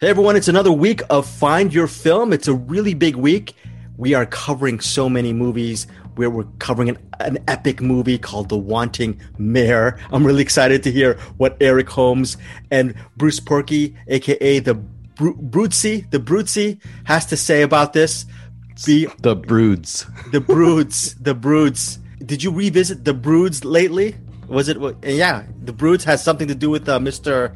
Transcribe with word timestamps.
Hey 0.00 0.08
everyone, 0.08 0.34
it's 0.34 0.48
another 0.48 0.72
week 0.72 1.02
of 1.10 1.26
Find 1.26 1.74
Your 1.74 1.86
Film. 1.86 2.32
It's 2.32 2.48
a 2.48 2.54
really 2.54 2.94
big 2.94 3.16
week. 3.16 3.52
We 3.98 4.14
are 4.14 4.24
covering 4.24 4.80
so 4.80 5.10
many 5.10 5.34
movies. 5.34 5.86
Where 6.14 6.30
we're 6.30 6.46
covering 6.58 6.88
an, 6.88 6.98
an 7.20 7.38
epic 7.46 7.82
movie 7.82 8.16
called 8.16 8.48
The 8.48 8.56
Wanting 8.56 9.20
Mare. 9.36 10.00
I'm 10.10 10.26
really 10.26 10.40
excited 10.40 10.82
to 10.84 10.90
hear 10.90 11.18
what 11.36 11.58
Eric 11.60 11.90
Holmes 11.90 12.38
and 12.70 12.94
Bruce 13.18 13.40
Purkey, 13.40 13.94
aka 14.08 14.60
the 14.60 14.72
Bru- 14.72 15.36
Broodsy, 15.36 16.10
the 16.10 16.18
Broodsy, 16.18 16.80
has 17.04 17.26
to 17.26 17.36
say 17.36 17.60
about 17.60 17.92
this. 17.92 18.24
Be 18.86 19.06
the 19.18 19.36
Broods, 19.36 20.06
the 20.32 20.40
Broods, 20.40 21.14
the 21.16 21.34
Broods. 21.34 21.98
Did 22.24 22.42
you 22.42 22.50
revisit 22.52 23.04
the 23.04 23.12
Broods 23.12 23.66
lately? 23.66 24.16
Was 24.48 24.70
it? 24.70 24.78
Yeah, 25.02 25.44
the 25.62 25.74
Broods 25.74 26.04
has 26.04 26.24
something 26.24 26.48
to 26.48 26.54
do 26.54 26.70
with 26.70 26.88
uh, 26.88 26.98
Mr. 26.98 27.54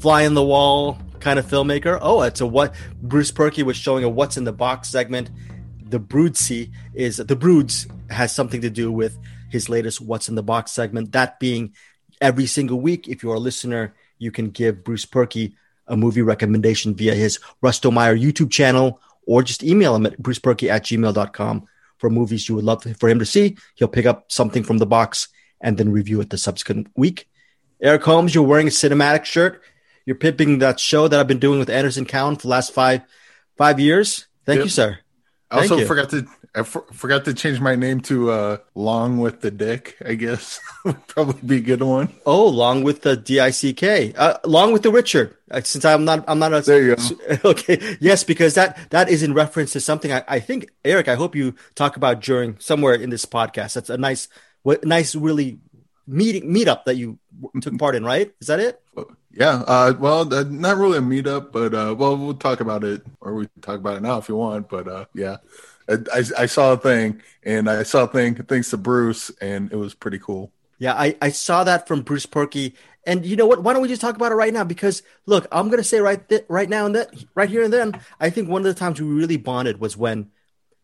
Fly 0.00 0.22
in 0.22 0.34
the 0.34 0.42
Wall 0.42 0.98
kind 1.22 1.38
of 1.38 1.46
filmmaker. 1.46 1.98
Oh, 2.02 2.22
it's 2.22 2.40
a 2.40 2.46
what 2.46 2.74
Bruce 3.00 3.32
Purkey 3.32 3.62
was 3.62 3.76
showing 3.76 4.04
a 4.04 4.08
what's 4.08 4.36
in 4.36 4.44
the 4.44 4.52
box 4.52 4.90
segment. 4.90 5.30
The 5.88 6.00
Broodsy 6.00 6.72
is 6.94 7.16
the 7.16 7.36
Broods 7.36 7.86
has 8.10 8.34
something 8.34 8.60
to 8.60 8.70
do 8.70 8.90
with 8.90 9.18
his 9.50 9.68
latest 9.68 10.00
what's 10.00 10.28
in 10.28 10.34
the 10.34 10.42
box 10.42 10.72
segment. 10.72 11.12
That 11.12 11.38
being 11.38 11.74
every 12.20 12.46
single 12.46 12.80
week, 12.80 13.08
if 13.08 13.22
you're 13.22 13.34
a 13.34 13.40
listener, 13.40 13.94
you 14.18 14.30
can 14.30 14.50
give 14.50 14.84
Bruce 14.84 15.06
Purkey 15.06 15.54
a 15.86 15.96
movie 15.96 16.22
recommendation 16.22 16.94
via 16.94 17.14
his 17.14 17.38
Rustomire 17.62 18.20
YouTube 18.20 18.50
channel 18.50 19.00
or 19.26 19.42
just 19.42 19.62
email 19.62 19.94
him 19.94 20.06
at 20.06 20.20
brucepurkey 20.20 20.68
at 20.68 20.84
gmail.com 20.84 21.66
for 21.98 22.10
movies 22.10 22.48
you 22.48 22.56
would 22.56 22.64
love 22.64 22.84
for 22.98 23.08
him 23.08 23.18
to 23.18 23.26
see. 23.26 23.56
He'll 23.74 23.88
pick 23.88 24.06
up 24.06 24.30
something 24.30 24.64
from 24.64 24.78
the 24.78 24.86
box 24.86 25.28
and 25.60 25.78
then 25.78 25.92
review 25.92 26.20
it 26.20 26.30
the 26.30 26.38
subsequent 26.38 26.88
week. 26.96 27.28
Eric 27.80 28.02
Holmes, 28.04 28.34
you're 28.34 28.44
wearing 28.44 28.68
a 28.68 28.70
CinemAddicts 28.70 29.26
shirt. 29.26 29.62
You're 30.04 30.16
pimping 30.16 30.58
that 30.58 30.80
show 30.80 31.08
that 31.08 31.18
I've 31.18 31.28
been 31.28 31.38
doing 31.38 31.58
with 31.58 31.70
Anderson 31.70 32.04
Cowan 32.04 32.36
for 32.36 32.42
the 32.42 32.48
last 32.48 32.72
five 32.72 33.02
five 33.56 33.78
years. 33.78 34.26
Thank 34.44 34.58
yep. 34.58 34.64
you, 34.64 34.70
sir. 34.70 34.98
I 35.50 35.60
also 35.60 35.78
you. 35.78 35.86
forgot 35.86 36.10
to 36.10 36.26
I 36.54 36.64
for, 36.64 36.84
forgot 36.92 37.24
to 37.26 37.34
change 37.34 37.60
my 37.60 37.76
name 37.76 38.00
to 38.02 38.30
uh 38.30 38.56
Long 38.74 39.18
with 39.18 39.40
the 39.40 39.50
Dick. 39.50 39.96
I 40.04 40.14
guess 40.14 40.60
would 40.84 41.06
probably 41.06 41.40
be 41.42 41.56
a 41.56 41.60
good 41.60 41.82
one. 41.82 42.12
Oh, 42.26 42.46
Long 42.46 42.82
with 42.82 43.02
the 43.02 43.16
D 43.16 43.40
I 43.40 43.50
C 43.50 43.72
K. 43.72 44.12
Uh, 44.16 44.38
Long 44.44 44.72
with 44.72 44.82
the 44.82 44.90
Richard. 44.90 45.36
Uh, 45.50 45.60
since 45.62 45.84
I'm 45.84 46.04
not 46.04 46.24
I'm 46.28 46.38
not 46.38 46.52
a 46.52 46.60
there 46.60 46.82
you 46.82 46.96
go. 46.96 47.38
Okay, 47.50 47.96
yes, 48.00 48.24
because 48.24 48.54
that 48.54 48.90
that 48.90 49.08
is 49.08 49.22
in 49.22 49.34
reference 49.34 49.72
to 49.72 49.80
something 49.80 50.12
I, 50.12 50.24
I 50.28 50.40
think 50.40 50.70
Eric. 50.84 51.08
I 51.08 51.14
hope 51.14 51.34
you 51.34 51.54
talk 51.74 51.96
about 51.96 52.20
during 52.20 52.58
somewhere 52.58 52.94
in 52.94 53.10
this 53.10 53.24
podcast. 53.24 53.74
That's 53.74 53.90
a 53.90 53.98
nice 53.98 54.28
what 54.62 54.84
nice 54.84 55.14
really 55.14 55.58
meeting 56.06 56.52
meetup 56.52 56.84
that 56.84 56.96
you 56.96 57.18
took 57.60 57.78
part 57.78 57.94
in. 57.94 58.04
Right? 58.04 58.32
Is 58.40 58.48
that 58.48 58.60
it? 58.60 58.80
Yeah, 59.34 59.62
uh, 59.66 59.94
well, 59.98 60.32
uh, 60.32 60.44
not 60.44 60.76
really 60.76 60.98
a 60.98 61.00
meetup, 61.00 61.52
but 61.52 61.72
uh, 61.72 61.94
well, 61.98 62.16
we'll 62.16 62.34
talk 62.34 62.60
about 62.60 62.84
it, 62.84 63.02
or 63.20 63.34
we 63.34 63.46
can 63.46 63.62
talk 63.62 63.78
about 63.78 63.96
it 63.96 64.02
now 64.02 64.18
if 64.18 64.28
you 64.28 64.36
want. 64.36 64.68
But 64.68 64.86
uh, 64.86 65.06
yeah, 65.14 65.38
I, 65.88 66.24
I, 66.38 66.46
saw 66.46 66.74
a 66.74 66.76
thing, 66.76 67.22
and 67.42 67.68
I 67.68 67.82
saw 67.82 68.04
a 68.04 68.06
thing 68.06 68.34
thanks 68.34 68.70
to 68.70 68.76
Bruce, 68.76 69.30
and 69.40 69.72
it 69.72 69.76
was 69.76 69.94
pretty 69.94 70.18
cool. 70.18 70.52
Yeah, 70.78 70.94
I, 70.94 71.16
I 71.22 71.30
saw 71.30 71.64
that 71.64 71.88
from 71.88 72.02
Bruce 72.02 72.26
Purkey, 72.26 72.74
and 73.06 73.24
you 73.24 73.36
know 73.36 73.46
what? 73.46 73.62
Why 73.62 73.72
don't 73.72 73.80
we 73.80 73.88
just 73.88 74.02
talk 74.02 74.16
about 74.16 74.32
it 74.32 74.36
right 74.36 74.52
now? 74.52 74.64
Because 74.64 75.02
look, 75.24 75.46
I'm 75.50 75.70
gonna 75.70 75.82
say 75.82 76.00
right 76.00 76.28
th- 76.28 76.44
right 76.48 76.68
now 76.68 76.84
and 76.84 76.94
that 76.94 77.14
right 77.34 77.48
here 77.48 77.62
and 77.62 77.72
then, 77.72 78.00
I 78.20 78.28
think 78.28 78.50
one 78.50 78.60
of 78.60 78.66
the 78.66 78.78
times 78.78 79.00
we 79.00 79.08
really 79.08 79.38
bonded 79.38 79.80
was 79.80 79.96
when 79.96 80.30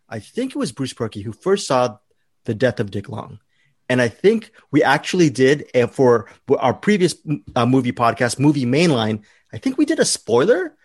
I 0.08 0.20
think 0.20 0.52
it 0.52 0.58
was 0.58 0.72
Bruce 0.72 0.94
Perky 0.94 1.20
who 1.20 1.32
first 1.32 1.66
saw 1.66 1.98
the 2.44 2.54
death 2.54 2.80
of 2.80 2.90
Dick 2.90 3.10
Long. 3.10 3.40
And 3.88 4.02
I 4.02 4.08
think 4.08 4.52
we 4.70 4.82
actually 4.82 5.30
did 5.30 5.70
uh, 5.74 5.86
for 5.86 6.28
our 6.58 6.74
previous 6.74 7.14
uh, 7.56 7.66
movie 7.66 7.92
podcast, 7.92 8.38
Movie 8.38 8.66
Mainline. 8.66 9.22
I 9.52 9.58
think 9.58 9.78
we 9.78 9.86
did 9.86 9.98
a 9.98 10.04
spoiler 10.04 10.76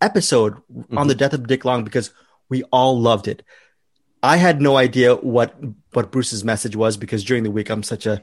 episode 0.00 0.54
mm-hmm. 0.72 0.96
on 0.96 1.08
the 1.08 1.14
death 1.14 1.32
of 1.32 1.46
Dick 1.46 1.64
Long 1.64 1.84
because 1.84 2.12
we 2.48 2.62
all 2.64 2.98
loved 2.98 3.28
it. 3.28 3.42
I 4.22 4.38
had 4.38 4.60
no 4.60 4.76
idea 4.76 5.14
what 5.14 5.54
what 5.92 6.10
Bruce's 6.10 6.44
message 6.44 6.74
was 6.74 6.96
because 6.96 7.24
during 7.24 7.44
the 7.44 7.50
week 7.50 7.70
I'm 7.70 7.82
such 7.82 8.06
a 8.06 8.22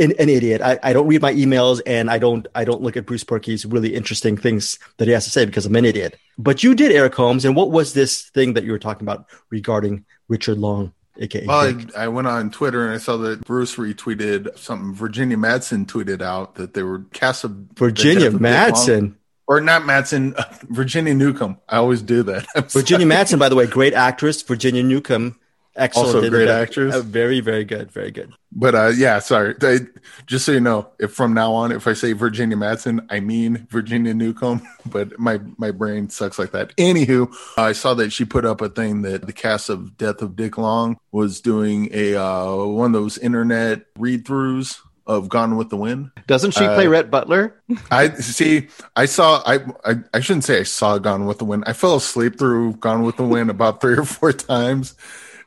an, 0.00 0.12
an 0.18 0.28
idiot. 0.28 0.62
I, 0.62 0.78
I 0.82 0.92
don't 0.92 1.06
read 1.06 1.22
my 1.22 1.34
emails 1.34 1.80
and 1.84 2.10
I 2.10 2.18
don't 2.18 2.46
I 2.54 2.64
don't 2.64 2.80
look 2.80 2.96
at 2.96 3.06
Bruce 3.06 3.24
Purkey's 3.24 3.66
really 3.66 3.94
interesting 3.94 4.36
things 4.36 4.78
that 4.96 5.08
he 5.08 5.14
has 5.14 5.24
to 5.24 5.30
say 5.30 5.44
because 5.44 5.66
I'm 5.66 5.76
an 5.76 5.84
idiot. 5.84 6.16
But 6.38 6.62
you 6.62 6.74
did, 6.74 6.92
Eric 6.92 7.14
Holmes, 7.14 7.44
and 7.44 7.56
what 7.56 7.70
was 7.70 7.92
this 7.92 8.30
thing 8.30 8.54
that 8.54 8.64
you 8.64 8.72
were 8.72 8.78
talking 8.78 9.06
about 9.06 9.26
regarding 9.50 10.04
Richard 10.28 10.58
Long? 10.58 10.92
AKA 11.20 11.46
well, 11.46 11.74
I, 11.96 12.04
I, 12.04 12.08
went 12.08 12.26
on 12.26 12.50
Twitter 12.50 12.86
and 12.86 12.94
I 12.94 12.98
saw 12.98 13.18
that 13.18 13.44
Bruce 13.44 13.76
retweeted 13.76 14.58
something 14.58 14.94
Virginia 14.94 15.36
Madsen 15.36 15.86
tweeted 15.86 16.22
out 16.22 16.54
that 16.54 16.72
they 16.74 16.82
were 16.82 17.04
cast 17.12 17.44
of 17.44 17.50
Virginia 17.74 18.30
Madsen. 18.30 19.16
Or 19.46 19.60
not 19.60 19.82
Madsen, 19.82 20.34
Virginia 20.70 21.12
Newcomb. 21.12 21.58
I 21.68 21.76
always 21.76 22.00
do 22.00 22.22
that. 22.22 22.46
Virginia 22.72 23.06
Madsen, 23.06 23.38
by 23.38 23.50
the 23.50 23.56
way, 23.56 23.66
great 23.66 23.92
actress. 23.92 24.40
Virginia 24.40 24.82
Newcomb 24.82 25.38
Excellent. 25.74 26.16
Also, 26.16 26.30
great 26.30 26.48
actress. 26.48 26.94
Uh, 26.94 27.00
very, 27.00 27.40
very 27.40 27.64
good. 27.64 27.90
Very 27.90 28.10
good. 28.10 28.32
But 28.52 28.74
uh, 28.74 28.88
yeah, 28.88 29.18
sorry. 29.20 29.54
I, 29.62 29.78
just 30.26 30.44
so 30.44 30.52
you 30.52 30.60
know, 30.60 30.88
if 30.98 31.12
from 31.12 31.32
now 31.32 31.52
on, 31.54 31.72
if 31.72 31.86
I 31.86 31.94
say 31.94 32.12
Virginia 32.12 32.56
Madsen, 32.56 33.06
I 33.08 33.20
mean 33.20 33.66
Virginia 33.70 34.14
Newcomb. 34.14 34.62
But 34.84 35.18
my 35.18 35.40
my 35.58 35.70
brain 35.70 36.10
sucks 36.10 36.38
like 36.38 36.50
that. 36.50 36.76
Anywho, 36.76 37.32
I 37.56 37.72
saw 37.72 37.94
that 37.94 38.12
she 38.12 38.24
put 38.24 38.44
up 38.44 38.60
a 38.60 38.68
thing 38.68 39.02
that 39.02 39.26
the 39.26 39.32
cast 39.32 39.70
of 39.70 39.96
Death 39.96 40.20
of 40.20 40.36
Dick 40.36 40.58
Long 40.58 40.98
was 41.12 41.40
doing 41.40 41.88
a 41.92 42.16
uh, 42.16 42.64
one 42.64 42.94
of 42.94 43.00
those 43.00 43.16
internet 43.16 43.86
read 43.96 44.24
throughs 44.24 44.80
of 45.06 45.28
Gone 45.28 45.56
with 45.56 45.70
the 45.70 45.76
Wind. 45.76 46.10
Doesn't 46.26 46.50
she 46.50 46.64
uh, 46.64 46.74
play 46.74 46.88
Rhett 46.88 47.10
Butler? 47.10 47.62
I 47.90 48.10
see. 48.14 48.68
I 48.96 49.06
saw. 49.06 49.42
I, 49.46 49.60
I, 49.84 49.94
I 50.12 50.20
shouldn't 50.20 50.44
say 50.44 50.60
I 50.60 50.64
saw 50.64 50.98
Gone 50.98 51.26
with 51.26 51.38
the 51.38 51.44
Wind. 51.44 51.64
I 51.66 51.72
fell 51.72 51.94
asleep 51.94 52.38
through 52.38 52.74
Gone 52.74 53.04
with 53.04 53.16
the 53.16 53.24
Wind 53.24 53.48
about 53.48 53.80
three 53.80 53.96
or 53.96 54.04
four 54.04 54.32
times 54.32 54.96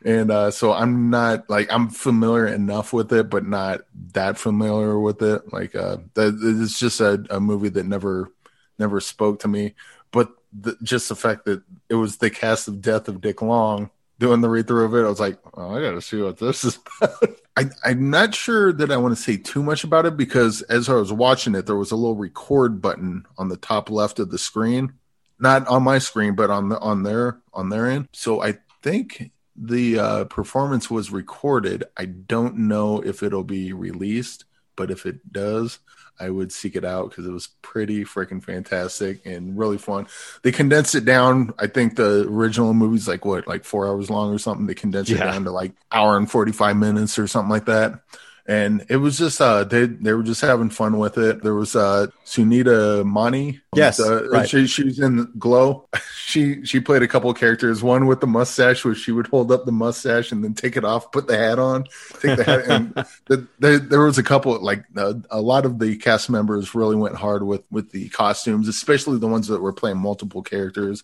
and 0.06 0.30
uh, 0.30 0.52
so 0.52 0.72
I'm 0.72 1.10
not 1.10 1.50
like 1.50 1.74
I'm 1.74 1.90
familiar 1.90 2.46
enough 2.46 2.94
with 2.94 3.12
it, 3.12 3.28
but 3.28 3.46
not 3.46 3.82
that 4.14 4.38
familiar 4.38 5.00
with 5.00 5.24
it. 5.24 5.52
Like 5.52 5.76
uh, 5.76 5.98
it's 6.16 6.80
just 6.80 7.02
a, 7.02 7.26
a 7.32 7.40
movie 7.40 7.70
that 7.70 7.88
never 7.88 8.32
never 8.78 9.02
spoke 9.02 9.40
to 9.40 9.48
me. 9.48 9.74
But 10.12 10.32
the, 10.54 10.78
just 10.84 11.10
the 11.10 11.16
fact 11.16 11.46
that 11.46 11.64
it 11.90 11.96
was 11.96 12.18
the 12.18 12.30
cast 12.30 12.68
of 12.68 12.82
Death 12.82 13.08
of 13.08 13.20
Dick 13.20 13.42
Long 13.42 13.90
doing 14.20 14.42
the 14.42 14.50
read 14.50 14.68
through 14.68 14.86
of 14.86 14.94
it, 14.94 15.06
I 15.06 15.10
was 15.10 15.20
like, 15.20 15.40
oh, 15.56 15.76
I 15.76 15.82
got 15.82 15.92
to 15.92 16.02
see 16.02 16.22
what 16.22 16.38
this 16.38 16.64
is. 16.64 16.78
I, 17.58 17.66
I'm 17.84 18.12
not 18.12 18.36
sure 18.36 18.72
that 18.74 18.92
I 18.92 18.98
want 18.98 19.18
to 19.18 19.22
say 19.22 19.38
too 19.38 19.64
much 19.64 19.84
about 19.84 20.06
it 20.06 20.16
because 20.16 20.62
as 20.64 20.88
I 20.88 20.94
was 20.94 21.12
watching 21.12 21.56
it, 21.56 21.66
there 21.66 21.76
was 21.76 21.92
a 21.92 21.96
little 21.96 22.16
record 22.16 22.80
button 22.80 23.26
on 23.40 23.50
the 23.50 23.58
top 23.58 23.90
left 23.90 24.20
of 24.20 24.30
the 24.30 24.38
screen, 24.38 24.94
not 25.40 25.68
on 25.68 25.82
my 25.82 25.98
screen, 25.98 26.36
but 26.36 26.52
on 26.52 26.70
the 26.70 26.80
on 26.80 27.02
their 27.02 27.40
on 27.54 27.70
their 27.70 27.88
end. 27.88 28.08
So 28.14 28.44
I 28.44 28.60
think 28.84 29.32
the 29.56 30.00
uh, 30.00 30.24
performance 30.26 30.90
was 30.90 31.12
recorded. 31.12 31.86
I 31.98 32.06
don't 32.06 32.58
know 32.68 33.02
if 33.02 33.24
it'll 33.24 33.44
be 33.44 33.74
released, 33.74 34.46
but 34.76 34.92
if 34.92 35.06
it 35.06 35.32
does, 35.32 35.80
I 36.20 36.30
would 36.30 36.52
seek 36.52 36.76
it 36.76 36.86
out 36.86 37.10
because 37.10 37.26
it 37.26 37.32
was 37.32 37.48
pretty 37.62 38.06
freaking 38.06 38.44
fantastic 38.44 39.26
and 39.26 39.58
really 39.58 39.78
fun. 39.78 40.08
They 40.44 40.52
condensed 40.52 40.96
it 40.96 41.06
down. 41.06 41.54
I 41.60 41.68
think 41.68 41.96
the 41.96 42.26
original 42.28 42.74
movie's 42.74 43.08
like 43.08 43.26
what, 43.26 43.48
like 43.48 43.66
four 43.66 43.88
hours 43.88 44.10
long 44.10 44.34
or 44.34 44.38
something. 44.38 44.66
They 44.66 44.76
condensed 44.76 45.12
yeah. 45.12 45.18
it 45.18 45.32
down 45.32 45.44
to 45.46 45.52
like 45.52 45.74
hour 45.92 46.18
and 46.18 46.30
forty 46.30 46.52
five 46.52 46.78
minutes 46.78 47.20
or 47.20 47.28
something 47.28 47.50
like 47.50 47.66
that 47.66 48.00
and 48.48 48.86
it 48.90 48.98
was 48.98 49.18
just 49.18 49.42
uh 49.42 49.64
they 49.64 49.88
they 49.88 50.14
were 50.14 50.24
just 50.24 50.42
having 50.42 50.70
fun 50.70 51.00
with 51.00 51.18
it. 51.18 51.42
There 51.42 51.56
was 51.56 51.76
uh 51.76 52.08
Sunita 52.26 53.04
Mani. 53.04 53.62
Yes, 53.74 54.00
uh, 54.00 54.28
right. 54.30 54.48
she 54.48 54.68
she 54.68 54.84
was 54.84 55.00
in 55.00 55.32
Glow. 55.38 55.88
She 56.28 56.66
she 56.66 56.80
played 56.80 57.04
a 57.04 57.08
couple 57.08 57.30
of 57.30 57.38
characters. 57.38 57.84
One 57.84 58.08
with 58.08 58.20
the 58.20 58.26
mustache, 58.26 58.84
where 58.84 58.96
she 58.96 59.12
would 59.12 59.28
hold 59.28 59.52
up 59.52 59.64
the 59.66 59.72
mustache 59.72 60.32
and 60.32 60.44
then 60.44 60.56
take 60.56 60.76
it 60.76 60.84
off, 60.84 61.12
put 61.12 61.28
the 61.28 61.38
hat 61.38 61.60
on, 61.60 61.84
take 62.20 62.38
the 62.38 62.44
hat. 62.44 62.66
and 62.68 62.94
the, 63.28 63.48
the, 63.60 63.78
there 63.78 64.02
was 64.02 64.18
a 64.18 64.24
couple 64.24 64.60
like 64.60 64.84
uh, 64.98 65.14
a 65.30 65.40
lot 65.40 65.66
of 65.66 65.78
the 65.78 65.96
cast 65.98 66.32
members 66.32 66.74
really 66.74 66.96
went 66.96 67.16
hard 67.16 67.44
with 67.44 67.62
with 67.70 67.92
the 67.92 68.10
costumes, 68.10 68.68
especially 68.68 69.20
the 69.20 69.28
ones 69.28 69.48
that 69.50 69.62
were 69.62 69.72
playing 69.72 70.00
multiple 70.00 70.42
characters 70.42 71.04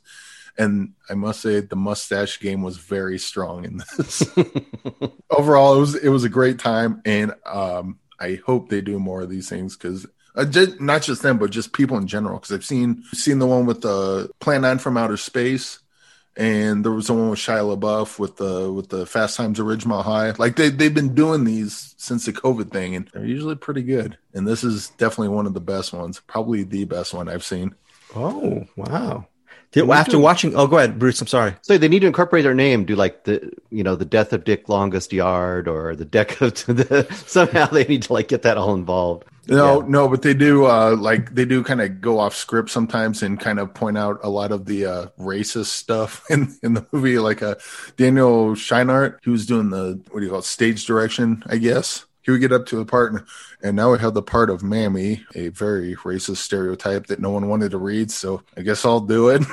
and 0.57 0.93
I 1.09 1.13
must 1.13 1.41
say 1.41 1.59
the 1.59 1.75
mustache 1.75 2.39
game 2.39 2.61
was 2.61 2.77
very 2.77 3.17
strong 3.17 3.65
in 3.65 3.77
this. 3.77 4.23
Overall, 5.29 5.75
it 5.75 5.79
was 5.79 5.95
it 5.95 6.09
was 6.09 6.23
a 6.23 6.29
great 6.29 6.59
time, 6.59 7.01
and 7.05 7.33
um, 7.45 7.99
I 8.19 8.39
hope 8.45 8.69
they 8.69 8.81
do 8.81 8.99
more 8.99 9.21
of 9.21 9.29
these 9.29 9.49
things 9.49 9.75
because 9.75 10.07
uh, 10.35 10.45
just, 10.45 10.79
not 10.79 11.01
just 11.01 11.21
them, 11.21 11.37
but 11.37 11.51
just 11.51 11.73
people 11.73 11.97
in 11.97 12.07
general. 12.07 12.39
Because 12.39 12.55
I've 12.55 12.65
seen 12.65 13.03
seen 13.13 13.39
the 13.39 13.47
one 13.47 13.65
with 13.65 13.81
the 13.81 14.29
Plan 14.39 14.61
9 14.61 14.77
from 14.77 14.97
Outer 14.97 15.17
Space, 15.17 15.79
and 16.37 16.85
there 16.85 16.91
was 16.91 17.07
the 17.07 17.13
one 17.13 17.29
with 17.29 17.39
Shia 17.39 17.77
LaBeouf 17.77 18.17
with 18.17 18.37
the 18.37 18.71
with 18.71 18.89
the 18.89 19.05
Fast 19.05 19.37
Times 19.37 19.59
at 19.59 19.65
Ridgemont 19.65 20.03
High. 20.03 20.31
Like 20.31 20.55
they 20.55 20.69
they've 20.69 20.93
been 20.93 21.15
doing 21.15 21.43
these 21.43 21.95
since 21.97 22.25
the 22.25 22.33
COVID 22.33 22.71
thing, 22.71 22.95
and 22.95 23.09
they're 23.13 23.25
usually 23.25 23.55
pretty 23.55 23.83
good. 23.83 24.17
And 24.33 24.47
this 24.47 24.63
is 24.63 24.89
definitely 24.91 25.29
one 25.29 25.45
of 25.45 25.53
the 25.53 25.59
best 25.59 25.93
ones, 25.93 26.21
probably 26.27 26.63
the 26.63 26.85
best 26.85 27.13
one 27.13 27.27
I've 27.27 27.43
seen. 27.43 27.75
Oh 28.15 28.65
wow! 28.75 29.27
Did, 29.72 29.90
after 29.90 30.20
watching, 30.20 30.53
oh, 30.53 30.68
go 30.68 30.78
ahead, 30.78 31.00
Bruce. 31.00 31.22
I'm 31.22 31.28
sorry. 31.28 31.56
So 31.62 31.78
they 31.78 31.88
need 31.88 32.00
to 32.00 32.08
incorporate 32.08 32.44
their 32.44 32.53
name, 32.53 32.84
do 32.84 32.96
like 32.96 33.23
the 33.23 33.53
you 33.70 33.84
know 33.84 33.96
the 33.96 34.06
death 34.06 34.34
of 34.34 34.44
Dick 34.44 34.68
Longest 34.68 35.14
Yard 35.14 35.68
or 35.68 35.96
the 35.96 36.03
deck 36.06 36.41
of 36.41 36.53
the 36.66 37.08
somehow 37.26 37.68
they 37.68 37.85
need 37.85 38.03
to 38.03 38.14
like 38.14 38.28
get 38.28 38.41
that 38.41 38.58
all 38.58 38.73
involved. 38.73 39.26
No, 39.47 39.82
yeah. 39.82 39.88
no, 39.88 40.08
but 40.09 40.23
they 40.23 40.34
do 40.34 40.66
uh 40.66 40.96
like 41.00 41.34
they 41.34 41.46
do 41.46 41.64
kind 41.64 41.82
of 41.82 42.02
go 42.02 42.20
off 42.20 42.35
script 42.35 42.70
sometimes 42.70 43.23
and 43.23 43.40
kind 43.40 43.59
of 43.59 43.73
point 43.73 43.97
out 43.97 44.20
a 44.23 44.29
lot 44.29 44.52
of 44.52 44.66
the 44.66 44.85
uh 44.85 45.06
racist 45.18 45.68
stuff 45.68 46.26
in 46.29 46.53
in 46.64 46.73
the 46.73 46.85
movie. 46.91 47.18
Like 47.18 47.41
uh 47.41 47.56
Daniel 47.96 48.52
Scheinert, 48.52 49.20
who's 49.23 49.46
doing 49.46 49.70
the 49.70 50.02
what 50.12 50.20
do 50.20 50.26
you 50.26 50.32
call 50.32 50.40
it, 50.40 50.46
stage 50.46 50.85
direction, 50.85 51.44
I 51.47 51.58
guess 51.58 52.06
he 52.22 52.32
would 52.32 52.41
get 52.41 52.52
up 52.52 52.66
to 52.68 52.76
the 52.76 52.85
part, 52.85 53.14
and, 53.14 53.23
and 53.64 53.76
now 53.76 53.91
we 53.91 54.00
have 54.00 54.14
the 54.14 54.22
part 54.22 54.50
of 54.50 54.64
Mammy, 54.64 55.26
a 55.35 55.50
very 55.50 55.96
racist 55.96 56.38
stereotype 56.38 57.08
that 57.08 57.20
no 57.20 57.32
one 57.32 57.47
wanted 57.47 57.72
to 57.72 57.78
read. 57.78 58.12
So 58.12 58.44
I 58.56 58.62
guess 58.62 58.85
I'll 58.85 59.00
do 59.00 59.29
it. 59.29 59.44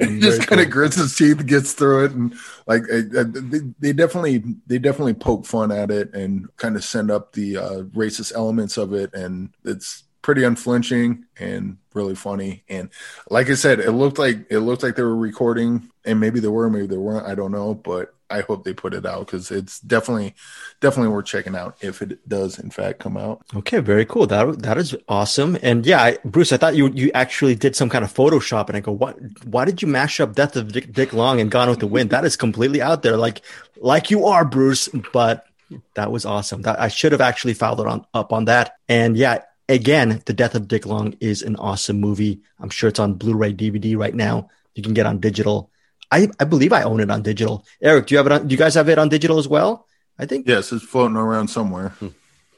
he 0.00 0.18
just 0.20 0.46
kind 0.46 0.60
of 0.60 0.70
grits 0.70 0.96
his 0.96 1.14
teeth, 1.14 1.44
gets 1.46 1.72
through 1.72 2.06
it, 2.06 2.12
and 2.12 2.34
like 2.66 2.82
I, 2.90 3.20
I, 3.20 3.22
they, 3.24 3.60
they, 3.78 3.92
definitely 3.92 4.42
they 4.66 4.78
definitely 4.78 5.14
poke 5.14 5.44
fun 5.46 5.70
at 5.70 5.90
it 5.90 6.14
and 6.14 6.48
kind 6.56 6.76
of 6.76 6.84
send 6.84 7.10
up 7.10 7.32
the 7.32 7.58
uh, 7.58 7.82
racist 7.92 8.34
elements 8.34 8.78
of 8.78 8.94
it, 8.94 9.12
and 9.14 9.50
it's 9.64 10.04
pretty 10.24 10.42
unflinching 10.42 11.22
and 11.38 11.76
really 11.92 12.14
funny. 12.14 12.64
And 12.68 12.88
like 13.28 13.50
I 13.50 13.54
said, 13.54 13.78
it 13.78 13.92
looked 13.92 14.18
like 14.18 14.46
it 14.50 14.60
looked 14.60 14.82
like 14.82 14.96
they 14.96 15.02
were 15.02 15.14
recording, 15.14 15.90
and 16.04 16.18
maybe 16.18 16.40
they 16.40 16.48
were, 16.48 16.68
maybe 16.70 16.86
they 16.86 16.96
weren't. 16.96 17.26
I 17.26 17.34
don't 17.34 17.52
know, 17.52 17.74
but 17.74 18.14
I 18.30 18.40
hope 18.40 18.64
they 18.64 18.72
put 18.72 18.94
it 18.94 19.04
out 19.04 19.26
because 19.26 19.50
it's 19.50 19.80
definitely 19.80 20.34
definitely 20.80 21.12
worth 21.12 21.26
checking 21.26 21.54
out 21.54 21.76
if 21.82 22.00
it 22.00 22.26
does 22.26 22.58
in 22.58 22.70
fact 22.70 23.00
come 23.00 23.18
out. 23.18 23.44
Okay, 23.54 23.80
very 23.80 24.06
cool. 24.06 24.26
That 24.26 24.60
that 24.62 24.78
is 24.78 24.96
awesome. 25.08 25.58
And 25.62 25.84
yeah, 25.84 26.02
I, 26.02 26.18
Bruce, 26.24 26.52
I 26.52 26.56
thought 26.56 26.74
you 26.74 26.88
you 26.88 27.10
actually 27.12 27.54
did 27.54 27.76
some 27.76 27.90
kind 27.90 28.02
of 28.02 28.12
Photoshop, 28.12 28.68
and 28.68 28.78
I 28.78 28.80
go, 28.80 28.92
what? 28.92 29.18
Why 29.44 29.66
did 29.66 29.82
you 29.82 29.88
mash 29.88 30.20
up 30.20 30.34
Death 30.34 30.56
of 30.56 30.72
Dick, 30.72 30.90
Dick 30.90 31.12
Long 31.12 31.38
and 31.38 31.50
Gone 31.50 31.68
with 31.68 31.80
the 31.80 31.86
Wind? 31.86 32.08
That 32.10 32.24
is 32.24 32.36
completely 32.36 32.80
out 32.80 33.02
there, 33.02 33.18
like 33.18 33.42
like 33.76 34.10
you 34.10 34.24
are, 34.24 34.46
Bruce. 34.46 34.88
But 35.12 35.44
that 35.94 36.10
was 36.10 36.24
awesome. 36.24 36.62
That 36.62 36.80
I 36.80 36.88
should 36.88 37.12
have 37.12 37.20
actually 37.20 37.54
followed 37.54 37.86
on 37.86 38.06
up 38.14 38.32
on 38.32 38.46
that. 38.46 38.76
And 38.88 39.18
yeah, 39.18 39.42
again, 39.68 40.22
The 40.26 40.32
Death 40.32 40.54
of 40.54 40.68
Dick 40.68 40.86
Long 40.86 41.14
is 41.20 41.42
an 41.42 41.56
awesome 41.56 42.00
movie. 42.00 42.40
I'm 42.58 42.70
sure 42.70 42.88
it's 42.88 42.98
on 42.98 43.14
Blu-ray 43.14 43.54
DVD 43.54 43.96
right 43.96 44.14
now. 44.14 44.48
You 44.74 44.82
can 44.82 44.94
get 44.94 45.06
on 45.06 45.18
digital. 45.18 45.70
I, 46.10 46.28
I 46.38 46.44
believe 46.44 46.72
I 46.72 46.82
own 46.82 47.00
it 47.00 47.10
on 47.10 47.22
digital. 47.22 47.64
Eric, 47.80 48.06
do 48.06 48.14
you 48.14 48.18
have 48.18 48.26
it 48.26 48.32
on, 48.32 48.48
do 48.48 48.52
you 48.52 48.58
guys 48.58 48.74
have 48.74 48.88
it 48.88 48.98
on 48.98 49.08
digital 49.08 49.38
as 49.38 49.48
well? 49.48 49.86
I 50.18 50.26
think. 50.26 50.46
Yes, 50.46 50.72
it's 50.72 50.84
floating 50.84 51.16
around 51.16 51.48
somewhere. 51.48 51.92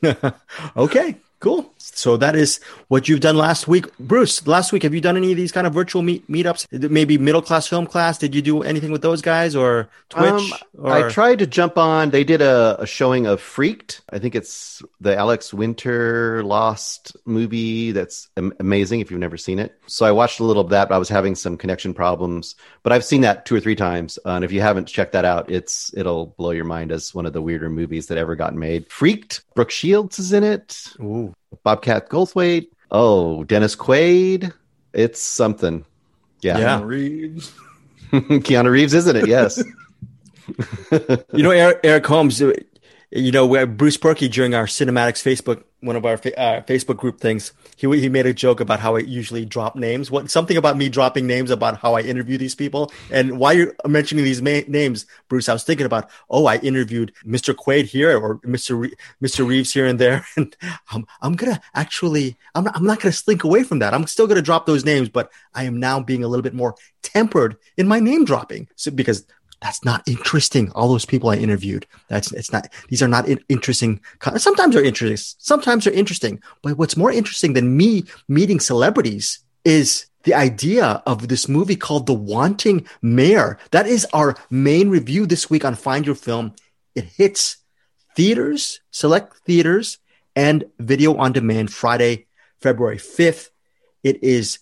okay. 0.76 1.16
Cool. 1.38 1.70
So 1.76 2.16
that 2.16 2.34
is 2.34 2.60
what 2.88 3.08
you've 3.08 3.20
done 3.20 3.36
last 3.36 3.68
week. 3.68 3.96
Bruce, 3.98 4.46
last 4.46 4.72
week, 4.72 4.82
have 4.82 4.94
you 4.94 5.00
done 5.00 5.16
any 5.16 5.32
of 5.32 5.36
these 5.36 5.52
kind 5.52 5.66
of 5.66 5.74
virtual 5.74 6.02
meet 6.02 6.28
meetups? 6.30 6.90
Maybe 6.90 7.18
middle 7.18 7.42
class 7.42 7.66
film 7.66 7.86
class? 7.86 8.18
Did 8.18 8.34
you 8.34 8.42
do 8.42 8.62
anything 8.62 8.90
with 8.90 9.02
those 9.02 9.22
guys 9.22 9.54
or 9.54 9.88
Twitch? 10.08 10.32
Um, 10.32 10.50
or... 10.78 10.92
I 10.92 11.10
tried 11.10 11.38
to 11.40 11.46
jump 11.46 11.76
on. 11.76 12.10
They 12.10 12.24
did 12.24 12.40
a, 12.40 12.76
a, 12.80 12.86
showing 12.86 13.26
of 13.26 13.40
Freaked. 13.40 14.00
I 14.10 14.18
think 14.18 14.34
it's 14.34 14.82
the 15.00 15.16
Alex 15.16 15.52
Winter 15.52 16.42
Lost 16.42 17.16
movie. 17.24 17.92
That's 17.92 18.28
amazing 18.36 19.00
if 19.00 19.10
you've 19.10 19.20
never 19.20 19.36
seen 19.36 19.58
it. 19.58 19.78
So 19.86 20.06
I 20.06 20.12
watched 20.12 20.40
a 20.40 20.44
little 20.44 20.62
of 20.62 20.70
that, 20.70 20.88
but 20.88 20.94
I 20.94 20.98
was 20.98 21.08
having 21.08 21.34
some 21.34 21.56
connection 21.56 21.94
problems. 21.94 22.56
But 22.82 22.92
I've 22.92 23.04
seen 23.04 23.20
that 23.22 23.46
two 23.46 23.56
or 23.56 23.60
three 23.60 23.76
times. 23.76 24.18
Uh, 24.24 24.30
and 24.30 24.44
if 24.44 24.52
you 24.52 24.60
haven't 24.60 24.86
checked 24.86 25.12
that 25.12 25.24
out, 25.24 25.50
it's 25.50 25.92
it'll 25.96 26.26
blow 26.26 26.50
your 26.50 26.64
mind 26.64 26.92
as 26.92 27.14
one 27.14 27.26
of 27.26 27.32
the 27.32 27.42
weirder 27.42 27.70
movies 27.70 28.06
that 28.06 28.18
ever 28.18 28.36
got 28.36 28.54
made. 28.54 28.90
Freaked. 28.90 29.42
Brooke 29.54 29.70
Shields 29.70 30.18
is 30.18 30.32
in 30.32 30.44
it. 30.44 30.84
Ooh. 31.00 31.25
Bobcat 31.64 32.08
Goldthwait. 32.08 32.68
Oh, 32.90 33.44
Dennis 33.44 33.76
Quaid. 33.76 34.52
It's 34.92 35.20
something. 35.20 35.84
Yeah. 36.42 36.58
yeah. 36.58 36.78
Keanu 36.80 36.86
Reeves. 36.86 37.52
Keanu 38.12 38.70
Reeves, 38.70 38.94
isn't 38.94 39.16
it? 39.16 39.28
Yes. 39.28 39.62
you 41.32 41.42
know, 41.42 41.50
Eric, 41.50 41.80
Eric 41.82 42.06
Holmes, 42.06 42.40
you 43.10 43.30
know, 43.30 43.46
where 43.46 43.66
Bruce 43.66 43.96
Purkey 43.96 44.30
during 44.30 44.54
our 44.54 44.66
CinemAddicts 44.66 45.22
Facebook, 45.22 45.62
one 45.80 45.94
of 45.94 46.04
our 46.04 46.14
uh, 46.14 46.62
Facebook 46.62 46.96
group 46.96 47.20
things, 47.20 47.52
he 47.76 47.86
he 48.00 48.08
made 48.08 48.26
a 48.26 48.34
joke 48.34 48.58
about 48.60 48.80
how 48.80 48.96
I 48.96 49.00
usually 49.00 49.44
drop 49.44 49.76
names. 49.76 50.10
What 50.10 50.30
something 50.30 50.56
about 50.56 50.76
me 50.76 50.88
dropping 50.88 51.26
names 51.26 51.50
about 51.50 51.78
how 51.78 51.94
I 51.94 52.00
interview 52.00 52.36
these 52.36 52.54
people 52.54 52.90
and 53.10 53.38
why 53.38 53.52
you're 53.52 53.74
mentioning 53.86 54.24
these 54.24 54.42
ma- 54.42 54.66
names, 54.66 55.06
Bruce. 55.28 55.48
I 55.48 55.52
was 55.52 55.62
thinking 55.62 55.86
about, 55.86 56.10
oh, 56.30 56.46
I 56.46 56.56
interviewed 56.56 57.12
Mr. 57.24 57.54
Quaid 57.54 57.84
here 57.84 58.18
or 58.18 58.38
Mr. 58.38 58.78
Re- 58.78 58.94
Mr. 59.22 59.46
Reeves 59.46 59.72
here 59.72 59.86
and 59.86 59.98
there, 59.98 60.26
and 60.36 60.56
I'm 60.90 61.06
I'm 61.22 61.36
gonna 61.36 61.60
actually 61.74 62.36
I'm 62.54 62.64
not, 62.64 62.76
I'm 62.76 62.84
not 62.84 63.00
gonna 63.00 63.12
slink 63.12 63.44
away 63.44 63.62
from 63.62 63.78
that. 63.78 63.94
I'm 63.94 64.06
still 64.06 64.26
gonna 64.26 64.42
drop 64.42 64.66
those 64.66 64.84
names, 64.84 65.08
but 65.08 65.30
I 65.54 65.64
am 65.64 65.78
now 65.78 66.00
being 66.00 66.24
a 66.24 66.28
little 66.28 66.42
bit 66.42 66.54
more 66.54 66.74
tempered 67.02 67.56
in 67.76 67.86
my 67.86 68.00
name 68.00 68.24
dropping, 68.24 68.68
so 68.74 68.90
because 68.90 69.26
that's 69.60 69.84
not 69.84 70.06
interesting. 70.06 70.70
All 70.72 70.88
those 70.88 71.06
people 71.06 71.30
I 71.30 71.36
interviewed, 71.36 71.86
that's 72.08 72.30
it's 72.32 72.52
not. 72.52 72.68
These 72.88 73.02
are 73.02 73.08
not 73.08 73.26
interesting. 73.48 74.00
Sometimes 74.36 74.74
they're 74.74 74.84
interesting. 74.84 75.36
Sometimes 75.38 75.84
they're 75.84 75.92
interesting. 75.92 76.40
But 76.62 76.76
what's 76.78 76.96
more 76.96 77.10
interesting 77.10 77.54
than 77.54 77.76
me 77.76 78.04
meeting 78.28 78.60
celebrities 78.60 79.40
is 79.64 80.06
the 80.24 80.34
idea 80.34 81.02
of 81.06 81.28
this 81.28 81.48
movie 81.48 81.76
called 81.76 82.06
The 82.06 82.14
Wanting 82.14 82.86
Mare. 83.00 83.58
That 83.70 83.86
is 83.86 84.06
our 84.12 84.36
main 84.50 84.90
review 84.90 85.26
this 85.26 85.48
week 85.48 85.64
on 85.64 85.74
Find 85.74 86.04
Your 86.04 86.14
Film. 86.14 86.54
It 86.94 87.04
hits 87.04 87.58
theaters, 88.14 88.80
select 88.90 89.36
theaters, 89.46 89.98
and 90.34 90.64
video 90.78 91.16
on 91.16 91.32
demand 91.32 91.72
Friday, 91.72 92.26
February 92.60 92.98
5th. 92.98 93.50
It 94.02 94.22
is 94.22 94.58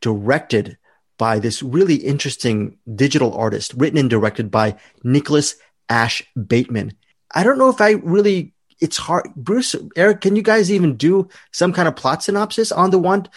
directed 0.00 0.78
by 1.18 1.38
this 1.38 1.62
really 1.62 1.96
interesting 1.96 2.76
digital 2.94 3.34
artist, 3.34 3.74
written 3.74 3.98
and 3.98 4.10
directed 4.10 4.50
by 4.50 4.76
Nicholas 5.02 5.56
Ashe 5.88 6.22
Bateman. 6.34 6.94
I 7.34 7.42
don't 7.42 7.58
know 7.58 7.70
if 7.70 7.80
I 7.80 7.92
really, 7.92 8.52
it's 8.80 8.96
hard. 8.96 9.28
Bruce, 9.34 9.74
Eric, 9.96 10.20
can 10.20 10.36
you 10.36 10.42
guys 10.42 10.70
even 10.70 10.96
do 10.96 11.28
some 11.52 11.72
kind 11.72 11.88
of 11.88 11.96
plot 11.96 12.22
synopsis 12.22 12.72
on 12.72 12.90
the 12.90 12.98
want, 12.98 13.28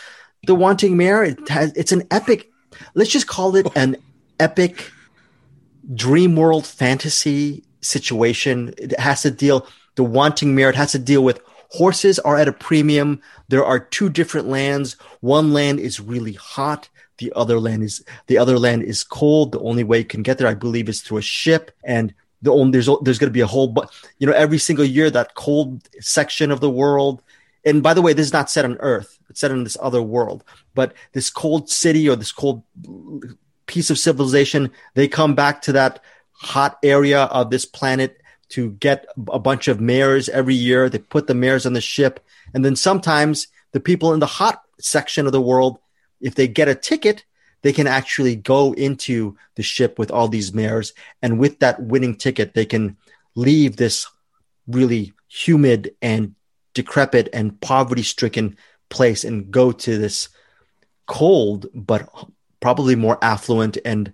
the 0.45 0.55
Wanting 0.55 0.97
Mare? 0.97 1.23
It 1.23 1.49
has, 1.49 1.73
it's 1.75 1.91
an 1.91 2.03
epic, 2.11 2.49
let's 2.95 3.11
just 3.11 3.27
call 3.27 3.55
it 3.55 3.67
an 3.75 3.97
epic 4.39 4.91
dream 5.93 6.35
world 6.35 6.65
fantasy 6.65 7.63
situation. 7.81 8.73
It 8.77 8.99
has 8.99 9.21
to 9.23 9.31
deal, 9.31 9.67
the 9.95 10.03
Wanting 10.03 10.55
Mare, 10.55 10.69
it 10.69 10.75
has 10.75 10.91
to 10.93 10.99
deal 10.99 11.23
with 11.23 11.41
horses 11.69 12.19
are 12.19 12.35
at 12.35 12.47
a 12.47 12.53
premium. 12.53 13.21
There 13.47 13.65
are 13.65 13.79
two 13.79 14.09
different 14.09 14.47
lands. 14.47 14.93
One 15.21 15.53
land 15.53 15.79
is 15.79 15.99
really 15.99 16.33
hot 16.33 16.89
the 17.19 17.31
other 17.35 17.59
land 17.59 17.83
is 17.83 18.03
the 18.27 18.37
other 18.37 18.57
land 18.57 18.83
is 18.83 19.03
cold. 19.03 19.51
The 19.51 19.59
only 19.59 19.83
way 19.83 19.99
you 19.99 20.05
can 20.05 20.23
get 20.23 20.37
there, 20.37 20.47
I 20.47 20.55
believe, 20.55 20.89
is 20.89 21.01
through 21.01 21.19
a 21.19 21.21
ship. 21.21 21.71
And 21.83 22.13
the 22.41 22.51
only 22.51 22.71
there's 22.71 22.89
there's 23.01 23.19
going 23.19 23.29
to 23.29 23.39
be 23.39 23.41
a 23.41 23.47
whole, 23.47 23.67
but 23.67 23.91
you 24.17 24.25
know, 24.25 24.33
every 24.33 24.57
single 24.57 24.85
year 24.85 25.09
that 25.11 25.35
cold 25.35 25.87
section 25.99 26.49
of 26.49 26.61
the 26.61 26.69
world. 26.69 27.21
And 27.65 27.83
by 27.83 27.93
the 27.93 28.01
way, 28.01 28.13
this 28.13 28.27
is 28.27 28.33
not 28.33 28.49
set 28.49 28.65
on 28.65 28.77
Earth; 28.79 29.19
it's 29.29 29.41
set 29.41 29.51
in 29.51 29.63
this 29.63 29.77
other 29.81 30.01
world. 30.01 30.43
But 30.73 30.93
this 31.11 31.29
cold 31.29 31.69
city 31.69 32.09
or 32.09 32.15
this 32.15 32.31
cold 32.31 32.63
piece 33.65 33.89
of 33.89 33.99
civilization, 33.99 34.71
they 34.95 35.07
come 35.07 35.35
back 35.35 35.61
to 35.63 35.73
that 35.73 36.01
hot 36.31 36.79
area 36.81 37.23
of 37.25 37.49
this 37.49 37.65
planet 37.65 38.21
to 38.49 38.71
get 38.71 39.05
a 39.27 39.37
bunch 39.37 39.67
of 39.67 39.81
mares 39.81 40.29
every 40.29 40.55
year. 40.55 40.89
They 40.89 40.99
put 40.99 41.27
the 41.27 41.35
mares 41.35 41.65
on 41.65 41.73
the 41.73 41.81
ship, 41.81 42.25
and 42.53 42.63
then 42.63 42.77
sometimes 42.77 43.47
the 43.73 43.81
people 43.81 44.13
in 44.13 44.21
the 44.21 44.25
hot 44.25 44.63
section 44.79 45.25
of 45.25 45.33
the 45.33 45.41
world 45.41 45.79
if 46.21 46.35
they 46.35 46.47
get 46.47 46.67
a 46.67 46.75
ticket, 46.75 47.25
they 47.61 47.73
can 47.73 47.87
actually 47.87 48.35
go 48.35 48.73
into 48.73 49.37
the 49.55 49.63
ship 49.63 49.99
with 49.99 50.11
all 50.11 50.27
these 50.27 50.53
mares. 50.53 50.93
And 51.21 51.39
with 51.39 51.59
that 51.59 51.81
winning 51.81 52.15
ticket, 52.15 52.53
they 52.53 52.65
can 52.65 52.97
leave 53.35 53.75
this 53.75 54.07
really 54.67 55.13
humid 55.27 55.95
and 56.01 56.35
decrepit 56.73 57.29
and 57.33 57.59
poverty 57.59 58.03
stricken 58.03 58.57
place 58.89 59.23
and 59.23 59.51
go 59.51 59.71
to 59.71 59.97
this 59.97 60.29
cold, 61.05 61.67
but 61.73 62.07
probably 62.59 62.95
more 62.95 63.17
affluent 63.21 63.77
and 63.83 64.13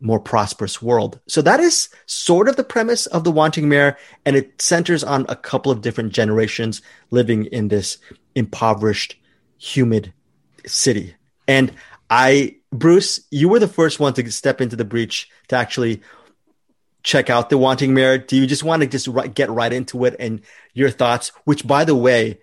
more 0.00 0.20
prosperous 0.20 0.82
world. 0.82 1.20
So 1.28 1.40
that 1.42 1.60
is 1.60 1.88
sort 2.06 2.48
of 2.48 2.56
the 2.56 2.64
premise 2.64 3.06
of 3.06 3.22
The 3.24 3.30
Wanting 3.30 3.68
Mare, 3.68 3.96
and 4.26 4.34
it 4.34 4.60
centers 4.60 5.04
on 5.04 5.24
a 5.28 5.36
couple 5.36 5.70
of 5.70 5.80
different 5.80 6.12
generations 6.12 6.82
living 7.10 7.46
in 7.46 7.68
this 7.68 7.98
impoverished, 8.34 9.16
humid 9.58 10.12
city. 10.66 11.14
And 11.48 11.72
I, 12.10 12.56
Bruce, 12.70 13.20
you 13.30 13.48
were 13.48 13.58
the 13.58 13.68
first 13.68 14.00
one 14.00 14.14
to 14.14 14.30
step 14.30 14.60
into 14.60 14.76
the 14.76 14.84
breach 14.84 15.28
to 15.48 15.56
actually 15.56 16.02
check 17.02 17.30
out 17.30 17.50
the 17.50 17.58
Wanting 17.58 17.94
Mayor. 17.94 18.18
Do 18.18 18.36
you 18.36 18.46
just 18.46 18.62
want 18.62 18.82
to 18.82 18.88
just 18.88 19.08
get 19.34 19.50
right 19.50 19.72
into 19.72 20.04
it 20.04 20.16
and 20.18 20.42
your 20.74 20.90
thoughts? 20.90 21.32
Which, 21.44 21.66
by 21.66 21.84
the 21.84 21.96
way, 21.96 22.38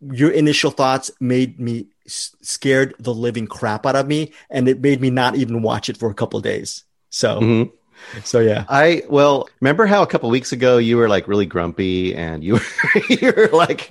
your 0.00 0.30
initial 0.30 0.70
thoughts 0.70 1.10
made 1.20 1.58
me 1.58 1.86
scared 2.06 2.94
the 2.98 3.14
living 3.14 3.46
crap 3.46 3.86
out 3.86 3.96
of 3.96 4.06
me, 4.06 4.32
and 4.50 4.68
it 4.68 4.80
made 4.80 5.00
me 5.00 5.10
not 5.10 5.36
even 5.36 5.62
watch 5.62 5.88
it 5.88 5.96
for 5.96 6.10
a 6.10 6.14
couple 6.14 6.40
days. 6.40 6.84
So. 7.10 7.40
Mm-hmm. 7.40 7.76
So 8.24 8.40
yeah, 8.40 8.64
I 8.68 9.02
well 9.08 9.48
remember 9.60 9.86
how 9.86 10.02
a 10.02 10.06
couple 10.06 10.30
weeks 10.30 10.52
ago 10.52 10.78
you 10.78 10.96
were 10.96 11.08
like 11.08 11.28
really 11.28 11.46
grumpy 11.46 12.14
and 12.14 12.44
you 12.44 12.54
were 12.54 12.60
you 13.08 13.32
were 13.36 13.48
like 13.52 13.88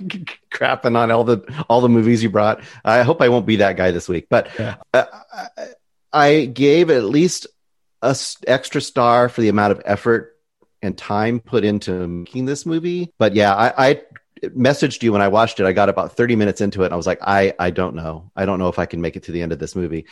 crapping 0.50 0.96
on 0.96 1.10
all 1.10 1.24
the 1.24 1.64
all 1.68 1.80
the 1.80 1.88
movies 1.88 2.22
you 2.22 2.30
brought. 2.30 2.62
I 2.84 3.02
hope 3.02 3.20
I 3.20 3.28
won't 3.28 3.46
be 3.46 3.56
that 3.56 3.76
guy 3.76 3.90
this 3.90 4.08
week, 4.08 4.26
but 4.30 4.48
yeah. 4.58 4.76
uh, 4.92 5.04
I 6.12 6.46
gave 6.46 6.90
at 6.90 7.04
least 7.04 7.46
a 8.02 8.08
s- 8.08 8.38
extra 8.46 8.80
star 8.80 9.28
for 9.28 9.40
the 9.40 9.48
amount 9.48 9.72
of 9.72 9.82
effort 9.84 10.36
and 10.82 10.96
time 10.96 11.40
put 11.40 11.64
into 11.64 12.06
making 12.06 12.44
this 12.44 12.66
movie. 12.66 13.12
But 13.18 13.34
yeah, 13.34 13.54
I, 13.54 13.88
I 13.88 14.02
messaged 14.42 15.02
you 15.02 15.12
when 15.12 15.22
I 15.22 15.28
watched 15.28 15.60
it. 15.60 15.66
I 15.66 15.72
got 15.72 15.88
about 15.88 16.16
30 16.16 16.36
minutes 16.36 16.60
into 16.60 16.82
it 16.82 16.86
and 16.86 16.94
I 16.94 16.96
was 16.96 17.06
like, 17.06 17.20
I, 17.22 17.54
I 17.58 17.70
don't 17.70 17.94
know. 17.94 18.30
I 18.36 18.46
don't 18.46 18.58
know 18.58 18.68
if 18.68 18.78
I 18.78 18.86
can 18.86 19.00
make 19.00 19.16
it 19.16 19.24
to 19.24 19.32
the 19.32 19.42
end 19.42 19.52
of 19.52 19.58
this 19.58 19.74
movie. 19.76 20.06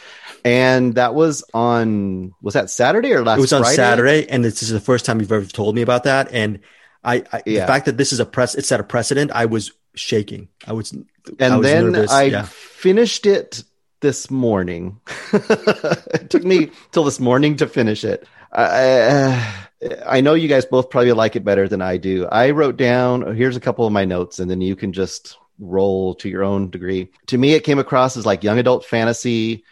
And 0.44 0.94
that 0.94 1.14
was 1.14 1.44
on, 1.52 2.32
was 2.40 2.54
that 2.54 2.70
Saturday 2.70 3.12
or 3.12 3.24
last 3.24 3.38
it 3.38 3.40
was 3.42 3.52
on 3.52 3.62
Friday? 3.62 3.76
Saturday, 3.76 4.28
and 4.28 4.44
this 4.44 4.62
is 4.62 4.70
the 4.70 4.80
first 4.80 5.04
time 5.04 5.20
you've 5.20 5.32
ever 5.32 5.44
told 5.46 5.74
me 5.74 5.82
about 5.82 6.04
that. 6.04 6.32
And 6.32 6.60
I, 7.04 7.24
I 7.32 7.42
Yeah. 7.46 7.60
the 7.62 7.66
fact 7.66 7.86
that 7.86 7.96
this 7.96 8.12
is 8.12 8.20
a 8.20 8.26
press, 8.26 8.54
it 8.54 8.64
set 8.64 8.80
a 8.80 8.84
precedent. 8.84 9.32
I 9.32 9.46
was 9.46 9.72
shaking. 9.94 10.48
I 10.66 10.72
was, 10.72 10.94
I 10.94 11.44
And 11.44 11.58
was 11.58 11.66
then 11.66 11.92
nervous. 11.92 12.10
I 12.10 12.24
yeah. 12.24 12.42
finished 12.44 13.26
it 13.26 13.64
this 14.00 14.30
morning. 14.30 15.00
it 15.32 16.30
took 16.30 16.44
me 16.44 16.70
till 16.92 17.04
this 17.04 17.20
morning 17.20 17.56
to 17.56 17.66
finish 17.66 18.04
it. 18.04 18.26
I, 18.52 19.64
I 20.06 20.20
know 20.20 20.34
you 20.34 20.48
guys 20.48 20.64
both 20.64 20.90
probably 20.90 21.12
like 21.12 21.36
it 21.36 21.44
better 21.44 21.68
than 21.68 21.82
I 21.82 21.96
do. 21.96 22.26
I 22.26 22.50
wrote 22.50 22.76
down, 22.76 23.34
here's 23.34 23.56
a 23.56 23.60
couple 23.60 23.86
of 23.86 23.92
my 23.92 24.04
notes, 24.04 24.38
and 24.38 24.50
then 24.50 24.60
you 24.60 24.76
can 24.76 24.92
just 24.92 25.38
roll 25.58 26.14
to 26.16 26.28
your 26.28 26.44
own 26.44 26.70
degree. 26.70 27.10
To 27.26 27.38
me, 27.38 27.54
it 27.54 27.64
came 27.64 27.78
across 27.78 28.16
as 28.16 28.26
like 28.26 28.44
young 28.44 28.58
adult 28.58 28.84
fantasy 28.84 29.64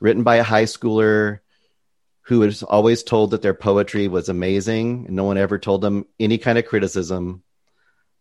written 0.00 0.22
by 0.22 0.36
a 0.36 0.42
high 0.42 0.64
schooler 0.64 1.40
who 2.22 2.40
was 2.40 2.62
always 2.62 3.02
told 3.02 3.32
that 3.32 3.42
their 3.42 3.54
poetry 3.54 4.08
was 4.08 4.28
amazing 4.28 5.06
and 5.06 5.16
no 5.16 5.24
one 5.24 5.38
ever 5.38 5.58
told 5.58 5.80
them 5.80 6.06
any 6.18 6.38
kind 6.38 6.58
of 6.58 6.66
criticism. 6.66 7.42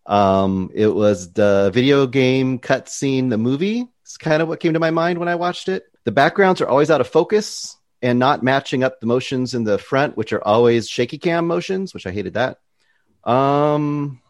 Um, 0.05 0.71
it 0.73 0.87
was 0.87 1.33
the 1.33 1.71
video 1.73 2.07
game 2.07 2.59
cutscene, 2.59 3.29
the 3.29 3.37
movie. 3.37 3.87
It's 4.03 4.17
kind 4.17 4.41
of 4.41 4.47
what 4.47 4.59
came 4.59 4.73
to 4.73 4.79
my 4.79 4.91
mind 4.91 5.19
when 5.19 5.27
I 5.27 5.35
watched 5.35 5.69
it. 5.69 5.85
The 6.03 6.11
backgrounds 6.11 6.61
are 6.61 6.67
always 6.67 6.89
out 6.89 7.01
of 7.01 7.07
focus 7.07 7.77
and 8.01 8.19
not 8.19 8.43
matching 8.43 8.83
up 8.83 8.99
the 8.99 9.05
motions 9.05 9.53
in 9.53 9.63
the 9.63 9.77
front, 9.77 10.17
which 10.17 10.33
are 10.33 10.43
always 10.43 10.89
shaky 10.89 11.17
cam 11.17 11.47
motions, 11.47 11.93
which 11.93 12.07
I 12.07 12.11
hated 12.11 12.33
that. 12.33 12.59
Um, 13.23 14.21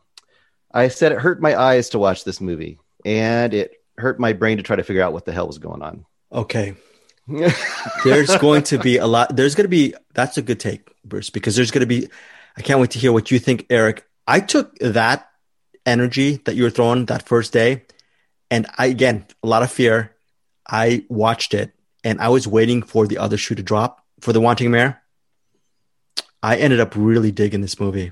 I 0.72 0.90
said 0.90 1.12
it 1.12 1.20
hurt 1.20 1.42
my 1.42 1.60
eyes 1.60 1.90
to 1.90 2.00
watch 2.00 2.24
this 2.24 2.42
movie, 2.42 2.80
and 3.06 3.54
it 3.54 3.74
hurt 3.98 4.20
my 4.20 4.34
brain 4.34 4.58
to 4.58 4.64
try 4.64 4.76
to 4.76 4.84
figure 4.84 5.02
out 5.02 5.14
what 5.14 5.26
the 5.26 5.32
hell 5.32 5.48
was 5.48 5.58
going 5.58 5.82
on. 5.82 6.06
Okay. 6.32 6.76
There's 8.04 8.36
going 8.38 8.64
to 8.64 8.78
be 8.78 8.98
a 8.98 9.08
lot. 9.08 9.36
There's 9.36 9.56
going 9.56 9.66
to 9.66 9.70
be, 9.70 9.94
that's 10.14 10.38
a 10.38 10.42
good 10.42 10.60
take, 10.60 10.90
Bruce, 11.06 11.30
because 11.30 11.56
there's 11.56 11.72
going 11.72 11.82
to 11.82 11.88
be, 11.88 12.10
I 12.58 12.62
can't 12.62 12.80
wait 12.82 12.92
to 12.92 13.00
hear 13.00 13.14
what 13.14 13.32
you 13.32 13.40
think, 13.40 13.68
Eric. 13.70 14.06
I 14.28 14.42
took 14.42 14.78
that 14.80 15.30
energy 15.86 16.42
that 16.46 16.56
you 16.56 16.64
were 16.64 16.70
throwing 16.70 17.06
that 17.06 17.28
first 17.28 17.54
day, 17.54 17.86
and 18.50 18.68
I, 18.78 18.88
again, 18.88 19.26
a 19.44 19.48
lot 19.48 19.64
of 19.64 19.72
fear. 19.72 20.14
I 20.68 21.06
watched 21.10 21.54
it 21.54 21.74
and 22.04 22.20
I 22.20 22.30
was 22.30 22.48
waiting 22.48 22.82
for 22.82 23.08
the 23.08 23.18
other 23.18 23.38
shoe 23.38 23.56
to 23.56 23.64
drop 23.64 24.06
for 24.20 24.34
the 24.34 24.42
Wanting 24.42 24.72
Mare. 24.72 25.02
I 26.44 26.58
ended 26.58 26.80
up 26.80 26.96
really 26.96 27.32
digging 27.32 27.62
this 27.62 27.80
movie. 27.80 28.12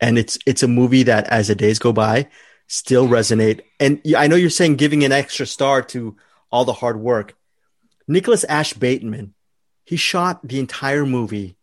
And 0.00 0.18
it's 0.18 0.38
it's 0.46 0.62
a 0.62 0.68
movie 0.68 1.04
that 1.04 1.26
as 1.28 1.48
the 1.48 1.54
days 1.54 1.78
go 1.78 1.92
by 1.92 2.28
still 2.66 3.08
resonate. 3.08 3.60
And 3.78 4.00
I 4.16 4.26
know 4.26 4.36
you're 4.36 4.50
saying 4.50 4.76
giving 4.76 5.04
an 5.04 5.12
extra 5.12 5.46
star 5.46 5.82
to 5.82 6.16
all 6.50 6.64
the 6.64 6.72
hard 6.72 6.98
work. 6.98 7.36
Nicholas 8.06 8.44
Ashe 8.44 8.74
Bateman, 8.74 9.34
he 9.84 9.96
shot 9.96 10.46
the 10.46 10.60
entire 10.60 11.06
movie 11.06 11.56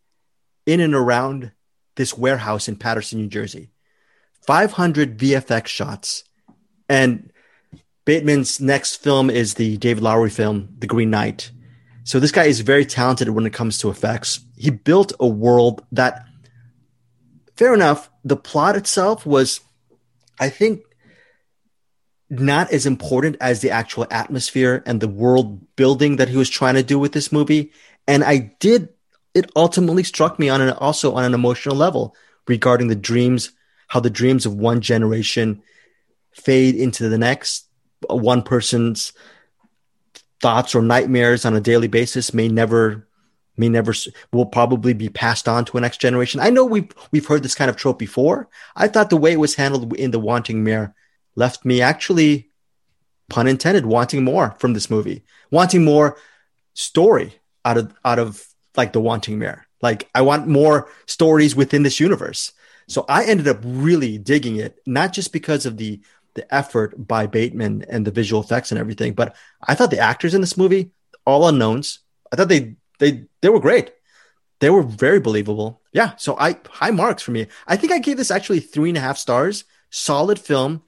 in 0.66 0.80
and 0.80 0.96
around 0.96 1.52
this 1.96 2.18
warehouse 2.18 2.68
in 2.68 2.76
Paterson, 2.76 3.20
New 3.20 3.28
Jersey. 3.28 3.70
500 4.42 5.18
VFX 5.18 5.68
shots. 5.68 6.24
And 6.90 7.32
Bateman's 8.06 8.60
next 8.60 8.98
film 8.98 9.30
is 9.30 9.54
the 9.54 9.78
David 9.78 10.04
Lowery 10.04 10.30
film, 10.30 10.76
The 10.80 10.88
Green 10.88 11.12
Knight. 11.12 11.52
So 12.04 12.20
this 12.20 12.32
guy 12.32 12.46
is 12.46 12.62
very 12.62 12.86
talented 12.86 13.30
when 13.30 13.46
it 13.46 13.54
comes 13.54 13.78
to 13.80 13.90
effects. 13.90 14.40
He 14.58 14.70
built 14.70 15.14
a 15.20 15.28
world 15.28 15.86
that, 15.92 16.26
fair 17.56 17.74
enough, 17.74 18.10
the 18.24 18.36
plot 18.36 18.76
itself 18.76 19.26
was, 19.26 19.62
I 20.40 20.50
think, 20.50 20.82
not 22.30 22.72
as 22.72 22.86
important 22.86 23.36
as 23.42 23.62
the 23.62 23.72
actual 23.72 24.08
atmosphere 24.10 24.82
and 24.86 25.00
the 25.00 25.08
world 25.08 25.76
building 25.76 26.16
that 26.16 26.30
he 26.30 26.38
was 26.38 26.50
trying 26.50 26.76
to 26.76 26.84
do 26.84 26.98
with 26.98 27.12
this 27.12 27.32
movie. 27.32 27.72
And 28.08 28.24
I 28.24 28.56
did, 28.60 28.90
it 29.34 29.52
ultimately 29.56 30.04
struck 30.04 30.40
me 30.40 30.50
on 30.50 30.62
an, 30.62 30.70
also 30.72 31.14
on 31.14 31.26
an 31.26 31.34
emotional 31.34 31.76
level 31.76 32.16
regarding 32.48 32.88
the 32.88 32.96
dreams, 32.96 33.52
how 33.88 34.00
the 34.00 34.10
dreams 34.10 34.46
of 34.46 34.56
one 34.56 34.82
generation 34.82 35.62
fade 36.32 36.76
into 36.76 37.10
the 37.10 37.18
next. 37.18 37.68
One 38.10 38.42
person's 38.42 39.14
thoughts 40.42 40.74
or 40.76 40.82
nightmares 40.82 41.46
on 41.46 41.56
a 41.56 41.62
daily 41.62 41.88
basis 41.88 42.34
may 42.34 42.48
never 42.48 43.08
may 43.58 43.70
never 43.70 43.94
will 44.32 44.46
probably 44.46 44.94
be 44.94 45.10
passed 45.10 45.48
on 45.48 45.66
to 45.66 45.78
a 45.78 45.82
next 45.82 46.02
generation. 46.02 46.40
I 46.40 46.50
know 46.50 46.66
we've 46.66 46.92
we've 47.12 47.26
heard 47.26 47.44
this 47.44 47.56
kind 47.56 47.70
of 47.70 47.76
trope 47.76 48.00
before. 48.00 48.50
I 48.76 48.88
thought 48.88 49.10
the 49.10 49.18
way 49.18 49.34
it 49.34 49.40
was 49.40 49.56
handled 49.56 49.96
in 49.96 50.12
the 50.12 50.20
Wanting 50.20 50.64
Mare 50.64 50.96
left 51.36 51.64
me 51.64 51.82
actually, 51.82 52.50
pun 53.30 53.48
intended, 53.48 53.86
wanting 53.86 54.24
more 54.24 54.56
from 54.60 54.74
this 54.74 54.90
movie, 54.90 55.24
wanting 55.52 55.86
more 55.86 56.18
story 56.74 57.36
out 57.64 57.78
of 57.78 57.94
out 58.04 58.20
of 58.20 58.46
like 58.76 58.94
the 58.94 59.02
Wanting 59.02 59.38
Mare. 59.38 59.68
Like 59.82 60.10
I 60.16 60.22
want 60.22 60.48
more 60.48 60.90
stories 61.06 61.56
within 61.56 61.84
this 61.84 62.00
universe. 62.00 62.54
So 62.88 63.06
I 63.08 63.24
ended 63.26 63.48
up 63.48 63.60
really 63.64 64.18
digging 64.18 64.58
it, 64.58 64.80
not 64.86 65.14
just 65.14 65.32
because 65.32 65.66
of 65.66 65.78
the 65.78 66.02
the 66.34 66.54
effort 66.54 67.08
by 67.08 67.28
Bateman 67.28 67.86
and 67.90 68.06
the 68.06 68.12
visual 68.12 68.42
effects 68.42 68.72
and 68.72 68.80
everything, 68.80 69.14
but 69.14 69.36
I 69.62 69.76
thought 69.76 69.92
the 69.92 70.00
actors 70.00 70.34
in 70.34 70.42
this 70.42 70.58
movie, 70.58 70.92
all 71.26 71.48
unknowns, 71.48 72.00
I 72.32 72.36
thought 72.36 72.50
they 72.50 72.76
they 73.00 73.26
they 73.42 73.50
were 73.50 73.60
great. 73.60 73.92
They 74.60 74.70
were 74.70 74.84
very 74.84 75.20
believable. 75.20 75.82
Yeah. 75.92 76.16
So 76.18 76.38
I 76.40 76.58
high 76.70 76.92
marks 76.92 77.24
for 77.24 77.32
me. 77.32 77.48
I 77.68 77.76
think 77.76 77.92
I 77.92 78.00
gave 78.00 78.18
this 78.18 78.32
actually 78.32 78.60
three 78.60 78.90
and 78.90 78.98
a 78.98 79.02
half 79.02 79.18
stars. 79.18 79.66
Solid 79.90 80.40
film. 80.40 80.84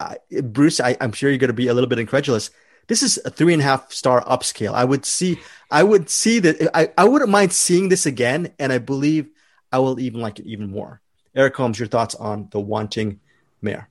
Uh, 0.00 0.14
Bruce, 0.42 0.80
I, 0.80 0.96
I'm 1.00 1.12
sure 1.12 1.28
you're 1.28 1.38
going 1.38 1.48
to 1.48 1.54
be 1.54 1.68
a 1.68 1.74
little 1.74 1.88
bit 1.88 1.98
incredulous. 1.98 2.50
This 2.86 3.02
is 3.02 3.20
a 3.24 3.30
three 3.30 3.52
and 3.52 3.60
a 3.60 3.64
half 3.64 3.92
star 3.92 4.24
upscale. 4.24 4.72
I 4.72 4.84
would 4.84 5.04
see, 5.04 5.38
I 5.70 5.82
would 5.82 6.08
see 6.08 6.38
that. 6.38 6.70
I, 6.74 6.90
I 6.96 7.04
wouldn't 7.06 7.30
mind 7.30 7.52
seeing 7.52 7.88
this 7.88 8.06
again, 8.06 8.52
and 8.58 8.72
I 8.72 8.78
believe 8.78 9.28
I 9.70 9.78
will 9.80 10.00
even 10.00 10.20
like 10.20 10.38
it 10.38 10.46
even 10.46 10.70
more. 10.70 11.00
Eric 11.34 11.56
Holmes, 11.56 11.78
your 11.78 11.88
thoughts 11.88 12.14
on 12.14 12.48
the 12.50 12.60
Wanting 12.60 13.20
Mare? 13.60 13.88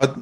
Uh, 0.00 0.14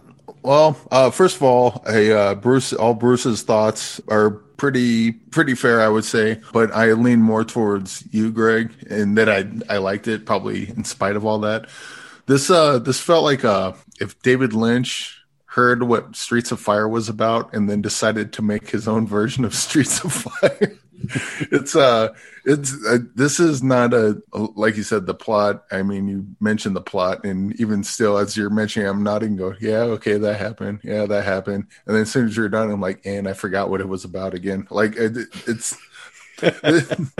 well, 0.42 0.76
uh, 0.90 1.10
first 1.10 1.36
of 1.36 1.42
all, 1.42 1.82
uh, 1.86 2.34
Bruce, 2.34 2.72
all 2.72 2.94
Bruce's 2.94 3.42
thoughts 3.42 4.00
are 4.08 4.30
pretty 4.30 5.12
pretty 5.12 5.54
fair, 5.54 5.80
I 5.80 5.88
would 5.88 6.04
say. 6.04 6.40
But 6.52 6.72
I 6.72 6.92
lean 6.92 7.20
more 7.22 7.44
towards 7.44 8.04
you, 8.12 8.30
Greg, 8.30 8.72
and 8.88 9.16
that 9.18 9.28
I 9.28 9.44
I 9.72 9.78
liked 9.78 10.08
it 10.08 10.26
probably 10.26 10.68
in 10.68 10.84
spite 10.84 11.16
of 11.16 11.24
all 11.24 11.38
that. 11.40 11.68
This 12.26 12.50
uh 12.50 12.78
this 12.78 13.00
felt 13.00 13.24
like 13.24 13.44
uh 13.44 13.72
if 14.00 14.20
David 14.22 14.52
Lynch 14.52 15.18
heard 15.46 15.82
what 15.82 16.16
Streets 16.16 16.50
of 16.52 16.60
Fire 16.60 16.88
was 16.88 17.08
about 17.08 17.52
and 17.54 17.68
then 17.68 17.82
decided 17.82 18.32
to 18.34 18.42
make 18.42 18.70
his 18.70 18.88
own 18.88 19.06
version 19.06 19.44
of 19.44 19.54
Streets 19.54 20.02
of 20.04 20.12
Fire. 20.12 20.78
it's 21.50 21.74
uh 21.74 22.14
it's 22.44 22.74
uh, 22.86 22.98
this 23.14 23.40
is 23.40 23.62
not 23.62 23.94
a 23.94 24.20
like 24.32 24.76
you 24.76 24.82
said 24.82 25.06
the 25.06 25.14
plot. 25.14 25.64
I 25.70 25.82
mean 25.82 26.06
you 26.08 26.26
mentioned 26.40 26.76
the 26.76 26.80
plot 26.82 27.24
and 27.24 27.58
even 27.60 27.82
still 27.82 28.18
as 28.18 28.36
you're 28.36 28.50
mentioning 28.50 28.88
i'm 28.88 29.02
nodding 29.02 29.36
go 29.36 29.54
yeah 29.60 29.80
okay 29.80 30.18
that 30.18 30.38
happened. 30.38 30.80
Yeah 30.82 31.06
that 31.06 31.24
happened. 31.24 31.66
And 31.86 31.96
then 31.96 32.02
as 32.02 32.10
soon 32.10 32.28
as 32.28 32.36
you're 32.36 32.48
done 32.48 32.70
i'm 32.70 32.80
like 32.80 33.04
and 33.04 33.28
i 33.28 33.32
forgot 33.32 33.70
what 33.70 33.80
it 33.80 33.88
was 33.88 34.04
about 34.04 34.34
again. 34.34 34.66
Like 34.70 34.96
it, 34.96 35.28
it's 35.46 35.76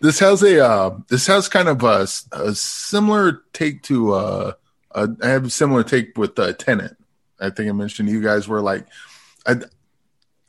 this 0.00 0.18
has 0.18 0.42
a 0.42 0.64
uh 0.64 0.98
this 1.08 1.26
has 1.26 1.48
kind 1.48 1.68
of 1.68 1.82
a, 1.82 2.06
a 2.32 2.54
similar 2.54 3.42
take 3.52 3.82
to 3.84 4.12
uh 4.12 4.52
a, 4.92 5.08
I 5.22 5.28
have 5.28 5.46
a 5.46 5.50
similar 5.50 5.84
take 5.84 6.16
with 6.18 6.38
uh 6.38 6.52
Tenet 6.52 6.96
i 7.40 7.50
think 7.50 7.68
i 7.68 7.72
mentioned 7.72 8.08
you 8.08 8.22
guys 8.22 8.46
were 8.48 8.60
like 8.60 8.86
i 9.46 9.56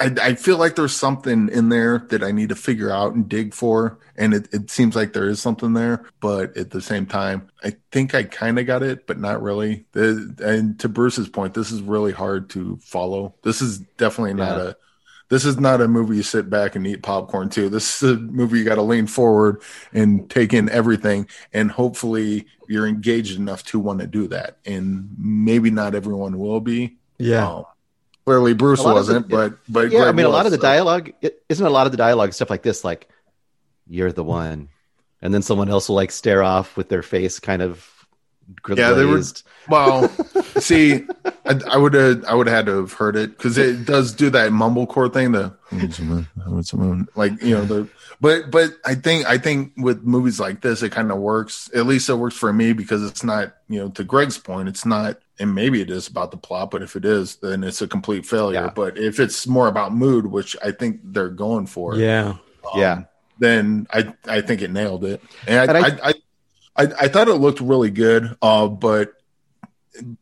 I, 0.01 0.29
I 0.29 0.35
feel 0.35 0.57
like 0.57 0.75
there's 0.75 0.95
something 0.95 1.49
in 1.49 1.69
there 1.69 2.05
that 2.09 2.23
I 2.23 2.31
need 2.31 2.49
to 2.49 2.55
figure 2.55 2.89
out 2.91 3.13
and 3.13 3.29
dig 3.29 3.53
for. 3.53 3.99
And 4.17 4.33
it, 4.33 4.47
it 4.53 4.69
seems 4.71 4.95
like 4.95 5.13
there 5.13 5.29
is 5.29 5.41
something 5.41 5.73
there. 5.73 6.05
But 6.19 6.57
at 6.57 6.71
the 6.71 6.81
same 6.81 7.05
time, 7.05 7.49
I 7.63 7.75
think 7.91 8.15
I 8.15 8.23
kind 8.23 8.59
of 8.59 8.65
got 8.65 8.83
it, 8.83 9.07
but 9.07 9.19
not 9.19 9.41
really. 9.41 9.85
The, 9.91 10.35
and 10.43 10.79
to 10.79 10.89
Bruce's 10.89 11.29
point, 11.29 11.53
this 11.53 11.71
is 11.71 11.81
really 11.81 12.11
hard 12.11 12.49
to 12.51 12.77
follow. 12.81 13.35
This 13.43 13.61
is 13.61 13.79
definitely 13.97 14.33
not 14.33 14.57
Yeah. 14.57 14.63
a. 14.69 14.73
This 15.29 15.45
is 15.45 15.57
not 15.57 15.79
a 15.79 15.87
movie 15.87 16.17
you 16.17 16.23
sit 16.23 16.49
back 16.49 16.75
and 16.75 16.85
eat 16.85 17.03
popcorn 17.03 17.47
to. 17.51 17.69
This 17.69 18.03
is 18.03 18.11
a 18.11 18.17
movie 18.17 18.59
you 18.59 18.65
got 18.65 18.75
to 18.75 18.81
lean 18.81 19.07
forward 19.07 19.61
and 19.93 20.29
take 20.29 20.51
in 20.53 20.67
everything, 20.67 21.25
and 21.53 21.71
hopefully 21.71 22.47
you're 22.67 22.85
engaged 22.85 23.37
enough 23.39 23.63
to 23.67 23.79
want 23.79 24.01
to 24.01 24.07
do 24.07 24.27
that. 24.27 24.57
And 24.65 25.15
maybe 25.17 25.71
not 25.71 25.95
everyone 25.95 26.37
will 26.37 26.59
be. 26.59 26.97
Yeah. 27.17 27.47
Um, 27.47 27.63
clearly, 28.25 28.53
Bruce 28.53 28.79
of 28.79 28.85
the- 28.87 28.93
wasn't, 28.93 29.29
but 29.29 29.57
but 29.69 29.91
yeah, 29.91 30.05
I 30.05 30.11
mean, 30.11 30.25
a 30.25 30.29
lot 30.29 30.45
of 30.45 30.51
the 30.51 30.57
so- 30.57 30.61
dialogue 30.63 31.11
it, 31.21 31.43
isn't 31.49 31.65
a 31.65 31.69
lot 31.69 31.85
of 31.85 31.91
the 31.91 31.97
dialogue 31.97 32.33
stuff 32.33 32.49
like 32.49 32.63
this, 32.63 32.83
like 32.83 33.07
"you're 33.87 34.11
the 34.11 34.23
one," 34.23 34.69
and 35.21 35.33
then 35.33 35.41
someone 35.41 35.69
else 35.69 35.89
will 35.89 35.95
like 35.95 36.11
stare 36.11 36.43
off 36.43 36.77
with 36.77 36.89
their 36.89 37.03
face 37.03 37.39
kind 37.39 37.61
of 37.61 37.87
Yeah, 38.69 38.91
they 38.91 39.05
were- 39.05 39.21
Well, 39.69 40.09
see, 40.59 41.05
I 41.45 41.77
would 41.77 41.93
have 41.93 42.25
I 42.25 42.33
would 42.33 42.47
have 42.47 42.55
had 42.55 42.65
to 42.65 42.77
have 42.77 42.93
heard 42.93 43.15
it 43.15 43.37
because 43.37 43.59
it 43.59 43.85
does 43.85 44.11
do 44.11 44.31
that 44.31 44.51
mumblecore 44.51 45.13
thing. 45.13 45.31
The 45.33 45.53
like 47.15 47.41
you 47.43 47.55
know 47.55 47.65
the 47.65 47.87
but 48.19 48.49
but 48.49 48.71
I 48.83 48.95
think 48.95 49.27
I 49.29 49.37
think 49.37 49.73
with 49.77 50.03
movies 50.03 50.39
like 50.39 50.61
this 50.61 50.81
it 50.81 50.91
kind 50.91 51.11
of 51.11 51.19
works. 51.19 51.69
At 51.75 51.85
least 51.85 52.09
it 52.09 52.15
works 52.15 52.35
for 52.35 52.51
me 52.51 52.73
because 52.73 53.03
it's 53.03 53.23
not 53.23 53.53
you 53.69 53.79
know 53.79 53.89
to 53.89 54.03
Greg's 54.03 54.39
point 54.39 54.67
it's 54.67 54.85
not 54.85 55.19
and 55.41 55.53
maybe 55.55 55.81
it 55.81 55.89
is 55.89 56.07
about 56.07 56.31
the 56.31 56.37
plot, 56.37 56.71
but 56.71 56.81
if 56.81 56.95
it 56.95 57.03
is, 57.03 57.35
then 57.37 57.63
it's 57.63 57.81
a 57.81 57.87
complete 57.87 58.25
failure. 58.25 58.61
Yeah. 58.65 58.71
But 58.73 58.97
if 58.97 59.19
it's 59.19 59.47
more 59.47 59.67
about 59.67 59.93
mood, 59.93 60.25
which 60.27 60.55
I 60.63 60.71
think 60.71 60.99
they're 61.03 61.29
going 61.29 61.65
for, 61.65 61.95
Yeah. 61.95 62.35
um, 62.73 62.79
Yeah. 62.79 63.03
then 63.39 63.87
I 63.91 64.13
I 64.27 64.41
think 64.41 64.61
it 64.61 64.71
nailed 64.71 65.03
it, 65.03 65.21
and 65.47 65.69
And 65.71 65.77
I 65.77 65.81
I- 65.81 65.85
I, 65.85 66.09
I, 66.09 66.83
I 66.83 66.93
I 67.01 67.07
thought 67.09 67.27
it 67.27 67.35
looked 67.35 67.59
really 67.59 67.89
good. 67.91 68.37
Uh, 68.41 68.67
but 68.67 69.13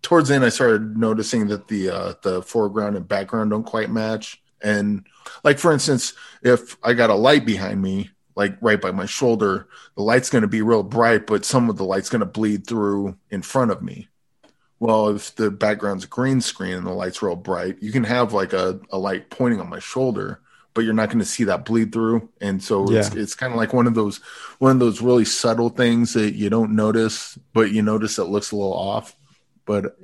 towards 0.01 0.29
the 0.29 0.35
end, 0.35 0.45
I 0.45 0.49
started 0.49 0.97
noticing 0.97 1.47
that 1.47 1.67
the 1.67 1.89
uh, 1.89 2.13
the 2.23 2.41
foreground 2.41 2.95
and 2.95 3.07
background 3.07 3.51
don't 3.51 3.63
quite 3.65 3.91
match. 3.91 4.41
And 4.61 5.05
like 5.43 5.59
for 5.59 5.71
instance, 5.71 6.13
if 6.41 6.77
I 6.83 6.93
got 6.93 7.09
a 7.09 7.15
light 7.15 7.45
behind 7.45 7.81
me, 7.81 8.09
like 8.35 8.57
right 8.61 8.81
by 8.81 8.91
my 8.91 9.05
shoulder, 9.05 9.67
the 9.95 10.03
light's 10.03 10.29
going 10.29 10.41
to 10.41 10.47
be 10.47 10.61
real 10.61 10.83
bright, 10.83 11.27
but 11.27 11.45
some 11.45 11.69
of 11.69 11.77
the 11.77 11.85
light's 11.85 12.09
going 12.09 12.19
to 12.21 12.25
bleed 12.25 12.65
through 12.65 13.15
in 13.29 13.41
front 13.41 13.71
of 13.71 13.81
me. 13.81 14.07
Well, 14.79 15.09
if 15.09 15.35
the 15.35 15.51
background's 15.51 16.05
a 16.05 16.07
green 16.07 16.39
screen 16.41 16.73
and 16.73 16.87
the 16.87 16.91
light's 16.91 17.21
real 17.21 17.35
bright, 17.35 17.81
you 17.81 17.91
can 17.91 18.05
have 18.05 18.33
like 18.33 18.53
a, 18.53 18.79
a 18.91 18.97
light 18.97 19.29
pointing 19.29 19.59
on 19.59 19.69
my 19.69 19.79
shoulder, 19.79 20.39
but 20.73 20.85
you're 20.85 20.93
not 20.93 21.09
going 21.09 21.19
to 21.19 21.25
see 21.25 21.43
that 21.45 21.65
bleed 21.65 21.91
through. 21.91 22.29
And 22.39 22.63
so 22.63 22.89
it's, 22.89 23.13
it's 23.13 23.35
kind 23.35 23.51
of 23.51 23.57
like 23.57 23.73
one 23.73 23.87
of 23.87 23.93
those 23.93 24.17
one 24.59 24.71
of 24.71 24.79
those 24.79 25.01
really 25.01 25.25
subtle 25.25 25.69
things 25.69 26.13
that 26.13 26.33
you 26.33 26.49
don't 26.49 26.75
notice, 26.75 27.37
but 27.53 27.71
you 27.71 27.81
notice 27.81 28.19
it 28.19 28.25
looks 28.25 28.51
a 28.51 28.55
little 28.55 28.73
off. 28.73 29.15
But 29.65 29.97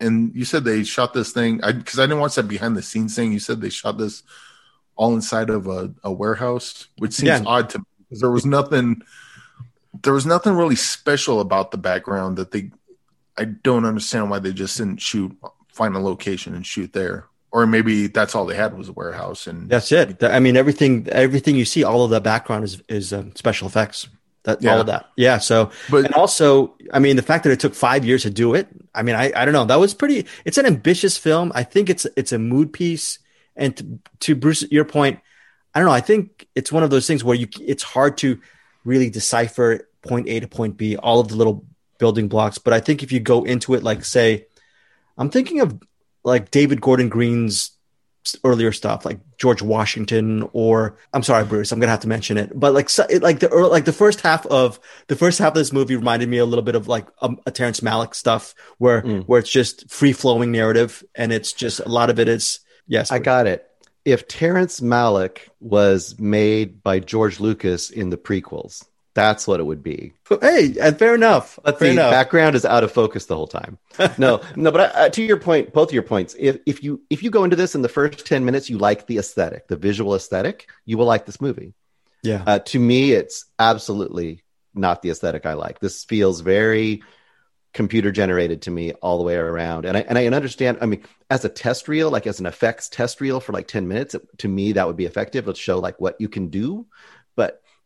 and 0.00 0.34
you 0.34 0.44
said 0.44 0.64
they 0.64 0.84
shot 0.84 1.12
this 1.12 1.32
thing 1.32 1.58
because 1.58 1.98
I, 1.98 2.04
didn't 2.04 2.20
watch 2.20 2.36
that 2.36 2.48
behind 2.48 2.76
the 2.76 2.82
scenes 2.82 3.14
thing. 3.14 3.32
You 3.32 3.40
said 3.40 3.60
they 3.60 3.70
shot 3.70 3.98
this 3.98 4.22
all 4.96 5.14
inside 5.14 5.50
of 5.50 5.66
a, 5.66 5.92
a 6.02 6.12
warehouse, 6.12 6.86
which 6.98 7.12
seems 7.12 7.40
Yeah. 7.40 7.42
odd 7.46 7.68
to 7.70 7.78
me 7.80 7.84
because 8.00 8.20
there 8.20 8.30
was 8.30 8.46
nothing 8.46 9.02
there 10.02 10.12
was 10.12 10.26
nothing 10.26 10.54
really 10.54 10.76
special 10.76 11.40
about 11.40 11.70
the 11.70 11.78
background 11.78 12.38
that 12.38 12.50
they 12.50 12.70
I 13.36 13.44
don't 13.44 13.84
understand 13.84 14.30
why 14.30 14.38
they 14.38 14.52
just 14.52 14.78
didn't 14.78 15.00
shoot 15.00 15.36
find 15.72 15.96
a 15.96 15.98
location 15.98 16.54
and 16.54 16.64
shoot 16.64 16.92
there. 16.92 17.26
Or 17.50 17.66
maybe 17.66 18.08
that's 18.08 18.34
all 18.34 18.46
they 18.46 18.56
had 18.56 18.76
was 18.76 18.88
a 18.88 18.92
warehouse 18.92 19.46
and 19.46 19.68
That's 19.68 19.92
it. 19.92 20.22
I 20.22 20.40
mean, 20.40 20.56
everything, 20.56 21.08
everything 21.10 21.54
you 21.54 21.64
see, 21.64 21.84
all 21.84 22.04
of 22.04 22.10
the 22.10 22.20
background 22.20 22.64
is 22.64 22.82
is 22.88 23.12
um, 23.12 23.34
special 23.36 23.68
effects. 23.68 24.08
That 24.42 24.60
Yeah. 24.60 24.72
all 24.74 24.80
of 24.80 24.86
that. 24.88 25.06
Yeah. 25.16 25.38
So, 25.38 25.70
but 25.88 26.04
and 26.04 26.14
also, 26.14 26.74
I 26.92 26.98
mean, 26.98 27.16
the 27.16 27.22
fact 27.22 27.44
that 27.44 27.50
it 27.50 27.60
took 27.60 27.74
five 27.74 28.04
years 28.04 28.22
to 28.22 28.30
do 28.30 28.54
it. 28.54 28.68
I 28.94 29.02
mean, 29.02 29.14
I, 29.14 29.32
I 29.34 29.44
don't 29.44 29.54
know. 29.54 29.64
That 29.64 29.80
was 29.80 29.94
pretty. 29.94 30.26
It's 30.44 30.58
an 30.58 30.66
ambitious 30.66 31.16
film. 31.16 31.50
I 31.54 31.62
think 31.62 31.88
it's 31.88 32.06
it's 32.16 32.32
a 32.32 32.38
mood 32.38 32.72
piece. 32.72 33.18
And 33.56 33.76
to, 33.76 33.98
to 34.20 34.34
Bruce, 34.34 34.62
your 34.70 34.84
point, 34.84 35.20
I 35.74 35.78
don't 35.78 35.86
know. 35.86 35.94
I 35.94 36.00
think 36.00 36.46
it's 36.54 36.72
one 36.72 36.82
of 36.82 36.90
those 36.90 37.06
things 37.06 37.22
where 37.24 37.36
you 37.36 37.48
it's 37.60 37.82
hard 37.84 38.18
to 38.18 38.40
really 38.84 39.10
decipher 39.10 39.88
point 40.02 40.28
A 40.28 40.40
to 40.40 40.48
point 40.48 40.76
B, 40.76 40.96
all 40.96 41.20
of 41.20 41.28
the 41.28 41.36
little 41.36 41.64
building 42.04 42.28
blocks. 42.28 42.58
But 42.58 42.72
I 42.74 42.80
think 42.80 43.02
if 43.02 43.10
you 43.12 43.20
go 43.20 43.44
into 43.44 43.74
it, 43.74 43.82
like 43.82 44.04
say, 44.04 44.46
I'm 45.16 45.30
thinking 45.30 45.60
of 45.60 45.68
like 46.22 46.50
David 46.50 46.80
Gordon 46.80 47.08
Green's 47.08 47.70
earlier 48.42 48.72
stuff, 48.72 49.04
like 49.04 49.20
George 49.38 49.62
Washington, 49.62 50.48
or 50.52 50.96
I'm 51.14 51.22
sorry, 51.22 51.44
Bruce, 51.44 51.72
I'm 51.72 51.80
gonna 51.80 51.92
have 51.92 52.00
to 52.00 52.08
mention 52.08 52.36
it. 52.38 52.50
But 52.54 52.74
like, 52.74 52.88
so, 52.88 53.04
it, 53.08 53.22
like 53.22 53.38
the 53.40 53.48
early, 53.48 53.70
like 53.70 53.84
the 53.86 53.92
first 54.04 54.20
half 54.20 54.44
of 54.46 54.80
the 55.08 55.16
first 55.16 55.38
half 55.38 55.48
of 55.48 55.54
this 55.54 55.72
movie 55.72 55.96
reminded 55.96 56.28
me 56.28 56.38
a 56.38 56.44
little 56.46 56.64
bit 56.64 56.74
of 56.74 56.88
like 56.88 57.06
um, 57.22 57.38
a 57.46 57.50
Terrence 57.50 57.80
Malick 57.80 58.14
stuff, 58.14 58.54
where 58.78 59.02
Mm. 59.02 59.24
where 59.26 59.40
it's 59.40 59.50
just 59.50 59.90
free 59.90 60.12
flowing 60.12 60.52
narrative, 60.52 61.02
and 61.14 61.32
it's 61.32 61.52
just 61.52 61.80
a 61.80 61.88
lot 61.88 62.10
of 62.10 62.18
it 62.18 62.28
is 62.28 62.60
yes, 62.86 63.10
I 63.12 63.18
got 63.18 63.46
it. 63.46 63.66
If 64.04 64.26
Terrence 64.28 64.80
Malick 64.80 65.38
was 65.60 66.18
made 66.18 66.82
by 66.82 67.00
George 67.00 67.40
Lucas 67.40 67.90
in 67.90 68.10
the 68.10 68.18
prequels, 68.18 68.84
that's 69.14 69.46
what 69.46 69.60
it 69.60 69.64
would 69.64 69.82
be. 69.82 70.12
hey, 70.40 70.74
and 70.80 70.98
fair 70.98 71.14
enough. 71.14 71.58
But 71.64 71.78
fair 71.78 71.88
the 71.88 71.92
enough. 71.92 72.10
background 72.10 72.56
is 72.56 72.64
out 72.64 72.84
of 72.84 72.92
focus 72.92 73.26
the 73.26 73.36
whole 73.36 73.46
time. 73.46 73.78
No, 74.18 74.40
no. 74.56 74.72
But 74.72 74.94
uh, 74.96 75.08
to 75.10 75.22
your 75.22 75.38
point, 75.38 75.72
both 75.72 75.88
of 75.90 75.94
your 75.94 76.02
points. 76.02 76.34
If 76.38 76.58
if 76.66 76.82
you 76.82 77.00
if 77.10 77.22
you 77.22 77.30
go 77.30 77.44
into 77.44 77.56
this 77.56 77.74
in 77.76 77.82
the 77.82 77.88
first 77.88 78.26
ten 78.26 78.44
minutes, 78.44 78.68
you 78.68 78.78
like 78.78 79.06
the 79.06 79.18
aesthetic, 79.18 79.68
the 79.68 79.76
visual 79.76 80.14
aesthetic, 80.16 80.68
you 80.84 80.98
will 80.98 81.06
like 81.06 81.26
this 81.26 81.40
movie. 81.40 81.74
yeah, 82.22 82.42
Uh, 82.46 82.58
to 82.58 82.78
me, 82.78 83.12
it's 83.12 83.44
absolutely 83.58 84.42
not 84.74 85.02
the 85.02 85.10
aesthetic 85.10 85.46
I 85.46 85.52
like. 85.54 85.78
This 85.78 86.02
feels 86.04 86.40
very 86.40 87.02
computer 87.72 88.12
generated 88.12 88.62
to 88.62 88.70
me 88.70 88.92
all 88.94 89.18
the 89.18 89.24
way 89.24 89.34
around. 89.36 89.84
And 89.84 89.96
I 89.96 90.00
and 90.00 90.18
I 90.18 90.26
understand. 90.26 90.78
I 90.80 90.86
mean, 90.86 91.04
as 91.30 91.44
a 91.44 91.48
test 91.48 91.86
reel, 91.88 92.10
like 92.10 92.26
as 92.26 92.40
an 92.40 92.46
effects 92.46 92.88
test 92.88 93.20
reel 93.20 93.40
for 93.40 93.52
like 93.52 93.68
ten 93.68 93.86
minutes, 93.88 94.16
to 94.38 94.48
me 94.48 94.72
that 94.72 94.86
would 94.86 94.96
be 94.96 95.06
effective. 95.06 95.44
It'll 95.44 95.54
show 95.54 95.78
like 95.78 96.00
what 96.00 96.20
you 96.20 96.28
can 96.28 96.48
do, 96.48 96.86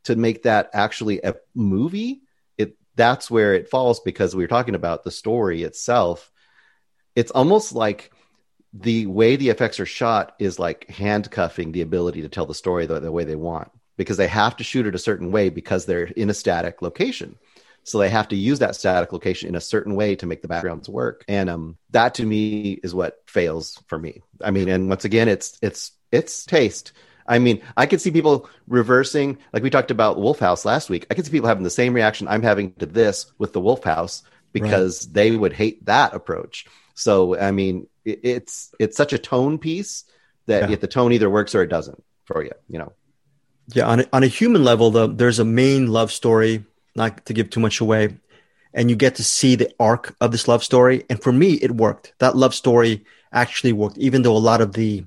to 0.09 0.17
make 0.17 0.43
that 0.43 0.71
actually 0.73 1.21
a 1.23 1.37
movie, 1.55 2.23
it 2.57 2.77
that's 2.97 3.31
where 3.31 3.55
it 3.55 3.71
falls 3.71 4.01
because 4.01 4.35
we 4.35 4.45
were 4.45 4.49
talking 4.49 4.75
about 4.75 5.05
the 5.05 5.11
story 5.11 5.63
itself. 5.63 6.31
It's 7.15 7.31
almost 7.31 7.73
like 7.73 8.11
the 8.73 9.07
way 9.07 9.37
the 9.37 9.49
effects 9.49 9.81
are 9.81 9.87
shot 9.87 10.35
is 10.39 10.59
like 10.59 10.89
handcuffing 10.89 11.73
the 11.73 11.83
ability 11.83 12.23
to 12.23 12.29
tell 12.29 12.47
the 12.47 12.55
story 12.55 12.87
the, 12.87 13.01
the 13.01 13.13
way 13.13 13.25
they 13.25 13.37
want 13.37 13.71
because 13.97 14.17
they 14.17 14.29
have 14.29 14.57
to 14.57 14.65
shoot 14.65 14.87
it 14.87 14.95
a 14.95 14.99
certain 14.99 15.33
way 15.33 15.49
because 15.49 15.87
they're 15.87 16.05
in 16.05 16.31
a 16.31 16.35
static 16.35 16.83
location. 16.83 17.37
So 17.85 17.99
they 17.99 18.11
have 18.11 18.29
to 18.29 18.37
use 18.37 18.59
that 18.59 18.77
static 18.77 19.13
location 19.13 19.49
in 19.49 19.55
a 19.55 19.61
certain 19.61 19.95
way 19.95 20.15
to 20.17 20.27
make 20.27 20.43
the 20.43 20.49
backgrounds 20.49 20.89
work. 20.89 21.25
And 21.27 21.49
um, 21.49 21.79
that 21.91 22.15
to 22.15 22.27
me 22.27 22.73
is 22.83 22.95
what 22.95 23.23
fails 23.27 23.83
for 23.87 23.99
me. 23.99 24.23
I 24.43 24.51
mean, 24.51 24.69
and 24.69 24.89
once 24.89 25.05
again, 25.05 25.29
it's 25.29 25.59
it's 25.63 25.93
it's 26.13 26.45
taste. 26.45 26.93
I 27.29 27.39
mean, 27.39 27.61
I 27.77 27.87
could 27.87 28.01
see 28.01 28.11
people 28.11 28.49
reversing, 28.67 29.39
like 29.53 29.63
we 29.63 29.71
talked 29.71 29.91
about 29.91 30.19
Wolf 30.19 30.39
House 30.39 30.65
last 30.65 30.89
week. 30.91 31.07
I 31.11 31.15
could 31.15 31.25
see 31.27 31.31
people 31.31 31.49
having 31.49 31.65
the 31.65 31.71
same 31.71 31.93
reaction 31.95 32.27
I'm 32.27 32.43
having 32.43 32.73
to 32.81 32.87
this 32.87 33.31
with 33.39 33.53
the 33.53 33.61
Wolf 33.61 33.85
House 33.85 34.23
because 34.53 35.01
they 35.13 35.31
would 35.37 35.53
hate 35.53 35.85
that 35.87 36.15
approach. 36.15 36.67
So 36.95 37.39
I 37.39 37.51
mean, 37.53 37.87
it, 38.05 38.21
it's 38.23 38.75
it's 38.81 38.97
such 38.97 39.13
a 39.13 39.19
tone 39.19 39.59
piece 39.59 40.05
that 40.47 40.69
Yeah. 40.69 40.73
if 40.75 40.81
the 40.81 40.87
tone 40.89 41.13
either 41.13 41.29
works 41.31 41.55
or 41.55 41.63
it 41.63 41.69
doesn't 41.69 42.03
for 42.25 42.43
you, 42.43 42.53
you 42.69 42.79
know. 42.79 42.93
yeah. 43.75 43.87
On 43.87 44.01
a, 44.01 44.07
on 44.13 44.23
a 44.23 44.27
human 44.29 44.65
level, 44.65 44.91
though, 44.91 45.07
there's 45.07 45.39
a 45.39 45.45
main 45.45 45.87
love 45.89 46.11
story. 46.11 46.65
Not 46.97 47.27
to 47.27 47.33
give 47.35 47.51
too 47.51 47.61
much 47.61 47.81
away, 47.81 48.17
and 48.75 48.91
you 48.91 48.97
get 48.97 49.17
to 49.17 49.23
see 49.25 49.55
the 49.55 49.71
arc 49.79 50.17
of 50.21 50.33
this 50.33 50.49
love 50.49 50.65
story. 50.65 51.05
And 51.09 51.23
for 51.23 51.31
me, 51.33 51.53
it 51.55 51.73
worked. 51.77 52.15
That 52.19 52.37
love 52.37 52.55
story 52.55 53.05
actually 53.33 53.73
worked, 53.73 53.99
even 53.99 54.23
though 54.23 54.37
a 54.37 54.39
lot 54.51 54.61
of 54.61 54.73
the 54.73 55.05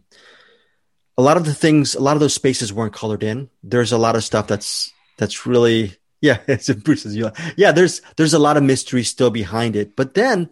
a 1.22 1.24
lot 1.24 1.38
of 1.38 1.46
the 1.46 1.54
things, 1.54 1.94
a 1.94 2.02
lot 2.02 2.16
of 2.16 2.20
those 2.20 2.34
spaces 2.34 2.74
weren't 2.74 2.94
colored 2.94 3.22
in. 3.22 3.48
There's 3.62 3.92
a 3.92 3.98
lot 4.00 4.16
of 4.16 4.24
stuff 4.24 4.48
that's 4.48 4.92
that's 5.18 5.46
really 5.46 5.96
yeah. 6.22 6.40
It's 6.48 6.68
Bruce 6.74 7.04
says, 7.04 7.16
yeah, 7.16 7.30
yeah. 7.56 7.72
There's 7.72 8.02
there's 8.18 8.34
a 8.34 8.40
lot 8.40 8.58
of 8.58 8.64
mystery 8.64 9.04
still 9.04 9.30
behind 9.30 9.76
it. 9.76 9.96
But 9.96 10.16
then 10.16 10.50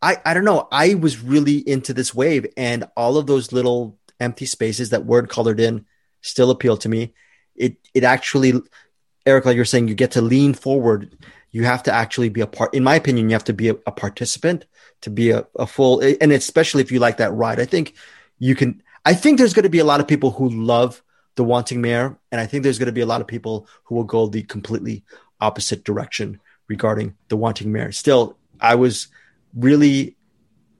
I 0.00 0.16
I 0.24 0.32
don't 0.32 0.46
know. 0.46 0.66
I 0.72 0.94
was 0.94 1.22
really 1.22 1.58
into 1.58 1.92
this 1.92 2.14
wave, 2.14 2.46
and 2.56 2.88
all 2.96 3.18
of 3.18 3.26
those 3.26 3.52
little 3.52 3.98
empty 4.18 4.46
spaces 4.46 4.90
that 4.90 5.04
weren't 5.04 5.28
colored 5.28 5.60
in 5.60 5.84
still 6.22 6.50
appeal 6.50 6.78
to 6.78 6.88
me. 6.88 7.12
It 7.54 7.76
it 7.92 8.02
actually, 8.02 8.54
Eric, 9.26 9.44
like 9.44 9.56
you're 9.56 9.66
saying, 9.66 9.88
you 9.88 9.94
get 9.94 10.12
to 10.12 10.22
lean 10.22 10.54
forward. 10.54 11.18
You 11.50 11.64
have 11.64 11.82
to 11.82 11.92
actually 11.92 12.30
be 12.30 12.40
a 12.40 12.46
part. 12.46 12.72
In 12.74 12.82
my 12.82 12.94
opinion, 12.94 13.28
you 13.28 13.34
have 13.34 13.44
to 13.44 13.52
be 13.52 13.68
a, 13.68 13.76
a 13.86 13.92
participant 13.92 14.64
to 15.02 15.10
be 15.10 15.32
a, 15.32 15.46
a 15.58 15.66
full, 15.66 16.00
and 16.00 16.32
especially 16.32 16.82
if 16.82 16.90
you 16.92 16.98
like 16.98 17.18
that 17.18 17.32
ride. 17.34 17.60
I 17.60 17.66
think 17.66 17.92
you 18.38 18.54
can. 18.54 18.82
I 19.04 19.14
think 19.14 19.38
there's 19.38 19.54
going 19.54 19.64
to 19.64 19.70
be 19.70 19.78
a 19.78 19.84
lot 19.84 20.00
of 20.00 20.08
people 20.08 20.30
who 20.30 20.48
love 20.48 21.02
the 21.36 21.44
Wanting 21.44 21.80
Mare, 21.80 22.18
and 22.32 22.40
I 22.40 22.46
think 22.46 22.62
there's 22.62 22.78
going 22.78 22.86
to 22.86 22.92
be 22.92 23.00
a 23.00 23.06
lot 23.06 23.20
of 23.20 23.26
people 23.26 23.68
who 23.84 23.94
will 23.94 24.04
go 24.04 24.26
the 24.26 24.42
completely 24.42 25.04
opposite 25.40 25.84
direction 25.84 26.40
regarding 26.66 27.14
the 27.28 27.36
Wanting 27.36 27.72
Mare. 27.72 27.92
Still, 27.92 28.36
I 28.60 28.74
was 28.74 29.08
really 29.54 30.16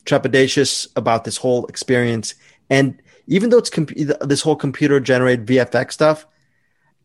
trepidatious 0.05 0.89
about 0.97 1.25
this 1.25 1.37
whole 1.37 1.67
experience, 1.67 2.35
and 2.69 3.01
even 3.27 3.51
though 3.51 3.59
it's 3.59 3.71
comp- 3.71 3.95
this 3.95 4.43
whole 4.43 4.57
computer 4.57 5.01
generated 5.01 5.47
VFX 5.47 5.93
stuff, 5.93 6.27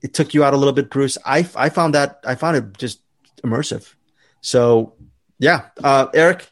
it 0.01 0.13
took 0.13 0.33
you 0.33 0.43
out 0.43 0.53
a 0.53 0.57
little 0.57 0.73
bit, 0.73 0.89
Bruce. 0.89 1.17
I 1.25 1.47
I 1.55 1.69
found 1.69 1.95
that 1.95 2.19
I 2.25 2.35
found 2.35 2.57
it 2.57 2.77
just 2.77 3.01
immersive. 3.43 3.93
So 4.41 4.95
yeah, 5.39 5.67
uh, 5.83 6.07
Eric, 6.13 6.49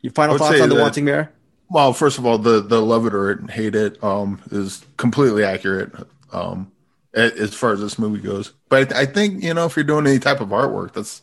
your 0.00 0.12
final 0.12 0.38
thoughts 0.38 0.60
on 0.60 0.68
the 0.68 0.76
that- 0.76 0.82
Wanting 0.82 1.04
Mayor? 1.04 1.32
Well, 1.72 1.94
first 1.94 2.18
of 2.18 2.26
all, 2.26 2.36
the 2.36 2.60
the 2.60 2.82
love 2.82 3.06
it 3.06 3.14
or 3.14 3.40
hate 3.46 3.74
it 3.74 4.02
um, 4.04 4.42
is 4.50 4.84
completely 4.98 5.42
accurate 5.42 5.90
um, 6.30 6.70
as 7.14 7.54
far 7.54 7.72
as 7.72 7.80
this 7.80 7.98
movie 7.98 8.20
goes. 8.20 8.52
But 8.68 8.92
I, 8.92 9.06
think 9.06 9.42
you 9.42 9.54
know 9.54 9.64
if 9.64 9.74
you're 9.74 9.84
doing 9.84 10.06
any 10.06 10.18
type 10.18 10.42
of 10.42 10.50
artwork, 10.50 10.92
that's 10.92 11.22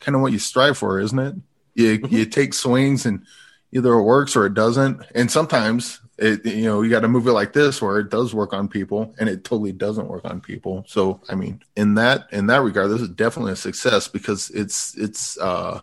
kind 0.00 0.16
of 0.16 0.22
what 0.22 0.32
you 0.32 0.38
strive 0.38 0.78
for, 0.78 0.98
isn't 0.98 1.18
it? 1.18 1.34
You 1.74 2.08
you 2.08 2.24
take 2.24 2.54
swings 2.54 3.04
and 3.04 3.26
either 3.70 3.92
it 3.92 4.02
works 4.02 4.34
or 4.34 4.46
it 4.46 4.54
doesn't. 4.54 5.02
And 5.14 5.30
sometimes 5.30 6.00
it 6.16 6.46
you 6.46 6.64
know 6.64 6.80
you 6.80 6.88
got 6.88 7.04
a 7.04 7.08
movie 7.08 7.30
like 7.30 7.52
this 7.52 7.82
where 7.82 7.98
it 7.98 8.08
does 8.08 8.34
work 8.34 8.54
on 8.54 8.68
people 8.68 9.14
and 9.18 9.28
it 9.28 9.44
totally 9.44 9.72
doesn't 9.72 10.08
work 10.08 10.24
on 10.24 10.40
people. 10.40 10.84
So 10.88 11.20
I 11.28 11.34
mean, 11.34 11.62
in 11.76 11.96
that 11.96 12.28
in 12.32 12.46
that 12.46 12.62
regard, 12.62 12.90
this 12.90 13.02
is 13.02 13.10
definitely 13.10 13.52
a 13.52 13.56
success 13.56 14.08
because 14.08 14.48
it's 14.52 14.96
it's 14.96 15.36
uh 15.36 15.82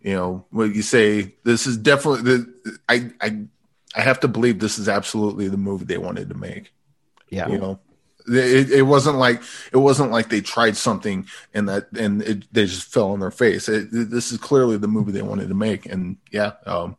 you 0.00 0.14
know, 0.14 0.46
what 0.50 0.74
you 0.74 0.82
say, 0.82 1.34
this 1.44 1.66
is 1.66 1.76
definitely 1.76 2.22
the 2.22 2.78
I 2.88 3.10
I 3.20 3.46
I 3.96 4.00
have 4.02 4.20
to 4.20 4.28
believe 4.28 4.58
this 4.58 4.78
is 4.78 4.88
absolutely 4.88 5.48
the 5.48 5.56
movie 5.56 5.84
they 5.84 5.98
wanted 5.98 6.28
to 6.28 6.34
make. 6.34 6.72
Yeah. 7.30 7.48
You 7.48 7.58
know, 7.58 7.80
it, 8.28 8.70
it 8.70 8.82
wasn't 8.82 9.16
like 9.16 9.42
it 9.72 9.78
wasn't 9.78 10.10
like 10.10 10.28
they 10.28 10.40
tried 10.40 10.76
something 10.76 11.26
and 11.54 11.68
that 11.68 11.90
and 11.92 12.22
it, 12.22 12.52
they 12.52 12.66
just 12.66 12.92
fell 12.92 13.10
on 13.10 13.20
their 13.20 13.30
face. 13.30 13.68
It, 13.68 13.88
this 13.90 14.32
is 14.32 14.38
clearly 14.38 14.76
the 14.76 14.88
movie 14.88 15.12
they 15.12 15.22
wanted 15.22 15.48
to 15.48 15.54
make, 15.54 15.86
and 15.86 16.16
yeah, 16.30 16.52
um, 16.66 16.96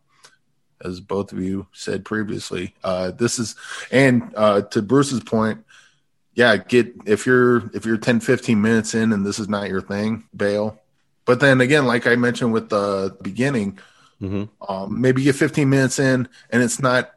as 0.83 0.99
both 0.99 1.31
of 1.31 1.41
you 1.41 1.67
said 1.71 2.05
previously, 2.05 2.75
uh, 2.83 3.11
this 3.11 3.39
is 3.39 3.55
and 3.91 4.33
uh, 4.35 4.61
to 4.61 4.81
Bruce's 4.81 5.21
point, 5.21 5.63
yeah, 6.33 6.57
get 6.57 6.93
if 7.05 7.25
you're 7.25 7.69
if 7.73 7.85
you're 7.85 7.97
10, 7.97 8.19
15 8.19 8.61
minutes 8.61 8.93
in 8.93 9.13
and 9.13 9.25
this 9.25 9.39
is 9.39 9.49
not 9.49 9.69
your 9.69 9.81
thing, 9.81 10.25
bail. 10.35 10.79
But 11.29 11.41
then 11.41 11.61
again, 11.61 11.85
like 11.85 12.07
I 12.07 12.15
mentioned 12.15 12.53
with 12.53 12.69
the 12.69 13.15
beginning, 13.21 13.77
hmm 14.19 14.45
um, 14.67 14.99
maybe 14.99 15.21
you 15.21 15.31
get 15.31 15.35
15 15.35 15.69
minutes 15.69 15.99
in 15.99 16.27
and 16.49 16.63
it's 16.63 16.79
not 16.81 17.11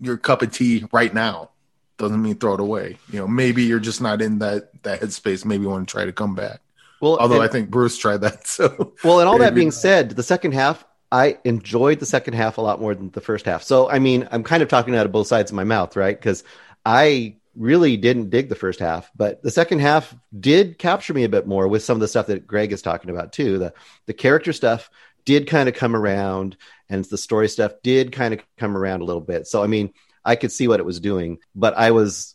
your 0.00 0.16
cup 0.16 0.40
of 0.40 0.50
tea 0.52 0.86
right 0.90 1.12
now. 1.12 1.50
Doesn't 1.98 2.22
mean 2.22 2.36
throw 2.36 2.54
it 2.54 2.60
away. 2.60 2.96
You 3.12 3.18
know 3.18 3.28
maybe 3.28 3.64
you're 3.64 3.78
just 3.78 4.00
not 4.00 4.22
in 4.22 4.38
that 4.38 4.70
that 4.84 5.02
headspace. 5.02 5.44
Maybe 5.44 5.64
you 5.64 5.68
want 5.68 5.86
to 5.86 5.92
try 5.92 6.06
to 6.06 6.14
come 6.14 6.34
back. 6.34 6.62
Well, 7.02 7.18
although 7.18 7.42
and- 7.42 7.44
i 7.44 7.48
think 7.48 7.68
bruce 7.68 7.98
tried 7.98 8.22
that 8.22 8.46
so 8.56 8.94
Well, 9.04 9.20
and 9.20 9.28
all 9.28 9.36
that 9.36 9.54
being 9.54 9.70
said, 9.70 10.12
the 10.12 10.22
second 10.22 10.52
half, 10.52 10.86
I 11.10 11.36
enjoyed 11.44 12.00
the 12.00 12.06
second 12.06 12.32
half 12.32 12.56
a 12.56 12.62
lot 12.62 12.80
more 12.80 12.94
than 12.94 13.10
the 13.10 13.20
first 13.20 13.44
half. 13.44 13.62
So, 13.62 13.90
I 13.90 13.98
mean, 13.98 14.26
I'm 14.32 14.44
kind 14.44 14.62
of 14.62 14.70
talking 14.70 14.96
out 14.96 15.04
of 15.04 15.12
both 15.12 15.26
sides 15.26 15.50
of 15.50 15.56
my 15.56 15.64
mouth, 15.64 15.94
right? 15.94 16.18
Because 16.18 16.42
I 16.86 17.36
really 17.56 17.96
didn't 17.96 18.30
dig 18.30 18.48
the 18.48 18.54
first 18.54 18.80
half, 18.80 19.10
but 19.14 19.42
the 19.42 19.50
second 19.50 19.80
half 19.80 20.14
did 20.38 20.78
capture 20.78 21.14
me 21.14 21.24
a 21.24 21.28
bit 21.28 21.46
more 21.46 21.68
with 21.68 21.84
some 21.84 21.96
of 21.96 22.00
the 22.00 22.08
stuff 22.08 22.28
that 22.28 22.46
Greg 22.46 22.72
is 22.72 22.82
talking 22.82 23.10
about 23.10 23.32
too. 23.32 23.58
The 23.58 23.74
the 24.06 24.14
character 24.14 24.52
stuff 24.52 24.90
did 25.24 25.46
kind 25.46 25.68
of 25.68 25.74
come 25.74 25.94
around, 25.94 26.56
and 26.88 27.04
the 27.04 27.18
story 27.18 27.48
stuff 27.48 27.72
did 27.82 28.12
kind 28.12 28.34
of 28.34 28.40
come 28.58 28.76
around 28.76 29.02
a 29.02 29.04
little 29.04 29.20
bit. 29.20 29.46
So, 29.46 29.62
I 29.62 29.66
mean, 29.66 29.92
I 30.24 30.36
could 30.36 30.52
see 30.52 30.68
what 30.68 30.80
it 30.80 30.86
was 30.86 31.00
doing, 31.00 31.38
but 31.54 31.76
I 31.76 31.90
was 31.90 32.34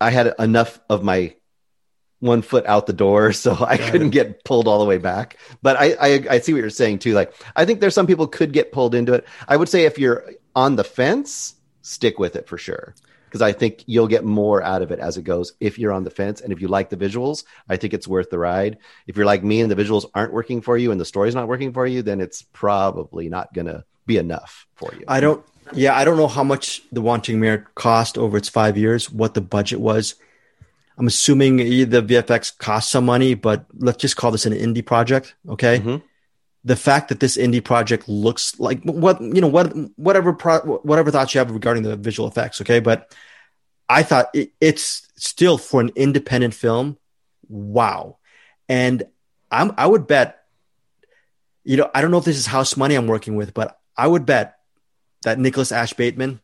I 0.00 0.10
had 0.10 0.34
enough 0.38 0.80
of 0.88 1.02
my 1.02 1.34
one 2.18 2.42
foot 2.42 2.66
out 2.66 2.86
the 2.86 2.92
door, 2.92 3.32
so 3.44 3.56
I 3.60 3.76
couldn't 3.76 4.10
get 4.10 4.44
pulled 4.44 4.68
all 4.68 4.78
the 4.78 4.84
way 4.84 4.98
back. 4.98 5.38
But 5.62 5.76
I, 5.76 5.96
I 6.00 6.26
I 6.30 6.38
see 6.40 6.52
what 6.52 6.60
you're 6.60 6.70
saying 6.70 7.00
too. 7.00 7.14
Like 7.14 7.34
I 7.54 7.64
think 7.64 7.80
there's 7.80 7.94
some 7.94 8.06
people 8.06 8.26
could 8.26 8.52
get 8.52 8.72
pulled 8.72 8.94
into 8.94 9.14
it. 9.14 9.26
I 9.48 9.56
would 9.56 9.68
say 9.68 9.84
if 9.84 9.98
you're 9.98 10.30
on 10.54 10.76
the 10.76 10.84
fence, 10.84 11.54
stick 11.82 12.18
with 12.18 12.36
it 12.36 12.48
for 12.48 12.58
sure. 12.58 12.94
Because 13.36 13.54
I 13.54 13.58
think 13.58 13.84
you'll 13.84 14.06
get 14.08 14.24
more 14.24 14.62
out 14.62 14.80
of 14.80 14.90
it 14.90 14.98
as 14.98 15.18
it 15.18 15.22
goes 15.22 15.52
if 15.60 15.78
you're 15.78 15.92
on 15.92 16.04
the 16.04 16.10
fence. 16.10 16.40
And 16.40 16.54
if 16.54 16.62
you 16.62 16.68
like 16.68 16.88
the 16.88 16.96
visuals, 16.96 17.44
I 17.68 17.76
think 17.76 17.92
it's 17.92 18.08
worth 18.08 18.30
the 18.30 18.38
ride. 18.38 18.78
If 19.06 19.14
you're 19.16 19.26
like 19.26 19.44
me 19.44 19.60
and 19.60 19.70
the 19.70 19.76
visuals 19.76 20.06
aren't 20.14 20.32
working 20.32 20.62
for 20.62 20.78
you 20.78 20.90
and 20.90 20.98
the 20.98 21.04
story's 21.04 21.34
not 21.34 21.48
working 21.48 21.74
for 21.74 21.86
you, 21.86 22.00
then 22.00 22.22
it's 22.22 22.40
probably 22.54 23.28
not 23.28 23.52
gonna 23.52 23.84
be 24.06 24.16
enough 24.16 24.66
for 24.74 24.90
you. 24.98 25.04
I 25.06 25.20
don't. 25.20 25.44
Yeah, 25.74 25.94
I 25.94 26.06
don't 26.06 26.16
know 26.16 26.28
how 26.28 26.44
much 26.44 26.80
the 26.92 27.02
Wanting 27.02 27.38
Mare 27.40 27.66
cost 27.74 28.16
over 28.16 28.38
its 28.38 28.48
five 28.48 28.78
years. 28.78 29.10
What 29.10 29.34
the 29.34 29.42
budget 29.42 29.80
was. 29.80 30.14
I'm 30.96 31.06
assuming 31.06 31.58
the 31.58 32.02
VFX 32.02 32.56
cost 32.56 32.90
some 32.90 33.04
money, 33.04 33.34
but 33.34 33.66
let's 33.76 33.98
just 33.98 34.16
call 34.16 34.30
this 34.30 34.46
an 34.46 34.54
indie 34.54 34.86
project. 34.86 35.34
Okay. 35.46 35.80
Mhm. 35.80 36.02
The 36.66 36.76
fact 36.76 37.08
that 37.08 37.20
this 37.20 37.38
indie 37.38 37.64
project 37.64 38.08
looks 38.08 38.58
like 38.60 38.82
what 38.82 39.20
you 39.20 39.40
know, 39.40 39.46
what 39.46 39.72
whatever 39.96 40.32
pro, 40.32 40.58
whatever 40.58 41.10
thoughts 41.10 41.34
you 41.34 41.38
have 41.38 41.50
regarding 41.50 41.84
the 41.84 41.96
visual 41.96 42.28
effects. 42.28 42.60
Okay, 42.60 42.80
but 42.80 43.14
I 43.88 44.02
thought 44.02 44.28
it, 44.34 44.50
it's 44.60 45.08
still 45.16 45.58
for 45.58 45.80
an 45.80 45.92
independent 45.96 46.54
film. 46.54 46.98
Wow, 47.48 48.18
and 48.68 49.04
I'm 49.50 49.72
I 49.78 49.86
would 49.86 50.06
bet. 50.06 50.42
You 51.62 51.78
know, 51.78 51.90
I 51.94 52.00
don't 52.00 52.10
know 52.10 52.18
if 52.18 52.24
this 52.24 52.36
is 52.36 52.46
house 52.46 52.76
money 52.76 52.94
I'm 52.94 53.06
working 53.06 53.36
with, 53.36 53.54
but 53.54 53.78
I 53.96 54.06
would 54.06 54.26
bet 54.26 54.56
that 55.22 55.38
Nicholas 55.38 55.72
Ashe 55.72 55.94
Bateman 55.94 56.40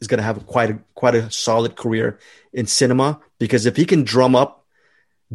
is 0.00 0.08
going 0.08 0.18
to 0.18 0.24
have 0.24 0.46
quite 0.46 0.70
a 0.70 0.78
quite 0.94 1.14
a 1.14 1.30
solid 1.30 1.76
career 1.76 2.18
in 2.52 2.66
cinema 2.66 3.20
because 3.38 3.66
if 3.66 3.76
he 3.76 3.84
can 3.84 4.04
drum 4.04 4.36
up 4.36 4.63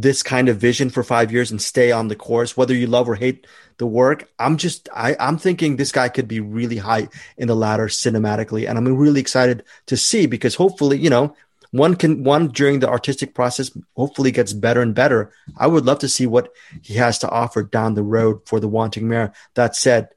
this 0.01 0.23
kind 0.23 0.49
of 0.49 0.57
vision 0.57 0.89
for 0.89 1.03
five 1.03 1.31
years 1.31 1.51
and 1.51 1.61
stay 1.61 1.91
on 1.91 2.07
the 2.07 2.15
course, 2.15 2.55
whether 2.55 2.73
you 2.73 2.87
love 2.87 3.09
or 3.09 3.15
hate 3.15 3.45
the 3.77 3.87
work, 3.87 4.29
I'm 4.39 4.57
just 4.57 4.87
I, 4.95 5.15
I'm 5.19 5.37
thinking 5.37 5.75
this 5.75 5.91
guy 5.91 6.09
could 6.09 6.27
be 6.27 6.39
really 6.39 6.77
high 6.77 7.09
in 7.37 7.47
the 7.47 7.55
ladder 7.55 7.87
cinematically, 7.87 8.67
and 8.67 8.77
I'm 8.77 8.95
really 8.95 9.19
excited 9.19 9.63
to 9.87 9.97
see 9.97 10.25
because 10.25 10.55
hopefully, 10.55 10.97
you 10.97 11.09
know, 11.09 11.35
one 11.71 11.95
can 11.95 12.23
one 12.23 12.47
during 12.47 12.79
the 12.79 12.89
artistic 12.89 13.33
process 13.33 13.71
hopefully 13.95 14.31
gets 14.31 14.53
better 14.53 14.81
and 14.81 14.95
better. 14.95 15.31
I 15.57 15.67
would 15.67 15.85
love 15.85 15.99
to 15.99 16.09
see 16.09 16.25
what 16.25 16.51
he 16.81 16.95
has 16.95 17.19
to 17.19 17.29
offer 17.29 17.63
down 17.63 17.93
the 17.93 18.03
road 18.03 18.41
for 18.45 18.59
the 18.59 18.67
Wanting 18.67 19.07
Mare. 19.07 19.33
That 19.55 19.75
said, 19.75 20.09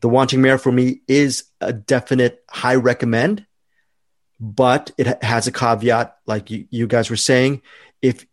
the 0.00 0.08
Wanting 0.08 0.40
Mare 0.40 0.58
for 0.58 0.72
me 0.72 1.00
is 1.08 1.44
a 1.60 1.72
definite 1.72 2.44
high 2.48 2.76
recommend, 2.76 3.46
but 4.40 4.92
it 4.96 5.22
has 5.22 5.46
a 5.46 5.52
caveat, 5.52 6.16
like 6.26 6.50
you, 6.50 6.66
you 6.70 6.86
guys 6.86 7.10
were 7.10 7.16
saying. 7.16 7.62
If 8.00 8.24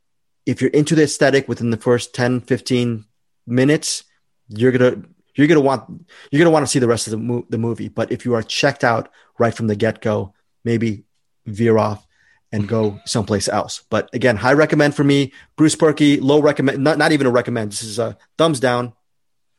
if 0.45 0.61
you're 0.61 0.71
into 0.71 0.95
the 0.95 1.03
aesthetic 1.03 1.47
within 1.47 1.69
the 1.71 1.77
first 1.77 2.13
10, 2.15 2.41
15 2.41 3.05
minutes, 3.47 4.03
you're 4.49 4.71
gonna 4.71 5.03
you're 5.35 5.47
gonna 5.47 5.61
want 5.61 6.07
you're 6.31 6.39
gonna 6.39 6.51
want 6.51 6.65
to 6.65 6.71
see 6.71 6.79
the 6.79 6.87
rest 6.87 7.07
of 7.07 7.11
the, 7.11 7.17
mo- 7.17 7.45
the 7.49 7.57
movie. 7.57 7.89
But 7.89 8.11
if 8.11 8.25
you 8.25 8.35
are 8.35 8.43
checked 8.43 8.83
out 8.83 9.09
right 9.39 9.53
from 9.53 9.67
the 9.67 9.75
get 9.75 10.01
go, 10.01 10.33
maybe 10.63 11.05
veer 11.45 11.77
off 11.77 12.05
and 12.51 12.67
go 12.67 12.99
someplace 13.05 13.47
else. 13.49 13.83
But 13.89 14.09
again, 14.13 14.37
high 14.37 14.53
recommend 14.53 14.95
for 14.95 15.03
me. 15.03 15.33
Bruce 15.57 15.75
Purkey, 15.75 16.19
low 16.21 16.41
recommend. 16.41 16.83
Not 16.83 16.97
not 16.97 17.11
even 17.11 17.27
a 17.27 17.31
recommend. 17.31 17.71
This 17.71 17.83
is 17.83 17.99
a 17.99 18.17
thumbs 18.37 18.59
down. 18.59 18.93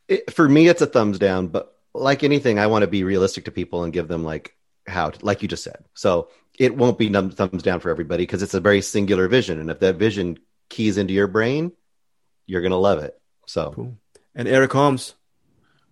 it, 0.07 0.31
for 0.33 0.47
me 0.47 0.67
it's 0.67 0.81
a 0.81 0.85
thumbs 0.87 1.19
down 1.19 1.47
but 1.47 1.75
like 1.93 2.23
anything 2.23 2.59
i 2.59 2.67
want 2.67 2.83
to 2.83 2.87
be 2.87 3.03
realistic 3.03 3.45
to 3.45 3.51
people 3.51 3.83
and 3.83 3.93
give 3.93 4.07
them 4.07 4.23
like 4.23 4.55
how 4.87 5.09
to, 5.09 5.25
like 5.25 5.41
you 5.41 5.47
just 5.47 5.63
said 5.63 5.83
so 5.93 6.29
it 6.57 6.75
won't 6.75 6.97
be 6.97 7.09
thumbs 7.09 7.63
down 7.63 7.79
for 7.79 7.89
everybody 7.89 8.23
because 8.23 8.41
it's 8.41 8.53
a 8.53 8.61
very 8.61 8.81
singular 8.81 9.27
vision 9.27 9.59
and 9.59 9.69
if 9.69 9.79
that 9.79 9.97
vision 9.97 10.37
keys 10.69 10.97
into 10.97 11.13
your 11.13 11.27
brain 11.27 11.71
you're 12.45 12.61
gonna 12.61 12.77
love 12.77 12.99
it 12.99 13.19
so 13.45 13.71
Cool. 13.71 13.97
And 14.35 14.47
Eric 14.47 14.71
Holmes. 14.73 15.15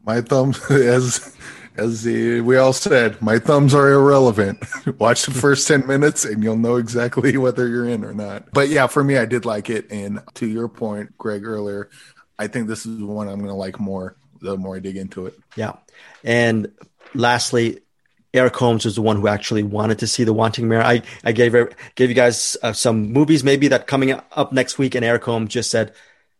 my 0.06 0.22
thumbs 0.22 0.60
as 0.72 1.36
as 1.78 2.04
the, 2.04 2.40
we 2.42 2.56
all 2.56 2.72
said 2.72 3.22
my 3.22 3.38
thumbs 3.40 3.74
are 3.74 3.92
irrelevant 3.92 4.64
watch 5.00 5.26
the 5.26 5.32
first 5.32 5.68
10 5.68 5.86
minutes 5.88 6.24
and 6.24 6.44
you'll 6.44 6.56
know 6.58 6.76
exactly 6.78 7.36
whether 7.46 7.68
you're 7.68 7.88
in 7.88 8.06
or 8.06 8.14
not 8.14 8.52
but 8.54 8.70
yeah 8.70 8.88
for 8.88 9.04
me 9.04 9.18
i 9.18 9.26
did 9.26 9.46
like 9.46 9.70
it 9.70 9.92
and 9.92 10.22
to 10.36 10.46
your 10.48 10.68
point 10.70 11.18
greg 11.18 11.44
earlier 11.46 11.90
i 12.40 12.48
think 12.48 12.68
this 12.68 12.86
is 12.86 13.02
one 13.02 13.28
i'm 13.28 13.40
going 13.40 13.50
to 13.50 13.54
like 13.54 13.80
more 13.80 14.16
the 14.42 14.56
more 14.58 14.76
i 14.78 14.80
dig 14.80 14.96
into 14.98 15.26
it 15.26 15.34
Yeah. 15.56 15.74
And 16.24 16.72
lastly, 17.14 17.80
Eric 18.36 18.56
Holmes 18.56 18.86
was 18.86 18.96
the 18.96 19.02
one 19.02 19.18
who 19.18 19.28
actually 19.28 19.64
wanted 19.64 20.00
to 20.00 20.08
see 20.08 20.24
the 20.24 20.34
Wanting 20.34 20.68
Mare. 20.68 20.84
I, 20.84 21.02
I 21.24 21.32
gave 21.32 21.54
gave 21.96 22.10
you 22.10 22.16
guys 22.16 22.58
uh, 22.62 22.74
some 22.74 23.12
movies 23.14 23.44
maybe 23.44 23.70
that 23.70 23.88
coming 23.88 24.12
up 24.12 24.52
next 24.52 24.78
week, 24.78 24.96
and 24.96 25.06
Eric 25.06 25.24
Holmes 25.24 25.54
just 25.54 25.72
said, 25.72 25.94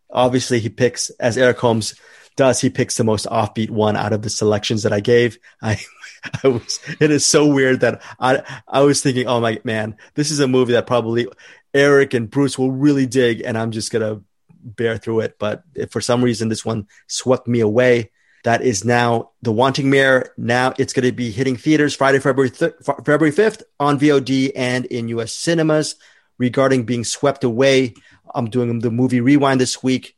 obviously 0.10 0.60
he 0.60 0.70
picks 0.70 1.10
as 1.12 1.38
Eric 1.38 1.58
Holmes 1.58 1.96
does. 2.36 2.60
He 2.62 2.70
picks 2.70 2.98
the 2.98 3.04
most 3.04 3.26
offbeat 3.28 3.70
one 3.70 3.96
out 3.96 4.14
of 4.14 4.22
the 4.22 4.30
selections 4.30 4.84
that 4.84 4.94
I 4.94 5.00
gave. 5.00 5.38
I, 5.62 5.80
I 6.44 6.48
was. 6.50 6.80
It 7.00 7.12
is 7.12 7.26
so 7.26 7.48
weird 7.48 7.82
that 7.82 8.02
I 8.20 8.44
I 8.68 8.82
was 8.82 9.02
thinking, 9.02 9.28
oh 9.28 9.40
my 9.40 9.60
man, 9.64 9.98
this 10.16 10.32
is 10.32 10.40
a 10.40 10.48
movie 10.48 10.74
that 10.74 10.88
probably 10.88 11.28
Eric 11.74 12.14
and 12.14 12.30
Bruce 12.30 12.58
will 12.58 12.72
really 12.72 13.06
dig, 13.06 13.42
and 13.42 13.58
I'm 13.58 13.72
just 13.72 13.92
gonna 13.92 14.22
bear 14.64 14.98
through 14.98 15.22
it. 15.22 15.38
But 15.40 15.64
for 15.92 16.02
some 16.02 16.24
reason 16.24 16.50
this 16.50 16.66
one 16.66 16.88
swept 17.08 17.48
me 17.48 17.60
away, 17.60 18.12
that 18.46 18.62
is 18.62 18.86
now 18.86 19.32
the 19.42 19.52
Wanting 19.52 19.90
Mare. 19.90 20.32
Now 20.38 20.76
it's 20.78 20.94
going 20.94 21.04
to 21.04 21.12
be 21.12 21.32
hitting 21.32 21.58
theaters 21.58 21.96
Friday, 21.96 22.20
February 22.20 22.52
th- 22.52 22.76
February 23.04 23.32
fifth 23.32 23.64
on 23.80 24.00
VOD 24.00 24.52
and 24.56 24.86
in 24.86 25.10
U.S. 25.10 25.34
cinemas. 25.34 25.96
Regarding 26.38 26.86
being 26.86 27.04
swept 27.04 27.44
away, 27.44 27.96
I'm 28.36 28.50
doing 28.50 28.80
the 28.80 28.92
movie 28.92 29.20
rewind 29.20 29.60
this 29.60 29.82
week. 29.82 30.16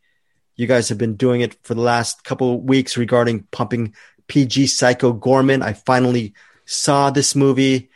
You 0.58 0.68
guys 0.68 0.90
have 0.90 0.98
been 0.98 1.16
doing 1.16 1.40
it 1.40 1.56
for 1.64 1.74
the 1.74 1.82
last 1.82 2.26
couple 2.26 2.60
weeks 2.60 2.98
regarding 2.98 3.44
pumping 3.52 3.96
PG 4.28 4.68
Psycho 4.68 5.14
Goreman. 5.14 5.62
I 5.62 5.72
finally 5.72 6.34
saw 6.66 7.10
this 7.10 7.34
movie. 7.34 7.90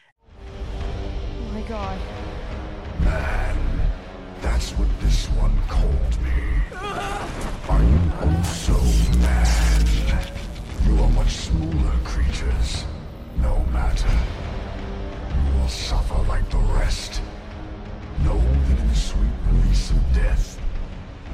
death, 20.14 20.60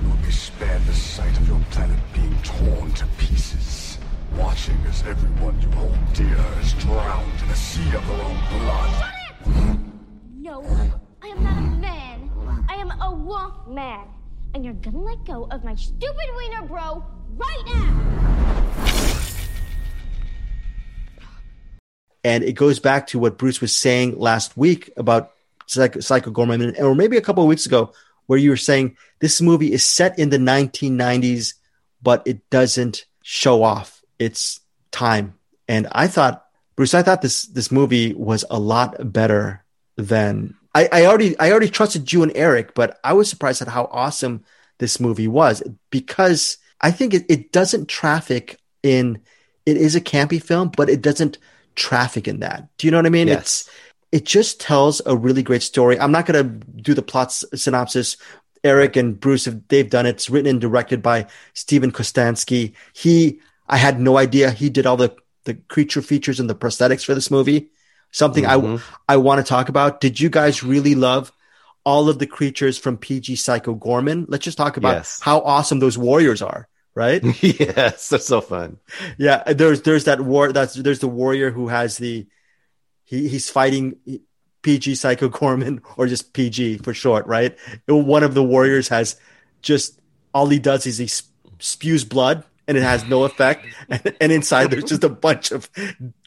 you 0.02 0.10
will 0.10 0.18
be 0.18 0.32
spared 0.32 0.84
the 0.86 0.94
sight 0.94 1.36
of 1.38 1.48
your 1.48 1.60
planet 1.72 2.00
being 2.14 2.36
torn 2.44 2.92
to 2.94 3.06
pieces. 3.18 3.98
Watching 4.36 4.78
as 4.88 5.04
everyone 5.04 5.60
you 5.62 5.70
hold 5.70 5.98
dear 6.14 6.46
is 6.62 6.74
drowned 6.74 7.42
in 7.44 7.50
a 7.50 7.56
sea 7.56 7.96
of 7.96 8.08
their 8.08 8.22
own 8.22 8.38
blood. 8.50 9.14
No, 10.36 10.64
I 11.24 11.28
am 11.28 11.44
not 11.44 11.58
a 11.58 11.62
man. 11.62 12.32
I 12.70 12.76
am 12.76 12.92
a 12.92 13.16
wonk 13.16 13.68
man. 13.68 14.08
And 14.54 14.64
you're 14.64 14.74
gonna 14.76 15.02
let 15.02 15.26
go 15.26 15.48
of 15.52 15.64
my 15.64 15.76
stupid 15.76 16.30
wiener 16.36 16.64
bro 16.64 17.04
right 17.36 17.64
now! 17.66 18.18
And 22.24 22.44
it 22.44 22.54
goes 22.54 22.80
back 22.80 23.08
to 23.08 23.20
what 23.20 23.38
Bruce 23.38 23.62
was 23.62 23.74
saying 23.74 24.20
last 24.20 24.58
week 24.58 24.92
about 24.98 25.32
Psycho 25.68 26.32
Goreman, 26.32 26.80
or 26.80 26.96
maybe 26.96 27.18
a 27.18 27.22
couple 27.22 27.44
of 27.44 27.50
weeks 27.50 27.66
ago 27.66 27.92
where 28.28 28.40
you 28.40 28.52
were 28.52 28.58
saying 28.58 28.96
this 29.20 29.42
movie 29.42 29.74
is 29.74 29.84
set 29.84 30.20
in 30.20 30.30
the 30.30 30.38
1990s, 30.38 31.56
but 32.02 32.24
it 32.26 32.48
doesn't 32.50 33.06
show 33.24 33.64
off 33.64 34.02
its 34.20 34.60
time. 34.92 35.34
And 35.68 35.88
I 35.92 36.08
thought, 36.08 36.46
Bruce, 36.76 36.94
I 36.94 37.02
thought 37.02 37.22
this 37.22 37.44
this 37.44 37.72
movie 37.72 38.14
was 38.14 38.46
a 38.50 38.60
lot 38.60 39.12
better 39.12 39.64
than 39.96 40.56
I, 40.76 40.88
I 40.92 41.06
already 41.08 41.38
I 41.40 41.50
already 41.50 41.70
trusted 41.70 42.14
you 42.14 42.22
and 42.22 42.32
Eric, 42.36 42.76
but 42.76 43.00
I 43.04 43.14
was 43.14 43.30
surprised 43.30 43.62
at 43.64 43.68
how 43.68 43.90
awesome 43.92 44.44
this 44.78 45.00
movie 45.00 45.28
was 45.28 45.64
because 45.90 46.58
I 46.80 46.92
think 46.92 47.16
it, 47.16 47.26
it 47.30 47.52
doesn't 47.52 47.90
traffic 47.90 48.60
in 48.84 49.20
it 49.66 49.76
is 49.76 49.96
a 49.96 50.02
campy 50.02 50.42
film, 50.42 50.72
but 50.76 50.90
it 50.90 51.02
doesn't 51.02 51.40
traffic 51.76 52.28
in 52.28 52.40
that. 52.40 52.70
Do 52.78 52.86
you 52.86 52.92
know 52.92 53.00
what 53.00 53.06
I 53.06 53.10
mean? 53.10 53.28
Yes. 53.28 53.42
It's 53.42 53.70
it 54.12 54.26
just 54.26 54.60
tells 54.62 55.02
a 55.06 55.16
really 55.16 55.44
great 55.44 55.64
story. 55.64 56.00
I'm 56.00 56.12
not 56.12 56.26
going 56.26 56.44
to 56.44 56.66
do 56.82 56.94
the 56.94 57.02
plot 57.02 57.32
synopsis. 57.32 58.18
Eric 58.64 58.96
and 58.96 59.20
Bruce 59.20 59.46
have 59.46 59.62
they've 59.68 59.90
done 59.90 60.06
it. 60.06 60.12
It's 60.12 60.30
written 60.30 60.50
and 60.50 60.60
directed 60.62 61.02
by 61.02 61.28
Steven 61.54 61.92
Kostanski. 61.92 62.74
He 62.94 63.40
I 63.68 63.78
had 63.78 64.00
no 64.00 64.18
idea 64.18 64.52
he 64.52 64.70
did 64.70 64.86
all 64.86 64.98
the 64.98 65.16
the 65.46 65.54
creature 65.54 66.02
features 66.02 66.40
and 66.40 66.50
the 66.50 66.56
prosthetics 66.56 67.06
for 67.06 67.14
this 67.16 67.30
movie. 67.32 67.70
Something 68.12 68.46
Mhm. 68.46 68.82
I 69.08 69.14
I 69.14 69.18
want 69.18 69.40
to 69.46 69.48
talk 69.48 69.70
about. 69.70 70.02
Did 70.02 70.20
you 70.20 70.30
guys 70.30 70.64
really 70.64 70.96
love 70.96 71.32
all 71.86 72.10
of 72.10 72.20
the 72.20 72.28
creatures 72.28 72.78
from 72.78 72.98
PG 72.98 73.36
Psycho 73.36 73.76
Goreman? 73.76 74.26
Let's 74.28 74.44
just 74.44 74.58
talk 74.58 74.76
about 74.78 74.96
Yes. 74.96 75.20
how 75.22 75.40
awesome 75.42 75.80
those 75.80 75.98
warriors 75.98 76.42
are, 76.42 76.68
right? 76.96 77.22
yes, 77.44 78.10
they're 78.10 78.20
so 78.20 78.42
fun. 78.42 78.78
yeah, 79.18 79.44
there's 79.54 79.82
there's 79.84 80.06
that 80.06 80.20
war 80.20 80.52
that's 80.52 80.74
there's 80.74 81.00
the 81.00 81.08
warrior 81.08 81.52
who 81.52 81.68
has 81.68 81.98
the 81.98 82.26
he 83.08 83.30
he's 83.30 83.50
fighting 83.50 83.98
PG 84.62 84.96
Psycho 84.96 85.30
Goreman 85.30 85.82
or 85.96 86.08
just 86.08 86.34
PG 86.34 86.80
for 86.80 86.94
short, 86.94 87.26
right? 87.26 87.58
One 87.88 88.22
of 88.22 88.34
the 88.34 88.44
warriors 88.44 88.90
has 88.90 89.16
just 89.62 90.00
all 90.34 90.48
he 90.48 90.60
does 90.60 90.86
is 90.86 90.98
he 90.98 91.10
spews 91.60 92.04
blood 92.04 92.44
and 92.68 92.78
it 92.78 92.84
has 92.84 93.06
no 93.06 93.24
effect, 93.24 93.66
and, 93.90 94.14
and 94.22 94.32
inside 94.32 94.72
there's 94.72 94.84
just 94.84 95.06
a 95.06 95.10
bunch 95.10 95.52
of 95.52 95.70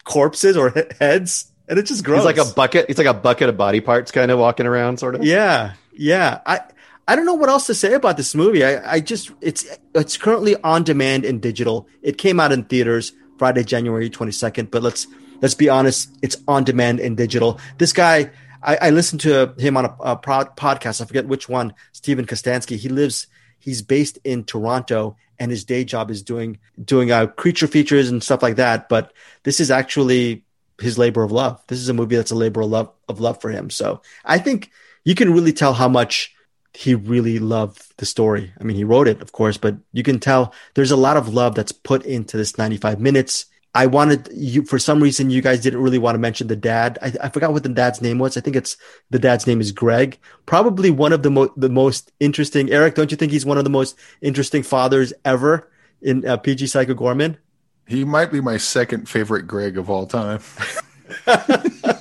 corpses 0.05 0.57
or 0.57 0.73
heads, 0.99 1.53
and 1.69 1.79
it's 1.79 1.90
just 1.90 2.03
gross. 2.03 2.25
He's 2.25 2.25
like 2.25 2.38
a 2.38 2.51
bucket. 2.55 2.87
It's 2.88 2.97
like 2.97 3.07
a 3.07 3.14
bucket 3.14 3.51
of 3.51 3.59
body 3.59 3.83
parts, 3.83 4.11
kind 4.11 4.31
of 4.31 4.38
walking 4.38 4.66
around, 4.66 4.99
sort 4.99 5.14
of. 5.14 5.23
Yeah, 5.23 5.75
yeah. 5.93 6.40
I 6.47 6.61
I 7.07 7.14
don't 7.14 7.27
know 7.27 7.35
what 7.35 7.51
else 7.51 7.66
to 7.66 7.75
say 7.75 7.93
about 7.93 8.16
this 8.16 8.35
movie. 8.35 8.64
I, 8.64 8.95
I 8.95 9.01
just 9.01 9.33
it's 9.43 9.66
it's 9.95 10.16
currently 10.16 10.57
on 10.64 10.83
demand 10.83 11.27
and 11.27 11.43
digital. 11.43 11.87
It 12.03 12.16
came 12.16 12.40
out 12.40 12.53
in 12.53 12.64
theaters 12.64 13.12
Friday, 13.37 13.64
January 13.64 14.09
twenty 14.09 14.33
second. 14.33 14.71
But 14.71 14.83
let's 14.83 15.07
let's 15.40 15.55
be 15.55 15.68
honest, 15.68 16.11
it's 16.22 16.37
on 16.46 16.64
demand 16.64 17.00
and 17.00 17.16
digital. 17.16 17.61
This 17.79 17.92
guy, 17.92 18.31
I, 18.62 18.76
I 18.76 18.90
listened 18.90 19.20
to 19.22 19.55
him 19.59 19.76
on 19.76 19.87
a, 19.87 19.96
a 20.00 20.16
pod, 20.16 20.57
podcast. 20.57 21.00
I 21.00 21.05
forget 21.05 21.26
which 21.26 21.48
one. 21.48 21.74
Steven 21.92 22.26
Kostanski. 22.26 22.76
He 22.76 22.88
lives. 22.88 23.26
He's 23.59 23.83
based 23.83 24.18
in 24.24 24.44
Toronto, 24.44 25.16
and 25.38 25.50
his 25.50 25.64
day 25.64 25.85
job 25.85 26.11
is 26.11 26.22
doing 26.22 26.59
doing 26.83 27.11
uh, 27.11 27.26
creature 27.26 27.66
features 27.66 28.09
and 28.09 28.22
stuff 28.22 28.42
like 28.42 28.57
that. 28.57 28.88
But 28.88 29.12
this 29.42 29.61
is 29.61 29.70
actually 29.70 30.44
his 30.81 30.98
labor 30.98 31.22
of 31.22 31.33
love. 31.33 31.62
This 31.66 31.79
is 31.79 31.88
a 31.88 31.94
movie 31.94 32.16
that's 32.16 32.31
a 32.31 32.37
labor 32.37 32.62
of 32.62 32.70
love 32.70 32.90
of 33.09 33.20
love 33.20 33.40
for 33.40 33.50
him. 33.50 33.70
So 33.70 34.00
I 34.24 34.38
think 34.38 34.70
you 35.05 35.14
can 35.14 35.33
really 35.33 35.53
tell 35.53 35.74
how 35.74 35.88
much 35.88 36.35
he 36.72 36.94
really 36.94 37.38
loved 37.38 37.83
the 37.98 38.07
story. 38.07 38.53
I 38.61 38.64
mean, 38.64 38.76
he 38.76 38.85
wrote 38.85 39.09
it, 39.09 39.20
of 39.20 39.33
course, 39.33 39.57
but 39.57 39.76
you 39.92 40.03
can 40.03 40.20
tell 40.20 40.55
there's 40.74 40.92
a 40.92 40.96
lot 40.96 41.16
of 41.16 41.33
love 41.35 41.55
that's 41.55 41.72
put 41.72 42.05
into 42.05 42.37
this 42.37 42.57
95 42.59 43.00
minutes. 43.00 43.46
I 43.74 43.87
wanted 43.87 44.28
you 44.33 44.64
for 44.64 44.78
some 44.78 45.02
reason 45.02 45.30
you 45.30 45.42
guys 45.42 45.61
didn't 45.61 45.80
really 45.80 45.98
want 45.98 46.16
to 46.16 46.18
mention 46.18 46.48
the 46.48 46.56
dad. 46.56 46.98
I, 47.02 47.12
I 47.22 47.28
forgot 47.28 47.52
what 47.52 47.62
the 47.62 47.68
dad's 47.68 48.02
name 48.02 48.18
was. 48.18 48.37
I 48.37 48.40
think 48.40 48.56
it's 48.56 48.76
the 49.11 49.18
dad's 49.18 49.46
name 49.46 49.61
is 49.61 49.70
Greg. 49.70 50.18
Probably 50.46 50.90
one 50.90 51.12
of 51.12 51.22
the 51.22 51.30
mo- 51.30 51.52
the 51.56 51.68
most 51.68 52.12
interesting. 52.18 52.70
Eric, 52.70 52.96
don't 52.96 53.11
you 53.11 53.16
think 53.16 53.30
he's 53.30 53.46
one 53.46 53.59
of 53.59 53.64
the 53.64 53.70
most 53.70 53.96
interesting 54.20 54.62
fathers 54.62 55.12
ever 55.24 55.70
in 56.02 56.26
uh, 56.26 56.37
PG 56.37 56.66
Psycho 56.66 56.94
Goreman? 56.94 57.37
He 57.87 58.04
might 58.04 58.33
be 58.33 58.40
my 58.40 58.56
second 58.56 59.09
favorite 59.09 59.46
Greg 59.46 59.78
of 59.78 59.88
all 59.88 60.06
time. 60.06 60.40
I, 61.26 61.92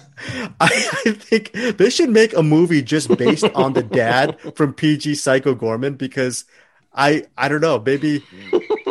I 0.59 1.11
think 1.11 1.51
they 1.53 1.89
should 1.89 2.09
make 2.09 2.35
a 2.35 2.43
movie 2.43 2.81
just 2.81 3.15
based 3.17 3.45
on 3.55 3.73
the 3.73 3.83
dad 3.83 4.37
from 4.55 4.73
PG 4.73 5.15
Psycho 5.15 5.55
Goreman 5.55 5.97
because 5.97 6.45
I 6.93 7.25
I 7.37 7.47
don't 7.47 7.61
know 7.61 7.79
maybe 7.79 8.23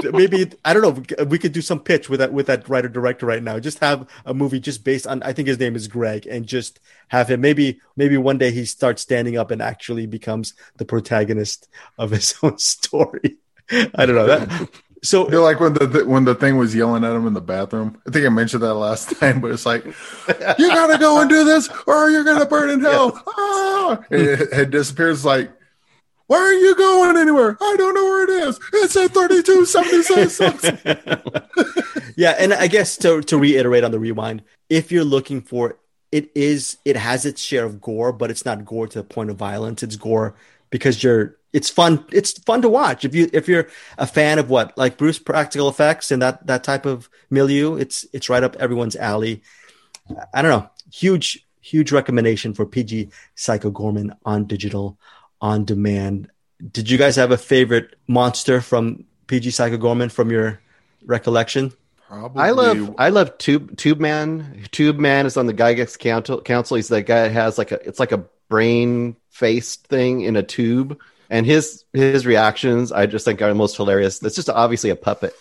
maybe 0.04 0.50
I 0.64 0.72
don't 0.72 0.82
know 0.82 1.24
we 1.24 1.38
could 1.38 1.52
do 1.52 1.62
some 1.62 1.80
pitch 1.80 2.08
with 2.08 2.20
that 2.20 2.32
with 2.32 2.46
that 2.46 2.68
writer 2.68 2.88
director 2.88 3.26
right 3.26 3.42
now 3.42 3.58
just 3.58 3.78
have 3.80 4.08
a 4.24 4.34
movie 4.34 4.60
just 4.60 4.84
based 4.84 5.06
on 5.06 5.22
I 5.22 5.32
think 5.32 5.48
his 5.48 5.58
name 5.58 5.76
is 5.76 5.88
Greg 5.88 6.26
and 6.26 6.46
just 6.46 6.80
have 7.08 7.30
him 7.30 7.40
maybe 7.40 7.80
maybe 7.96 8.16
one 8.16 8.38
day 8.38 8.50
he 8.50 8.64
starts 8.64 9.02
standing 9.02 9.36
up 9.36 9.50
and 9.50 9.62
actually 9.62 10.06
becomes 10.06 10.54
the 10.76 10.84
protagonist 10.84 11.68
of 11.98 12.10
his 12.10 12.34
own 12.42 12.58
story 12.58 13.36
I 13.70 14.06
don't 14.06 14.14
know 14.16 14.26
that 14.26 14.70
so 15.02 15.30
You're 15.30 15.42
like 15.42 15.60
when 15.60 15.74
the, 15.74 15.86
the 15.86 16.04
when 16.04 16.24
the 16.24 16.34
thing 16.34 16.56
was 16.56 16.74
yelling 16.74 17.04
at 17.04 17.14
him 17.14 17.26
in 17.26 17.32
the 17.32 17.40
bathroom. 17.40 18.00
I 18.06 18.10
think 18.10 18.26
I 18.26 18.30
mentioned 18.30 18.62
that 18.62 18.74
last 18.74 19.16
time, 19.20 19.40
but 19.40 19.52
it's 19.52 19.66
like, 19.66 19.84
you 19.84 20.68
gotta 20.68 20.98
go 20.98 21.20
and 21.20 21.30
do 21.30 21.44
this, 21.44 21.68
or 21.86 22.10
you're 22.10 22.24
gonna 22.24 22.46
burn 22.46 22.70
in 22.70 22.80
hell. 22.80 23.22
Ah! 23.40 24.04
It, 24.10 24.52
it 24.52 24.70
disappears. 24.70 25.24
Like, 25.24 25.50
why 26.28 26.36
are 26.36 26.52
you 26.52 26.76
going 26.76 27.16
anywhere? 27.16 27.56
I 27.58 27.74
don't 27.78 27.94
know 27.94 28.04
where 28.04 28.24
it 28.24 28.48
is. 28.48 28.60
It's 28.74 28.96
at 28.96 29.12
thirty-two 29.12 29.64
seventy-six. 29.64 30.40
yeah, 32.16 32.36
and 32.38 32.52
I 32.52 32.66
guess 32.66 32.98
to 32.98 33.22
to 33.22 33.38
reiterate 33.38 33.82
on 33.82 33.92
the 33.92 33.98
rewind, 33.98 34.42
if 34.68 34.92
you're 34.92 35.04
looking 35.04 35.40
for 35.40 35.78
it 36.12 36.30
is 36.34 36.76
it 36.84 36.96
has 36.96 37.24
its 37.24 37.40
share 37.40 37.64
of 37.64 37.80
gore, 37.80 38.12
but 38.12 38.30
it's 38.30 38.44
not 38.44 38.66
gore 38.66 38.86
to 38.86 38.98
the 38.98 39.04
point 39.04 39.30
of 39.30 39.36
violence. 39.36 39.82
It's 39.82 39.96
gore 39.96 40.34
because 40.68 41.02
you're 41.02 41.38
it's 41.54 41.70
fun 41.70 42.04
it's 42.12 42.32
fun 42.40 42.60
to 42.60 42.68
watch. 42.68 43.06
If 43.06 43.14
you 43.14 43.30
if 43.32 43.48
you're 43.48 43.68
a 43.96 44.06
fan 44.06 44.38
of 44.38 44.50
what 44.50 44.76
like 44.76 44.98
Bruce 44.98 45.18
practical 45.18 45.70
effects 45.70 46.10
and 46.10 46.20
that 46.20 46.46
that 46.46 46.62
type 46.62 46.84
of 46.84 47.08
milieu, 47.30 47.76
it's 47.76 48.06
it's 48.12 48.28
right 48.28 48.42
up 48.42 48.54
everyone's 48.56 48.96
alley. 48.96 49.42
I 50.34 50.42
don't 50.42 50.50
know. 50.50 50.68
Huge 50.92 51.46
huge 51.62 51.90
recommendation 51.90 52.52
for 52.52 52.66
PG 52.66 53.08
Psycho 53.34 53.70
Goreman 53.70 54.14
on 54.26 54.44
digital 54.44 54.98
on 55.40 55.64
demand. 55.64 56.30
Did 56.72 56.90
you 56.90 56.98
guys 56.98 57.16
have 57.16 57.30
a 57.30 57.36
favorite 57.36 57.94
monster 58.06 58.60
from 58.60 59.04
PG 59.26 59.50
Psycho 59.52 59.76
Goreman 59.76 60.10
from 60.10 60.30
your 60.30 60.60
recollection? 61.04 61.72
Probably. 62.08 62.42
I 62.42 62.50
love 62.50 62.94
I 62.98 63.10
love 63.10 63.36
Tube 63.38 63.76
Tube 63.76 64.00
Man. 64.00 64.64
Tube 64.70 64.98
Man 64.98 65.26
is 65.26 65.36
on 65.36 65.46
the 65.46 65.54
Gygax 65.54 65.98
Council. 65.98 66.40
Council. 66.40 66.76
He's 66.76 66.88
that 66.88 67.02
guy 67.02 67.22
that 67.22 67.32
has 67.32 67.58
like 67.58 67.70
a 67.70 67.86
it's 67.86 68.00
like 68.00 68.12
a 68.12 68.24
brain 68.48 69.16
faced 69.28 69.86
thing 69.88 70.22
in 70.22 70.34
a 70.34 70.42
tube, 70.42 70.98
and 71.28 71.44
his 71.44 71.84
his 71.92 72.24
reactions 72.24 72.92
I 72.92 73.06
just 73.06 73.26
think 73.26 73.42
are 73.42 73.48
the 73.48 73.54
most 73.54 73.76
hilarious. 73.76 74.20
That's 74.20 74.34
just 74.34 74.48
obviously 74.48 74.88
a 74.88 74.96
puppet, 74.96 75.34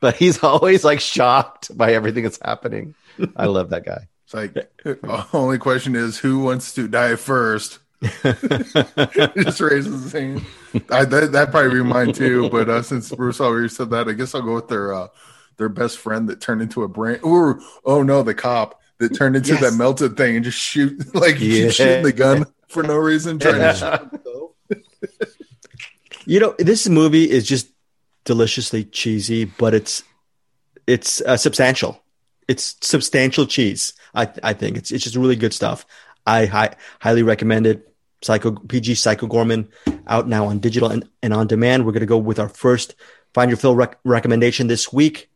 but 0.00 0.16
he's 0.16 0.42
always 0.42 0.82
like 0.82 1.00
shocked 1.00 1.76
by 1.76 1.92
everything 1.92 2.22
that's 2.22 2.40
happening. 2.42 2.94
I 3.36 3.44
love 3.46 3.68
that 3.70 3.84
guy. 3.84 4.08
It's 4.24 4.34
like 4.34 4.54
the 4.82 5.26
only 5.34 5.58
question 5.58 5.94
is 5.94 6.18
who 6.18 6.38
wants 6.38 6.72
to 6.74 6.88
die 6.88 7.16
first. 7.16 7.80
just 9.36 9.60
raises 9.60 10.02
his 10.04 10.12
hand. 10.12 10.44
I, 10.90 11.04
that 11.04 11.32
that 11.32 11.50
probably 11.50 11.82
be 11.82 11.82
mine 11.82 12.12
too. 12.12 12.48
But 12.50 12.68
uh, 12.68 12.82
since 12.82 13.10
Bruce 13.12 13.40
already 13.40 13.68
said 13.68 13.90
that, 13.90 14.08
I 14.08 14.12
guess 14.12 14.34
I'll 14.34 14.42
go 14.42 14.54
with 14.54 14.68
their 14.68 14.92
uh, 14.92 15.08
their 15.56 15.68
best 15.68 15.98
friend 15.98 16.28
that 16.28 16.40
turned 16.40 16.62
into 16.62 16.82
a 16.82 16.88
brain. 16.88 17.18
Or 17.22 17.60
oh 17.84 18.02
no, 18.02 18.22
the 18.22 18.34
cop 18.34 18.80
that 18.98 19.14
turned 19.14 19.36
into 19.36 19.50
Yes. 19.54 19.60
that 19.60 19.74
melted 19.74 20.16
thing 20.16 20.36
and 20.36 20.44
just 20.44 20.58
shoot 20.58 21.14
like 21.14 21.38
Yeah. 21.40 21.70
shooting 21.70 22.02
the 22.04 22.12
gun 22.12 22.46
for 22.68 22.82
no 22.82 22.96
reason. 22.96 23.38
Trying 23.38 23.54
to 23.60 23.74
shoot 23.74 24.10
himself. 24.10 24.50
You 26.26 26.40
know, 26.40 26.54
this 26.58 26.88
movie 26.88 27.30
is 27.30 27.46
just 27.46 27.68
deliciously 28.24 28.84
cheesy, 28.84 29.44
but 29.44 29.74
it's 29.74 30.02
it's 30.86 31.20
uh, 31.20 31.36
substantial. 31.36 32.00
It's 32.48 32.76
substantial 32.80 33.46
cheese. 33.46 33.92
I 34.14 34.30
I 34.42 34.54
think 34.54 34.78
it's 34.78 34.90
it's 34.90 35.04
just 35.04 35.16
really 35.16 35.36
good 35.36 35.52
stuff. 35.52 35.84
I 36.26 36.46
hi- 36.46 36.76
highly 37.00 37.22
recommend 37.22 37.66
it. 37.66 37.93
Psycho 38.24 38.52
PG 38.52 38.94
Psycho 38.96 39.26
Goreman 39.26 39.68
out 40.06 40.28
now 40.28 40.46
on 40.46 40.58
digital 40.58 40.90
and, 40.90 41.08
and 41.22 41.32
on 41.32 41.46
demand. 41.46 41.86
We're 41.86 41.92
gonna 41.92 42.06
go 42.06 42.18
with 42.18 42.38
our 42.38 42.48
first 42.48 42.94
find 43.34 43.50
your 43.50 43.58
film 43.58 43.76
rec- 43.76 43.98
recommendation 44.04 44.68
this 44.68 44.92
week. 44.92 45.30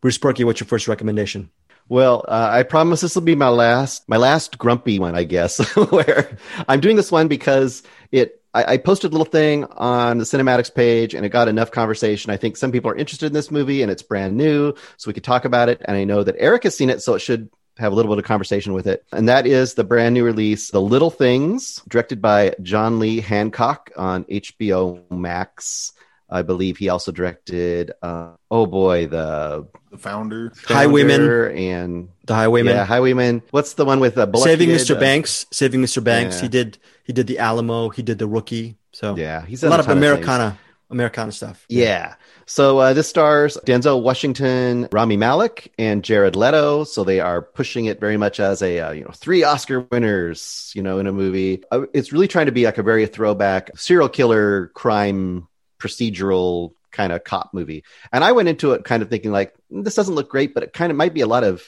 Bruce 0.00 0.18
Purkey, 0.18 0.44
what's 0.44 0.58
your 0.58 0.66
first 0.66 0.88
recommendation? 0.88 1.50
Well, 1.88 2.24
uh, 2.26 2.48
I 2.50 2.62
promise 2.62 3.00
this 3.00 3.14
will 3.14 3.22
be 3.22 3.34
my 3.34 3.48
last, 3.48 4.08
my 4.08 4.16
last 4.16 4.58
grumpy 4.58 4.98
one, 4.98 5.14
I 5.14 5.24
guess. 5.24 5.58
where 5.90 6.36
I'm 6.68 6.80
doing 6.80 6.96
this 6.96 7.12
one 7.12 7.28
because 7.28 7.82
it, 8.10 8.42
I, 8.54 8.74
I 8.74 8.76
posted 8.78 9.10
a 9.10 9.12
little 9.12 9.30
thing 9.30 9.64
on 9.64 10.18
the 10.18 10.24
CinemAddicts 10.24 10.74
page, 10.74 11.14
and 11.14 11.24
it 11.26 11.30
got 11.30 11.48
enough 11.48 11.70
conversation. 11.70 12.30
I 12.30 12.36
think 12.36 12.56
some 12.56 12.72
people 12.72 12.90
are 12.90 12.96
interested 12.96 13.26
in 13.26 13.32
this 13.32 13.50
movie, 13.50 13.82
and 13.82 13.90
it's 13.90 14.02
brand 14.02 14.36
new, 14.36 14.74
so 14.96 15.08
we 15.08 15.14
could 15.14 15.24
talk 15.24 15.44
about 15.44 15.68
it. 15.68 15.82
And 15.84 15.96
I 15.96 16.04
know 16.04 16.22
that 16.22 16.36
Eric 16.38 16.64
has 16.64 16.76
seen 16.76 16.90
it, 16.90 17.02
so 17.02 17.14
it 17.14 17.20
should 17.20 17.50
have 17.78 17.92
a 17.92 17.94
little 17.94 18.12
bit 18.12 18.18
of 18.18 18.24
conversation 18.26 18.72
with 18.74 18.86
it. 18.86 19.04
And 19.12 19.28
that 19.28 19.46
is 19.46 19.74
the 19.74 19.84
brand 19.84 20.14
new 20.14 20.24
release, 20.24 20.70
The 20.70 20.80
Little 20.80 21.10
Things, 21.10 21.80
directed 21.88 22.20
by 22.20 22.54
John 22.62 22.98
Lee 22.98 23.20
Hancock 23.20 23.90
on 23.96 24.24
HBO 24.24 25.10
Max. 25.10 25.92
I 26.28 26.42
believe 26.42 26.78
he 26.78 26.88
also 26.88 27.12
directed. 27.12 27.92
Uh, 28.02 28.32
oh 28.50 28.64
boy, 28.66 29.06
the 29.06 29.66
The 29.90 29.98
founder. 29.98 30.52
Highwayman. 30.64 31.20
Founder 31.20 31.50
and 31.50 32.08
The 32.24 32.34
Highwayman. 32.34 32.74
yeah, 32.74 32.84
Highwayman. 32.86 33.42
What's 33.50 33.74
the 33.74 33.84
one 33.84 34.00
with 34.00 34.16
uh, 34.16 34.24
Bullock 34.26 34.46
Saving 34.48 34.70
Mr. 34.70 34.96
Uh, 34.96 35.00
Banks. 35.00 35.44
Saving 35.50 35.82
Mr. 35.82 36.02
Banks. 36.02 36.36
yeah. 36.36 36.42
He 36.42 36.48
did. 36.48 36.78
He 37.04 37.12
did 37.12 37.26
the 37.26 37.38
Alamo. 37.38 37.90
He 37.90 38.02
did 38.02 38.18
the 38.18 38.26
Rookie. 38.26 38.76
So 38.92 39.14
yeah, 39.16 39.44
he's 39.44 39.62
a 39.62 39.66
done 39.66 39.70
lot 39.72 39.80
of 39.80 39.86
ton 39.86 39.96
things. 40.00 40.06
Americana, 40.06 40.58
Americana 40.90 41.32
stuff. 41.32 41.66
Yeah. 41.68 42.14
So 42.52 42.80
uh, 42.80 42.92
this 42.92 43.08
stars 43.08 43.56
Denzel 43.64 44.02
Washington, 44.02 44.86
Rami 44.92 45.16
Malek, 45.16 45.72
and 45.78 46.04
Jared 46.04 46.36
Leto. 46.36 46.84
So 46.84 47.02
they 47.02 47.18
are 47.18 47.40
pushing 47.40 47.86
it 47.86 47.98
very 47.98 48.18
much 48.18 48.40
as 48.40 48.60
a 48.60 48.78
uh, 48.78 48.90
you 48.90 49.04
know 49.04 49.10
three 49.14 49.42
Oscar 49.42 49.80
winners, 49.80 50.70
you 50.74 50.82
know, 50.82 50.98
in 50.98 51.06
a 51.06 51.12
movie. 51.12 51.64
Uh, 51.70 51.86
it's 51.94 52.12
really 52.12 52.28
trying 52.28 52.44
to 52.44 52.52
be 52.52 52.66
like 52.66 52.76
a 52.76 52.82
very 52.82 53.06
throwback 53.06 53.70
serial 53.78 54.10
killer 54.10 54.66
crime 54.74 55.48
procedural 55.78 56.74
kind 56.90 57.10
of 57.10 57.24
cop 57.24 57.54
movie. 57.54 57.84
And 58.12 58.22
I 58.22 58.32
went 58.32 58.50
into 58.50 58.72
it 58.72 58.84
kind 58.84 59.02
of 59.02 59.08
thinking 59.08 59.32
like 59.32 59.54
this 59.70 59.94
doesn't 59.94 60.14
look 60.14 60.28
great, 60.28 60.52
but 60.52 60.62
it 60.62 60.74
kind 60.74 60.90
of 60.90 60.98
might 60.98 61.14
be 61.14 61.22
a 61.22 61.26
lot 61.26 61.44
of 61.44 61.64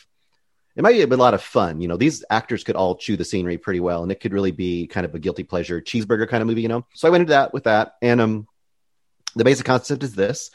it 0.76 0.82
might 0.82 0.96
be 0.96 1.00
a 1.00 1.06
lot 1.06 1.32
of 1.32 1.42
fun. 1.42 1.80
You 1.80 1.88
know, 1.88 1.96
these 1.96 2.22
actors 2.28 2.62
could 2.62 2.76
all 2.76 2.96
chew 2.96 3.16
the 3.16 3.24
scenery 3.24 3.56
pretty 3.56 3.80
well, 3.80 4.02
and 4.02 4.12
it 4.12 4.20
could 4.20 4.34
really 4.34 4.52
be 4.52 4.86
kind 4.86 5.06
of 5.06 5.14
a 5.14 5.18
guilty 5.18 5.44
pleasure 5.44 5.80
cheeseburger 5.80 6.28
kind 6.28 6.42
of 6.42 6.46
movie. 6.46 6.60
You 6.60 6.68
know, 6.68 6.84
so 6.92 7.08
I 7.08 7.10
went 7.10 7.22
into 7.22 7.30
that 7.30 7.54
with 7.54 7.64
that, 7.64 7.94
and 8.02 8.20
um, 8.20 8.48
the 9.34 9.44
basic 9.44 9.66
concept 9.66 10.02
is 10.02 10.14
this: 10.14 10.50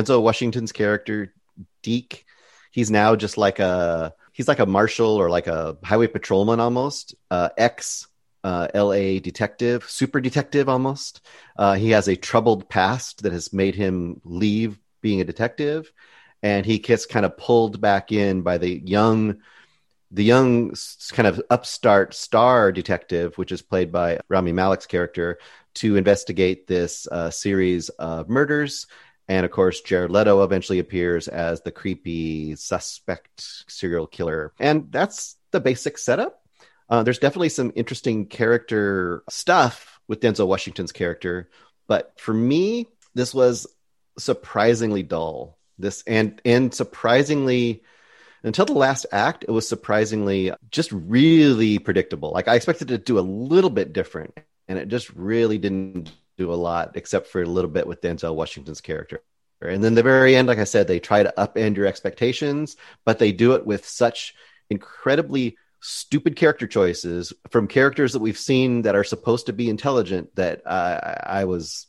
Denzel 0.00 0.22
Washington's 0.22 0.72
character 0.72 1.34
Deke, 1.82 2.24
he's 2.70 2.90
now 2.90 3.16
just 3.16 3.36
like 3.36 3.58
a 3.58 4.14
he's 4.32 4.48
like 4.48 4.58
a 4.58 4.66
marshal 4.66 5.16
or 5.16 5.30
like 5.30 5.46
a 5.46 5.76
highway 5.82 6.06
patrolman 6.06 6.60
almost, 6.60 7.14
uh, 7.30 7.50
ex 7.58 8.06
uh, 8.42 8.68
L.A. 8.72 9.20
detective, 9.20 9.84
super 9.88 10.20
detective 10.20 10.68
almost. 10.68 11.20
Uh, 11.56 11.74
he 11.74 11.90
has 11.90 12.08
a 12.08 12.16
troubled 12.16 12.68
past 12.68 13.22
that 13.22 13.32
has 13.32 13.52
made 13.52 13.74
him 13.74 14.20
leave 14.24 14.78
being 15.02 15.20
a 15.20 15.24
detective, 15.24 15.92
and 16.42 16.64
he 16.64 16.78
gets 16.78 17.04
kind 17.06 17.26
of 17.26 17.36
pulled 17.36 17.80
back 17.80 18.12
in 18.12 18.40
by 18.40 18.56
the 18.56 18.80
young, 18.86 19.36
the 20.10 20.24
young 20.24 20.74
kind 21.12 21.26
of 21.26 21.42
upstart 21.50 22.14
star 22.14 22.72
detective, 22.72 23.36
which 23.36 23.52
is 23.52 23.60
played 23.60 23.92
by 23.92 24.18
Rami 24.28 24.52
Malek's 24.52 24.86
character, 24.86 25.38
to 25.74 25.96
investigate 25.96 26.66
this 26.66 27.06
uh, 27.08 27.30
series 27.30 27.90
of 27.90 28.28
murders. 28.28 28.86
And 29.30 29.46
of 29.46 29.52
course, 29.52 29.80
Jared 29.80 30.10
Leto 30.10 30.42
eventually 30.42 30.80
appears 30.80 31.28
as 31.28 31.60
the 31.60 31.70
creepy 31.70 32.56
suspect 32.56 33.64
serial 33.70 34.08
killer. 34.08 34.52
And 34.58 34.90
that's 34.90 35.36
the 35.52 35.60
basic 35.60 35.98
setup. 35.98 36.42
Uh, 36.88 37.04
there's 37.04 37.20
definitely 37.20 37.50
some 37.50 37.72
interesting 37.76 38.26
character 38.26 39.22
stuff 39.30 40.00
with 40.08 40.18
Denzel 40.18 40.48
Washington's 40.48 40.90
character, 40.90 41.48
but 41.86 42.18
for 42.18 42.34
me, 42.34 42.88
this 43.14 43.32
was 43.32 43.68
surprisingly 44.18 45.04
dull. 45.04 45.58
This 45.78 46.02
and 46.08 46.42
and 46.44 46.74
surprisingly 46.74 47.84
until 48.42 48.64
the 48.64 48.72
last 48.72 49.06
act, 49.12 49.44
it 49.46 49.52
was 49.52 49.68
surprisingly 49.68 50.52
just 50.72 50.90
really 50.90 51.78
predictable. 51.78 52.32
Like 52.32 52.48
I 52.48 52.56
expected 52.56 52.90
it 52.90 52.98
to 52.98 53.04
do 53.04 53.18
a 53.20 53.20
little 53.20 53.70
bit 53.70 53.92
different, 53.92 54.36
and 54.66 54.76
it 54.76 54.88
just 54.88 55.08
really 55.10 55.58
didn't 55.58 56.10
do 56.40 56.52
a 56.52 56.54
lot 56.54 56.92
except 56.94 57.28
for 57.28 57.42
a 57.42 57.46
little 57.46 57.70
bit 57.70 57.86
with 57.86 58.00
Denzel 58.00 58.34
Washington's 58.34 58.80
character. 58.80 59.22
And 59.60 59.84
then 59.84 59.94
the 59.94 60.02
very 60.02 60.34
end, 60.34 60.48
like 60.48 60.58
I 60.58 60.64
said, 60.64 60.88
they 60.88 61.00
try 61.00 61.22
to 61.22 61.34
upend 61.36 61.76
your 61.76 61.86
expectations, 61.86 62.76
but 63.04 63.18
they 63.18 63.30
do 63.30 63.52
it 63.52 63.66
with 63.66 63.86
such 63.86 64.34
incredibly 64.70 65.58
stupid 65.80 66.36
character 66.36 66.66
choices 66.66 67.34
from 67.50 67.68
characters 67.68 68.14
that 68.14 68.20
we've 68.20 68.38
seen 68.38 68.82
that 68.82 68.94
are 68.94 69.04
supposed 69.04 69.46
to 69.46 69.52
be 69.52 69.68
intelligent 69.68 70.34
that 70.36 70.66
uh, 70.66 71.14
I 71.22 71.44
was 71.44 71.86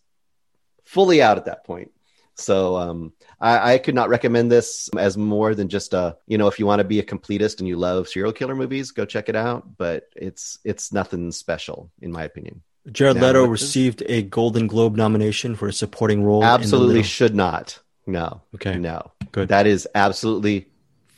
fully 0.83 1.21
out 1.21 1.37
at 1.37 1.45
that 1.45 1.63
point. 1.63 1.91
So 2.35 2.75
um, 2.75 3.13
I, 3.39 3.73
I 3.73 3.77
could 3.77 3.95
not 3.95 4.09
recommend 4.09 4.51
this 4.51 4.89
as 4.97 5.17
more 5.17 5.55
than 5.55 5.69
just 5.69 5.93
a 5.93 6.17
you 6.27 6.37
know 6.37 6.47
if 6.47 6.59
you 6.59 6.65
want 6.65 6.79
to 6.79 6.85
be 6.85 6.99
a 6.99 7.03
completist 7.03 7.59
and 7.59 7.67
you 7.67 7.75
love 7.77 8.07
serial 8.07 8.33
killer 8.33 8.55
movies, 8.55 8.91
go 8.91 9.05
check 9.05 9.29
it 9.29 9.35
out. 9.35 9.77
But 9.77 10.09
it's 10.15 10.57
it's 10.63 10.91
nothing 10.91 11.31
special 11.31 11.91
in 12.01 12.11
my 12.11 12.23
opinion. 12.23 12.63
Jared 12.91 13.17
Now, 13.17 13.27
Leto 13.27 13.45
received 13.45 14.01
a 14.07 14.23
Golden 14.23 14.67
Globe 14.67 14.95
nomination 14.95 15.55
for 15.55 15.67
a 15.67 15.73
supporting 15.73 16.23
role. 16.23 16.43
Absolutely 16.43 17.03
should 17.03 17.35
not. 17.35 17.79
No. 18.07 18.41
Okay. 18.55 18.77
No. 18.77 19.11
Good. 19.31 19.49
That 19.49 19.67
is 19.67 19.87
absolutely 19.93 20.67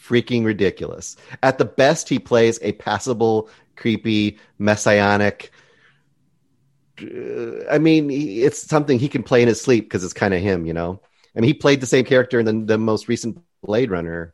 freaking 0.02 0.44
ridiculous. 0.44 1.16
At 1.42 1.58
the 1.58 1.66
best, 1.66 2.10
he 2.10 2.20
plays 2.20 2.60
a 2.62 2.74
passable, 2.74 3.50
creepy, 3.78 4.38
messianic. 4.60 5.52
uh, 7.02 7.66
I 7.72 7.80
mean, 7.80 8.10
he- 8.10 8.44
it's 8.44 8.62
something 8.68 9.00
he 9.00 9.08
can 9.10 9.24
play 9.24 9.42
in 9.42 9.48
his 9.48 9.62
sleep 9.62 9.86
because 9.86 10.04
it's 10.04 10.14
kind 10.14 10.34
of 10.34 10.42
him, 10.42 10.66
you 10.66 10.74
know. 10.74 11.00
I 11.36 11.40
mean, 11.40 11.48
he 11.48 11.54
played 11.54 11.82
the 11.82 11.88
same 11.88 12.06
character 12.06 12.40
in 12.40 12.46
the, 12.46 12.74
the 12.74 12.78
most 12.78 13.08
recent 13.08 13.40
Blade 13.64 13.90
Runner. 13.90 14.34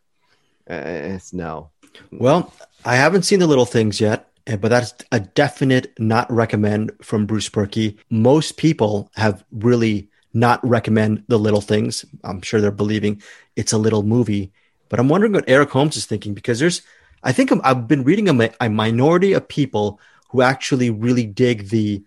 Uh, 0.69 0.73
it's 0.83 1.31
no. 1.33 1.69
Well, 2.11 2.53
I 2.83 2.95
haven't 2.95 3.23
seen 3.23 3.39
the 3.39 3.47
little 3.47 3.65
things 3.65 4.01
yet, 4.01 4.29
Eh, 4.49 4.55
but 4.55 4.69
that's 4.69 4.95
a 5.11 5.19
definite 5.19 5.93
not 5.99 6.29
recommend 6.31 6.91
from 7.03 7.27
Bruce 7.27 7.47
Purkey. 7.49 7.97
Most 8.09 8.57
people 8.57 9.11
have 9.15 9.45
really 9.51 10.09
not 10.33 10.59
recommend 10.67 11.23
the 11.27 11.37
little 11.37 11.61
things. 11.61 12.03
I'm 12.23 12.41
sure 12.41 12.59
they're 12.59 12.71
believing 12.71 13.21
it's 13.55 13.73
a 13.73 13.77
little 13.77 14.01
movie, 14.01 14.51
but 14.89 14.99
I'm 14.99 15.07
wondering 15.07 15.33
what 15.33 15.47
Eric 15.47 15.69
Holmes 15.69 15.97
is 15.97 16.07
thinking 16.07 16.33
because 16.33 16.57
there's, 16.57 16.81
I 17.23 17.31
think 17.31 17.51
I'm, 17.51 17.61
I've 17.63 17.87
been 17.87 18.03
reading 18.03 18.27
a, 18.27 18.49
a 18.59 18.69
minority 18.69 19.33
of 19.33 19.47
people 19.47 19.99
who 20.29 20.41
actually 20.41 20.89
really 20.89 21.25
dig 21.25 21.69
the 21.69 22.03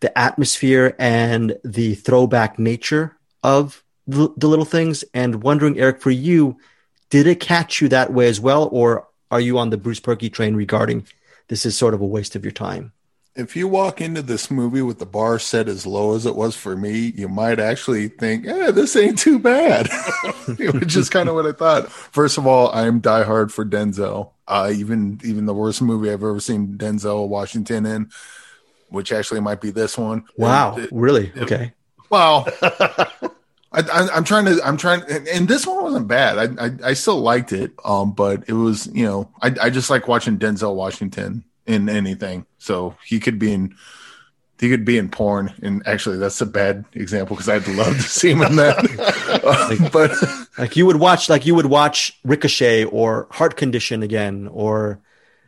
the 0.00 0.16
atmosphere 0.16 0.94
and 0.96 1.58
the 1.64 1.96
throwback 1.96 2.56
nature 2.56 3.18
of 3.42 3.82
the, 4.06 4.32
the 4.36 4.46
little 4.46 4.64
things, 4.64 5.02
and 5.12 5.42
wondering, 5.42 5.76
Eric, 5.76 6.00
for 6.00 6.12
you, 6.12 6.56
did 7.10 7.26
it 7.26 7.40
catch 7.40 7.80
you 7.80 7.88
that 7.88 8.12
way 8.12 8.28
as 8.28 8.38
well, 8.38 8.68
or 8.70 9.08
are 9.32 9.40
you 9.40 9.58
on 9.58 9.70
the 9.70 9.76
Bruce 9.76 9.98
Purkey 9.98 10.32
train 10.32 10.54
regarding 10.54 11.04
this 11.48 11.66
is 11.66 11.76
sort 11.76 11.94
of 11.94 12.00
a 12.00 12.06
waste 12.06 12.36
of 12.36 12.44
your 12.44 12.52
time? 12.52 12.92
If 13.34 13.54
you 13.54 13.68
walk 13.68 14.00
into 14.00 14.20
this 14.20 14.50
movie 14.50 14.82
with 14.82 14.98
the 14.98 15.06
bar 15.06 15.38
set 15.38 15.68
as 15.68 15.86
low 15.86 16.16
as 16.16 16.26
it 16.26 16.34
was 16.34 16.56
for 16.56 16.76
me, 16.76 17.12
you 17.14 17.28
might 17.28 17.60
actually 17.60 18.08
think, 18.08 18.46
"Eh, 18.46 18.72
this 18.72 18.96
ain't 18.96 19.16
too 19.18 19.38
bad," 19.38 19.88
which 20.58 20.96
is 20.96 21.08
kind 21.08 21.28
of 21.28 21.36
what 21.36 21.46
I 21.46 21.52
thought. 21.52 21.90
First 21.92 22.36
of 22.36 22.46
all, 22.48 22.72
I'm 22.72 23.00
diehard 23.00 23.52
for 23.52 23.64
Denzel. 23.64 24.30
Uh, 24.48 24.72
even 24.74 25.20
even 25.22 25.46
the 25.46 25.54
worst 25.54 25.80
movie 25.82 26.08
I've 26.10 26.22
ever 26.24 26.40
seen 26.40 26.76
Denzel 26.78 27.28
Washington 27.28 27.86
in, 27.86 28.10
which 28.88 29.12
actually 29.12 29.40
might 29.40 29.60
be 29.60 29.70
this 29.70 29.96
one. 29.96 30.24
Wow, 30.36 30.76
it- 30.76 30.88
really? 30.90 31.30
Okay. 31.36 31.74
Well, 32.10 32.48
I, 33.80 34.08
I'm 34.14 34.24
trying 34.24 34.44
to. 34.46 34.60
I'm 34.64 34.76
trying, 34.76 35.02
and, 35.10 35.26
and 35.28 35.48
this 35.48 35.66
one 35.66 35.82
wasn't 35.82 36.08
bad. 36.08 36.38
I, 36.58 36.66
I 36.66 36.70
I 36.90 36.92
still 36.94 37.20
liked 37.20 37.52
it. 37.52 37.72
Um, 37.84 38.12
but 38.12 38.44
it 38.48 38.54
was 38.54 38.86
you 38.88 39.04
know 39.04 39.30
I 39.42 39.54
I 39.62 39.70
just 39.70 39.90
like 39.90 40.08
watching 40.08 40.38
Denzel 40.38 40.74
Washington 40.74 41.44
in 41.66 41.88
anything. 41.88 42.46
So 42.58 42.96
he 43.04 43.20
could 43.20 43.38
be 43.38 43.52
in. 43.52 43.74
He 44.60 44.68
could 44.70 44.84
be 44.84 44.98
in 44.98 45.08
porn, 45.08 45.54
and 45.62 45.86
actually, 45.86 46.16
that's 46.18 46.40
a 46.40 46.46
bad 46.46 46.84
example 46.94 47.36
because 47.36 47.48
I'd 47.48 47.68
love 47.68 47.94
to 47.94 48.02
see 48.02 48.30
him 48.32 48.42
in 48.42 48.56
that. 48.56 48.76
Uh, 49.28 49.88
but 49.92 50.10
Like 50.58 50.74
you 50.76 50.84
would 50.86 50.96
watch, 50.96 51.28
like 51.28 51.46
you 51.46 51.54
would 51.54 51.66
watch 51.66 52.18
Ricochet 52.24 52.84
or 52.84 53.28
Heart 53.30 53.56
Condition 53.56 54.02
again, 54.02 54.48
or 54.50 55.00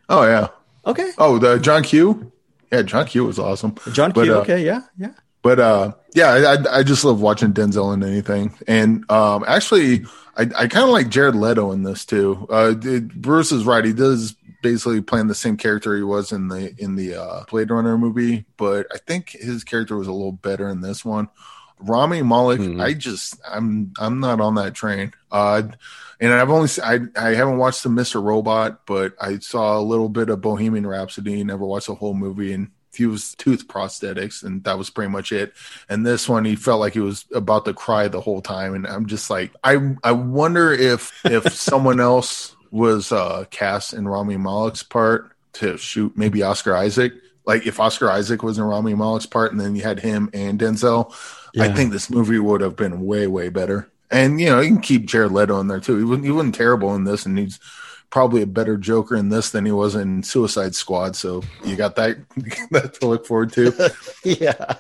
oh 0.09 0.23
yeah, 0.23 0.49
okay, 0.87 1.11
oh 1.19 1.39
the 1.39 1.59
John 1.59 1.83
Q. 1.83 2.31
Yeah, 2.71 2.83
John 2.83 3.07
Q 3.07 3.25
was 3.25 3.39
awesome. 3.41 3.75
John 3.93 4.13
But, 4.13 4.25
Q. 4.25 4.35
uh, 4.35 4.39
okay, 4.43 4.65
yeah, 4.65 4.83
yeah. 4.97 5.13
But 5.43 5.59
uh, 5.59 5.93
yeah, 6.15 6.57
I, 6.69 6.79
I 6.79 6.83
just 6.83 7.05
love 7.05 7.21
watching 7.23 7.53
Denzel 7.53 7.95
in 7.95 8.03
anything, 8.03 8.55
and 8.69 9.11
um, 9.11 9.45
actually, 9.49 10.05
I, 10.37 10.43
I 10.57 10.67
kind 10.69 10.85
of 10.85 10.91
like 10.91 11.09
Jared 11.09 11.35
Leto 11.35 11.73
in 11.73 11.83
this 11.83 12.05
too. 12.05 12.47
Uh, 12.51 12.75
it- 12.83 13.09
Bruce 13.15 13.51
is 13.53 13.65
right; 13.65 13.85
he 13.85 13.93
does 13.95 14.35
basically 14.63 15.01
playing 15.01 15.29
the 15.29 15.35
same 15.35 15.57
character 15.57 15.97
he 15.97 16.03
was 16.03 16.33
in 16.33 16.49
the 16.49 16.75
in 16.77 16.95
the 16.97 17.15
uh, 17.15 17.45
Blade 17.51 17.71
Runner 17.71 17.97
movie, 17.97 18.45
but 18.59 18.87
I 18.93 18.99
think 18.99 19.31
his 19.31 19.65
character 19.65 19.97
was 19.97 20.09
a 20.09 20.13
little 20.13 20.33
better 20.33 20.69
in 20.69 20.83
this 20.83 21.05
one. 21.07 21.29
Rami 21.79 22.21
Malek, 22.21 22.61
Mhm. 22.61 22.83
I 22.83 22.93
just 22.93 23.41
I'm 23.49 23.95
I'm 23.99 24.21
not 24.21 24.43
on 24.43 24.57
that 24.57 24.75
train. 24.75 25.15
Uh, 25.33 25.63
and 26.21 26.31
I've 26.35 26.51
only 26.51 26.69
I 26.85 26.99
I 27.17 27.31
haven't 27.35 27.57
watched 27.57 27.83
the 27.83 27.89
Mr. 27.89 28.23
Robot, 28.23 28.85
but 28.85 29.15
I 29.19 29.39
saw 29.39 29.79
a 29.79 29.81
little 29.81 30.11
bit 30.11 30.29
of 30.29 30.43
Bohemian 30.43 30.87
Rhapsody. 30.87 31.43
Never 31.43 31.65
watched 31.65 31.87
the 31.87 31.95
whole 31.95 32.13
movie, 32.13 32.53
and 32.53 32.69
he 32.95 33.07
was 33.07 33.35
tooth 33.35 33.69
prosthetics, 33.69 34.43
and 34.43 34.65
that 34.65 34.79
was 34.79 34.91
pretty 34.91 35.11
much 35.11 35.33
it. 35.33 35.53
And 35.89 36.05
this 36.05 36.29
one, 36.29 36.45
he 36.45 36.57
felt 36.57 36.81
like 36.81 36.95
he 36.95 37.01
was 37.01 37.25
about 37.33 37.65
to 37.65 37.75
cry 37.75 38.09
the 38.09 38.21
whole 38.21 38.43
time, 38.43 38.75
and 38.75 38.87
I'm 38.87 39.07
just 39.07 39.31
like, 39.31 39.53
I 39.63 39.95
I 40.03 40.13
wonder 40.13 40.73
if 40.73 41.13
if 41.25 41.53
someone 41.55 42.01
else 42.01 42.57
was 42.71 43.13
uh, 43.13 43.45
cast 43.51 43.93
in 43.95 44.07
Rami 44.07 44.37
Malek's 44.37 44.83
part 44.83 45.33
to 45.55 45.77
shoot 45.77 46.17
maybe 46.17 46.43
Oscar 46.43 46.77
Isaac. 46.77 47.13
Like 47.47 47.67
if 47.67 47.81
Oscar 47.81 48.11
Isaac 48.11 48.43
was 48.43 48.59
in 48.59 48.65
Rami 48.65 48.95
Malek's 48.95 49.27
part, 49.27 49.53
and 49.53 49.61
then 49.61 49.75
you 49.75 49.83
had 49.83 50.01
him 50.01 50.31
and 50.33 50.59
Denzel, 50.59 51.13
I 51.59 51.69
think 51.73 51.91
this 51.91 52.11
movie 52.11 52.39
would 52.39 52.61
have 52.61 52.77
been 52.77 53.05
way 53.05 53.27
way 53.27 53.49
better. 53.49 53.91
And 54.11 54.41
you 54.41 54.47
know, 54.47 54.61
you 54.61 54.69
can 54.69 54.81
keep 54.81 55.07
Jared 55.07 55.33
Leto 55.33 55.61
in 55.61 55.69
there 55.69 55.81
too. 55.81 55.97
He 55.97 56.05
wasn't, 56.05 56.25
he 56.25 56.31
wasn't 56.31 56.55
terrible 56.55 56.95
in 56.95 57.05
this, 57.05 57.27
and 57.27 57.39
he's 57.39 57.59
probably 58.11 58.43
a 58.43 58.47
better 58.47 58.77
Joker 58.77 59.17
in 59.17 59.29
this 59.29 59.51
than 59.51 59.65
he 59.65 59.73
was 59.73 59.95
in 59.95 60.23
Suicide 60.23 60.75
Squad. 60.75 61.17
So 61.17 61.43
you 61.65 61.77
got 61.77 61.97
that 61.97 62.19
that 62.71 62.95
to 62.95 63.07
look 63.07 63.27
forward 63.27 63.53
to. 63.55 63.93
yeah. 64.25 64.77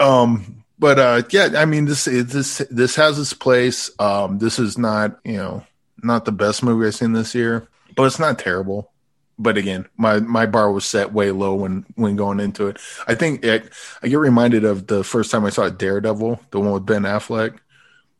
Um, 0.00 0.64
but 0.78 0.98
uh, 0.98 1.22
yeah, 1.30 1.50
I 1.56 1.64
mean 1.64 1.84
this 1.84 2.06
this 2.06 2.58
this 2.70 2.96
has 2.96 3.18
its 3.18 3.34
place. 3.34 3.90
Um, 3.98 4.38
this 4.38 4.58
is 4.58 4.78
not 4.78 5.18
you 5.24 5.36
know 5.36 5.64
not 6.02 6.24
the 6.24 6.32
best 6.32 6.62
movie 6.62 6.86
I've 6.86 6.94
seen 6.94 7.12
this 7.12 7.34
year, 7.34 7.68
but 7.94 8.04
it's 8.04 8.18
not 8.18 8.38
terrible. 8.38 8.90
But 9.38 9.56
again, 9.56 9.86
my 9.96 10.20
my 10.20 10.46
bar 10.46 10.70
was 10.70 10.84
set 10.84 11.12
way 11.12 11.30
low 11.30 11.54
when 11.54 11.86
when 11.94 12.16
going 12.16 12.40
into 12.40 12.66
it. 12.66 12.78
I 13.06 13.14
think 13.14 13.44
it, 13.44 13.70
I 14.02 14.08
get 14.08 14.18
reminded 14.18 14.64
of 14.64 14.86
the 14.86 15.04
first 15.04 15.30
time 15.30 15.44
I 15.44 15.50
saw 15.50 15.68
Daredevil, 15.68 16.40
the 16.50 16.60
one 16.60 16.72
with 16.72 16.86
Ben 16.86 17.02
Affleck. 17.02 17.58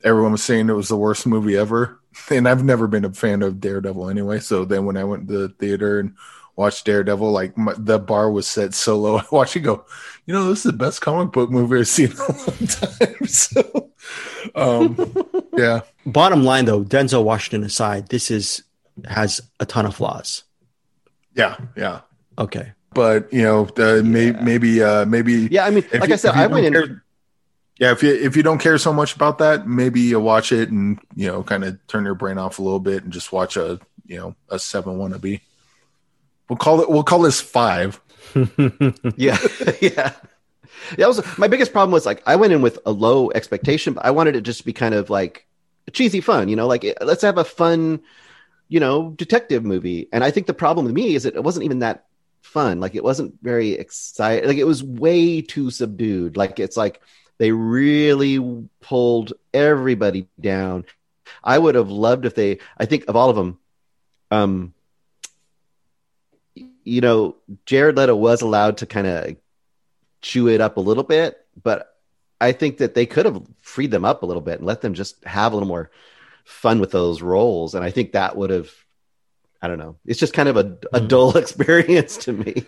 Everyone 0.04 0.32
was 0.32 0.42
saying 0.42 0.68
it 0.68 0.74
was 0.74 0.88
the 0.88 0.96
worst 0.96 1.26
movie 1.26 1.56
ever, 1.56 2.00
and 2.30 2.48
I've 2.48 2.64
never 2.64 2.86
been 2.86 3.04
a 3.04 3.12
fan 3.12 3.42
of 3.42 3.60
Daredevil 3.60 4.08
anyway. 4.10 4.38
So 4.40 4.64
then 4.64 4.84
when 4.86 4.96
I 4.96 5.04
went 5.04 5.28
to 5.28 5.38
the 5.38 5.48
theater 5.48 6.00
and 6.00 6.14
watched 6.56 6.84
Daredevil, 6.86 7.30
like 7.30 7.56
my, 7.56 7.74
the 7.78 7.98
bar 7.98 8.30
was 8.30 8.46
set 8.46 8.74
so 8.74 8.98
low, 8.98 9.18
I 9.20 9.24
watched 9.30 9.56
it 9.56 9.60
go. 9.60 9.84
You 10.26 10.34
know, 10.34 10.48
this 10.48 10.58
is 10.58 10.64
the 10.70 10.72
best 10.72 11.00
comic 11.00 11.32
book 11.32 11.50
movie 11.50 11.78
I've 11.80 11.88
seen 11.88 12.10
in 12.12 12.16
a 12.16 12.28
long 12.28 12.66
time. 12.66 13.16
So, 13.26 13.90
um, 14.54 15.14
yeah, 15.56 15.80
Bottom 16.06 16.44
line, 16.44 16.64
though, 16.64 16.82
Denzel 16.84 17.24
Washington 17.24 17.64
aside, 17.64 18.08
this 18.08 18.30
is 18.30 18.62
has 19.08 19.40
a 19.60 19.64
ton 19.66 19.86
of 19.86 19.94
flaws. 19.96 20.44
yeah, 21.34 21.56
yeah. 21.76 22.00
Okay. 22.38 22.72
But 22.94 23.32
you 23.32 23.42
know, 23.42 23.68
uh, 23.78 24.02
may, 24.04 24.32
maybe, 24.32 24.82
uh, 24.82 25.06
maybe, 25.06 25.48
Yeah, 25.50 25.64
I 25.64 25.70
mean, 25.70 25.84
like 25.92 26.08
you- 26.08 26.14
I 26.14 26.16
said, 26.16 26.34
I 26.34 26.46
went 26.46 26.66
in. 26.66 27.00
Yeah, 27.82 27.90
if 27.90 28.00
you 28.04 28.14
if 28.14 28.36
you 28.36 28.44
don't 28.44 28.60
care 28.60 28.78
so 28.78 28.92
much 28.92 29.16
about 29.16 29.38
that, 29.38 29.66
maybe 29.66 29.98
you 30.02 30.20
watch 30.20 30.52
it 30.52 30.70
and 30.70 31.00
you 31.16 31.26
know, 31.26 31.42
kind 31.42 31.64
of 31.64 31.84
turn 31.88 32.04
your 32.04 32.14
brain 32.14 32.38
off 32.38 32.60
a 32.60 32.62
little 32.62 32.78
bit 32.78 33.02
and 33.02 33.12
just 33.12 33.32
watch 33.32 33.56
a 33.56 33.80
you 34.06 34.16
know 34.16 34.36
a 34.48 34.60
seven 34.60 34.98
wannabe. 34.98 35.40
We'll 36.48 36.58
call 36.58 36.80
it. 36.80 36.88
We'll 36.88 37.02
call 37.02 37.22
this 37.22 37.40
five. 37.40 38.00
Yeah, 39.16 39.36
yeah. 39.80 40.12
That 40.96 41.08
was 41.08 41.26
my 41.38 41.48
biggest 41.48 41.72
problem. 41.72 41.90
Was 41.90 42.06
like 42.06 42.22
I 42.24 42.36
went 42.36 42.52
in 42.52 42.62
with 42.62 42.78
a 42.86 42.92
low 42.92 43.32
expectation, 43.32 43.94
but 43.94 44.04
I 44.04 44.12
wanted 44.12 44.36
it 44.36 44.42
just 44.42 44.60
to 44.60 44.64
be 44.64 44.72
kind 44.72 44.94
of 44.94 45.10
like 45.10 45.44
cheesy 45.92 46.20
fun. 46.20 46.48
You 46.48 46.54
know, 46.54 46.68
like 46.68 46.84
eh, 46.84 46.94
let's 47.00 47.22
have 47.22 47.36
a 47.36 47.44
fun, 47.44 48.00
you 48.68 48.78
know, 48.78 49.10
detective 49.10 49.64
movie. 49.64 50.08
And 50.12 50.22
I 50.22 50.30
think 50.30 50.46
the 50.46 50.54
problem 50.54 50.86
with 50.86 50.94
me 50.94 51.16
is 51.16 51.24
that 51.24 51.34
it 51.34 51.42
wasn't 51.42 51.64
even 51.64 51.80
that 51.80 52.04
fun. 52.42 52.78
Like 52.78 52.94
it 52.94 53.02
wasn't 53.02 53.42
very 53.42 53.72
exciting. 53.72 54.48
Like 54.48 54.58
it 54.58 54.68
was 54.68 54.84
way 54.84 55.42
too 55.42 55.72
subdued. 55.72 56.36
Like 56.36 56.60
it's 56.60 56.76
like 56.76 57.00
they 57.42 57.50
really 57.50 58.68
pulled 58.80 59.32
everybody 59.52 60.28
down. 60.40 60.84
I 61.42 61.58
would 61.58 61.74
have 61.74 61.90
loved 61.90 62.24
if 62.24 62.36
they. 62.36 62.60
I 62.78 62.86
think 62.86 63.06
of 63.08 63.16
all 63.16 63.30
of 63.30 63.34
them. 63.34 63.58
Um, 64.30 64.74
you 66.84 67.00
know, 67.00 67.34
Jared 67.66 67.96
Leto 67.96 68.14
was 68.14 68.42
allowed 68.42 68.76
to 68.76 68.86
kind 68.86 69.08
of 69.08 69.36
chew 70.20 70.46
it 70.46 70.60
up 70.60 70.76
a 70.76 70.80
little 70.80 71.02
bit, 71.02 71.44
but 71.60 71.96
I 72.40 72.52
think 72.52 72.78
that 72.78 72.94
they 72.94 73.06
could 73.06 73.24
have 73.24 73.42
freed 73.60 73.90
them 73.90 74.04
up 74.04 74.22
a 74.22 74.26
little 74.26 74.40
bit 74.40 74.60
and 74.60 74.66
let 74.66 74.80
them 74.80 74.94
just 74.94 75.24
have 75.24 75.50
a 75.50 75.56
little 75.56 75.66
more 75.66 75.90
fun 76.44 76.78
with 76.78 76.92
those 76.92 77.22
roles. 77.22 77.74
And 77.74 77.84
I 77.84 77.90
think 77.90 78.12
that 78.12 78.36
would 78.36 78.50
have, 78.50 78.70
I 79.60 79.66
don't 79.66 79.80
know, 79.80 79.96
it's 80.06 80.20
just 80.20 80.32
kind 80.32 80.48
of 80.48 80.56
a, 80.56 80.78
a 80.92 81.00
dull 81.00 81.36
experience 81.36 82.18
to 82.18 82.32
me. 82.32 82.66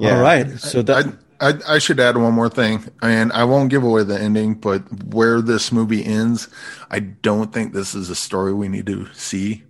All 0.00 0.20
right. 0.20 0.58
So 0.58 0.82
that 0.82 1.06
I, 1.40 1.54
I 1.68 1.78
should 1.78 2.00
add 2.00 2.16
one 2.16 2.34
more 2.34 2.48
thing, 2.48 2.84
and 3.00 3.32
I 3.32 3.44
won't 3.44 3.70
give 3.70 3.84
away 3.84 4.02
the 4.02 4.18
ending, 4.18 4.54
but 4.54 4.80
where 5.14 5.40
this 5.40 5.70
movie 5.70 6.04
ends, 6.04 6.48
I 6.90 6.98
don't 7.00 7.52
think 7.52 7.72
this 7.72 7.94
is 7.94 8.10
a 8.10 8.14
story 8.16 8.52
we 8.52 8.68
need 8.68 8.86
to 8.86 9.12
see 9.14 9.62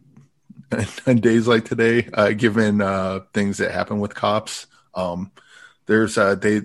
on 1.07 1.17
days 1.17 1.47
like 1.47 1.65
today, 1.65 2.09
uh, 2.15 2.31
given 2.31 2.81
uh, 2.81 3.21
things 3.35 3.59
that 3.59 3.73
happen 3.73 4.01
with 4.01 4.15
cops. 4.15 4.67
Um, 4.95 5.31
there's 5.87 6.17
uh, 6.17 6.35
they. 6.35 6.63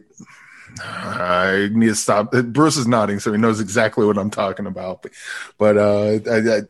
I 0.82 1.70
need 1.72 1.88
to 1.88 1.96
stop. 1.96 2.32
Bruce 2.32 2.78
is 2.78 2.88
nodding, 2.88 3.20
so 3.20 3.32
he 3.32 3.38
knows 3.38 3.60
exactly 3.60 4.06
what 4.06 4.18
I'm 4.18 4.32
talking 4.32 4.66
about. 4.66 5.04
But, 5.04 5.12
but 5.60 5.78
uh, 5.78 6.20
I, 6.32 6.58
I, 6.58 6.62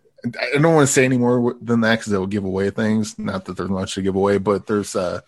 I 0.56 0.58
don't 0.60 0.76
want 0.76 0.88
to 0.88 0.94
say 0.94 1.06
any 1.06 1.18
more 1.18 1.56
than 1.62 1.82
that 1.82 2.00
because 2.00 2.12
it 2.12 2.18
will 2.18 2.28
give 2.28 2.44
away 2.44 2.70
things. 2.70 3.18
Not 3.18 3.46
that 3.46 3.58
there's 3.58 3.70
much 3.70 3.96
to 3.96 4.02
give 4.02 4.16
away, 4.16 4.40
but 4.40 4.68
there's. 4.68 4.96
Uh, 4.96 5.22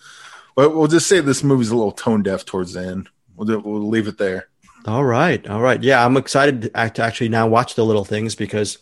well, 0.55 0.69
we'll 0.69 0.87
just 0.87 1.07
say 1.07 1.19
this 1.19 1.43
movie's 1.43 1.69
a 1.69 1.75
little 1.75 1.91
tone 1.91 2.23
deaf 2.23 2.45
towards 2.45 2.73
the 2.73 2.81
end. 2.81 3.09
We'll, 3.35 3.47
do- 3.47 3.59
we'll 3.59 3.87
leave 3.87 4.07
it 4.07 4.17
there. 4.17 4.47
All 4.87 5.03
right, 5.03 5.45
all 5.47 5.61
right. 5.61 5.81
Yeah, 5.81 6.05
I'm 6.05 6.15
excited 6.15 6.61
to 6.73 7.01
actually 7.01 7.29
now 7.29 7.47
watch 7.47 7.75
the 7.75 7.85
little 7.85 8.05
things 8.05 8.35
because 8.35 8.77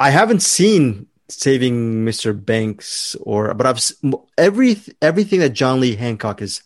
I 0.00 0.10
haven't 0.10 0.40
seen 0.40 1.06
Saving 1.28 2.04
Mr. 2.04 2.32
Banks 2.44 3.14
or, 3.20 3.52
but 3.54 3.66
I've 3.66 3.80
every 4.38 4.78
everything 5.02 5.40
that 5.40 5.50
John 5.50 5.80
Lee 5.80 5.96
Hancock 5.96 6.40
has 6.40 6.62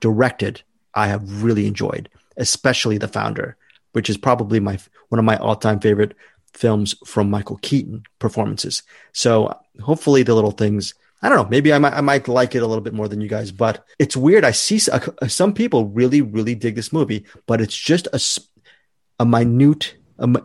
directed. 0.00 0.62
I 0.94 1.06
have 1.08 1.42
really 1.44 1.66
enjoyed, 1.66 2.08
especially 2.36 2.98
The 2.98 3.08
Founder, 3.08 3.56
which 3.92 4.10
is 4.10 4.16
probably 4.16 4.58
my 4.60 4.78
one 5.08 5.18
of 5.18 5.24
my 5.24 5.36
all 5.36 5.56
time 5.56 5.78
favorite 5.78 6.14
films 6.54 6.94
from 7.04 7.30
Michael 7.30 7.58
Keaton 7.62 8.02
performances. 8.18 8.82
So 9.12 9.56
hopefully, 9.80 10.24
the 10.24 10.34
little 10.34 10.50
things. 10.50 10.94
I 11.22 11.28
don't 11.28 11.38
know. 11.38 11.48
Maybe 11.48 11.72
I 11.72 11.78
might 11.78 11.94
I 11.94 12.00
might 12.00 12.28
like 12.28 12.54
it 12.54 12.62
a 12.62 12.66
little 12.66 12.82
bit 12.82 12.92
more 12.94 13.08
than 13.08 13.20
you 13.20 13.28
guys, 13.28 13.50
but 13.50 13.84
it's 13.98 14.16
weird. 14.16 14.44
I 14.44 14.50
see 14.50 14.80
uh, 14.90 15.28
some 15.28 15.54
people 15.54 15.86
really 15.86 16.20
really 16.20 16.54
dig 16.54 16.74
this 16.74 16.92
movie, 16.92 17.24
but 17.46 17.60
it's 17.60 17.76
just 17.76 18.06
a 19.18 19.24
minute, 19.24 19.96
a, 20.18 20.42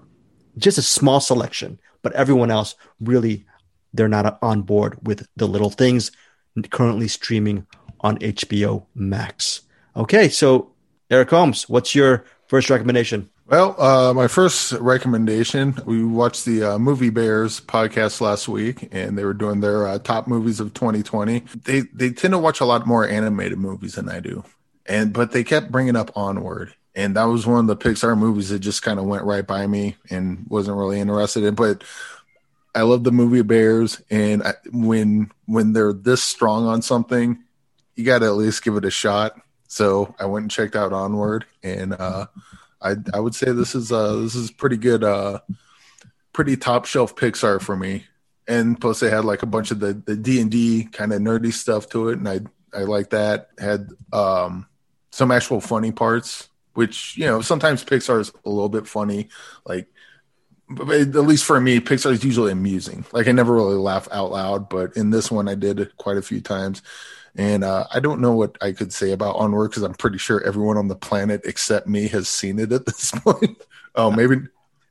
just 0.57 0.77
a 0.77 0.81
small 0.81 1.19
selection. 1.19 1.79
But 2.01 2.13
everyone 2.13 2.51
else 2.51 2.75
really 2.99 3.45
they're 3.93 4.07
not 4.07 4.39
on 4.41 4.61
board 4.61 4.97
with 5.05 5.27
the 5.35 5.47
little 5.47 5.69
things 5.69 6.11
currently 6.69 7.07
streaming 7.07 7.67
on 7.99 8.17
HBO 8.19 8.85
Max. 8.95 9.61
Okay, 9.95 10.29
so 10.29 10.71
Eric 11.09 11.29
Holmes, 11.29 11.67
what's 11.67 11.93
your 11.93 12.25
first 12.47 12.69
recommendation? 12.69 13.29
Well, 13.51 13.75
uh, 13.77 14.13
my 14.13 14.29
first 14.29 14.71
recommendation 14.71 15.75
we 15.85 16.05
watched 16.05 16.45
the 16.45 16.63
uh, 16.63 16.79
Movie 16.79 17.09
Bears 17.09 17.59
podcast 17.59 18.21
last 18.21 18.47
week, 18.47 18.87
and 18.93 19.17
they 19.17 19.25
were 19.25 19.33
doing 19.33 19.59
their 19.59 19.85
uh, 19.85 19.99
top 19.99 20.25
movies 20.25 20.61
of 20.61 20.73
2020. 20.73 21.43
They 21.65 21.81
they 21.81 22.11
tend 22.11 22.31
to 22.33 22.37
watch 22.37 22.61
a 22.61 22.65
lot 22.65 22.87
more 22.87 23.05
animated 23.05 23.57
movies 23.57 23.95
than 23.95 24.07
I 24.07 24.21
do, 24.21 24.45
and 24.85 25.11
but 25.11 25.33
they 25.33 25.43
kept 25.43 25.69
bringing 25.69 25.97
up 25.97 26.15
Onward, 26.15 26.73
and 26.95 27.17
that 27.17 27.25
was 27.25 27.45
one 27.45 27.59
of 27.59 27.67
the 27.67 27.75
Pixar 27.75 28.17
movies 28.17 28.47
that 28.51 28.59
just 28.59 28.83
kind 28.83 28.99
of 28.99 29.05
went 29.05 29.25
right 29.25 29.45
by 29.45 29.67
me 29.67 29.97
and 30.09 30.45
wasn't 30.47 30.77
really 30.77 31.01
interested 31.01 31.43
in. 31.43 31.53
But 31.53 31.83
I 32.73 32.83
love 32.83 33.03
the 33.03 33.11
Movie 33.11 33.41
Bears, 33.41 34.01
and 34.09 34.43
I, 34.43 34.53
when 34.71 35.29
when 35.45 35.73
they're 35.73 35.91
this 35.91 36.23
strong 36.23 36.67
on 36.67 36.81
something, 36.81 37.43
you 37.97 38.05
got 38.05 38.19
to 38.19 38.27
at 38.27 38.35
least 38.35 38.63
give 38.63 38.77
it 38.77 38.85
a 38.85 38.91
shot. 38.91 39.41
So 39.67 40.15
I 40.17 40.25
went 40.25 40.43
and 40.45 40.51
checked 40.51 40.77
out 40.77 40.93
Onward, 40.93 41.43
and 41.63 41.91
uh, 41.93 42.27
I 42.81 42.95
I 43.13 43.19
would 43.19 43.35
say 43.35 43.51
this 43.51 43.75
is 43.75 43.91
uh 43.91 44.15
this 44.17 44.35
is 44.35 44.51
pretty 44.51 44.77
good 44.77 45.03
uh 45.03 45.39
pretty 46.33 46.57
top 46.57 46.85
shelf 46.85 47.15
Pixar 47.15 47.61
for 47.61 47.75
me. 47.75 48.05
And 48.47 48.79
plus 48.79 48.99
they 48.99 49.09
had 49.09 49.25
like 49.25 49.43
a 49.43 49.47
bunch 49.47 49.71
of 49.71 49.79
the 49.79 49.93
the 49.93 50.15
D 50.15 50.41
and 50.41 50.51
D 50.51 50.87
kind 50.91 51.13
of 51.13 51.21
nerdy 51.21 51.53
stuff 51.53 51.89
to 51.89 52.09
it, 52.09 52.17
and 52.17 52.27
I 52.27 52.39
I 52.73 52.83
like 52.83 53.11
that. 53.11 53.49
Had 53.59 53.89
um 54.11 54.67
some 55.11 55.31
actual 55.31 55.61
funny 55.61 55.91
parts, 55.91 56.49
which 56.73 57.17
you 57.17 57.25
know 57.25 57.41
sometimes 57.41 57.83
Pixar 57.83 58.19
is 58.19 58.31
a 58.45 58.49
little 58.49 58.69
bit 58.69 58.87
funny, 58.87 59.29
like. 59.65 59.87
At 60.71 61.15
least 61.15 61.43
for 61.43 61.59
me, 61.59 61.81
Pixar 61.81 62.13
is 62.13 62.23
usually 62.23 62.53
amusing. 62.53 63.03
Like 63.11 63.27
I 63.27 63.33
never 63.33 63.53
really 63.53 63.75
laugh 63.75 64.07
out 64.09 64.31
loud, 64.31 64.69
but 64.69 64.95
in 64.95 65.09
this 65.09 65.29
one, 65.29 65.49
I 65.49 65.55
did 65.55 65.91
quite 65.97 66.15
a 66.15 66.21
few 66.21 66.39
times. 66.39 66.81
And 67.35 67.63
uh, 67.63 67.87
I 67.91 67.99
don't 67.99 68.21
know 68.21 68.33
what 68.33 68.57
I 68.61 68.73
could 68.73 68.91
say 68.91 69.11
about 69.11 69.37
Onward 69.37 69.71
because 69.71 69.83
I'm 69.83 69.93
pretty 69.93 70.17
sure 70.17 70.43
everyone 70.43 70.77
on 70.77 70.87
the 70.89 70.95
planet 70.95 71.41
except 71.45 71.87
me 71.87 72.07
has 72.09 72.27
seen 72.27 72.59
it 72.59 72.71
at 72.71 72.85
this 72.87 73.11
point. 73.11 73.61
oh, 73.95 74.11
maybe. 74.11 74.37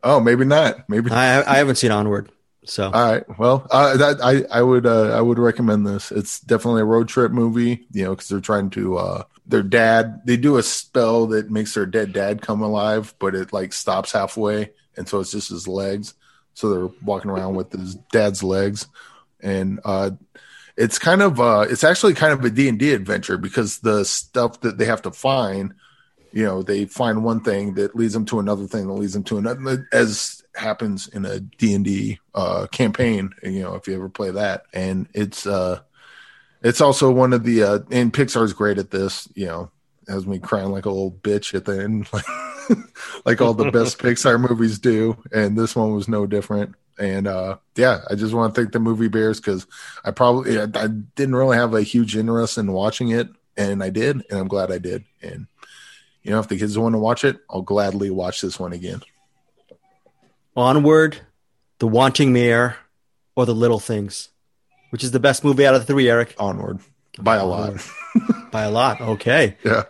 Oh, 0.03 0.21
maybe 0.21 0.45
not. 0.45 0.89
Maybe. 0.89 1.11
I 1.11 1.43
I 1.43 1.59
haven't 1.59 1.77
seen 1.77 1.91
Onward, 1.91 2.33
so 2.65 2.87
All 2.87 3.13
right. 3.13 3.39
Well, 3.39 3.67
uh, 3.71 3.97
that 3.99 4.23
I 4.23 4.45
I 4.59 4.63
would 4.63 4.87
uh, 4.87 5.17
I 5.17 5.21
would 5.21 5.39
recommend 5.39 5.87
this. 5.87 6.11
It's 6.11 6.41
definitely 6.41 6.81
a 6.83 6.87
road 6.87 7.09
trip 7.09 7.33
movie. 7.33 7.87
You 7.93 8.05
know, 8.05 8.11
because 8.11 8.29
they're 8.29 8.41
trying 8.41 8.71
to 8.71 8.97
uh, 8.97 9.25
their 9.47 9.63
dad. 9.63 10.23
They 10.25 10.39
do 10.39 10.57
a 10.57 10.63
spell 10.63 11.27
that 11.29 11.51
makes 11.51 11.75
their 11.75 11.85
dead 11.85 12.15
dad 12.15 12.41
come 12.41 12.63
alive, 12.63 13.15
but 13.19 13.35
it 13.35 13.53
like 13.53 13.75
stops 13.75 14.13
halfway, 14.13 14.73
and 14.97 15.07
so 15.07 15.21
it's 15.21 15.33
just 15.33 15.51
his 15.51 15.69
legs. 15.69 16.15
So 16.55 16.71
they're 16.71 16.97
walking 17.05 17.31
around 17.31 17.57
with 17.57 17.73
his 17.73 17.97
dad's 18.13 18.43
legs, 18.43 18.87
and 19.41 19.81
uh, 19.85 20.13
it's 20.81 20.99
kind 20.99 21.21
of 21.21 21.39
uh, 21.39 21.67
it's 21.69 21.85
actually 21.85 22.15
kind 22.15 22.33
of 22.33 22.43
a 22.43 22.49
D 22.49 22.67
and 22.67 22.79
D 22.79 22.95
adventure 22.95 23.37
because 23.37 23.81
the 23.81 24.03
stuff 24.05 24.61
that 24.63 24.79
they 24.79 24.87
have 24.87 25.03
to 25.03 25.11
find 25.11 25.75
you 26.33 26.45
know 26.45 26.63
they 26.63 26.87
find 26.87 27.23
one 27.23 27.41
thing 27.43 27.75
that 27.75 27.95
leads 27.95 28.15
them 28.15 28.25
to 28.25 28.39
another 28.39 28.67
thing 28.67 28.87
that 28.87 28.95
leads 28.95 29.13
them 29.13 29.25
to 29.25 29.37
another 29.37 29.87
as 29.93 30.43
happens 30.55 31.07
in 31.09 31.25
a 31.25 31.39
d&d 31.41 32.19
uh, 32.35 32.67
campaign 32.73 33.31
you 33.43 33.61
know 33.61 33.75
if 33.75 33.87
you 33.87 33.95
ever 33.95 34.09
play 34.09 34.31
that. 34.31 34.65
And 34.73 35.07
it's 35.13 35.47
uh 35.47 35.81
it's 36.63 36.81
also 36.81 37.11
one 37.11 37.35
of 37.35 37.45
the 37.45 37.63
uh 37.63 37.79
and 37.91 38.13
pixar's 38.13 38.53
great 38.53 38.79
at 38.79 38.91
this 38.91 39.29
you 39.35 39.47
know 39.47 39.71
has 40.09 40.27
me 40.27 40.39
crying 40.39 40.71
like 40.71 40.87
a 40.87 40.91
little 40.91 41.13
bitch 41.13 41.55
at 41.55 41.67
the 41.67 41.83
end 41.83 42.09
like, 42.13 42.25
like 43.27 43.41
all 43.41 43.55
the 43.55 43.71
best 43.71 43.99
pixar 44.03 44.41
movies 44.41 44.79
do. 44.79 45.23
And 45.31 45.59
this 45.59 45.77
one 45.77 45.93
was 45.93 46.09
no 46.09 46.27
different 46.27 46.75
and 47.01 47.27
uh 47.27 47.57
yeah 47.77 48.01
i 48.11 48.15
just 48.15 48.35
want 48.35 48.55
to 48.55 48.61
thank 48.61 48.73
the 48.73 48.79
movie 48.79 49.09
bears 49.09 49.41
because 49.41 49.67
i 50.05 50.11
probably 50.11 50.61
I, 50.61 50.65
I 50.75 50.87
didn't 51.17 51.35
really 51.35 51.57
have 51.57 51.75
a 51.75 51.83
huge 51.83 52.15
interest 52.17 52.59
in 52.59 52.71
watching 52.73 53.09
it 53.09 53.29
and 53.57 53.83
i 53.83 53.91
did 53.91 54.23
and 54.31 54.39
i'm 54.39 54.49
glad 54.49 54.71
i 54.71 54.79
did 54.79 55.05
and 55.23 55.47
You 56.23 56.33
know, 56.33 56.41
if 56.41 56.49
the 56.49 56.59
kids 56.59 56.77
want 56.77 56.95
to 56.95 56.99
watch 56.99 57.25
it, 57.25 57.39
I'll 57.49 57.63
gladly 57.63 58.11
watch 58.11 58.43
this 58.43 58.61
one 58.61 58.75
again. 58.75 59.01
Onward, 60.55 61.17
The 61.79 61.87
Wanting 61.89 62.33
Mare, 62.33 62.77
or 63.37 63.47
The 63.47 63.55
Little 63.55 63.81
Things? 63.81 64.29
Which 64.91 65.03
is 65.03 65.13
the 65.13 65.21
best 65.21 65.45
movie 65.45 65.65
out 65.67 65.75
of 65.75 65.87
the 65.87 65.87
three, 65.93 66.11
Eric? 66.11 66.35
Onward 66.39 66.81
by 67.19 67.37
a 67.37 67.47
lot. 67.47 67.75
By 68.51 68.63
a 68.65 68.71
lot. 68.71 69.01
Okay. 69.01 69.57
Yeah. 69.65 69.85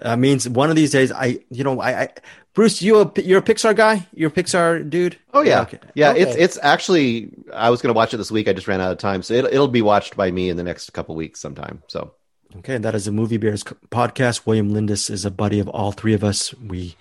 That 0.00 0.18
means 0.18 0.48
one 0.48 0.70
of 0.70 0.76
these 0.76 0.90
days, 0.90 1.12
I, 1.12 1.40
you 1.50 1.62
know, 1.62 1.80
I, 1.80 2.02
I 2.04 2.08
Bruce, 2.56 2.80
you 2.80 2.98
a, 3.00 3.12
you're 3.20 3.38
a 3.40 3.42
Pixar 3.42 3.76
guy? 3.76 4.06
You're 4.14 4.30
a 4.30 4.32
Pixar 4.32 4.88
dude? 4.88 5.18
Oh 5.34 5.42
yeah, 5.42 5.60
Okay. 5.60 5.78
yeah. 5.94 6.10
Okay. 6.12 6.22
It's 6.22 6.36
it's 6.36 6.58
actually 6.62 7.28
I 7.52 7.68
was 7.70 7.82
going 7.82 7.92
to 7.94 7.96
watch 7.96 8.14
it 8.14 8.16
this 8.16 8.30
week. 8.32 8.48
I 8.48 8.54
just 8.54 8.66
ran 8.66 8.80
out 8.80 8.90
of 8.90 8.98
time, 8.98 9.22
so 9.22 9.34
it'll 9.34 9.50
it'll 9.52 9.68
be 9.68 9.82
watched 9.82 10.16
by 10.16 10.30
me 10.30 10.48
in 10.48 10.56
the 10.56 10.64
next 10.64 10.90
couple 10.94 11.14
weeks 11.14 11.38
sometime. 11.38 11.82
So 11.86 12.14
Okay, 12.56 12.78
that 12.78 12.94
is 12.94 13.04
the 13.04 13.12
Movie 13.12 13.36
Bears 13.36 13.62
podcast. 13.90 14.46
William 14.46 14.70
Lindis 14.72 15.10
is 15.10 15.26
a 15.26 15.30
buddy 15.30 15.60
of 15.60 15.68
all 15.68 15.92
three 15.92 16.14
of 16.14 16.24
us. 16.24 16.54
We 16.54 16.96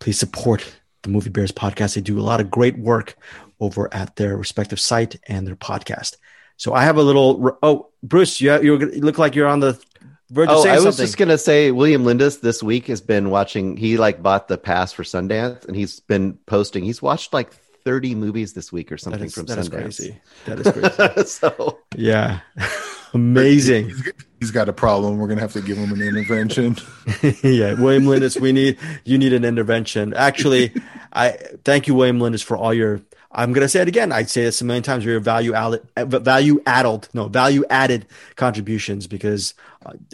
please 0.00 0.18
support 0.18 0.74
the 1.02 1.10
Movie 1.10 1.30
Bears 1.30 1.52
podcast. 1.52 1.94
They 1.94 2.00
do 2.00 2.18
a 2.18 2.22
lot 2.22 2.40
of 2.40 2.50
great 2.50 2.76
work 2.76 3.16
over 3.60 3.88
at 3.94 4.16
their 4.16 4.36
respective 4.36 4.80
site 4.80 5.14
and 5.28 5.46
their 5.46 5.54
podcast. 5.54 6.16
So 6.56 6.74
I 6.74 6.82
have 6.82 6.96
a 6.96 7.02
little. 7.02 7.56
Oh, 7.62 7.90
Bruce, 8.02 8.40
you 8.40 8.60
you 8.60 8.76
look 8.76 9.18
like 9.18 9.36
you're 9.36 9.46
on 9.46 9.60
the 9.60 9.80
verge 10.30 10.48
oh, 10.50 10.62
saying 10.62 10.72
I 10.72 10.76
was 10.76 10.84
something. 10.84 11.04
just 11.04 11.18
going 11.18 11.28
to 11.28 11.38
say 11.38 11.70
William 11.70 12.04
Lindis 12.04 12.40
this 12.40 12.62
week 12.62 12.86
has 12.88 13.00
been 13.00 13.30
watching. 13.30 13.76
He 13.76 13.96
like 13.96 14.22
bought 14.22 14.48
the 14.48 14.58
pass 14.58 14.92
for 14.92 15.02
Sundance, 15.02 15.64
and 15.66 15.76
he's 15.76 16.00
been 16.00 16.34
posting. 16.46 16.84
He's 16.84 17.02
watched 17.02 17.32
like 17.32 17.52
thirty 17.86 18.16
movies 18.16 18.52
this 18.52 18.72
week 18.72 18.90
or 18.90 18.98
something 18.98 19.24
is, 19.24 19.34
from 19.34 19.46
that 19.46 19.58
is 19.58 19.68
Sundance. 19.68 19.80
crazy. 19.80 20.20
That 20.44 20.58
is 20.58 20.72
crazy. 21.14 21.28
so 21.28 21.78
yeah, 21.94 22.40
amazing. 23.14 23.86
He's, 23.86 24.12
he's 24.40 24.50
got 24.50 24.68
a 24.68 24.72
problem. 24.72 25.18
We're 25.18 25.28
gonna 25.28 25.40
have 25.40 25.52
to 25.52 25.62
give 25.62 25.78
him 25.78 25.92
an 25.92 26.02
intervention. 26.02 26.76
yeah, 27.42 27.74
William 27.74 28.04
Lindis, 28.04 28.38
we 28.38 28.50
need 28.52 28.78
you 29.04 29.16
need 29.16 29.32
an 29.32 29.44
intervention. 29.44 30.12
Actually, 30.14 30.74
I 31.12 31.38
thank 31.64 31.86
you, 31.86 31.94
William 31.94 32.18
Lindis, 32.18 32.42
for 32.42 32.56
all 32.56 32.74
your. 32.74 33.00
I'm 33.30 33.52
gonna 33.52 33.68
say 33.68 33.82
it 33.82 33.88
again. 33.88 34.10
I'd 34.10 34.30
say 34.30 34.42
this 34.42 34.60
a 34.60 34.64
million 34.64 34.82
times. 34.82 35.04
Your 35.04 35.20
value 35.20 35.54
added, 35.54 35.86
value 35.96 36.60
added, 36.66 37.08
no 37.14 37.28
value 37.28 37.64
added 37.70 38.06
contributions 38.34 39.06
because 39.06 39.54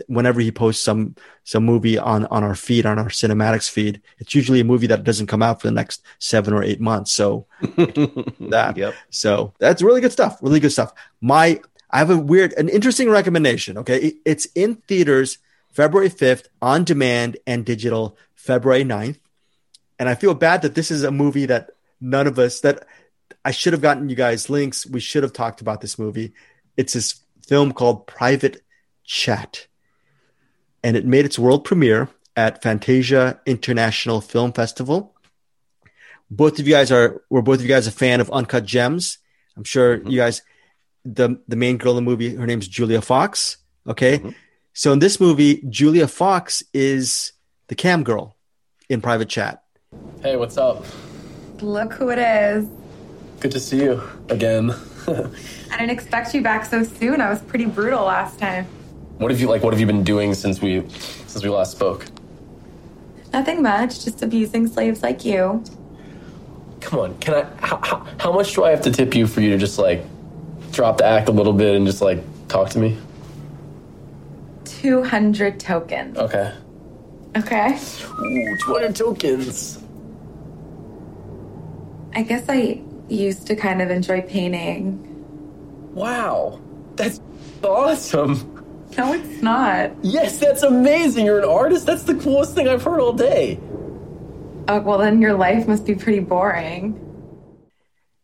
whenever 0.06 0.40
he 0.40 0.50
posts 0.52 0.82
some 0.82 1.14
some 1.44 1.64
movie 1.64 1.98
on 1.98 2.26
on 2.26 2.44
our 2.44 2.54
feed 2.54 2.86
on 2.86 2.98
our 2.98 3.08
CinemAddicts 3.08 3.70
feed, 3.70 4.00
it's 4.18 4.34
usually 4.34 4.60
a 4.60 4.64
movie 4.64 4.86
that 4.88 5.04
doesn't 5.04 5.26
come 5.26 5.42
out 5.42 5.60
for 5.60 5.66
the 5.68 5.72
next 5.72 6.02
seven 6.18 6.54
or 6.54 6.62
eight 6.62 6.80
months. 6.80 7.12
So 7.12 7.46
that 7.60 8.74
Yep. 8.76 8.94
so 9.10 9.52
that's 9.58 9.82
really 9.82 10.00
good 10.00 10.12
stuff. 10.12 10.38
Really 10.42 10.60
good 10.60 10.72
stuff. 10.72 10.92
My 11.20 11.60
I 11.90 11.98
have 11.98 12.10
a 12.10 12.16
weird, 12.16 12.52
an 12.54 12.68
interesting 12.68 13.10
recommendation. 13.10 13.76
Okay, 13.78 13.98
It- 14.00 14.16
it's 14.24 14.46
in 14.54 14.76
theaters 14.88 15.38
February 15.72 16.08
fifth, 16.08 16.48
on 16.60 16.84
demand 16.84 17.36
and 17.46 17.64
digital 17.64 18.16
February 18.34 18.84
9th. 18.84 19.18
And 19.98 20.08
I 20.08 20.14
feel 20.14 20.34
bad 20.34 20.62
that 20.62 20.74
this 20.74 20.90
is 20.90 21.02
a 21.04 21.10
movie 21.10 21.46
that 21.46 21.70
none 22.00 22.26
of 22.26 22.38
us 22.38 22.60
that 22.60 22.86
I 23.44 23.50
should 23.52 23.72
have 23.72 23.82
gotten 23.82 24.08
you 24.08 24.16
guys 24.16 24.50
links. 24.50 24.84
We 24.86 25.00
should 25.00 25.22
have 25.22 25.32
talked 25.32 25.60
about 25.60 25.80
this 25.80 25.98
movie. 25.98 26.32
It's 26.76 26.92
this 26.94 27.20
film 27.46 27.72
called 27.72 28.06
Private 28.06 28.62
Chat, 29.12 29.66
and 30.82 30.96
it 30.96 31.04
made 31.04 31.26
its 31.26 31.38
world 31.38 31.64
premiere 31.64 32.08
at 32.34 32.62
Fantasia 32.62 33.38
International 33.44 34.22
Film 34.22 34.54
Festival. 34.54 35.14
Both 36.30 36.58
of 36.58 36.66
you 36.66 36.72
guys 36.72 36.90
are 36.90 37.20
were 37.28 37.42
both 37.42 37.56
of 37.56 37.62
you 37.62 37.68
guys 37.68 37.86
a 37.86 37.90
fan 37.90 38.22
of 38.22 38.30
Uncut 38.30 38.64
Gems. 38.64 39.18
I'm 39.54 39.64
sure 39.64 40.02
you 40.08 40.16
guys 40.16 40.40
the 41.04 41.38
the 41.46 41.56
main 41.56 41.76
girl 41.76 41.92
in 41.98 42.02
the 42.02 42.10
movie, 42.10 42.34
her 42.36 42.46
name's 42.46 42.66
Julia 42.66 43.02
Fox. 43.02 43.58
Okay. 43.86 44.18
Mhm. 44.18 44.34
So 44.72 44.94
in 44.94 44.98
this 44.98 45.20
movie, 45.20 45.62
Julia 45.68 46.08
Fox 46.08 46.62
is 46.72 47.32
the 47.66 47.74
cam 47.74 48.04
girl 48.04 48.38
in 48.88 49.02
private 49.02 49.28
chat. 49.28 49.62
Hey, 50.22 50.36
what's 50.36 50.56
up? 50.56 50.86
Look 51.60 51.92
who 51.92 52.08
it 52.08 52.18
is. 52.18 52.66
Good 53.40 53.50
to 53.52 53.60
see 53.60 53.82
you 53.82 54.02
again. 54.30 54.70
I 55.06 55.76
didn't 55.76 55.90
expect 55.90 56.32
you 56.32 56.40
back 56.40 56.64
so 56.64 56.82
soon. 56.82 57.20
I 57.20 57.28
was 57.28 57.42
pretty 57.42 57.66
brutal 57.66 58.04
last 58.06 58.38
time. 58.38 58.66
What 59.22 59.30
have 59.30 59.40
you 59.40 59.48
like? 59.48 59.62
What 59.62 59.72
have 59.72 59.80
you 59.80 59.86
been 59.86 60.04
doing 60.04 60.34
since 60.34 60.60
we 60.60 60.86
since 60.88 61.42
we 61.42 61.48
last 61.48 61.72
spoke? 61.72 62.06
Nothing 63.32 63.62
much, 63.62 64.04
just 64.04 64.22
abusing 64.22 64.66
slaves 64.66 65.02
like 65.02 65.24
you. 65.24 65.64
Come 66.80 66.98
on, 66.98 67.18
can 67.18 67.34
I? 67.34 67.66
How, 67.66 67.80
how, 67.82 68.06
how 68.18 68.32
much 68.32 68.54
do 68.54 68.64
I 68.64 68.70
have 68.70 68.82
to 68.82 68.90
tip 68.90 69.14
you 69.14 69.26
for 69.26 69.40
you 69.40 69.50
to 69.50 69.58
just 69.58 69.78
like 69.78 70.04
drop 70.72 70.98
the 70.98 71.06
act 71.06 71.28
a 71.28 71.32
little 71.32 71.52
bit 71.52 71.76
and 71.76 71.86
just 71.86 72.02
like 72.02 72.22
talk 72.48 72.70
to 72.70 72.78
me? 72.78 72.98
200 74.64 75.60
tokens. 75.60 76.18
Okay. 76.18 76.52
Okay? 77.36 77.78
Ooh, 78.20 78.56
200 78.58 78.96
tokens. 78.96 79.82
I 82.14 82.22
guess 82.22 82.44
I 82.48 82.82
used 83.08 83.46
to 83.46 83.56
kind 83.56 83.80
of 83.80 83.90
enjoy 83.90 84.22
painting. 84.22 85.08
Wow, 85.94 86.60
that's 86.96 87.20
awesome. 87.62 88.51
No, 88.96 89.12
it's 89.14 89.42
not. 89.42 89.92
Yes, 90.02 90.38
that's 90.38 90.62
amazing. 90.62 91.26
You're 91.26 91.38
an 91.38 91.48
artist. 91.48 91.86
That's 91.86 92.02
the 92.02 92.14
coolest 92.14 92.54
thing 92.54 92.68
I've 92.68 92.82
heard 92.82 93.00
all 93.00 93.12
day. 93.12 93.58
Oh, 94.68 94.80
well, 94.80 94.98
then 94.98 95.20
your 95.20 95.34
life 95.34 95.66
must 95.66 95.86
be 95.86 95.94
pretty 95.94 96.20
boring. 96.20 96.98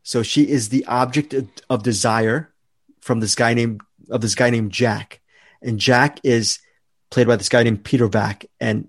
So 0.02 0.22
she 0.22 0.48
is 0.48 0.68
the 0.68 0.84
object 0.86 1.34
of, 1.34 1.48
of 1.68 1.82
desire 1.82 2.52
from 3.00 3.20
this 3.20 3.34
guy 3.34 3.54
named 3.54 3.80
of 4.10 4.20
this 4.20 4.34
guy 4.34 4.50
named 4.50 4.72
Jack, 4.72 5.20
and 5.60 5.78
Jack 5.78 6.20
is 6.24 6.60
played 7.10 7.26
by 7.26 7.36
this 7.36 7.48
guy 7.48 7.62
named 7.62 7.84
Peter 7.84 8.08
Vack. 8.08 8.46
And 8.60 8.88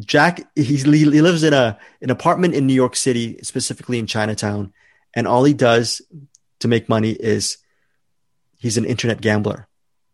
Jack 0.00 0.42
he's, 0.54 0.82
he 0.82 1.04
lives 1.06 1.42
in 1.42 1.54
a 1.54 1.78
an 2.00 2.10
apartment 2.10 2.54
in 2.54 2.66
New 2.66 2.74
York 2.74 2.96
City, 2.96 3.38
specifically 3.42 3.98
in 3.98 4.06
Chinatown, 4.06 4.72
and 5.14 5.26
all 5.26 5.44
he 5.44 5.54
does 5.54 6.02
to 6.58 6.68
make 6.68 6.88
money 6.88 7.12
is 7.12 7.58
he's 8.58 8.76
an 8.76 8.84
internet 8.84 9.20
gambler, 9.20 9.68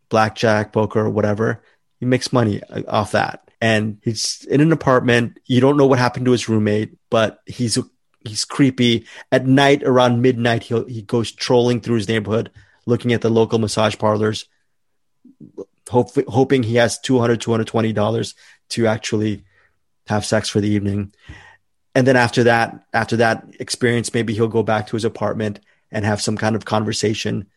blackjack, 0.09 0.73
poker, 0.73 1.09
whatever. 1.09 1.63
He 2.01 2.07
makes 2.07 2.33
money 2.33 2.63
uh, 2.63 2.83
off 2.89 3.13
that, 3.13 3.51
and 3.61 3.99
he's 4.03 4.45
in 4.45 4.61
an 4.61 4.73
apartment. 4.73 5.39
You 5.47 5.61
don't 5.61 5.77
know 5.77 5.87
what 5.87 5.99
happened 5.99 6.27
to 6.27 6.33
his 6.33 6.49
roommate, 6.49 6.97
but 7.11 7.41
he's 7.47 7.79
he's 8.25 8.45
creepy. 8.45 9.07
At 9.33 9.47
night, 9.47 9.83
around 9.83 10.23
midnight, 10.23 10.65
he 10.65 10.83
he 10.85 11.03
goes 11.03 11.33
trolling 11.33 11.81
through 11.81 11.97
his 11.97 12.09
neighborhood, 12.09 12.51
looking 12.87 13.13
at 13.13 13.21
the 13.21 13.31
local 13.31 13.59
massage 13.59 13.97
parlors, 13.99 14.47
hope, 15.89 16.11
hoping 16.29 16.63
he 16.63 16.77
has 16.77 16.99
200 16.99 17.41
220 17.41 17.93
dollars 17.93 18.35
to 18.71 18.87
actually 18.87 19.45
have 20.07 20.25
sex 20.25 20.49
for 20.49 20.61
the 20.61 20.69
evening. 20.69 21.13
And 21.95 22.07
then 22.07 22.17
after 22.17 22.45
that, 22.45 22.87
after 22.93 23.17
that 23.17 23.45
experience, 23.59 24.15
maybe 24.15 24.35
he'll 24.35 24.49
go 24.49 24.63
back 24.63 24.87
to 24.89 24.97
his 24.97 25.05
apartment 25.05 25.61
and 25.91 26.05
have 26.05 26.21
some 26.21 26.37
kind 26.37 26.55
of 26.55 26.65
conversation, 26.65 27.49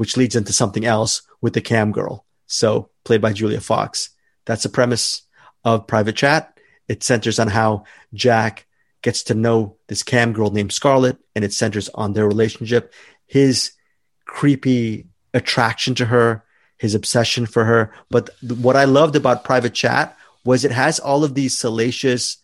which 0.00 0.16
leads 0.16 0.34
into 0.34 0.50
something 0.50 0.86
else 0.86 1.20
with 1.42 1.52
the 1.52 1.60
cam 1.60 1.92
girl. 1.92 2.24
So 2.46 2.88
played 3.04 3.20
by 3.20 3.34
Julia 3.34 3.60
Fox. 3.60 4.08
That's 4.46 4.62
the 4.62 4.70
premise 4.70 5.24
of 5.62 5.86
Private 5.86 6.16
Chat. 6.16 6.58
It 6.88 7.02
centers 7.02 7.38
on 7.38 7.48
how 7.48 7.84
Jack 8.14 8.66
gets 9.02 9.24
to 9.24 9.34
know 9.34 9.76
this 9.88 10.02
cam 10.02 10.32
girl 10.32 10.50
named 10.52 10.72
Scarlett, 10.72 11.18
and 11.36 11.44
it 11.44 11.52
centers 11.52 11.90
on 11.90 12.14
their 12.14 12.26
relationship, 12.26 12.94
his 13.26 13.72
creepy 14.24 15.08
attraction 15.34 15.94
to 15.96 16.06
her, 16.06 16.44
his 16.78 16.94
obsession 16.94 17.44
for 17.44 17.66
her. 17.66 17.92
But 18.08 18.30
what 18.40 18.76
I 18.76 18.84
loved 18.84 19.16
about 19.16 19.44
Private 19.44 19.74
Chat 19.74 20.16
was 20.46 20.64
it 20.64 20.72
has 20.72 20.98
all 20.98 21.24
of 21.24 21.34
these 21.34 21.58
salacious 21.58 22.38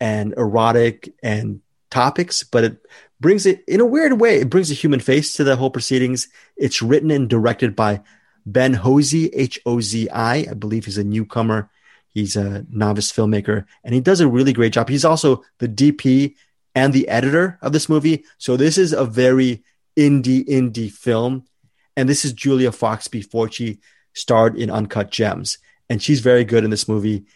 and 0.00 0.32
erotic 0.38 1.12
and 1.22 1.60
topics, 1.90 2.42
but 2.42 2.64
it 2.64 2.78
brings 3.20 3.46
it 3.46 3.64
in 3.66 3.80
a 3.80 3.86
weird 3.86 4.20
way. 4.20 4.36
It 4.36 4.50
brings 4.50 4.70
a 4.70 4.74
human 4.74 5.00
face 5.00 5.34
to 5.34 5.44
the 5.44 5.56
whole 5.56 5.70
proceedings. 5.70 6.28
It's 6.56 6.82
written 6.82 7.10
and 7.10 7.28
directed 7.28 7.74
by 7.74 8.02
Ben 8.44 8.74
Hozie, 8.74 9.30
H 9.32 9.60
O 9.66 9.80
Z 9.80 10.08
I. 10.10 10.46
I 10.50 10.54
believe 10.54 10.84
he's 10.84 10.98
a 10.98 11.04
newcomer. 11.04 11.70
He's 12.08 12.36
a 12.36 12.64
novice 12.70 13.12
filmmaker, 13.12 13.66
and 13.84 13.94
he 13.94 14.00
does 14.00 14.20
a 14.20 14.28
really 14.28 14.54
great 14.54 14.72
job. 14.72 14.88
He's 14.88 15.04
also 15.04 15.44
the 15.58 15.68
DP 15.68 16.34
and 16.74 16.92
the 16.92 17.08
editor 17.08 17.58
of 17.60 17.72
this 17.72 17.90
movie. 17.90 18.24
So 18.38 18.56
this 18.56 18.78
is 18.78 18.92
a 18.94 19.04
very 19.04 19.64
indie 19.98 20.46
indie 20.46 20.90
film, 20.90 21.44
and 21.94 22.08
this 22.08 22.24
is 22.24 22.32
Julia 22.32 22.72
Fox 22.72 23.08
before 23.08 23.50
she 23.50 23.80
starred 24.14 24.56
in 24.56 24.70
Uncut 24.70 25.10
Gems, 25.10 25.58
and 25.90 26.02
she's 26.02 26.20
very 26.20 26.44
good 26.44 26.64
in 26.64 26.70
this 26.70 26.88
movie. 26.88 27.26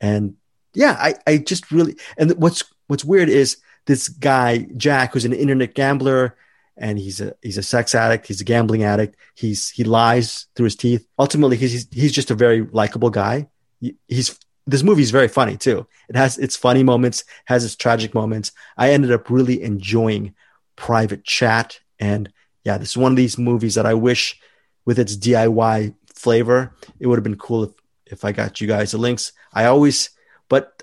And 0.00 0.36
yeah, 0.74 0.96
I 0.98 1.14
I 1.26 1.36
just 1.38 1.70
really 1.70 1.96
and 2.16 2.30
what's 2.32 2.64
what's 2.86 3.04
weird 3.04 3.28
is 3.28 3.58
this 3.90 4.08
guy 4.08 4.68
Jack, 4.76 5.12
who's 5.12 5.24
an 5.24 5.32
internet 5.32 5.74
gambler, 5.74 6.36
and 6.76 6.96
he's 6.96 7.20
a 7.20 7.34
he's 7.42 7.58
a 7.58 7.62
sex 7.62 7.92
addict, 7.92 8.28
he's 8.28 8.40
a 8.40 8.44
gambling 8.44 8.84
addict. 8.84 9.16
He's 9.34 9.68
he 9.68 9.82
lies 9.82 10.46
through 10.54 10.64
his 10.64 10.76
teeth. 10.76 11.06
Ultimately, 11.18 11.56
he's 11.56 11.88
he's 11.90 12.12
just 12.12 12.30
a 12.30 12.36
very 12.36 12.62
likable 12.62 13.10
guy. 13.10 13.48
He's 14.06 14.38
this 14.64 14.84
movie 14.84 15.02
is 15.02 15.10
very 15.10 15.26
funny 15.26 15.56
too. 15.56 15.88
It 16.08 16.14
has 16.14 16.38
its 16.38 16.54
funny 16.54 16.84
moments, 16.84 17.24
has 17.46 17.64
its 17.64 17.74
tragic 17.74 18.14
moments. 18.14 18.52
I 18.76 18.92
ended 18.92 19.10
up 19.10 19.28
really 19.28 19.60
enjoying 19.60 20.34
Private 20.76 21.24
Chat, 21.24 21.80
and 21.98 22.32
yeah, 22.64 22.78
this 22.78 22.90
is 22.90 22.96
one 22.96 23.10
of 23.10 23.16
these 23.16 23.38
movies 23.38 23.74
that 23.74 23.86
I 23.86 23.94
wish, 23.94 24.38
with 24.84 25.00
its 25.00 25.16
DIY 25.16 25.94
flavor, 26.14 26.76
it 27.00 27.08
would 27.08 27.16
have 27.16 27.24
been 27.24 27.36
cool 27.36 27.64
if 27.64 27.72
if 28.06 28.24
I 28.24 28.30
got 28.30 28.60
you 28.60 28.68
guys 28.68 28.92
the 28.92 28.98
links. 28.98 29.32
I 29.52 29.64
always 29.64 30.10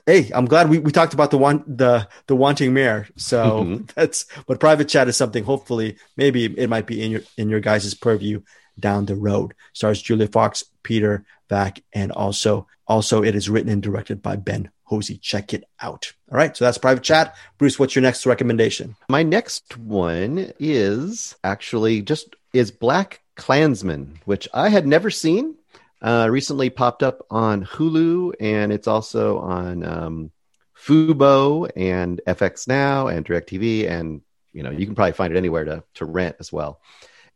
hey, 0.06 0.32
I'm 0.34 0.46
glad 0.46 0.70
we, 0.70 0.80
we 0.80 0.92
talked 0.92 1.14
about 1.14 1.32
the 1.32 1.38
one 1.38 1.64
the 1.68 2.08
the 2.28 2.36
Wanting 2.36 2.74
Mare. 2.74 3.08
So 3.18 3.64
Mhm. 3.64 3.92
that's 3.96 4.26
but 4.48 4.60
private 4.60 4.88
chat 4.90 5.08
is 5.08 5.18
something. 5.18 5.44
Hopefully, 5.44 5.98
maybe 6.16 6.46
it 6.46 6.70
might 6.70 6.88
be 6.88 7.04
in 7.04 7.12
your 7.12 7.22
in 7.38 7.50
your 7.50 7.60
guys' 7.60 7.94
purview 7.94 8.42
down 8.80 9.06
the 9.06 9.16
road. 9.16 9.54
Stars 9.74 10.02
Julia 10.02 10.28
Fox, 10.28 10.64
Peter 10.84 11.26
Vack, 11.50 11.82
and 11.94 12.12
also 12.12 12.68
also 12.88 13.24
it 13.24 13.36
is 13.36 13.50
written 13.50 13.70
and 13.72 13.84
directed 13.84 14.22
by 14.22 14.36
Ben 14.38 14.70
Hozie. 14.90 15.20
Check 15.22 15.54
it 15.54 15.66
out. 15.82 16.14
All 16.32 16.38
right, 16.38 16.56
so 16.56 16.64
that's 16.64 16.78
private 16.78 17.04
chat. 17.04 17.36
Bruce, 17.58 17.78
what's 17.78 17.96
your 17.96 18.04
next 18.04 18.26
recommendation? 18.26 18.96
My 19.10 19.24
next 19.24 19.78
one 19.78 20.54
is 20.60 21.36
actually 21.44 22.02
just 22.02 22.36
is 22.54 22.72
Black 22.72 23.22
Klansman, 23.36 24.20
which 24.26 24.48
I 24.54 24.70
had 24.70 24.88
never 24.88 25.10
seen. 25.10 25.56
Uh, 26.02 26.28
recently 26.30 26.70
popped 26.70 27.02
up 27.02 27.26
on 27.32 27.66
Hulu, 27.66 28.34
and 28.40 28.72
it's 28.72 28.88
also 28.88 29.40
on 29.40 29.84
um, 29.84 30.32
Fubo 30.78 31.70
and 31.76 32.22
FX 32.28 32.68
Now 32.68 33.08
and 33.08 33.26
DirecTV, 33.26 33.90
and 33.90 34.22
you 34.54 34.64
know 34.64 34.70
you 34.70 34.86
can 34.86 34.96
probably 34.96 35.14
find 35.14 35.34
it 35.34 35.38
anywhere 35.38 35.66
to 35.66 35.84
to 35.96 36.06
rent 36.06 36.36
as 36.40 36.54
well. 36.54 36.82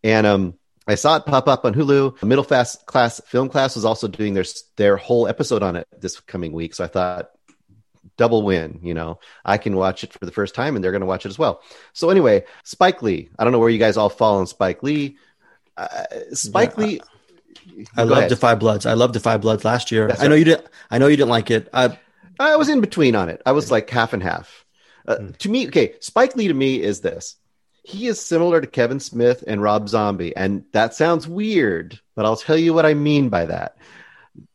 And 0.03 0.27
um, 0.27 0.53
I 0.87 0.95
saw 0.95 1.15
it 1.17 1.25
pop 1.25 1.47
up 1.47 1.65
on 1.65 1.73
Hulu. 1.73 2.21
Middle 2.23 2.43
fast 2.43 2.85
class 2.85 3.19
film 3.25 3.49
class 3.49 3.75
was 3.75 3.85
also 3.85 4.07
doing 4.07 4.33
their 4.35 4.45
their 4.77 4.97
whole 4.97 5.27
episode 5.27 5.63
on 5.63 5.75
it 5.75 5.87
this 5.99 6.19
coming 6.19 6.51
week, 6.53 6.75
so 6.75 6.83
I 6.83 6.87
thought 6.87 7.31
double 8.17 8.43
win. 8.43 8.79
You 8.83 8.93
know, 8.93 9.19
I 9.43 9.57
can 9.57 9.75
watch 9.75 10.03
it 10.03 10.13
for 10.13 10.25
the 10.25 10.31
first 10.31 10.55
time, 10.55 10.75
and 10.75 10.83
they're 10.83 10.91
going 10.91 11.01
to 11.01 11.07
watch 11.07 11.25
it 11.25 11.29
as 11.29 11.39
well. 11.39 11.61
So 11.93 12.09
anyway, 12.09 12.43
Spike 12.63 13.01
Lee. 13.01 13.29
I 13.37 13.43
don't 13.43 13.53
know 13.53 13.59
where 13.59 13.69
you 13.69 13.79
guys 13.79 13.97
all 13.97 14.09
fall 14.09 14.37
on 14.39 14.47
Spike 14.47 14.83
Lee. 14.83 15.17
Uh, 15.77 15.87
Spike 16.33 16.77
Yeah, 16.77 16.85
Lee. 16.85 17.01
I 17.95 18.03
love. 18.03 18.29
Da 18.29 18.35
5 18.35 18.59
Bloods. 18.59 18.85
I 18.85 18.93
love 18.93 19.11
Da 19.11 19.19
5 19.19 19.41
Bloods 19.41 19.65
last 19.65 19.91
year. 19.91 20.09
I 20.19 20.27
know 20.27 20.35
you 20.35 20.45
didn't. 20.45 20.67
I 20.89 20.97
know 20.97 21.07
you 21.07 21.17
didn't 21.17 21.29
like 21.29 21.51
it. 21.51 21.69
Uh, 21.73 21.89
I 22.39 22.55
was 22.55 22.69
in 22.69 22.81
between 22.81 23.15
on 23.15 23.29
it. 23.29 23.41
I 23.45 23.51
was 23.51 23.71
like 23.71 23.89
half 23.89 24.13
and 24.13 24.23
half. 24.23 24.65
Uh, 25.07 25.17
Hmm. 25.17 25.29
To 25.39 25.49
me, 25.49 25.67
okay, 25.67 25.95
Spike 25.99 26.35
Lee 26.35 26.47
to 26.47 26.53
me 26.53 26.81
is 26.81 27.01
this. 27.01 27.35
He 27.83 28.07
is 28.07 28.23
similar 28.23 28.61
to 28.61 28.67
Kevin 28.67 28.99
Smith 28.99 29.43
and 29.47 29.61
Rob 29.61 29.89
Zombie, 29.89 30.35
and 30.35 30.63
that 30.71 30.93
sounds 30.93 31.27
weird, 31.27 31.99
but 32.15 32.25
I'll 32.25 32.35
tell 32.35 32.57
you 32.57 32.73
what 32.73 32.85
I 32.85 32.93
mean 32.93 33.29
by 33.29 33.45
that. 33.45 33.77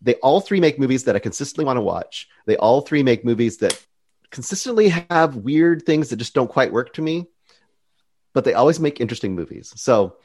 They 0.01 0.15
all 0.17 0.41
three 0.41 0.61
make 0.61 0.79
movies 0.79 1.05
that 1.05 1.17
I 1.17 1.19
consistently 1.19 1.65
want 1.65 1.77
to 1.77 1.83
watch. 1.83 2.29
They 2.47 2.57
all 2.57 2.81
three 2.83 3.03
make 3.03 3.25
movies 3.25 3.59
that 3.59 3.85
consistently 4.31 4.89
have 5.11 5.37
weird 5.37 5.83
things 5.83 6.09
that 6.11 6.17
just 6.17 6.35
don't 6.35 6.51
quite 6.51 6.73
work 6.73 6.93
to 6.95 7.03
me, 7.03 7.27
but 8.33 8.45
they 8.45 8.55
always 8.55 8.79
make 8.79 9.01
interesting 9.01 9.35
movies. 9.35 9.73
So 9.77 10.17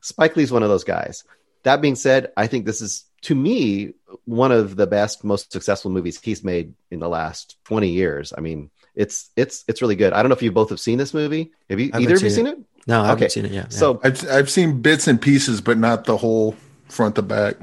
Spike 0.00 0.34
Lee's 0.36 0.50
one 0.52 0.62
of 0.62 0.68
those 0.70 0.84
guys. 0.84 1.24
That 1.64 1.80
being 1.80 1.94
said, 1.94 2.32
I 2.36 2.46
think 2.46 2.66
this 2.66 2.80
is 2.80 3.04
to 3.22 3.34
me 3.34 3.94
one 4.24 4.52
of 4.52 4.76
the 4.76 4.86
best, 4.86 5.24
most 5.24 5.52
successful 5.52 5.90
movies 5.90 6.20
he's 6.20 6.42
made 6.42 6.74
in 6.90 6.98
the 7.00 7.08
last 7.08 7.56
20 7.64 7.88
years. 7.88 8.32
I 8.36 8.40
mean, 8.40 8.70
it's 8.94 9.30
it's 9.36 9.64
it's 9.68 9.80
really 9.80 9.96
good. 9.96 10.12
I 10.12 10.22
don't 10.22 10.28
know 10.28 10.34
if 10.34 10.42
you 10.42 10.52
both 10.52 10.70
have 10.70 10.80
seen 10.80 10.98
this 10.98 11.14
movie. 11.14 11.52
Have 11.70 11.80
you 11.80 11.92
I 11.92 11.96
haven't 11.96 12.02
either 12.02 12.16
of 12.16 12.24
you 12.24 12.30
seen 12.30 12.30
seen 12.30 12.46
it? 12.46 12.58
no, 12.86 13.02
I 13.02 13.06
haven't 13.06 13.24
Okay. 13.24 13.28
seen 13.28 13.44
it 13.46 13.52
yet. 13.52 13.72
So 13.72 14.00
I've 14.02 14.28
I've 14.30 14.50
seen 14.50 14.82
bits 14.82 15.06
and 15.08 15.20
pieces, 15.20 15.60
but 15.60 15.78
not 15.78 16.04
the 16.04 16.16
whole 16.16 16.56
front 16.88 17.14
to 17.16 17.22
back. 17.22 17.56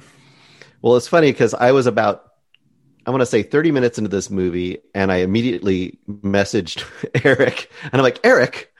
Well, 0.81 0.95
it's 0.95 1.07
funny 1.07 1.31
because 1.31 1.53
I 1.53 1.71
was 1.73 1.87
about, 1.87 2.23
I 3.05 3.11
want 3.11 3.21
to 3.21 3.25
say 3.25 3.43
30 3.43 3.71
minutes 3.71 3.97
into 3.97 4.09
this 4.09 4.29
movie, 4.29 4.79
and 4.95 5.11
I 5.11 5.17
immediately 5.17 5.99
messaged 6.09 6.85
Eric, 7.25 7.69
and 7.83 7.95
I'm 7.95 8.01
like, 8.01 8.19
Eric, 8.23 8.73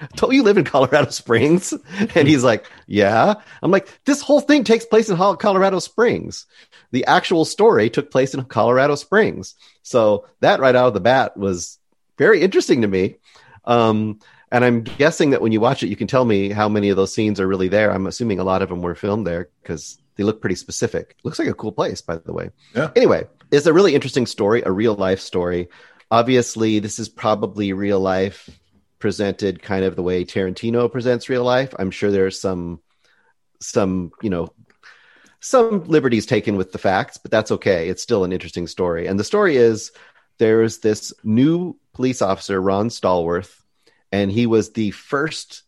don't 0.16 0.32
you 0.32 0.42
live 0.42 0.58
in 0.58 0.64
Colorado 0.64 1.10
Springs? 1.10 1.74
And 2.14 2.26
he's 2.26 2.44
like, 2.44 2.66
Yeah. 2.86 3.34
I'm 3.62 3.70
like, 3.70 3.88
this 4.04 4.20
whole 4.20 4.40
thing 4.40 4.64
takes 4.64 4.84
place 4.84 5.08
in 5.08 5.16
Colorado 5.16 5.78
Springs. 5.78 6.46
The 6.92 7.04
actual 7.06 7.44
story 7.44 7.90
took 7.90 8.10
place 8.10 8.34
in 8.34 8.44
Colorado 8.44 8.94
Springs. 8.94 9.54
So 9.82 10.26
that 10.40 10.60
right 10.60 10.74
out 10.74 10.88
of 10.88 10.94
the 10.94 11.00
bat 11.00 11.36
was 11.36 11.78
very 12.18 12.42
interesting 12.42 12.82
to 12.82 12.88
me. 12.88 13.16
Um, 13.64 14.20
and 14.52 14.64
I'm 14.64 14.82
guessing 14.82 15.30
that 15.30 15.42
when 15.42 15.52
you 15.52 15.60
watch 15.60 15.82
it, 15.82 15.88
you 15.88 15.96
can 15.96 16.08
tell 16.08 16.24
me 16.24 16.50
how 16.50 16.68
many 16.68 16.88
of 16.88 16.96
those 16.96 17.14
scenes 17.14 17.38
are 17.38 17.46
really 17.46 17.68
there. 17.68 17.92
I'm 17.92 18.06
assuming 18.06 18.40
a 18.40 18.44
lot 18.44 18.62
of 18.62 18.68
them 18.68 18.82
were 18.82 18.96
filmed 18.96 19.26
there 19.26 19.48
because 19.62 19.98
they 20.16 20.24
look 20.24 20.40
pretty 20.40 20.56
specific. 20.56 21.16
Looks 21.22 21.38
like 21.38 21.48
a 21.48 21.54
cool 21.54 21.72
place, 21.72 22.00
by 22.00 22.16
the 22.16 22.32
way. 22.32 22.50
Yeah. 22.74 22.90
Anyway, 22.96 23.28
it's 23.52 23.66
a 23.66 23.72
really 23.72 23.94
interesting 23.94 24.26
story, 24.26 24.62
a 24.62 24.72
real 24.72 24.94
life 24.94 25.20
story. 25.20 25.68
Obviously, 26.10 26.80
this 26.80 26.98
is 26.98 27.08
probably 27.08 27.72
real 27.72 28.00
life 28.00 28.50
presented 29.00 29.62
kind 29.62 29.84
of 29.84 29.96
the 29.96 30.02
way 30.02 30.24
Tarantino 30.24 30.90
presents 30.90 31.28
real 31.28 31.42
life. 31.42 31.74
I'm 31.78 31.90
sure 31.90 32.10
there's 32.10 32.40
some, 32.40 32.80
some, 33.58 34.12
you 34.22 34.30
know, 34.30 34.52
some 35.40 35.84
liberties 35.84 36.26
taken 36.26 36.56
with 36.56 36.70
the 36.70 36.78
facts, 36.78 37.16
but 37.16 37.30
that's 37.30 37.50
okay. 37.50 37.88
It's 37.88 38.02
still 38.02 38.24
an 38.24 38.32
interesting 38.32 38.66
story. 38.66 39.06
And 39.06 39.18
the 39.18 39.24
story 39.24 39.56
is 39.56 39.90
there's 40.38 40.78
this 40.78 41.12
new 41.24 41.76
police 41.94 42.22
officer, 42.22 42.60
Ron 42.60 42.88
Stallworth, 42.88 43.60
and 44.12 44.30
he 44.30 44.46
was 44.46 44.72
the 44.72 44.90
first. 44.90 45.62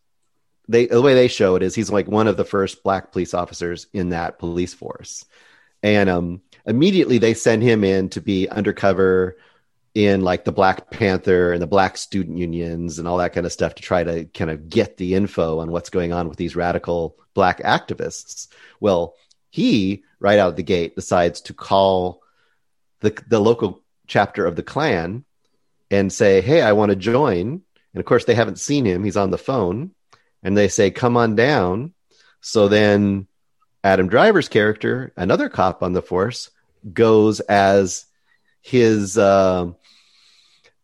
They 0.69 0.87
the 0.87 1.03
way 1.03 1.15
they 1.15 1.29
show 1.29 1.57
it 1.57 1.63
is 1.63 1.75
he's 1.75 1.91
like 1.91 2.07
one 2.07 2.29
of 2.29 2.37
the 2.37 2.45
first 2.45 2.83
black 2.83 3.13
police 3.13 3.35
officers 3.35 3.89
in 3.93 4.11
that 4.11 4.39
police 4.39 4.73
force, 4.73 5.25
and 5.83 6.09
um, 6.09 6.43
immediately 6.65 7.19
they 7.19 7.35
send 7.35 7.63
him 7.63 7.83
in 7.83 8.09
to 8.11 8.21
be 8.21 8.49
undercover 8.49 9.37
in 9.95 10.23
like 10.23 10.45
the 10.45 10.53
Black 10.53 10.91
Panther 10.91 11.53
and 11.53 11.61
the 11.61 11.67
Black 11.67 11.97
Student 11.97 12.39
Unions 12.39 12.99
and 12.99 13.07
all 13.07 13.19
that 13.19 13.35
kind 13.35 13.45
of 13.45 13.53
stuff 13.53 13.75
to 13.75 13.83
try 13.83 14.03
to 14.03 14.25
kind 14.25 14.51
of 14.51 14.69
get 14.69 14.97
the 14.97 15.15
info 15.15 15.59
on 15.59 15.71
what's 15.71 15.91
going 15.91 16.13
on 16.13 16.29
with 16.29 16.39
these 16.39 16.57
radical 16.57 17.17
black 17.35 17.63
activists. 17.63 18.49
Well, 18.81 19.15
he 19.51 20.05
right 20.19 20.39
out 20.39 20.51
of 20.51 20.57
the 20.57 20.63
gate 20.63 20.95
decides 20.95 21.43
to 21.43 21.55
call 21.55 22.23
the 23.01 23.23
the 23.29 23.41
local 23.41 23.83
chapter 24.07 24.47
of 24.47 24.57
the 24.57 24.63
Klan 24.63 25.25
and 25.91 26.13
say, 26.13 26.41
"Hey, 26.41 26.63
I 26.63 26.73
want 26.73 26.91
to 26.91 26.97
join." 26.97 27.63
And 27.95 28.01
of 28.01 28.07
course, 28.07 28.25
they 28.25 28.35
haven't 28.35 28.59
seen 28.59 28.87
him; 28.87 29.05
he's 29.05 29.19
on 29.19 29.31
the 29.31 29.39
phone, 29.39 29.91
and 30.43 30.57
they 30.57 30.69
say, 30.69 30.91
"Come 30.91 31.19
on 31.19 31.37
down." 31.37 31.93
So 32.41 32.69
then, 32.69 33.27
Adam 33.85 34.09
Driver's 34.09 34.49
character, 34.49 35.13
another 35.17 35.51
cop 35.51 35.83
on 35.83 35.93
the 35.93 36.03
force, 36.03 36.51
goes 36.93 37.41
as 37.41 38.07
his, 38.63 39.19
uh, 39.19 39.73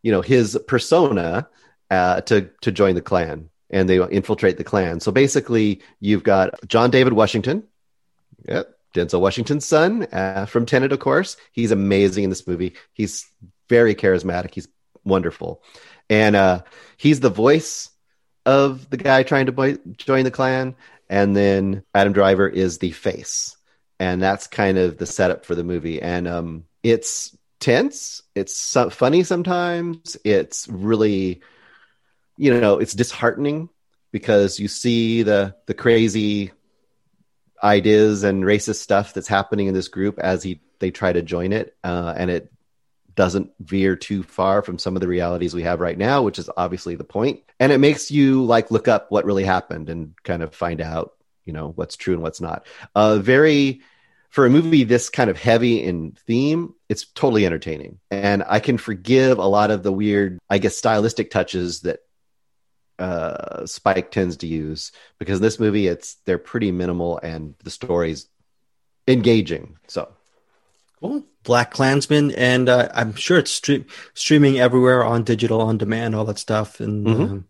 you 0.09 0.13
know, 0.13 0.23
his 0.23 0.59
persona 0.67 1.47
uh, 1.91 2.23
to 2.23 2.49
to 2.63 2.73
join 2.73 2.95
the 2.95 3.03
clan 3.03 3.51
and 3.69 3.89
they 3.89 3.99
infiltrate 3.99 4.57
the 4.57 4.65
clan. 4.65 5.01
So 5.01 5.13
basically, 5.13 5.83
you've 6.01 6.23
got 6.23 6.67
John 6.67 6.91
David 6.91 7.13
Washington, 7.13 7.65
Yep. 8.49 8.75
Denzel 8.95 9.21
Washington's 9.21 9.67
son 9.67 10.05
uh, 10.05 10.47
from 10.47 10.65
Tenet, 10.65 10.93
of 10.93 10.99
course. 10.99 11.37
He's 11.53 11.73
amazing 11.73 12.25
in 12.25 12.31
this 12.31 12.47
movie. 12.47 12.73
He's 12.95 13.27
very 13.69 13.95
charismatic. 13.95 14.55
He's 14.55 14.69
wonderful. 15.05 15.63
And 16.09 16.35
uh, 16.35 16.63
he's 16.97 17.21
the 17.21 17.29
voice 17.29 17.91
of 18.47 18.89
the 18.89 18.97
guy 18.97 19.25
trying 19.25 19.47
to 19.47 19.53
boy- 19.53 19.77
join 19.99 20.25
the 20.25 20.31
clan. 20.31 20.75
And 21.11 21.37
then 21.37 21.85
Adam 21.95 22.15
Driver 22.15 22.49
is 22.49 22.79
the 22.79 22.93
face. 22.93 23.59
And 24.01 24.23
that's 24.23 24.47
kind 24.47 24.79
of 24.79 24.97
the 24.97 25.07
setup 25.07 25.45
for 25.45 25.55
the 25.55 25.65
movie. 25.65 26.01
And 26.01 26.27
um, 26.27 26.65
it's 26.83 27.37
tense. 27.61 28.23
It's 28.35 28.57
so- 28.57 28.91
funny 28.91 29.23
sometimes. 29.23 30.17
It's 30.25 30.69
really, 30.69 31.41
you 32.37 32.59
know, 32.61 32.79
it's 32.79 32.95
disheartening 32.95 33.69
because 34.13 34.59
you 34.59 34.69
see 34.69 35.23
the 35.23 35.55
the 35.67 35.75
crazy 35.75 36.53
ideas 37.63 38.23
and 38.25 38.45
racist 38.45 38.77
stuff 38.77 39.13
that's 39.15 39.29
happening 39.29 39.67
in 39.67 39.75
this 39.75 39.89
group 39.89 40.19
as 40.19 40.43
he 40.43 40.61
they 40.79 40.91
try 40.91 41.13
to 41.13 41.23
join 41.23 41.53
it 41.53 41.77
uh, 41.83 42.15
and 42.17 42.31
it 42.31 42.53
doesn't 43.17 43.51
veer 43.59 43.97
too 43.97 44.23
far 44.23 44.63
from 44.63 44.79
some 44.79 44.95
of 44.95 45.01
the 45.01 45.09
realities 45.09 45.55
we 45.55 45.65
have 45.65 45.81
right 45.81 45.99
now 45.99 46.23
which 46.23 46.39
is 46.39 46.49
obviously 46.57 46.95
the 46.95 47.03
point. 47.05 47.41
and 47.59 47.73
it 47.73 47.79
makes 47.79 48.11
you 48.13 48.45
like 48.45 48.71
look 48.71 48.87
up 48.87 49.11
what 49.11 49.25
really 49.25 49.43
happened 49.43 49.91
and 49.91 50.15
kind 50.23 50.43
of 50.43 50.55
find 50.55 50.81
out 50.81 51.15
you 51.45 51.53
know 51.53 51.73
what's 51.75 51.97
true 51.97 52.15
and 52.15 52.23
what's 52.23 52.41
not 52.41 52.65
uh 52.95 53.19
very 53.19 53.81
for 54.29 54.45
a 54.47 54.51
movie 54.51 54.85
this 54.85 55.09
kind 55.11 55.31
of 55.31 55.39
heavy 55.39 55.83
in 55.83 56.13
theme 56.27 56.75
it's 56.89 57.07
totally 57.15 57.47
entertaining 57.47 57.99
and 58.11 58.43
i 58.47 58.61
can 58.61 58.77
forgive 58.79 59.39
a 59.39 59.47
lot 59.47 59.71
of 59.71 59.83
the 59.83 59.93
weird 59.93 60.39
i 60.51 60.59
guess 60.59 60.77
stylistic 60.77 61.31
touches 61.31 61.81
that 61.81 62.01
uh, 62.99 63.65
Spike 63.65 64.11
tends 64.11 64.39
to 64.39 64.49
use 64.49 64.91
because 65.21 65.39
in 65.39 65.43
this 65.43 65.61
movie 65.61 65.87
it's 65.87 66.17
they're 66.25 66.37
pretty 66.37 66.73
minimal 66.73 67.17
and 67.23 67.55
the 67.63 67.71
story's 67.71 68.27
engaging. 69.07 69.77
So 69.87 70.13
Cool. 71.01 71.25
BlacKkKlansman, 71.45 72.35
and 72.37 72.69
uh, 72.69 72.89
I'm 72.93 73.15
sure 73.15 73.39
it's 73.39 73.53
stream- 73.53 73.87
streaming 74.15 74.59
everywhere 74.59 75.05
on 75.05 75.23
digital, 75.23 75.61
on 75.61 75.79
demand, 75.79 76.17
all 76.17 76.25
that 76.25 76.41
stuff. 76.41 76.81
And 76.81 77.07
Mhm. 77.07 77.21
um, 77.31 77.45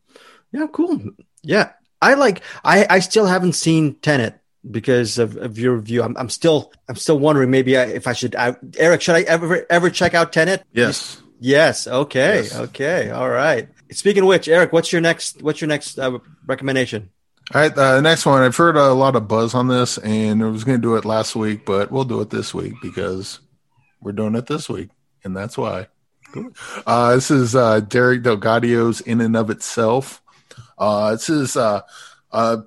yeah, 0.52 0.66
cool. 0.70 1.00
Yeah, 1.42 1.70
I 2.02 2.12
like. 2.12 2.42
I 2.62 2.86
I 2.90 2.98
still 2.98 3.24
haven't 3.24 3.54
seen 3.54 3.94
Tenet 4.02 4.38
because 4.70 5.18
of, 5.18 5.36
of 5.36 5.58
your 5.58 5.74
review. 5.74 6.02
I'm 6.02 6.16
I'm 6.16 6.28
still 6.28 6.72
I'm 6.88 6.96
still 6.96 7.18
wondering 7.18 7.50
maybe 7.50 7.76
I, 7.76 7.84
if 7.84 8.06
I 8.06 8.12
should. 8.12 8.34
I, 8.36 8.56
Eric, 8.76 9.00
should 9.02 9.16
I 9.16 9.22
ever 9.22 9.66
ever 9.70 9.90
check 9.90 10.14
out 10.14 10.32
Tenet? 10.32 10.62
Yes. 10.72 11.22
Yes. 11.40 11.86
Okay. 11.86 12.42
Yes. 12.42 12.56
Okay. 12.56 13.10
All 13.10 13.28
right. 13.28 13.68
Speaking 13.90 14.22
of 14.22 14.28
which, 14.28 14.48
Eric, 14.48 14.72
what's 14.72 14.92
your 14.92 15.00
next 15.00 15.42
what's 15.42 15.60
your 15.60 15.68
next 15.68 15.98
uh, 15.98 16.18
recommendation? 16.46 17.10
All 17.54 17.62
right, 17.62 17.78
uh, 17.78 18.00
next 18.02 18.26
one. 18.26 18.42
I've 18.42 18.56
heard 18.56 18.76
a 18.76 18.92
lot 18.92 19.16
of 19.16 19.26
buzz 19.26 19.54
on 19.54 19.68
this, 19.68 19.96
and 19.96 20.42
I 20.42 20.48
was 20.48 20.64
going 20.64 20.76
to 20.76 20.82
do 20.82 20.96
it 20.96 21.06
last 21.06 21.34
week, 21.34 21.64
but 21.64 21.90
we'll 21.90 22.04
do 22.04 22.20
it 22.20 22.28
this 22.28 22.52
week 22.52 22.74
because 22.82 23.40
we're 24.02 24.12
doing 24.12 24.34
it 24.34 24.46
this 24.46 24.68
week, 24.68 24.90
and 25.24 25.34
that's 25.34 25.56
why. 25.56 25.86
Uh, 26.86 27.14
this 27.14 27.30
is 27.30 27.56
uh, 27.56 27.80
Derek 27.80 28.22
DelGaudio's 28.22 29.00
"In 29.00 29.22
and 29.22 29.34
of 29.34 29.48
Itself." 29.48 30.22
Uh, 30.76 31.12
this 31.12 31.30
is 31.30 31.56
uh, 31.56 31.80
uh, 32.32 32.58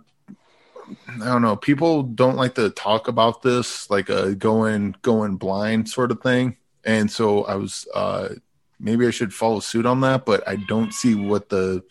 I 1.21 1.25
don't 1.25 1.41
know. 1.41 1.55
People 1.55 2.03
don't 2.03 2.35
like 2.35 2.55
to 2.55 2.69
talk 2.69 3.07
about 3.07 3.41
this, 3.41 3.89
like 3.89 4.09
a 4.09 4.35
going 4.35 4.95
going 5.01 5.37
blind 5.37 5.89
sort 5.89 6.11
of 6.11 6.21
thing. 6.21 6.57
And 6.83 7.09
so 7.09 7.43
I 7.43 7.55
was 7.55 7.87
uh, 7.93 8.29
maybe 8.79 9.07
I 9.07 9.11
should 9.11 9.33
follow 9.33 9.59
suit 9.59 9.85
on 9.85 10.01
that, 10.01 10.25
but 10.25 10.47
I 10.47 10.55
don't 10.55 10.93
see 10.93 11.15
what 11.15 11.49
the 11.49 11.83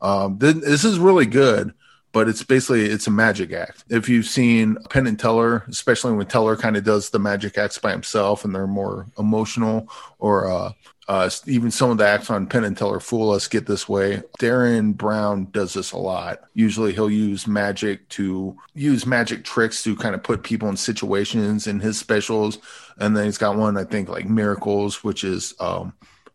um, 0.00 0.38
th- 0.38 0.56
this 0.56 0.84
is 0.84 0.98
really 0.98 1.26
good. 1.26 1.74
But 2.12 2.26
it's 2.26 2.42
basically 2.42 2.86
it's 2.86 3.06
a 3.06 3.10
magic 3.10 3.52
act. 3.52 3.84
If 3.90 4.08
you've 4.08 4.26
seen 4.26 4.78
Penn 4.88 5.06
and 5.06 5.18
Teller, 5.18 5.64
especially 5.68 6.14
when 6.14 6.26
Teller 6.26 6.56
kind 6.56 6.76
of 6.76 6.82
does 6.82 7.10
the 7.10 7.18
magic 7.18 7.58
acts 7.58 7.78
by 7.78 7.90
himself 7.92 8.44
and 8.44 8.54
they're 8.54 8.66
more 8.66 9.06
emotional, 9.18 9.88
or 10.18 10.50
uh, 10.50 10.72
uh, 11.08 11.30
even 11.46 11.70
some 11.70 11.90
of 11.90 11.96
the 11.96 12.06
acts 12.06 12.30
on 12.30 12.46
Penn 12.46 12.64
and 12.64 12.76
Teller 12.76 13.00
fool 13.00 13.30
us 13.30 13.48
get 13.48 13.66
this 13.66 13.88
way. 13.88 14.22
Derren 14.38 14.94
Brown 14.94 15.48
does 15.52 15.72
this 15.72 15.92
a 15.92 15.98
lot. 15.98 16.40
Usually 16.52 16.92
he'll 16.92 17.10
use 17.10 17.46
magic 17.46 18.06
to 18.10 18.54
use 18.74 19.06
magic 19.06 19.42
tricks 19.42 19.82
to 19.84 19.96
kind 19.96 20.14
of 20.14 20.22
put 20.22 20.42
people 20.42 20.68
in 20.68 20.76
situations 20.76 21.66
in 21.66 21.80
his 21.80 21.98
specials. 21.98 22.58
And 22.98 23.16
then 23.16 23.24
he's 23.24 23.38
got 23.38 23.56
one, 23.56 23.78
I 23.78 23.84
think, 23.84 24.10
like 24.10 24.28
Miracles, 24.28 25.02
which 25.02 25.24
is 25.24 25.54
um, 25.60 25.94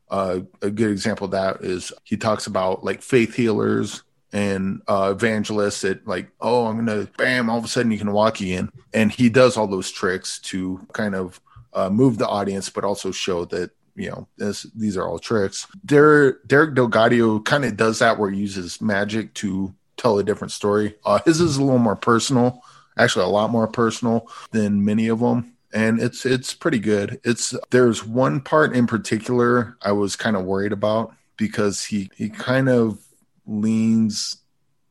uh, 0.09 0.39
a 0.63 0.71
good 0.71 0.89
example 0.89 1.25
of 1.25 1.31
that 1.31 1.61
is 1.61 1.93
he 2.03 2.17
talks 2.17 2.47
about 2.47 2.83
like 2.83 3.03
faith 3.03 3.35
healers 3.35 4.01
and 4.31 4.81
uh, 4.87 5.13
evangelists 5.15 5.81
that 5.81 6.07
like, 6.07 6.31
oh, 6.41 6.65
I'm 6.65 6.83
gonna 6.83 7.07
bam, 7.17 7.47
all 7.47 7.59
of 7.59 7.65
a 7.65 7.67
sudden 7.67 7.91
you 7.91 7.99
can 7.99 8.11
walk 8.11 8.41
you 8.41 8.57
in, 8.57 8.71
and 8.91 9.11
he 9.11 9.29
does 9.29 9.55
all 9.55 9.67
those 9.67 9.91
tricks 9.91 10.39
to 10.39 10.85
kind 10.93 11.13
of 11.13 11.39
uh, 11.73 11.91
move 11.91 12.17
the 12.17 12.27
audience, 12.27 12.71
but 12.71 12.83
also 12.83 13.11
show 13.11 13.45
that 13.45 13.69
you 13.95 14.09
know 14.09 14.27
this 14.37 14.63
these 14.75 14.97
are 14.97 15.07
all 15.07 15.19
tricks. 15.19 15.67
Derek, 15.85 16.47
Derek 16.47 16.75
DelGaudio 16.75 17.43
kind 17.43 17.65
of 17.65 17.77
does 17.77 17.99
that 17.99 18.19
where 18.19 18.29
he 18.29 18.39
uses 18.39 18.81
magic 18.81 19.33
to 19.35 19.73
tell 19.97 20.17
a 20.19 20.23
different 20.23 20.51
story. 20.51 20.95
Uh, 21.05 21.19
his 21.25 21.39
is 21.39 21.57
a 21.57 21.63
little 21.63 21.79
more 21.79 21.95
personal, 21.95 22.63
actually 22.97 23.25
a 23.25 23.29
lot 23.29 23.51
more 23.51 23.67
personal 23.67 24.29
than 24.51 24.83
many 24.83 25.07
of 25.07 25.19
them 25.19 25.53
and 25.73 25.99
it's 25.99 26.25
it's 26.25 26.53
pretty 26.53 26.79
good. 26.79 27.19
It's 27.23 27.55
there's 27.71 28.05
one 28.05 28.39
part 28.39 28.75
in 28.75 28.87
particular 28.87 29.75
I 29.81 29.91
was 29.91 30.15
kind 30.15 30.35
of 30.35 30.45
worried 30.45 30.71
about 30.71 31.15
because 31.35 31.83
he 31.83 32.09
he 32.15 32.29
kind 32.29 32.69
of 32.69 32.99
leans 33.45 34.37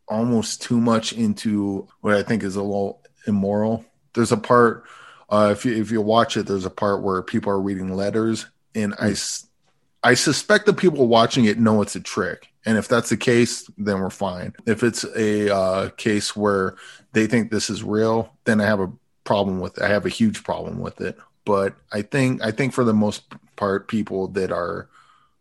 almost 0.09 0.61
too 0.61 0.81
much 0.81 1.13
into 1.13 1.87
what 2.01 2.15
I 2.15 2.23
think 2.23 2.43
is 2.43 2.57
a 2.57 2.63
little 2.63 3.01
immoral. 3.27 3.85
There's 4.15 4.33
a 4.33 4.37
part 4.37 4.85
uh, 5.31 5.51
if 5.53 5.65
you 5.65 5.81
if 5.81 5.91
you 5.91 6.01
watch 6.01 6.37
it, 6.37 6.47
there's 6.47 6.67
a 6.67 6.71
part 6.71 7.03
where 7.03 7.23
people 7.23 7.53
are 7.53 7.61
reading 7.61 7.95
letters, 7.95 8.47
and 8.75 8.95
I, 8.99 9.15
I 10.03 10.15
suspect 10.15 10.67
the 10.67 10.73
people 10.73 11.07
watching 11.07 11.45
it 11.45 11.59
know 11.59 11.83
it's 11.83 11.97
a 11.97 12.01
trick. 12.01 12.49
And 12.65 12.79
if 12.79 12.89
that's 12.89 13.09
the 13.09 13.17
case, 13.17 13.69
then 13.77 14.01
we're 14.01 14.11
fine. 14.11 14.55
If 14.67 14.83
it's 14.83 15.05
a 15.05 15.55
uh, 15.55 15.89
case 15.91 16.37
where 16.37 16.77
they 17.13 17.27
think 17.27 17.51
this 17.51 17.69
is 17.69 17.83
real, 17.83 18.33
then 18.45 18.61
I 18.61 18.67
have 18.67 18.81
a 18.81 18.93
problem 19.25 19.61
with 19.61 19.79
it. 19.79 19.85
I 19.85 19.89
have 19.89 20.07
a 20.07 20.11
huge 20.11 20.45
problem 20.45 20.81
with 20.81 21.01
it. 21.01 21.19
But 21.45 21.75
I 21.93 22.03
think 22.03 22.43
I 22.43 22.53
think 22.53 22.73
for 22.73 22.85
the 22.85 22.95
most 22.95 23.25
part, 23.57 23.89
people 23.89 24.29
that 24.29 24.53
are 24.53 24.89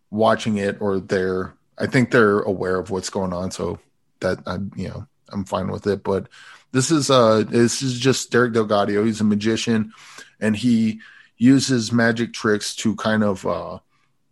watching 0.09 0.57
it 0.57 0.81
or 0.81 0.99
they're 0.99 1.53
I 1.77 1.87
think 1.87 2.11
they're 2.11 2.39
aware 2.41 2.79
of 2.79 2.89
what's 2.89 3.09
going 3.09 3.33
on. 3.33 3.51
So 3.51 3.79
that 4.19 4.39
I 4.47 4.57
you 4.75 4.89
know 4.89 5.07
I'm 5.29 5.45
fine 5.45 5.67
with 5.67 5.85
it. 5.85 6.03
But 6.03 6.27
this 6.71 6.89
is 6.89 7.11
uh 7.11 7.43
this 7.47 7.81
is 7.81 7.99
just 7.99 8.31
Derek 8.31 8.53
DelGaudio. 8.53 9.05
He's 9.05 9.21
a 9.21 9.25
magician, 9.25 9.93
and 10.39 10.55
he 10.55 11.01
uses 11.41 11.91
magic 11.91 12.33
tricks 12.33 12.75
to 12.75 12.95
kind 12.95 13.23
of 13.23 13.45
uh 13.47 13.79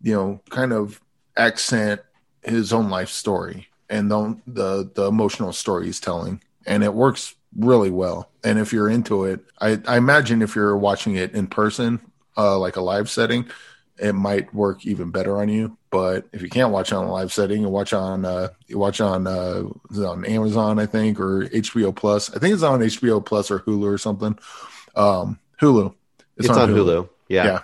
you 0.00 0.14
know 0.14 0.40
kind 0.50 0.72
of 0.72 1.00
accent 1.36 2.00
his 2.42 2.72
own 2.72 2.88
life 2.88 3.08
story 3.08 3.68
and 3.90 4.10
the 4.10 4.40
the, 4.46 4.90
the 4.94 5.06
emotional 5.06 5.52
story 5.52 5.86
he's 5.86 6.00
telling, 6.00 6.40
and 6.64 6.82
it 6.82 6.94
works 6.94 7.34
really 7.58 7.90
well. 7.90 8.30
And 8.44 8.58
if 8.58 8.72
you're 8.72 8.88
into 8.88 9.24
it, 9.24 9.40
I, 9.60 9.80
I 9.86 9.96
imagine 9.96 10.40
if 10.40 10.54
you're 10.54 10.76
watching 10.76 11.16
it 11.16 11.34
in 11.34 11.48
person, 11.48 12.00
uh, 12.36 12.56
like 12.58 12.76
a 12.76 12.80
live 12.80 13.10
setting, 13.10 13.50
it 13.98 14.14
might 14.14 14.54
work 14.54 14.86
even 14.86 15.10
better 15.10 15.38
on 15.38 15.48
you. 15.48 15.76
But 15.90 16.28
if 16.32 16.40
you 16.40 16.48
can't 16.48 16.70
watch 16.70 16.92
on 16.92 17.04
a 17.04 17.12
live 17.12 17.32
setting, 17.32 17.62
you 17.62 17.68
watch 17.68 17.92
on 17.92 18.24
uh, 18.24 18.48
you 18.68 18.78
watch 18.78 19.00
on 19.00 19.26
uh, 19.26 19.64
on 19.96 20.24
Amazon, 20.24 20.78
I 20.78 20.86
think, 20.86 21.18
or 21.18 21.46
HBO 21.46 21.94
Plus. 21.94 22.34
I 22.34 22.38
think 22.38 22.54
it's 22.54 22.62
on 22.62 22.80
HBO 22.80 23.24
Plus 23.24 23.50
or 23.50 23.58
Hulu 23.58 23.92
or 23.92 23.98
something. 23.98 24.38
Um, 24.94 25.40
Hulu. 25.60 25.94
It's, 26.44 26.56
on, 26.56 26.70
Hulu. 26.70 27.08
Yeah. 27.28 27.44
Yeah. 27.44 27.60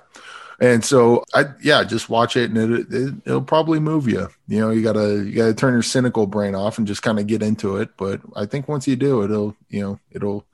And 0.59 0.83
so 0.85 1.22
I 1.35 1.47
yeah, 1.62 1.85
just 1.85 2.09
watch 2.09 2.37
it 2.37 2.51
and 2.51 2.74
it, 2.74 2.87
it 2.91 3.14
it'll 3.27 3.43
probably 3.43 3.79
move 3.79 4.09
you. 4.09 4.29
You 4.49 4.61
know, 4.61 4.70
you 4.70 4.83
gotta 4.83 5.22
you 5.22 5.33
gotta 5.33 5.55
turn 5.55 5.74
your 5.74 5.83
cynical 5.83 6.27
brain 6.27 6.55
off 6.55 6.79
and 6.79 6.87
just 6.87 7.03
kind 7.03 7.18
of 7.18 7.27
get 7.27 7.43
into 7.43 7.77
it. 7.77 7.91
But 7.99 8.20
I 8.35 8.47
think 8.47 8.66
once 8.66 8.89
you 8.89 8.97
do, 8.97 9.22
it'll 9.22 9.55
you 9.68 9.83
know 9.83 10.01
it'll 10.11 10.47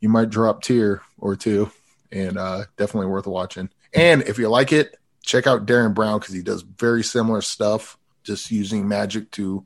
you 0.00 0.08
might 0.08 0.30
drop 0.30 0.62
tear 0.62 1.02
or 1.18 1.34
two, 1.34 1.70
and 2.12 2.38
uh, 2.38 2.64
definitely 2.76 3.08
worth 3.08 3.26
watching. 3.26 3.68
And 3.92 4.22
if 4.22 4.38
you 4.38 4.48
like 4.48 4.72
it, 4.72 4.96
check 5.22 5.46
out 5.46 5.66
Derren 5.66 5.94
Brown 5.94 6.20
because 6.20 6.34
he 6.34 6.42
does 6.42 6.62
very 6.62 7.02
similar 7.02 7.40
stuff, 7.40 7.98
just 8.22 8.50
using 8.50 8.86
magic 8.86 9.30
to 9.32 9.64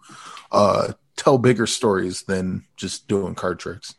uh, 0.52 0.92
tell 1.16 1.36
bigger 1.38 1.66
stories 1.66 2.22
than 2.22 2.64
just 2.76 3.08
doing 3.08 3.34
card 3.34 3.58
tricks. 3.58 3.94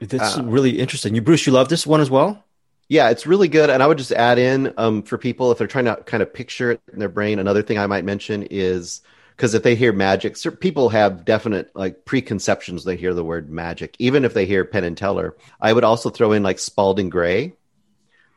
That's 0.00 0.38
really 0.38 0.78
interesting. 0.78 1.14
You, 1.14 1.22
Bruce, 1.22 1.46
you 1.46 1.52
love 1.52 1.68
this 1.68 1.86
one 1.86 2.00
as 2.00 2.10
well. 2.10 2.44
Yeah, 2.90 3.10
it's 3.10 3.24
really 3.24 3.46
good. 3.46 3.70
And 3.70 3.84
I 3.84 3.86
would 3.86 3.98
just 3.98 4.10
add 4.10 4.36
in 4.40 4.74
um, 4.76 5.02
for 5.04 5.16
people 5.16 5.52
if 5.52 5.58
they're 5.58 5.68
trying 5.68 5.84
to 5.84 5.94
kind 5.94 6.24
of 6.24 6.34
picture 6.34 6.72
it 6.72 6.80
in 6.92 6.98
their 6.98 7.08
brain. 7.08 7.38
Another 7.38 7.62
thing 7.62 7.78
I 7.78 7.86
might 7.86 8.04
mention 8.04 8.42
is 8.50 9.02
because 9.36 9.54
if 9.54 9.62
they 9.62 9.76
hear 9.76 9.92
magic, 9.92 10.36
people 10.58 10.88
have 10.88 11.24
definite 11.24 11.70
like 11.76 12.04
preconceptions. 12.04 12.82
They 12.82 12.96
hear 12.96 13.14
the 13.14 13.22
word 13.22 13.48
magic, 13.48 13.94
even 14.00 14.24
if 14.24 14.34
they 14.34 14.44
hear 14.44 14.64
Penn 14.64 14.82
and 14.82 14.98
Teller. 14.98 15.36
I 15.60 15.72
would 15.72 15.84
also 15.84 16.10
throw 16.10 16.32
in 16.32 16.42
like 16.42 16.58
Spalding 16.58 17.10
Gray. 17.10 17.52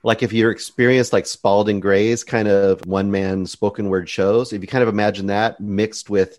Like 0.03 0.21
if 0.21 0.33
you're 0.33 0.51
experienced 0.51 1.13
like 1.13 1.25
Spalding 1.25 1.79
Gray's 1.79 2.23
kind 2.23 2.47
of 2.47 2.85
one 2.85 3.09
man 3.09 3.47
spoken 3.47 3.89
word 3.89 4.07
shows, 4.07 4.53
if 4.53 4.61
you 4.61 4.67
kind 4.67 4.83
of 4.83 4.89
imagine 4.89 5.27
that 5.27 5.59
mixed 5.61 6.11
with 6.11 6.37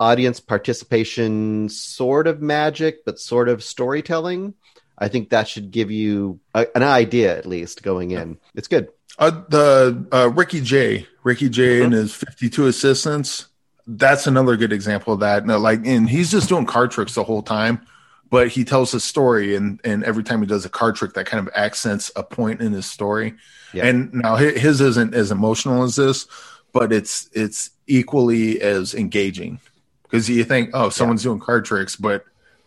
audience 0.00 0.40
participation, 0.40 1.68
sort 1.68 2.26
of 2.26 2.40
magic, 2.40 3.04
but 3.04 3.20
sort 3.20 3.50
of 3.50 3.62
storytelling. 3.62 4.54
I 4.96 5.08
think 5.08 5.30
that 5.30 5.48
should 5.48 5.70
give 5.70 5.90
you 5.90 6.40
a, 6.54 6.66
an 6.74 6.82
idea 6.82 7.36
at 7.36 7.46
least 7.46 7.82
going 7.82 8.12
in. 8.12 8.38
It's 8.54 8.68
good. 8.68 8.88
Uh, 9.18 9.42
the 9.48 10.06
uh, 10.12 10.30
Ricky 10.30 10.60
Jay, 10.60 11.06
Ricky 11.22 11.48
Jay, 11.48 11.82
and 11.82 11.92
his 11.92 12.14
fifty-two 12.14 12.66
assistants. 12.66 13.46
That's 13.86 14.26
another 14.26 14.56
good 14.56 14.72
example 14.72 15.12
of 15.12 15.20
that. 15.20 15.46
No, 15.46 15.58
like, 15.58 15.86
and 15.86 16.08
he's 16.08 16.30
just 16.30 16.48
doing 16.48 16.66
card 16.66 16.90
tricks 16.90 17.14
the 17.14 17.22
whole 17.22 17.42
time, 17.42 17.86
but 18.30 18.48
he 18.48 18.64
tells 18.64 18.94
a 18.94 19.00
story, 19.00 19.54
and 19.54 19.80
and 19.84 20.02
every 20.04 20.24
time 20.24 20.40
he 20.40 20.46
does 20.46 20.64
a 20.64 20.70
card 20.70 20.96
trick, 20.96 21.14
that 21.14 21.26
kind 21.26 21.46
of 21.46 21.52
accents 21.54 22.10
a 22.16 22.22
point 22.22 22.60
in 22.60 22.72
his 22.72 22.86
story. 22.86 23.34
Yeah. 23.72 23.86
And 23.86 24.14
now 24.14 24.36
his 24.36 24.80
isn't 24.80 25.14
as 25.14 25.30
emotional 25.30 25.82
as 25.82 25.96
this, 25.96 26.26
but 26.72 26.92
it's 26.92 27.28
it's 27.32 27.70
equally 27.86 28.60
as 28.62 28.94
engaging 28.94 29.60
because 30.04 30.30
you 30.30 30.44
think, 30.44 30.70
oh, 30.72 30.88
someone's 30.88 31.22
doing 31.22 31.40
card 31.40 31.64
tricks, 31.64 31.94
but 31.94 32.24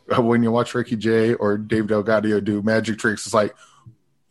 when 0.17 0.43
you 0.43 0.51
watch 0.51 0.73
Ricky 0.73 0.95
Jay 0.95 1.33
or 1.33 1.57
Dave 1.57 1.85
DelGaudio 1.85 2.43
do 2.43 2.61
magic 2.61 2.97
tricks, 2.99 3.25
it's 3.25 3.33
like 3.33 3.55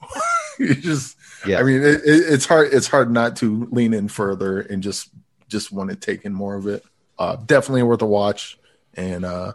you 0.58 0.74
just. 0.74 1.16
Yeah. 1.46 1.60
I 1.60 1.62
mean, 1.62 1.82
it, 1.82 2.00
it, 2.04 2.32
it's 2.32 2.46
hard. 2.46 2.72
It's 2.72 2.88
hard 2.88 3.10
not 3.10 3.36
to 3.36 3.68
lean 3.70 3.94
in 3.94 4.08
further 4.08 4.60
and 4.60 4.82
just 4.82 5.10
just 5.48 5.70
want 5.70 5.90
to 5.90 5.96
take 5.96 6.24
in 6.24 6.32
more 6.32 6.56
of 6.56 6.66
it. 6.66 6.84
Uh, 7.18 7.36
definitely 7.36 7.82
worth 7.82 8.02
a 8.02 8.06
watch, 8.06 8.58
and 8.94 9.24
uh, 9.24 9.52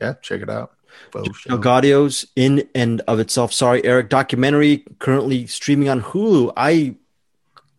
yeah, 0.00 0.14
check 0.22 0.42
it 0.42 0.50
out. 0.50 0.72
DelGaudio's 1.12 2.26
in 2.36 2.68
and 2.74 3.02
of 3.02 3.18
itself. 3.18 3.52
Sorry, 3.52 3.84
Eric. 3.84 4.08
Documentary 4.08 4.84
currently 4.98 5.46
streaming 5.46 5.88
on 5.88 6.02
Hulu. 6.02 6.52
I 6.56 6.96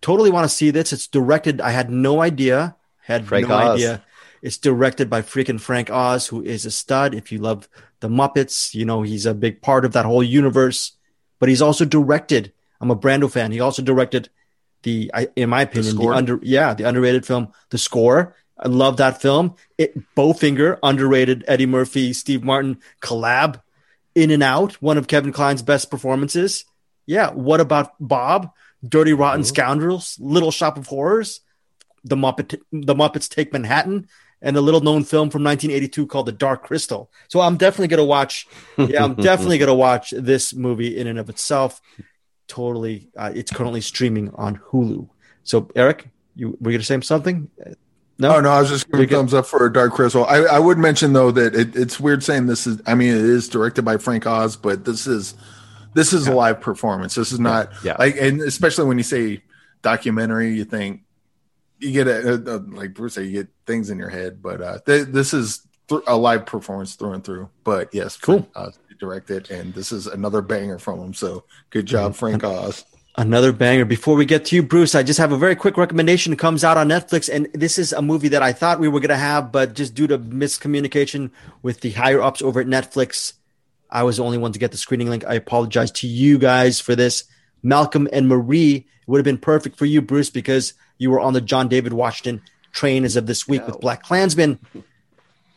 totally 0.01 0.30
want 0.30 0.45
to 0.45 0.49
see 0.49 0.71
this. 0.71 0.93
It's 0.93 1.07
directed. 1.07 1.61
I 1.61 1.71
had 1.71 1.89
no 1.89 2.21
idea. 2.21 2.75
Had 3.01 3.25
Frank 3.25 3.47
no 3.47 3.55
Oz. 3.55 3.75
idea. 3.75 4.03
It's 4.47 4.57
directed 4.57 5.09
by 5.09 5.23
freaking 5.23 5.59
Frank 5.59 5.89
Oz, 5.89 6.27
who 6.27 6.41
is 6.41 6.65
a 6.65 6.71
stud. 6.71 7.13
If 7.13 7.33
you 7.33 7.39
love 7.39 7.67
the 7.99 8.07
Muppets, 8.07 8.73
you 8.73 8.85
know 8.85 9.01
he's 9.01 9.25
a 9.25 9.33
big 9.33 9.61
part 9.61 9.83
of 9.83 9.91
that 9.91 10.05
whole 10.05 10.23
universe. 10.23 10.93
But 11.37 11.49
he's 11.49 11.61
also 11.61 11.83
directed. 11.83 12.53
I'm 12.79 12.89
a 12.89 12.95
Brando 12.95 13.29
fan. 13.29 13.51
He 13.51 13.59
also 13.59 13.81
directed 13.81 14.29
the, 14.83 15.11
in 15.35 15.49
my 15.49 15.63
opinion, 15.63 15.97
the, 15.97 16.01
Score? 16.01 16.13
under 16.13 16.39
yeah 16.41 16.73
the 16.73 16.85
underrated 16.85 17.25
film, 17.25 17.51
The 17.71 17.77
Score. 17.77 18.37
I 18.57 18.69
love 18.69 18.95
that 18.97 19.21
film. 19.21 19.55
It 19.77 19.99
Bowfinger, 20.15 20.79
underrated 20.81 21.43
Eddie 21.45 21.65
Murphy, 21.65 22.13
Steve 22.13 22.45
Martin 22.45 22.79
collab. 23.01 23.61
In 24.15 24.31
and 24.31 24.43
Out, 24.43 24.81
one 24.81 24.97
of 24.97 25.09
Kevin 25.09 25.33
Kline's 25.33 25.61
best 25.61 25.91
performances. 25.91 26.63
Yeah. 27.05 27.31
What 27.31 27.59
about 27.59 27.95
Bob? 27.99 28.51
Dirty 28.81 29.11
Rotten 29.11 29.43
Scoundrels, 29.43 30.17
Little 30.21 30.51
Shop 30.51 30.77
of 30.77 30.87
Horrors, 30.87 31.41
the 32.05 32.15
Muppet, 32.15 32.61
the 32.71 32.95
Muppets 32.95 33.27
Take 33.27 33.51
Manhattan, 33.51 34.07
and 34.41 34.55
a 34.57 34.61
little 34.61 34.81
known 34.81 35.03
film 35.03 35.29
from 35.29 35.43
1982 35.43 36.05
called 36.07 36.27
The 36.27 36.31
Dark 36.31 36.63
Crystal. 36.63 37.09
So 37.27 37.39
I'm 37.41 37.57
definitely 37.57 37.88
gonna 37.88 38.05
watch. 38.05 38.47
Yeah, 38.77 39.03
I'm 39.03 39.15
definitely 39.15 39.57
gonna 39.57 39.73
watch 39.75 40.11
this 40.15 40.53
movie 40.53 40.97
in 40.97 41.07
and 41.07 41.17
of 41.19 41.29
itself. 41.29 41.81
Totally, 42.47 43.09
uh, 43.17 43.31
it's 43.35 43.51
currently 43.51 43.81
streaming 43.81 44.29
on 44.35 44.57
Hulu. 44.71 45.09
So 45.43 45.69
Eric, 45.75 46.07
You 46.35 46.57
were 46.61 46.71
gonna 46.71 46.83
say 46.83 46.99
something? 47.01 47.49
No, 48.19 48.35
Oh 48.38 48.39
no, 48.41 48.49
I 48.49 48.59
was 48.61 48.69
just 48.69 48.89
giving 48.91 49.09
thumbs 49.09 49.33
up 49.33 49.45
for 49.45 49.67
Dark 49.69 49.93
Crystal. 49.93 50.25
I, 50.25 50.38
I 50.38 50.59
would 50.59 50.77
mention 50.77 51.13
though 51.13 51.31
that 51.31 51.53
it, 51.55 51.75
it's 51.75 51.99
weird 51.99 52.23
saying 52.23 52.45
this 52.47 52.65
is. 52.65 52.81
I 52.88 52.95
mean, 52.95 53.09
it 53.09 53.17
is 53.21 53.49
directed 53.49 53.83
by 53.83 53.97
Frank 53.97 54.25
Oz, 54.25 54.55
but 54.55 54.85
this 54.85 55.07
is 55.07 55.35
this 55.93 56.13
is 56.13 56.27
a 56.27 56.33
live 56.33 56.61
performance. 56.61 57.15
This 57.15 57.31
is 57.31 57.39
not 57.39 57.71
Yeah. 57.83 57.95
like, 57.99 58.15
and 58.17 58.41
especially 58.41 58.85
when 58.85 58.97
you 58.97 59.03
say 59.03 59.41
documentary, 59.81 60.53
you 60.53 60.63
think 60.63 61.01
you 61.80 61.91
get 61.91 62.07
a, 62.07 62.34
a, 62.36 62.57
like 62.59 62.93
Bruce 62.93 63.15
said, 63.15 63.25
you 63.25 63.32
get 63.32 63.47
things 63.65 63.89
in 63.89 63.97
your 63.97 64.09
head. 64.09 64.41
But 64.41 64.61
uh, 64.61 64.80
th- 64.86 65.07
this 65.07 65.34
is 65.34 65.65
th- 65.89 66.01
a 66.07 66.15
live 66.17 66.45
performance 66.45 66.95
through 66.95 67.13
and 67.13 67.23
through. 67.23 67.49
But 67.63 67.93
yes, 67.93 68.17
Cool. 68.17 68.39
Frank 68.53 68.67
Oz 68.69 68.80
directed, 68.99 69.51
and 69.51 69.73
this 69.75 69.91
is 69.91 70.07
another 70.07 70.41
banger 70.41 70.80
from 70.80 70.99
him. 70.99 71.13
So 71.13 71.43
good 71.69 71.86
job, 71.86 72.13
Mm-hmm. 72.13 72.17
Frank 72.19 72.43
Oz. 72.43 72.84
Another 73.19 73.51
banger. 73.51 73.84
Before 73.86 74.15
we 74.15 74.25
get 74.25 74.45
to 74.45 74.55
you, 74.55 74.61
Bruce, 74.63 74.93
I 74.93 75.01
just 75.01 75.19
have 75.19 75.32
a 75.32 75.38
very 75.38 75.55
quick 75.55 75.75
recommendation. 75.78 76.34
It 76.34 76.39
comes 76.39 76.63
out 76.63 76.78
on 76.78 76.88
Netflix, 76.88 77.34
and 77.34 77.47
this 77.53 77.80
is 77.80 77.91
a 77.93 78.01
movie 78.01 78.28
that 78.28 78.43
I 78.43 78.53
thought 78.53 78.80
we 78.80 78.88
were 78.88 78.99
going 78.99 79.09
to 79.09 79.17
have, 79.17 79.51
but 79.51 79.73
just 79.73 79.95
due 79.95 80.05
to 80.07 80.19
miscommunication 80.19 81.32
with 81.63 81.82
the 81.82 81.91
higher 81.91 82.21
ups 82.21 82.41
over 82.43 82.59
at 82.59 82.67
Netflix, 82.67 83.34
I 83.89 84.03
was 84.03 84.17
the 84.17 84.23
only 84.23 84.38
one 84.38 84.51
to 84.51 84.59
get 84.59 84.71
the 84.71 84.78
screening 84.78 85.09
link. 85.09 85.25
I 85.28 85.34
apologize 85.36 85.91
to 85.93 86.07
you 86.07 86.38
guys 86.38 86.80
for 86.80 86.95
this. 86.95 87.23
Malcolm 87.63 88.07
and 88.13 88.28
Marie 88.28 88.88
would 89.07 89.17
have 89.17 89.25
been 89.25 89.38
perfect 89.39 89.78
for 89.78 89.86
you, 89.86 90.01
Bruce, 90.01 90.30
because 90.30 90.73
you 90.97 91.11
were 91.11 91.19
on 91.19 91.33
the 91.33 91.41
John 91.41 91.67
David 91.67 91.93
Washington 91.93 92.41
train 92.71 93.03
as 93.05 93.15
of 93.15 93.25
this 93.27 93.47
week 93.47 93.65
with 93.65 93.77
BlacKkKlansman. 93.79 94.59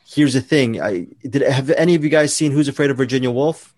Here's 0.07 0.35
the 0.35 0.41
thing: 0.41 0.81
I 0.81 1.07
did. 1.29 1.43
Have 1.43 1.71
any 1.71 1.95
of 1.95 2.03
you 2.03 2.11
guys 2.11 2.35
seen 2.35 2.53
Who's 2.53 2.69
Afraid 2.69 2.91
of 2.91 2.97
Virginia 2.97 3.31
Woolf? 3.31 3.75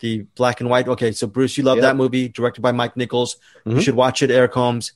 The 0.00 0.26
black 0.34 0.60
and 0.60 0.68
white. 0.70 0.88
Okay, 0.88 1.12
so 1.12 1.26
Bruce, 1.26 1.56
you 1.56 1.64
love 1.64 1.76
Yep. 1.78 1.82
that 1.82 1.96
movie, 1.96 2.28
directed 2.28 2.60
by 2.62 2.72
Mike 2.72 2.96
Nichols. 2.96 3.36
You 3.64 3.72
Mhm. 3.76 3.82
should 3.82 3.94
watch 3.94 4.22
it. 4.22 4.30
Eric 4.30 4.52
Holmes, 4.54 4.92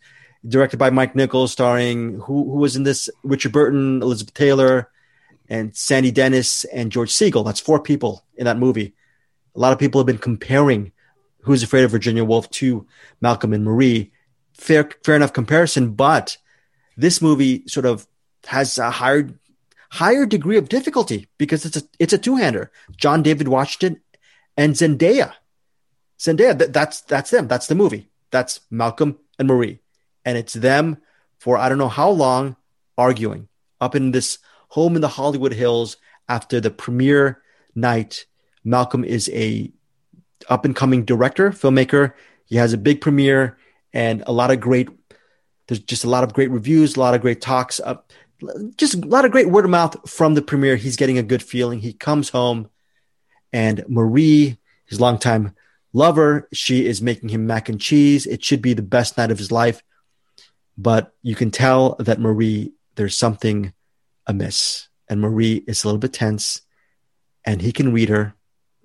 directed 0.46 0.78
by 0.78 0.90
Mike 0.90 1.14
Nichols, 1.14 1.52
starring 1.52 2.14
who 2.20 2.44
who 2.50 2.58
was 2.58 2.74
in 2.76 2.82
this? 2.84 3.08
Richard 3.22 3.52
Burton, 3.52 4.02
Elizabeth 4.02 4.34
Taylor, 4.34 4.90
and 5.48 5.74
Sandy 5.76 6.10
Dennis 6.10 6.64
and 6.64 6.90
George 6.90 7.12
Segal. 7.12 7.44
That's 7.44 7.60
four 7.60 7.80
people 7.80 8.24
in 8.36 8.44
that 8.46 8.58
movie. 8.58 8.94
A 9.54 9.60
lot 9.60 9.72
of 9.72 9.78
people 9.78 10.00
have 10.00 10.06
been 10.06 10.18
comparing 10.18 10.92
Who's 11.42 11.62
Afraid 11.62 11.84
of 11.84 11.90
Virginia 11.90 12.24
Woolf 12.24 12.50
to 12.50 12.86
Malcolm 13.20 13.52
and 13.52 13.64
Marie. 13.64 14.10
Fair, 14.58 14.90
fair 15.04 15.16
enough 15.16 15.32
comparison, 15.32 15.92
but 15.92 16.36
this 16.96 17.22
movie 17.22 17.62
sort 17.68 17.86
of 17.86 18.06
has 18.46 18.76
a 18.76 18.90
higher, 18.90 19.30
higher 19.90 20.26
degree 20.26 20.58
of 20.58 20.68
difficulty 20.68 21.28
because 21.38 21.64
it's 21.64 21.76
a 21.76 21.82
it's 21.98 22.12
a 22.12 22.18
two 22.18 22.36
hander. 22.36 22.70
John 22.96 23.22
David 23.22 23.48
Washington 23.48 24.00
and 24.56 24.74
Zendaya. 24.74 25.32
Zendaya, 26.18 26.58
th- 26.58 26.72
that's 26.72 27.02
that's 27.02 27.30
them. 27.30 27.46
That's 27.46 27.68
the 27.68 27.76
movie. 27.76 28.10
That's 28.32 28.60
Malcolm 28.70 29.18
and 29.38 29.46
Marie, 29.46 29.78
and 30.24 30.36
it's 30.36 30.54
them 30.54 30.98
for 31.38 31.56
I 31.56 31.68
don't 31.68 31.78
know 31.78 31.88
how 31.88 32.10
long 32.10 32.56
arguing 32.98 33.48
up 33.80 33.94
in 33.94 34.10
this 34.10 34.38
home 34.70 34.96
in 34.96 35.02
the 35.02 35.08
Hollywood 35.08 35.52
Hills 35.52 35.96
after 36.28 36.60
the 36.60 36.70
premiere 36.70 37.40
night. 37.74 38.26
Malcolm 38.64 39.04
is 39.04 39.30
a 39.32 39.72
up 40.48 40.64
and 40.64 40.74
coming 40.74 41.04
director, 41.04 41.50
filmmaker. 41.50 42.12
He 42.44 42.56
has 42.56 42.72
a 42.72 42.78
big 42.78 43.00
premiere 43.00 43.56
and 43.92 44.22
a 44.26 44.32
lot 44.32 44.50
of 44.50 44.60
great. 44.60 44.88
There's 45.66 45.80
just 45.80 46.04
a 46.04 46.10
lot 46.10 46.24
of 46.24 46.32
great 46.32 46.50
reviews, 46.50 46.96
a 46.96 47.00
lot 47.00 47.14
of 47.14 47.20
great 47.20 47.40
talks, 47.40 47.80
uh, 47.80 47.96
just 48.76 48.94
a 48.94 48.98
lot 49.06 49.24
of 49.24 49.32
great 49.32 49.50
word 49.50 49.64
of 49.64 49.70
mouth 49.70 50.08
from 50.08 50.34
the 50.34 50.42
premiere. 50.42 50.76
He's 50.76 50.96
getting 50.96 51.18
a 51.18 51.22
good 51.22 51.42
feeling. 51.42 51.80
He 51.80 51.92
comes 51.92 52.30
home, 52.30 52.70
and 53.52 53.84
Marie, 53.88 54.58
his 54.86 55.00
longtime 55.00 55.54
lover, 55.92 56.48
she 56.52 56.86
is 56.86 57.02
making 57.02 57.28
him 57.30 57.46
mac 57.46 57.68
and 57.68 57.80
cheese. 57.80 58.26
It 58.26 58.44
should 58.44 58.62
be 58.62 58.74
the 58.74 58.82
best 58.82 59.18
night 59.18 59.30
of 59.30 59.38
his 59.38 59.52
life, 59.52 59.82
but 60.76 61.12
you 61.22 61.34
can 61.34 61.50
tell 61.50 61.96
that 61.98 62.20
Marie, 62.20 62.72
there's 62.94 63.16
something 63.16 63.72
amiss, 64.26 64.88
and 65.08 65.20
Marie 65.20 65.64
is 65.66 65.82
a 65.82 65.88
little 65.88 65.98
bit 65.98 66.12
tense, 66.12 66.62
and 67.44 67.60
he 67.60 67.72
can 67.72 67.92
read 67.92 68.08
her 68.08 68.34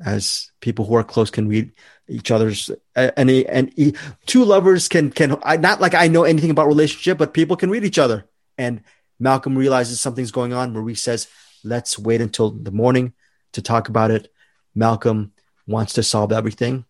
as 0.03 0.51
people 0.59 0.85
who 0.85 0.95
are 0.95 1.03
close 1.03 1.31
can 1.31 1.47
read 1.47 1.71
each 2.07 2.31
other's 2.31 2.69
and 2.95 3.29
and 3.29 3.97
two 4.25 4.43
lovers 4.43 4.87
can 4.87 5.09
can 5.09 5.37
I 5.43 5.57
not 5.57 5.79
like 5.79 5.93
I 5.93 6.07
know 6.07 6.23
anything 6.23 6.51
about 6.51 6.67
relationship 6.67 7.17
but 7.17 7.33
people 7.33 7.55
can 7.55 7.69
read 7.69 7.85
each 7.85 7.99
other. 7.99 8.25
And 8.57 8.83
Malcolm 9.19 9.57
realizes 9.57 10.01
something's 10.01 10.31
going 10.31 10.53
on. 10.53 10.73
Marie 10.73 10.95
says 10.95 11.27
let's 11.63 11.97
wait 11.97 12.21
until 12.21 12.51
the 12.51 12.71
morning 12.71 13.13
to 13.53 13.61
talk 13.61 13.87
about 13.87 14.11
it. 14.11 14.31
Malcolm 14.75 15.31
wants 15.65 15.93
to 15.93 16.03
solve 16.03 16.31
everything. 16.31 16.85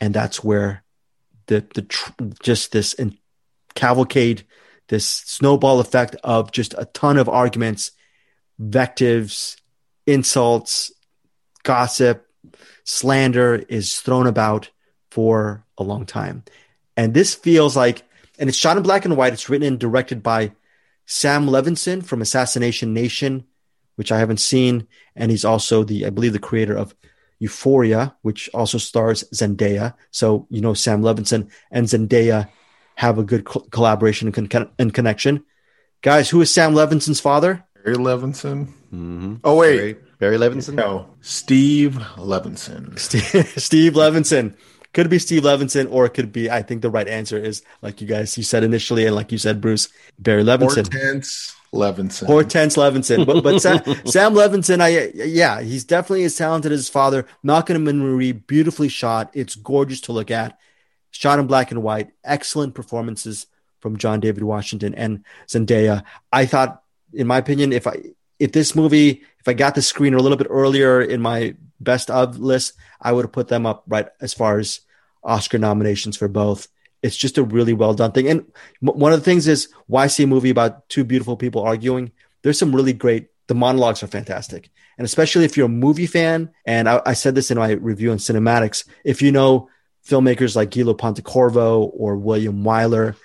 And 0.00 0.14
that's 0.14 0.42
where 0.42 0.82
the 1.46 1.66
the 1.74 1.82
tr- 1.82 2.12
just 2.42 2.72
this 2.72 2.94
in 2.94 3.18
cavalcade 3.74 4.46
this 4.88 5.06
snowball 5.06 5.80
effect 5.80 6.16
of 6.22 6.52
just 6.52 6.74
a 6.76 6.84
ton 6.86 7.16
of 7.16 7.28
arguments 7.28 7.92
vectives 8.60 9.56
insults 10.06 10.92
gossip, 11.62 12.26
slander 12.84 13.54
is 13.68 14.00
thrown 14.00 14.26
about 14.26 14.70
for 15.10 15.64
a 15.78 15.82
long 15.82 16.06
time. 16.06 16.44
And 16.96 17.14
this 17.14 17.34
feels 17.34 17.76
like, 17.76 18.02
and 18.38 18.48
it's 18.48 18.58
shot 18.58 18.76
in 18.76 18.82
black 18.82 19.04
and 19.04 19.16
white. 19.16 19.32
It's 19.32 19.48
written 19.48 19.68
and 19.68 19.78
directed 19.78 20.22
by 20.22 20.52
Sam 21.06 21.46
Levinson 21.46 22.04
from 22.04 22.22
Assassination 22.22 22.92
Nation, 22.94 23.44
which 23.96 24.10
I 24.12 24.18
haven't 24.18 24.40
seen. 24.40 24.86
And 25.14 25.30
he's 25.30 25.44
also 25.44 25.84
the, 25.84 26.06
I 26.06 26.10
believe, 26.10 26.32
the 26.32 26.38
creator 26.38 26.76
of 26.76 26.94
Euphoria, 27.38 28.14
which 28.22 28.48
also 28.54 28.78
stars 28.78 29.24
Zendaya. 29.34 29.94
So, 30.10 30.46
you 30.50 30.60
know, 30.60 30.74
Sam 30.74 31.02
Levinson 31.02 31.50
and 31.70 31.86
Zendaya 31.86 32.48
have 32.94 33.18
a 33.18 33.24
good 33.24 33.44
co- 33.44 33.66
collaboration 33.70 34.32
and, 34.34 34.50
con- 34.50 34.70
and 34.78 34.94
connection. 34.94 35.44
Guys, 36.02 36.30
who 36.30 36.40
is 36.40 36.52
Sam 36.52 36.74
Levinson's 36.74 37.20
father? 37.20 37.64
Barry 37.84 37.96
Levinson. 37.96 38.68
Mhm. 38.92 39.40
Oh 39.44 39.56
wait, 39.56 39.76
Barry, 39.76 39.96
Barry 40.18 40.36
Levinson. 40.38 40.74
no, 40.74 41.06
Steve 41.20 41.94
Levinson. 42.16 42.98
Steve, 42.98 43.52
Steve 43.56 43.92
Levinson. 43.94 44.54
Could 44.92 45.06
it 45.06 45.08
be 45.08 45.18
Steve 45.18 45.42
Levinson, 45.44 45.90
or 45.90 46.04
it 46.04 46.10
could 46.10 46.32
be. 46.32 46.50
I 46.50 46.60
think 46.62 46.82
the 46.82 46.90
right 46.90 47.08
answer 47.08 47.38
is 47.38 47.62
like 47.80 48.00
you 48.02 48.06
guys 48.06 48.36
you 48.36 48.42
said 48.44 48.62
initially, 48.62 49.06
and 49.06 49.14
like 49.16 49.32
you 49.32 49.38
said, 49.38 49.60
Bruce 49.60 49.88
Barry 50.18 50.44
Levinson, 50.44 50.92
Hortense 50.92 51.54
Levinson. 51.72 52.26
Hortense 52.26 52.76
Levinson. 52.76 53.24
But 53.24 53.42
but 53.42 53.60
Sam, 53.62 53.78
Sam 54.04 54.34
Levinson, 54.34 54.80
I 54.82 55.10
yeah, 55.14 55.62
he's 55.62 55.84
definitely 55.84 56.24
as 56.24 56.36
talented 56.36 56.72
as 56.72 56.80
his 56.80 56.88
father. 56.90 57.26
Malcolm 57.42 57.88
and 57.88 58.00
Marie, 58.00 58.32
beautifully 58.32 58.88
shot. 58.88 59.30
It's 59.32 59.54
gorgeous 59.54 60.02
to 60.02 60.12
look 60.12 60.30
at. 60.30 60.58
Shot 61.10 61.38
in 61.38 61.46
black 61.46 61.70
and 61.70 61.82
white. 61.82 62.10
Excellent 62.22 62.74
performances 62.74 63.46
from 63.80 63.96
John 63.96 64.20
David 64.20 64.42
Washington 64.44 64.94
and 64.94 65.24
Zendaya. 65.48 66.04
I 66.32 66.46
thought, 66.46 66.81
in 67.12 67.26
my 67.26 67.38
opinion, 67.38 67.72
if 67.72 67.86
I 67.86 67.96
if 68.38 68.52
this 68.52 68.74
movie, 68.74 69.22
if 69.38 69.46
I 69.46 69.52
got 69.52 69.74
the 69.74 69.80
screener 69.80 70.18
a 70.18 70.22
little 70.22 70.38
bit 70.38 70.48
earlier 70.50 71.00
in 71.00 71.20
my 71.20 71.54
best 71.80 72.10
of 72.10 72.38
list, 72.38 72.74
I 73.00 73.12
would 73.12 73.24
have 73.24 73.32
put 73.32 73.48
them 73.48 73.66
up 73.66 73.84
right 73.86 74.08
as 74.20 74.34
far 74.34 74.58
as 74.58 74.80
Oscar 75.22 75.58
nominations 75.58 76.16
for 76.16 76.28
both. 76.28 76.68
It's 77.02 77.16
just 77.16 77.38
a 77.38 77.42
really 77.42 77.72
well 77.72 77.94
done 77.94 78.12
thing. 78.12 78.28
And 78.28 78.46
one 78.80 79.12
of 79.12 79.20
the 79.20 79.24
things 79.24 79.48
is 79.48 79.68
why 79.86 80.06
see 80.06 80.24
a 80.24 80.26
movie 80.26 80.50
about 80.50 80.88
two 80.88 81.04
beautiful 81.04 81.36
people 81.36 81.62
arguing? 81.62 82.12
There's 82.42 82.58
some 82.58 82.74
really 82.74 82.92
great, 82.92 83.28
the 83.48 83.54
monologues 83.54 84.02
are 84.02 84.08
fantastic. 84.08 84.70
And 84.98 85.04
especially 85.04 85.44
if 85.44 85.56
you're 85.56 85.66
a 85.66 85.70
movie 85.70 86.06
fan, 86.06 86.50
and 86.64 86.88
I, 86.88 87.02
I 87.06 87.12
said 87.14 87.34
this 87.34 87.50
in 87.50 87.58
my 87.58 87.72
review 87.72 88.12
on 88.12 88.18
CinemAddicts, 88.18 88.86
if 89.04 89.22
you 89.22 89.32
know 89.32 89.68
filmmakers 90.06 90.54
like 90.54 90.70
Gillo 90.70 90.94
Pontecorvo 90.94 91.90
or 91.92 92.16
William 92.16 92.62
Wyler, 92.62 93.16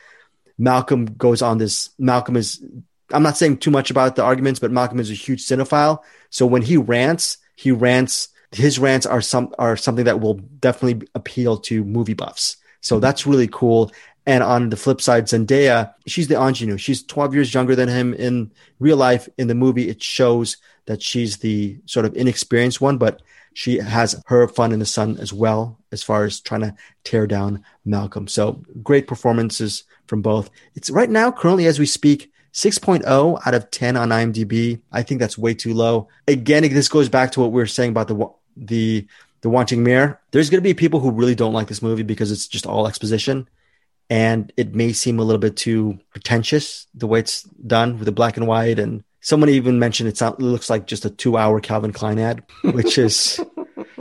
Malcolm 0.58 1.06
goes 1.06 1.42
on 1.42 1.58
this. 1.58 1.90
Malcolm 2.00 2.36
is, 2.36 2.64
I'm 3.12 3.24
not 3.24 3.38
saying 3.38 3.58
too 3.58 3.72
much 3.72 3.90
about 3.90 4.16
the 4.16 4.24
arguments, 4.24 4.60
but 4.60 4.72
Malcolm 4.72 5.00
is 5.00 5.10
a 5.10 5.16
huge 5.16 5.46
cinephile. 5.46 6.00
So 6.30 6.46
when 6.46 6.62
he 6.62 6.78
rants, 6.78 7.38
he 7.56 7.72
rants. 7.72 8.30
His 8.52 8.80
rants 8.80 9.06
are 9.06 9.22
some 9.22 9.54
are 9.60 9.76
something 9.76 10.06
that 10.06 10.22
will 10.22 10.36
definitely 10.36 11.08
appeal 11.16 11.58
to 11.58 11.84
movie 11.84 12.14
buffs. 12.14 12.58
So 12.82 12.96
mm-hmm. 12.96 13.02
that's 13.02 13.28
really 13.28 13.48
cool. 13.48 13.92
And 14.26 14.44
on 14.44 14.70
the 14.70 14.76
flip 14.76 15.00
side, 15.00 15.26
Zendaya, 15.26 15.94
she's 16.06 16.28
the 16.28 16.36
ingenue. 16.36 16.78
She's 16.78 17.02
12 17.02 17.34
years 17.34 17.54
younger 17.54 17.76
than 17.76 17.88
him 17.88 18.14
in 18.14 18.52
real 18.80 18.98
life. 18.98 19.30
In 19.38 19.48
the 19.48 19.56
movie, 19.56 19.88
it 19.88 20.04
shows 20.04 20.58
that 20.86 21.02
she's 21.02 21.38
the 21.38 21.80
sort 21.86 22.06
of 22.06 22.16
inexperienced 22.16 22.82
one, 22.82 22.98
but 22.98 23.22
she 23.54 23.78
has 23.78 24.22
her 24.28 24.48
fun 24.48 24.72
in 24.72 24.80
the 24.80 24.86
sun 24.86 25.18
as 25.18 25.32
well, 25.32 25.80
as 25.92 26.04
far 26.04 26.26
as 26.26 26.42
trying 26.42 26.62
to 26.62 26.76
tear 27.06 27.26
down 27.26 27.64
Malcolm. 27.86 28.28
So 28.28 28.62
great 28.84 29.08
performances 29.08 29.84
from 30.08 30.22
both. 30.22 30.50
It's 30.76 30.90
right 30.90 31.10
now, 31.10 31.32
currently 31.32 31.66
as 31.66 31.80
we 31.80 31.86
speak, 31.86 32.32
6.0 32.58 33.40
out 33.46 33.54
of 33.54 33.70
10 33.70 33.96
on 33.96 34.10
IMDb. 34.10 34.82
I 34.92 35.04
think 35.04 35.20
that's 35.20 35.38
way 35.38 35.54
too 35.54 35.76
low. 35.76 36.08
Again, 36.28 36.64
this 36.64 36.90
goes 36.90 37.08
back 37.08 37.32
to 37.34 37.40
what 37.40 37.52
we 37.52 37.62
were 37.62 37.68
saying 37.68 37.92
about 37.92 38.08
the 38.08 38.30
the 38.56 39.08
the 39.42 39.50
Wanting 39.50 39.84
Mare. 39.84 40.20
There's 40.32 40.50
going 40.50 40.58
to 40.64 40.68
be 40.68 40.74
people 40.74 41.00
who 41.00 41.12
really 41.12 41.36
don't 41.36 41.54
like 41.54 41.68
this 41.68 41.84
movie 41.84 42.02
because 42.02 42.32
it's 42.32 42.48
just 42.48 42.66
all 42.66 42.88
exposition, 42.88 43.48
and 44.10 44.52
it 44.58 44.74
may 44.74 44.92
seem 44.92 45.20
a 45.20 45.24
little 45.24 45.40
bit 45.40 45.56
too 45.56 46.00
pretentious 46.10 46.88
the 46.96 47.06
way 47.06 47.20
it's 47.20 47.44
done 47.44 48.00
with 48.00 48.06
the 48.06 48.12
black 48.12 48.38
and 48.38 48.48
white. 48.48 48.80
And 48.80 49.04
someone 49.22 49.50
even 49.50 49.78
mentioned 49.78 50.10
it, 50.10 50.18
sound, 50.18 50.40
it 50.40 50.44
looks 50.44 50.68
like 50.68 50.88
just 50.88 51.06
a 51.06 51.12
two-hour 51.12 51.60
Calvin 51.60 51.94
Klein 51.94 52.18
ad, 52.18 52.44
which 52.64 52.98
is 52.98 53.40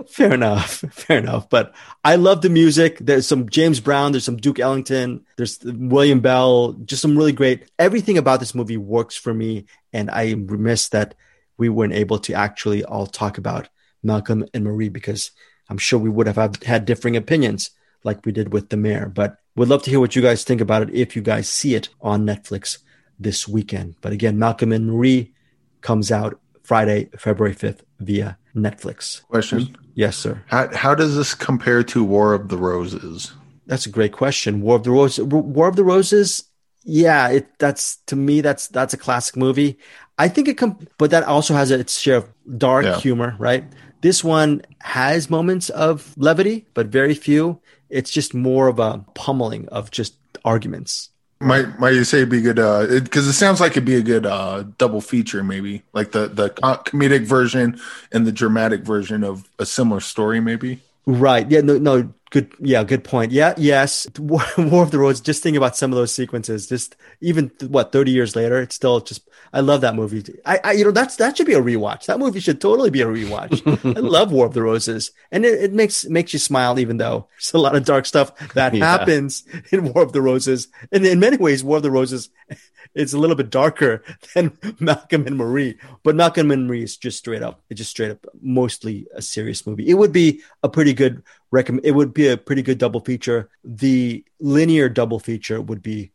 Fair 0.09 0.35
enough. 0.35 0.79
Fair 0.91 1.19
enough. 1.19 1.49
But 1.49 1.75
I 2.05 2.17
love 2.17 2.43
the 2.43 2.51
music. 2.51 2.99
There's 3.01 3.27
some 3.27 3.49
James 3.49 3.81
Brown. 3.81 4.13
There's 4.13 4.25
some 4.25 4.37
Duke 4.37 4.59
Ellington. 4.59 5.25
There's 5.37 5.59
William 5.63 6.21
Bell. 6.21 6.73
Just 6.73 7.03
some 7.03 7.17
really 7.17 7.33
great. 7.33 7.71
Everything 7.79 8.19
about 8.19 8.41
this 8.41 8.55
movie 8.55 8.77
works 8.77 9.17
for 9.17 9.35
me. 9.35 9.67
And 9.93 10.11
I 10.11 10.25
am 10.25 10.47
remiss 10.47 10.89
that 10.91 11.15
we 11.57 11.69
weren't 11.69 11.95
able 11.95 12.19
to 12.21 12.35
actually 12.35 12.85
all 12.85 13.07
talk 13.07 13.39
about 13.39 13.69
Malcolm 14.03 14.45
and 14.55 14.65
Marie 14.65 14.89
because 14.89 15.31
I'm 15.69 15.79
sure 15.79 15.99
we 15.99 16.11
would 16.11 16.27
have 16.27 16.63
had 16.63 16.85
differing 16.85 17.17
opinions 17.17 17.71
like 18.05 18.25
we 18.25 18.33
did 18.33 18.53
with 18.53 18.69
The 18.69 18.77
Mare. 18.77 19.09
But 19.09 19.39
we'd 19.55 19.69
love 19.69 19.83
to 19.85 19.91
hear 19.91 20.01
what 20.01 20.15
you 20.15 20.23
guys 20.23 20.45
think 20.45 20.61
about 20.61 20.83
it 20.83 20.95
if 20.95 21.17
you 21.17 21.23
guys 21.23 21.49
see 21.49 21.75
it 21.75 21.89
on 22.01 22.27
Netflix 22.27 22.79
this 23.19 23.49
weekend. 23.49 23.97
But 24.01 24.13
again, 24.13 24.39
Malcolm 24.39 24.73
and 24.73 24.87
Marie 24.87 25.33
comes 25.81 26.13
out 26.13 26.41
Friday, 26.63 27.11
February 27.17 27.55
5th 27.55 27.81
via 28.01 28.39
Netflix. 28.57 29.23
Question. 29.25 29.77
Yes, 29.95 30.17
sir. 30.17 30.43
How, 30.47 30.75
how 30.75 30.95
does 30.95 31.15
this 31.17 31.35
compare 31.35 31.83
to 31.85 32.03
War 32.03 32.35
of 32.35 32.49
the 32.49 32.57
Roses? 32.57 33.33
That's 33.67 33.87
a 33.87 33.91
great 33.91 34.13
question. 34.13 34.61
War 34.63 34.77
of 34.77 34.85
the 34.85 34.91
Roses. 34.91 35.25
War 35.27 35.69
of 35.69 35.77
the 35.77 35.85
Roses. 35.85 36.45
Yeah, 36.85 37.29
it 37.29 37.49
that's 37.59 37.97
to 38.07 38.17
me 38.17 38.41
that's 38.41 38.69
that's 38.69 38.95
a 38.95 38.97
classic 38.97 39.37
movie. 39.37 39.77
I 40.19 40.29
think 40.29 40.47
it 40.49 40.55
com- 40.57 40.79
but 40.99 41.11
that 41.11 41.25
also 41.25 41.53
has 41.55 41.71
its 41.73 41.99
share 41.99 42.19
of 42.19 42.29
dark 42.59 42.85
Yeah. 42.85 43.01
humor, 43.01 43.35
right? 43.41 43.65
This 44.03 44.23
one 44.23 44.63
has 44.81 45.29
moments 45.29 45.69
of 45.71 46.15
levity, 46.17 46.67
but 46.75 46.87
very 46.87 47.15
few. 47.15 47.61
It's 47.91 48.11
just 48.11 48.35
more 48.35 48.69
of 48.69 48.79
a 48.79 49.05
pummeling 49.15 49.69
of 49.71 49.91
just 49.91 50.15
arguments. 50.45 51.11
Might 51.39 51.79
might 51.79 51.91
you 51.95 52.05
say 52.05 52.19
it'd 52.19 52.31
be 52.31 52.41
good? 52.41 52.57
Because 52.57 52.91
it, 52.93 53.11
'cause 53.11 53.27
it 53.27 53.35
sounds 53.35 53.61
like 53.61 53.73
it'd 53.73 53.85
be 53.85 53.97
a 53.97 54.03
good 54.03 54.25
uh, 54.25 54.65
double 54.79 55.03
feature, 55.03 55.45
maybe 55.45 55.83
like 55.93 56.13
the 56.13 56.29
the 56.29 56.49
comedic 56.51 57.27
version 57.27 57.79
and 58.11 58.27
the 58.27 58.33
dramatic 58.33 58.83
version 58.83 59.23
of 59.23 59.45
a 59.59 59.67
similar 59.67 60.01
story, 60.01 60.41
maybe. 60.41 60.81
Right. 61.07 61.49
Yeah. 61.51 61.61
No. 61.61 61.77
No. 61.79 62.13
Good. 62.31 62.53
Yeah. 62.59 62.85
Good 62.85 63.05
point. 63.05 63.33
Yeah. 63.33 63.53
Yes. 63.59 64.07
War, 64.19 64.43
War 64.59 64.83
of 64.83 64.91
the 64.93 64.99
Roses. 64.99 65.21
Just 65.21 65.43
think 65.43 65.59
about 65.59 65.77
some 65.77 65.93
of 65.93 65.97
those 65.97 66.13
sequences. 66.13 66.67
Just 66.67 66.97
even 67.21 67.51
what 67.69 67.93
thirty 67.93 68.13
years 68.13 68.35
later, 68.35 68.61
it's 68.61 68.75
still 68.75 69.01
just. 69.01 69.29
I 69.53 69.61
love 69.61 69.81
that 69.83 69.95
movie. 69.95 70.23
I, 70.45 70.61
I. 70.63 70.73
You 70.73 70.85
know, 70.85 70.91
that's 70.91 71.17
that 71.17 71.37
should 71.37 71.47
be 71.47 71.55
a 71.55 71.63
rewatch. 71.63 72.07
That 72.07 72.19
movie 72.19 72.41
should 72.41 72.61
totally 72.61 72.91
be 72.91 73.03
a 73.03 73.07
rewatch. 73.07 73.63
I 73.97 74.01
love 74.01 74.33
War 74.33 74.47
of 74.47 74.55
the 74.55 74.63
Roses, 74.63 75.13
and 75.31 75.45
it, 75.45 75.65
it 75.65 75.73
makes 75.73 76.05
makes 76.07 76.33
you 76.33 76.39
smile, 76.39 76.79
even 76.79 76.97
though 76.99 77.29
there's 77.37 77.55
a 77.55 77.59
lot 77.59 77.77
of 77.77 77.85
dark 77.85 78.07
stuff 78.07 78.37
that 78.55 78.75
Yeah. 78.75 78.85
happens 78.85 79.45
in 79.73 79.93
War 79.93 80.03
of 80.03 80.13
the 80.13 80.23
Roses. 80.23 80.69
And 80.93 81.07
in 81.07 81.21
many 81.21 81.37
ways, 81.37 81.65
War 81.65 81.79
of 81.79 81.83
the 81.83 81.91
Roses. 81.91 82.31
It's 82.95 83.13
a 83.13 83.19
little 83.19 83.37
bit 83.37 83.51
darker 83.51 84.03
than 84.33 84.57
Malcolm 84.81 85.27
and 85.27 85.37
Marie, 85.37 85.77
but 86.03 86.17
Malcolm 86.17 86.51
and 86.51 86.67
Marie 86.67 86.83
is 86.85 86.97
just 86.97 87.19
straight 87.19 87.43
up. 87.43 87.61
It's 87.69 87.77
just 87.77 87.91
straight 87.91 88.13
up, 88.13 88.25
mostly 88.41 89.07
a 89.15 89.21
serious 89.21 89.67
movie. 89.67 89.87
It 89.87 89.95
would 89.95 90.13
be 90.13 90.41
a 90.63 90.69
pretty 90.71 90.95
good 90.95 91.23
recommend. 91.51 91.85
It 91.85 91.91
would 91.91 92.15
be 92.15 92.29
a 92.29 92.39
pretty 92.39 92.63
good 92.63 92.79
double 92.79 93.01
feature. 93.01 93.51
The 93.65 94.25
linear 94.41 94.89
double 94.89 95.19
feature 95.19 95.61
would 95.61 95.83
be 95.83 96.13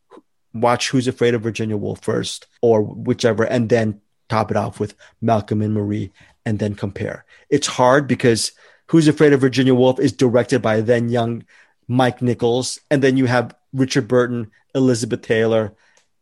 watch 0.54 0.90
Who's 0.90 1.08
Afraid 1.08 1.34
of 1.34 1.42
Virginia 1.42 1.78
Woolf 1.78 2.02
first, 2.02 2.48
or 2.62 2.82
whichever, 2.82 3.44
and 3.44 3.70
then 3.70 4.02
top 4.30 4.52
it 4.52 4.58
off 4.58 4.80
with 4.80 4.96
Malcolm 5.22 5.62
and 5.62 5.74
Marie, 5.74 6.12
and 6.46 6.60
then 6.60 6.76
compare. 6.76 7.26
It's 7.50 7.68
hard 7.68 8.08
because 8.08 8.52
Who's 8.88 9.08
Afraid 9.08 9.34
of 9.34 9.42
Virginia 9.42 9.74
Woolf 9.74 10.00
is 10.00 10.12
directed 10.12 10.62
by 10.62 10.82
then 10.82 11.10
young 11.10 11.46
Mike 11.88 12.22
Nichols, 12.22 12.80
and 12.90 13.02
then 13.02 13.18
you 13.18 13.26
have 13.26 13.56
Richard 13.74 14.08
Burton, 14.08 14.52
Elizabeth 14.76 15.22
Taylor, 15.22 15.74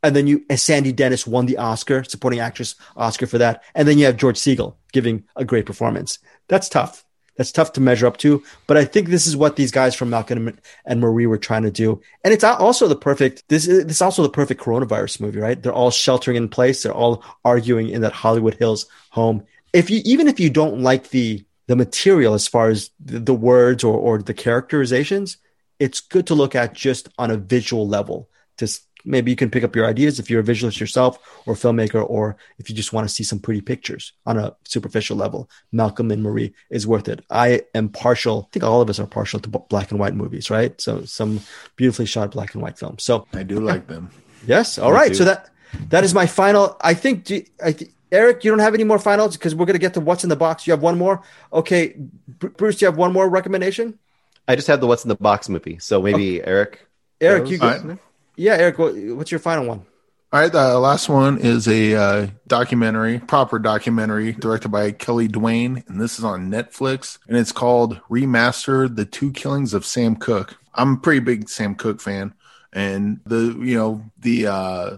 and 0.03 0.15
then 0.15 0.27
you 0.27 0.45
and 0.49 0.59
Sandy 0.59 0.91
Dennis 0.91 1.27
won 1.27 1.45
the 1.45 1.57
Oscar, 1.57 2.03
supporting 2.03 2.39
actress 2.39 2.75
Oscar 2.95 3.27
for 3.27 3.37
that, 3.37 3.63
and 3.75 3.87
then 3.87 3.97
you 3.97 4.05
have 4.05 4.17
George 4.17 4.37
Segal 4.37 4.75
giving 4.91 5.23
a 5.35 5.45
great 5.45 5.65
performance. 5.65 6.19
That's 6.47 6.69
tough. 6.69 7.05
That's 7.39 7.53
tough 7.53 7.71
to 7.73 7.81
measure 7.81 8.05
up 8.05 8.17
to, 8.17 8.43
but 8.67 8.75
I 8.75 8.83
think 8.83 9.07
this 9.07 9.25
is 9.25 9.37
what 9.37 9.55
these 9.55 9.71
guys 9.71 9.95
from 9.95 10.09
Malcolm 10.09 10.59
and 10.83 10.99
Marie 10.99 11.25
were 11.25 11.37
trying 11.37 11.63
to 11.63 11.71
do, 11.71 12.01
and 12.21 12.33
it's 12.33 12.43
also 12.43 12.89
the 12.89 12.97
perfect. 12.97 13.45
This 13.47 13.65
is 13.65 13.85
this 13.85 13.95
is 13.95 14.01
also 14.01 14.23
the 14.23 14.29
perfect 14.29 14.59
coronavirus 14.59 15.21
movie, 15.21 15.39
right? 15.39 15.63
They're 15.63 15.71
all 15.71 15.89
sheltering 15.89 16.35
in 16.35 16.49
place. 16.49 16.83
They're 16.83 16.91
all 16.91 17.23
arguing 17.45 17.91
in 17.91 18.01
that 18.01 18.11
Hollywood 18.11 18.55
Hills 18.55 18.87
home. 19.11 19.45
If 19.71 19.89
you 19.89 20.01
even 20.03 20.27
if 20.27 20.37
you 20.37 20.49
don't 20.49 20.81
like 20.81 21.11
the 21.11 21.45
the 21.67 21.77
material 21.77 22.33
as 22.33 22.45
far 22.45 22.67
as 22.67 22.89
the, 22.99 23.33
words 23.33 23.85
or 23.85 23.95
or 23.95 24.21
the 24.21 24.33
characterizations, 24.33 25.37
it's 25.79 26.01
good 26.01 26.27
to 26.27 26.35
look 26.35 26.55
at 26.55 26.73
just 26.73 27.07
on 27.17 27.31
a 27.31 27.37
visual 27.37 27.87
level. 27.87 28.27
Just 28.57 28.85
maybe 29.05 29.31
you 29.31 29.35
can 29.37 29.49
pick 29.49 29.63
up 29.63 29.75
your 29.75 29.85
ideas 29.85 30.19
if 30.19 30.29
you're 30.29 30.41
a 30.41 30.43
visualist 30.43 30.79
yourself 30.79 31.17
or 31.45 31.53
filmmaker, 31.55 32.03
or 32.09 32.35
if 32.57 32.69
you 32.69 32.75
just 32.75 32.93
want 32.93 33.07
to 33.07 33.13
see 33.13 33.23
some 33.23 33.39
pretty 33.39 33.61
pictures 33.61 34.13
on 34.25 34.37
a 34.37 34.55
superficial 34.65 35.15
level. 35.17 35.49
Malcolm 35.71 36.11
and 36.11 36.21
Marie 36.23 36.53
is 36.69 36.85
worth 36.87 37.07
it. 37.07 37.23
I 37.29 37.61
am 37.73 37.89
partial. 37.89 38.47
I 38.47 38.51
think 38.53 38.63
all 38.63 38.81
of 38.81 38.89
us 38.89 38.99
are 38.99 39.07
partial 39.07 39.39
to 39.39 39.49
b- 39.49 39.59
black 39.69 39.91
and 39.91 39.99
white 39.99 40.15
movies, 40.15 40.49
right? 40.49 40.79
So 40.81 41.05
some 41.05 41.39
beautifully 41.75 42.05
shot 42.05 42.31
black 42.31 42.53
and 42.53 42.61
white 42.61 42.77
films. 42.77 43.03
So 43.03 43.25
I 43.33 43.43
do 43.43 43.59
like 43.59 43.87
them. 43.87 44.09
yes, 44.45 44.77
all 44.77 44.91
Me 44.91 44.95
right. 44.97 45.07
too. 45.09 45.15
So 45.15 45.25
that 45.25 45.49
that 45.89 46.03
is 46.03 46.13
my 46.13 46.25
final. 46.25 46.77
I 46.81 46.93
think. 46.93 47.23
do- 47.25 47.43
I 47.63 47.71
th- 47.73 47.91
Eric, 48.11 48.43
you 48.43 48.49
don't 48.49 48.57
have 48.57 48.73
any 48.73 48.83
more 48.83 48.97
finals 48.97 49.37
because 49.37 49.53
we're 49.53 49.67
going 49.67 49.75
to 49.75 49.79
get 49.79 49.93
to 49.93 49.99
what's 50.01 50.23
in 50.23 50.31
the 50.31 50.35
box. 50.35 50.65
You 50.65 50.71
have 50.73 50.81
one 50.81 50.97
more. 50.97 51.21
Okay, 51.53 51.93
Br- 52.39 52.47
Bruce, 52.47 52.77
do 52.77 52.85
you 52.85 52.87
have 52.89 52.97
one 52.97 53.13
more 53.13 53.29
recommendation? 53.29 53.99
I 54.47 54.55
just 54.55 54.67
have 54.67 54.81
the 54.81 54.87
What's 54.87 55.05
in 55.05 55.09
the 55.09 55.15
Box 55.15 55.47
movie, 55.47 55.77
so 55.77 56.01
maybe 56.01 56.43
Eric. 56.43 56.87
Eric, 57.21 57.43
goes. 57.43 57.51
you 57.51 57.57
go. 57.59 57.99
Yeah, 58.39 58.53
Eric, 58.53 58.79
what, 58.79 58.95
what's 58.95 59.31
your 59.31 59.41
final 59.41 59.65
one? 59.65 59.85
All 60.31 60.39
right, 60.39 60.49
the 60.49 60.79
last 60.79 61.09
one 61.09 61.39
is 61.39 61.67
a 61.67 61.93
uh, 61.93 62.27
documentary, 62.47 63.19
proper 63.19 63.59
documentary, 63.59 64.31
directed 64.31 64.69
by 64.69 64.93
Kelly 64.93 65.27
Duane, 65.27 65.83
and 65.89 65.99
this 65.99 66.17
is 66.17 66.23
on 66.23 66.49
Netflix, 66.49 67.17
and 67.27 67.35
it's 67.35 67.51
called 67.51 67.99
"Remaster: 68.09 68.95
The 68.95 69.03
Two 69.03 69.33
Killings 69.33 69.73
of 69.73 69.85
Sam 69.85 70.15
Cooke." 70.15 70.57
I'm 70.73 70.93
a 70.93 70.97
pretty 70.97 71.19
big 71.19 71.49
Sam 71.49 71.75
Cooke 71.75 71.99
fan, 71.99 72.33
and 72.71 73.19
the 73.25 73.59
you 73.61 73.75
know 73.75 74.05
the 74.17 74.47
uh, 74.47 74.97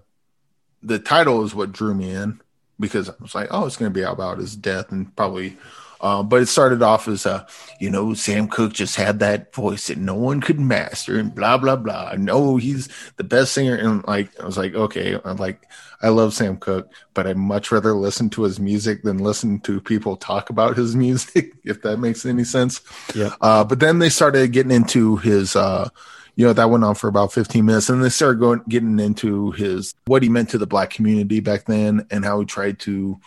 the 0.83 0.99
title 0.99 1.43
is 1.43 1.55
what 1.55 1.71
drew 1.71 1.95
me 1.95 2.11
in 2.11 2.41
because 2.79 3.09
I 3.09 3.13
was 3.19 3.33
like, 3.33 3.47
oh, 3.49 3.65
it's 3.65 3.77
going 3.77 3.91
to 3.91 3.99
be 3.99 4.03
about 4.03 4.37
his 4.37 4.55
death 4.55 4.91
and 4.91 5.15
probably. 5.15 5.57
Uh, 6.01 6.23
but 6.23 6.41
it 6.41 6.47
started 6.47 6.81
off 6.81 7.07
as 7.07 7.25
uh, 7.25 7.45
you 7.79 7.89
know, 7.89 8.13
Sam 8.13 8.47
Cooke 8.47 8.73
just 8.73 8.95
had 8.95 9.19
that 9.19 9.53
voice 9.53 9.87
that 9.87 9.97
no 9.97 10.15
one 10.15 10.41
could 10.41 10.59
master, 10.59 11.17
and 11.17 11.33
blah 11.33 11.57
blah 11.57 11.75
blah. 11.75 12.15
No, 12.17 12.57
he's 12.57 12.89
the 13.17 13.23
best 13.23 13.53
singer, 13.53 13.75
and 13.75 14.03
like 14.07 14.37
I 14.39 14.45
was 14.45 14.57
like, 14.57 14.73
okay, 14.73 15.19
I'm 15.23 15.37
like, 15.37 15.67
I 16.01 16.09
love 16.09 16.33
Sam 16.33 16.57
Cooke, 16.57 16.91
but 17.13 17.27
I'd 17.27 17.37
much 17.37 17.71
rather 17.71 17.93
listen 17.93 18.29
to 18.31 18.43
his 18.43 18.59
music 18.59 19.03
than 19.03 19.19
listen 19.19 19.59
to 19.61 19.79
people 19.79 20.17
talk 20.17 20.49
about 20.49 20.77
his 20.77 20.95
music, 21.05 21.53
if 21.63 21.81
that 21.83 21.97
makes 21.97 22.25
any 22.25 22.43
sense. 22.43 22.81
Yeah. 23.13 23.35
Uh, 23.39 23.63
but 23.63 23.79
then 23.79 23.99
they 23.99 24.09
started 24.09 24.51
getting 24.51 24.71
into 24.71 25.17
his, 25.17 25.55
uh, 25.55 25.89
you 26.35 26.45
know, 26.45 26.53
that 26.53 26.69
went 26.69 26.83
on 26.83 26.95
for 26.95 27.07
about 27.07 27.33
15 27.33 27.65
minutes, 27.65 27.89
and 27.89 28.03
they 28.03 28.09
started 28.09 28.39
going 28.39 28.61
getting 28.67 28.99
into 28.99 29.51
his 29.51 29.93
what 30.05 30.23
he 30.23 30.29
meant 30.29 30.49
to 30.49 30.57
the 30.57 30.67
black 30.67 30.89
community 30.89 31.39
back 31.39 31.65
then, 31.65 32.07
and 32.09 32.25
how 32.25 32.39
he 32.39 32.45
tried 32.45 32.79
to, 32.79 33.19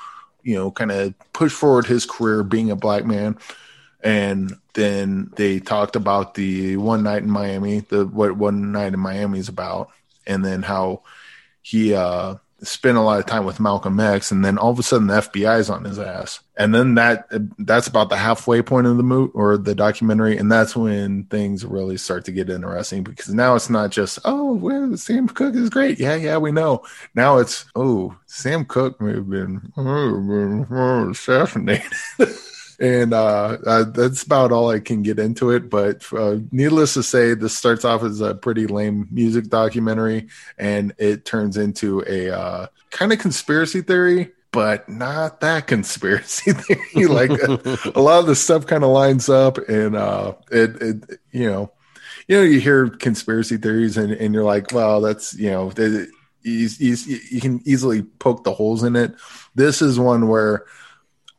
you 0.45 0.55
know, 0.55 0.71
kind 0.71 0.93
of 0.93 1.15
push 1.33 1.53
forward 1.53 1.87
his 1.87 2.07
career 2.07 2.43
being 2.43 2.71
a 2.71 2.77
black 2.77 3.05
man. 3.05 3.37
And 4.03 4.57
then 4.75 5.33
they 5.37 5.61
talked 5.61 5.97
about 5.97 6.35
the 6.35 6.77
one 6.77 7.03
night 7.03 7.23
in 7.23 7.31
Miami, 7.31 7.81
the 7.81 8.07
what 8.07 8.37
one 8.37 8.71
night 8.71 8.93
in 8.93 9.01
Miami 9.01 9.39
is 9.39 9.49
about, 9.49 9.91
and 10.27 10.45
then 10.45 10.63
how 10.63 11.03
he 11.63 11.95
uh 11.95 12.37
spent 12.67 12.97
a 12.97 13.01
lot 13.01 13.19
of 13.19 13.27
time 13.27 13.45
with 13.45 13.61
Malcolm 13.61 13.99
X, 14.01 14.31
and 14.31 14.45
then 14.45 14.59
all 14.59 14.71
of 14.71 14.79
a 14.79 14.83
sudden 14.83 15.07
the 15.07 15.21
FBI 15.21 15.59
is 15.59 15.71
on 15.71 15.85
his 15.85 15.99
ass, 15.99 16.41
and 16.57 16.75
then 16.75 16.95
that 16.95 17.27
that's 17.59 17.87
about 17.87 18.09
the 18.09 18.17
halfway 18.17 18.63
point 18.63 18.87
of 18.87 18.97
the 18.97 19.03
movie 19.03 19.33
or 19.35 19.57
the 19.57 19.75
documentary, 19.75 20.37
and 20.37 20.51
that's 20.51 20.77
when 20.77 21.25
things 21.25 21.65
really 21.65 21.97
start 21.97 22.25
to 22.25 22.33
get 22.33 22.51
interesting 22.51 23.03
because 23.03 23.33
now 23.33 23.55
it's 23.55 23.71
not 23.71 23.91
just 23.91 24.19
oh 24.25 24.55
well 24.55 24.97
Sam 24.97 25.29
Cooke 25.29 25.55
is 25.55 25.71
great, 25.71 25.99
yeah 25.99 26.17
yeah 26.17 26.37
we 26.37 26.53
know. 26.53 26.83
Now 27.15 27.39
it's 27.39 27.67
oh 27.75 28.17
Sam 28.27 28.65
Cooke 28.65 29.01
may 29.01 29.15
have 29.15 29.31
been, 29.31 29.73
oh, 29.77 31.11
assassinated. 31.11 31.93
and 32.79 33.15
uh, 33.15 33.59
uh, 33.67 33.85
that's 33.85 34.23
about 34.23 34.53
all 34.53 34.71
I 34.71 34.81
can 34.81 35.03
get 35.03 35.19
into 35.19 35.51
it. 35.51 35.71
But 35.71 36.05
uh, 36.13 36.39
needless 36.51 36.95
to 36.95 37.03
say, 37.03 37.35
this 37.35 37.57
starts 37.57 37.85
off 37.85 38.03
as 38.03 38.21
a 38.21 38.35
pretty 38.35 38.67
lame 38.67 39.09
music 39.11 39.49
documentary, 39.49 40.29
and 40.59 40.95
it 40.99 41.25
turns 41.25 41.57
into 41.57 42.03
a 42.07 42.31
uh, 42.31 42.67
kind 42.91 43.13
of 43.13 43.19
conspiracy 43.19 43.81
theory. 43.81 44.33
But 44.51 44.89
not 44.89 45.41
that 45.41 45.67
conspiracy 45.67 46.53
theory. 46.53 47.07
like 47.09 47.31
a, 47.31 47.93
a 47.95 48.01
lot 48.01 48.21
of 48.21 48.27
the 48.27 48.37
stuff 48.37 48.67
kind 48.67 48.85
of 48.85 48.91
lines 48.91 49.29
up, 49.29 49.59
and 49.69 49.97
uh, 49.97 50.35
it, 50.51 50.83
it, 50.83 51.21
you 51.33 51.51
know, 51.51 51.73
you 52.29 52.37
know, 52.37 52.43
you 52.43 52.61
hear 52.61 52.89
conspiracy 52.89 53.57
theories, 53.57 53.97
and, 53.97 54.13
and 54.13 54.35
you're 54.35 54.45
like, 54.45 54.73
well, 54.73 55.01
that's 55.01 55.35
you 55.35 55.51
know, 55.51 55.73
you, 55.77 56.69
you, 56.79 56.97
you 57.31 57.41
can 57.41 57.61
easily 57.65 58.03
poke 58.03 58.45
the 58.45 58.53
holes 58.53 58.83
in 58.83 58.97
it. 58.97 59.15
This 59.55 59.83
is 59.83 59.99
one 59.99 60.29
where 60.29 60.67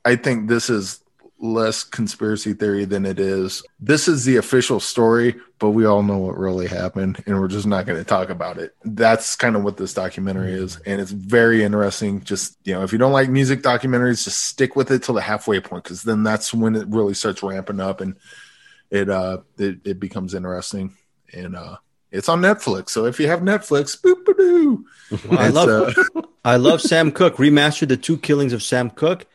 I 0.04 0.16
think 0.16 0.48
this 0.48 0.70
is 0.70 1.00
less 1.40 1.84
conspiracy 1.84 2.54
theory 2.54 2.86
than 2.86 3.06
it 3.06 3.20
is. 3.20 3.64
This 3.80 4.08
is 4.08 4.26
the 4.26 4.38
official 4.38 4.80
story, 4.80 5.36
but 5.60 5.72
we 5.72 5.86
all 5.86 6.04
know 6.04 6.18
what 6.18 6.38
really 6.38 6.68
happened, 6.68 7.24
and 7.26 7.40
we're 7.40 7.48
just 7.48 7.68
not 7.68 7.86
going 7.86 7.98
to 7.98 8.06
talk 8.06 8.30
about 8.30 8.58
it. 8.58 8.76
That's 8.84 9.36
kind 9.36 9.56
of 9.56 9.64
what 9.64 9.78
this 9.78 9.94
documentary 9.94 10.54
is, 10.54 10.78
and 10.86 11.02
it's 11.02 11.12
very 11.12 11.64
interesting. 11.64 12.24
Just 12.24 12.58
you 12.64 12.74
know, 12.74 12.84
if 12.84 12.92
you 12.92 12.98
don't 12.98 13.12
like 13.12 13.30
music 13.30 13.62
documentaries, 13.62 14.24
just 14.24 14.46
stick 14.46 14.76
with 14.76 14.92
it 14.92 15.04
till 15.04 15.16
the 15.16 15.22
halfway 15.22 15.60
point, 15.60 15.84
because 15.84 16.04
then 16.04 16.24
that's 16.24 16.54
when 16.54 16.76
it 16.76 16.88
really 16.88 17.14
starts 17.14 17.44
ramping 17.44 17.80
up, 17.80 18.02
and 18.02 18.16
it 18.90 19.10
uh 19.10 19.40
it, 19.58 19.80
it 19.86 20.00
becomes 20.00 20.34
interesting, 20.34 20.96
and 21.34 21.56
uh 21.56 21.78
it's 22.12 22.30
on 22.30 22.42
Netflix. 22.42 22.90
So 22.90 23.06
if 23.06 23.20
you 23.20 23.28
have 23.28 23.42
Netflix, 23.42 24.00
boop 24.00 24.26
doo. 24.38 24.86
I 25.32 25.50
love 25.50 25.96
I 26.46 26.58
love 26.58 26.82
Sam 26.82 27.12
Cooke 27.12 27.38
remastered 27.38 27.90
the 27.90 27.98
two 27.98 28.18
killings 28.18 28.54
of 28.54 28.64
Sam 28.64 28.90
Cooke. 28.90 29.26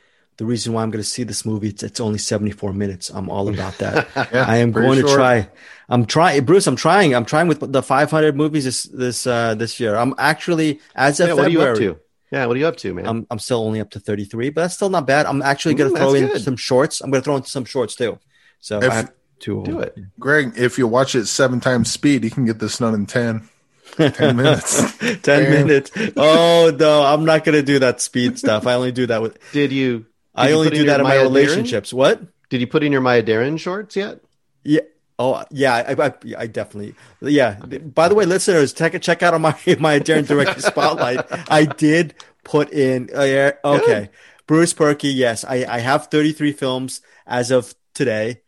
The 0.41 0.47
reason 0.47 0.73
why 0.73 0.83
I'm 0.83 0.91
going 0.91 1.03
to 1.03 1.09
see 1.09 1.23
this 1.23 1.45
movie 1.45 1.69
it's, 1.69 1.83
it's 1.83 2.01
only 2.01 2.17
74 2.17 2.73
minutes. 2.73 3.11
I'm 3.11 3.29
all 3.29 3.51
about 3.51 3.77
that. 3.77 4.09
Yeah, 4.33 4.47
I 4.49 4.57
am 4.57 4.73
very 4.73 4.87
going 4.87 5.03
to 5.05 5.15
try. 5.15 5.51
I'm 5.87 6.07
trying, 6.07 6.47
Bruce. 6.47 6.67
I'm 6.67 6.77
trying. 6.77 7.15
I'm 7.15 7.27
trying 7.27 7.47
with 7.47 7.61
the 7.71 7.83
500 7.83 8.35
movies 8.35 8.65
this 8.65 8.85
this 8.85 9.27
uh, 9.27 9.55
this 9.55 9.79
year. 9.79 9.97
I'm 9.97 10.15
actually 10.17 10.81
as 10.95 11.21
of 11.21 11.29
Yeah, 11.29 11.35
what 11.35 11.45
are 11.45 11.51
you 11.51 11.61
up 11.61 11.77
to? 11.77 11.99
Yeah, 12.33 12.47
what 12.47 12.57
are 12.57 12.59
you 12.59 12.67
up 12.67 12.79
to, 12.79 12.95
man? 12.95 13.07
I'm 13.07 13.27
I'm 13.31 13.39
still 13.39 13.63
only 13.63 13.81
up 13.83 13.91
to 13.91 14.01
33, 14.01 14.49
but 14.49 14.63
that's 14.63 14.77
still 14.77 14.89
not 14.89 15.07
bad. 15.07 15.27
I'm 15.27 15.43
actually 15.43 15.75
going 15.75 15.93
to 15.93 15.99
throw 15.99 16.15
in 16.15 16.29
good. 16.29 16.41
some 16.41 16.57
shorts. 16.57 17.03
I'm 17.03 17.11
going 17.11 17.21
to 17.21 17.25
throw 17.25 17.37
in 17.37 17.45
some 17.45 17.67
shorts 17.67 17.95
too. 17.95 18.19
So 18.61 18.79
If- 18.83 18.91
I 18.91 18.95
have 18.95 19.13
to 19.41 19.63
Do 19.63 19.81
it. 19.81 19.95
Greg, 20.19 20.55
if 20.57 20.79
you 20.79 20.87
watch 20.87 21.15
it 21.15 21.27
seven 21.27 21.61
times 21.61 21.93
speed, 21.93 22.25
you 22.25 22.31
can 22.31 22.47
get 22.47 22.59
this 22.61 22.79
done 22.79 22.95
in 22.95 23.05
10, 23.05 23.47
10 23.97 24.37
minutes. 24.37 24.97
10 24.99 25.21
Damn. 25.23 25.51
minutes. 25.51 25.91
Oh 26.17 26.75
no, 26.79 27.03
I'm 27.03 27.27
not 27.27 27.45
going 27.45 27.57
to 27.57 27.63
do 27.63 27.81
that 27.81 28.01
speed 28.01 28.39
stuff. 28.39 28.67
I 28.67 28.73
only 28.73 28.93
do 28.93 29.05
that 29.07 29.21
with. 29.21 29.39
Did 29.53 29.73
you? 29.73 30.07
I 30.41 30.53
only 30.53 30.71
do 30.71 30.85
that 30.87 31.01
in 31.01 31.05
my 31.05 31.11
Maya 31.17 31.23
relationships. 31.23 31.93
What? 31.93 32.21
Did 32.49 32.61
you 32.61 32.67
put 32.67 32.83
in 32.83 32.93
your 32.93 33.01
Maya 33.01 33.23
Deren 33.23 33.59
shorts 33.59 33.97
yet? 33.97 34.21
Yeah. 34.65 34.81
Oh 35.19 35.45
yeah, 35.51 35.75
I, 35.75 36.07
I, 36.07 36.15
I 36.39 36.47
definitely. 36.47 36.95
Yeah. 37.21 37.55
By 37.61 38.09
the 38.09 38.15
way, 38.15 38.25
listeners, 38.25 38.73
check 38.73 39.01
check 39.03 39.23
out 39.23 39.35
on 39.35 39.43
my 39.43 39.55
Maya 39.79 40.01
Deren 40.01 40.27
Director 40.27 40.61
Spotlight. 40.73 41.21
I 41.51 41.67
did 41.67 42.15
put 42.45 42.73
in. 42.73 43.11
Uh, 43.15 43.23
yeah, 43.25 43.53
okay, 43.65 44.09
Bruce 44.47 44.73
Purkey. 44.75 45.15
Yes, 45.15 45.45
I 45.45 45.67
I 45.69 45.79
have 45.81 46.07
33 46.07 46.53
films 46.53 47.03
as 47.27 47.51
of 47.51 47.75
today. 47.95 48.41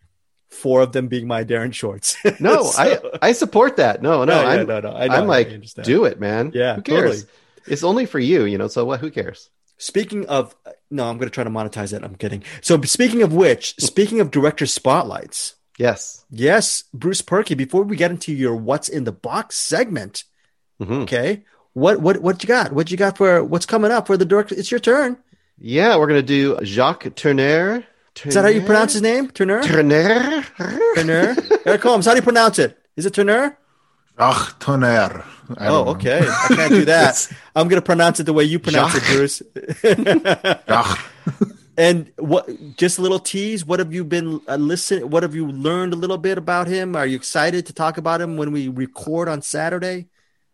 Four 0.49 0.83
of 0.83 0.93
them 0.93 1.09
being 1.09 1.27
Maya 1.27 1.45
Deren 1.47 1.73
shorts. 1.73 2.17
No, 2.41 2.65
So- 2.65 2.83
I 3.23 3.29
I 3.29 3.33
support 3.33 3.77
that. 3.77 4.03
No, 4.03 4.25
no, 4.25 4.35
No, 4.35 4.43
yeah, 4.43 4.49
I'm, 4.49 4.67
no, 4.67 4.81
no, 4.81 4.93
I 4.93 5.09
know, 5.09 5.15
I'm 5.15 5.27
like, 5.27 5.49
do 5.83 6.05
it, 6.05 6.21
man. 6.21 6.53
Yeah, 6.55 6.77
who 6.77 6.83
cares? 6.83 7.23
totally. 7.25 7.33
It's 7.67 7.85
only 7.85 8.07
for 8.07 8.19
you, 8.19 8.45
you 8.45 8.59
know. 8.59 8.69
So 8.69 8.85
what? 8.85 9.01
Who 9.01 9.11
cares? 9.11 9.49
Speaking 9.79 10.27
of, 10.27 10.55
no, 10.93 11.09
I'm 11.09 11.17
going 11.19 11.29
to 11.29 11.35
try 11.35 11.43
to 11.45 11.51
monetize 11.51 11.93
it. 11.93 12.05
I'm 12.05 12.15
kidding. 12.15 12.45
So 12.61 12.81
speaking 12.83 13.23
of 13.23 13.33
which, 13.33 13.75
speaking 13.79 14.21
of 14.21 14.31
director 14.31 14.67
spotlights, 14.67 15.57
Yes. 15.79 16.25
yes, 16.31 16.85
Bruce 16.93 17.23
Purkey. 17.23 17.57
Before 17.57 17.83
we 17.83 17.97
get 17.97 18.11
into 18.11 18.33
your 18.33 18.55
"What's 18.55 18.89
in 18.89 19.05
the 19.05 19.13
Box" 19.13 19.57
segment, 19.57 20.25
Mhm. 20.81 21.03
okay, 21.03 21.45
what 21.73 22.01
what 22.01 22.21
what 22.21 22.43
you 22.43 22.47
got? 22.47 22.73
What 22.73 22.91
you 22.91 22.97
got 22.97 23.17
for 23.17 23.43
what's 23.43 23.67
coming 23.67 23.91
up 23.91 24.07
for 24.07 24.17
the 24.17 24.27
director? 24.27 24.55
It's 24.55 24.71
your 24.71 24.81
turn. 24.81 25.17
Yeah, 25.59 25.97
we're 25.97 26.07
gonna 26.09 26.23
do 26.23 26.59
Jacques 26.63 27.15
Turner. 27.17 27.85
Is 28.25 28.35
that 28.35 28.43
how 28.45 28.51
you 28.51 28.61
pronounce 28.61 28.93
his 28.93 29.01
name? 29.03 29.31
Turner. 29.31 29.63
Turner? 29.63 30.45
Turner. 30.95 31.35
Eric 31.65 31.83
Holmes. 31.83 32.05
How 32.05 32.13
do 32.13 32.17
you 32.19 32.23
pronounce 32.23 32.59
it? 32.59 32.79
Is 32.97 33.07
it 33.07 33.15
Turner? 33.15 33.57
Ach, 34.19 34.59
tonnerre. 34.59 35.25
I 35.59 35.69
Oh, 35.69 35.89
okay. 35.91 36.27
I 36.27 36.55
can't 36.55 36.73
do 36.73 36.85
that. 36.87 37.29
I'm 37.57 37.69
going 37.69 37.81
to 37.81 37.85
pronounce 37.85 38.21
it 38.21 38.25
the 38.25 38.33
way 38.33 38.45
you 38.45 38.59
pronounce 38.59 38.95
it, 38.95 39.03
Bruce. 39.05 39.43
Ach. 40.69 41.11
And 41.77 42.13
what? 42.17 42.49
Just 42.77 42.99
a 42.99 43.03
little 43.03 43.19
tease. 43.19 43.65
What 43.65 43.79
have 43.79 43.93
you 43.93 44.05
been 44.05 44.41
uh, 44.47 44.57
listening? 44.57 45.09
What 45.09 45.23
have 45.23 45.35
you 45.35 45.49
learned 45.51 45.95
a 45.95 45.97
little 45.97 46.19
bit 46.19 46.37
about 46.37 46.69
him? 46.69 46.95
Are 46.95 47.07
you 47.07 47.17
excited 47.17 47.67
to 47.67 47.73
talk 47.73 47.97
about 47.97 48.21
him 48.21 48.37
when 48.37 48.53
we 48.53 48.69
record 48.69 49.29
on 49.29 49.41
Saturday? 49.41 50.09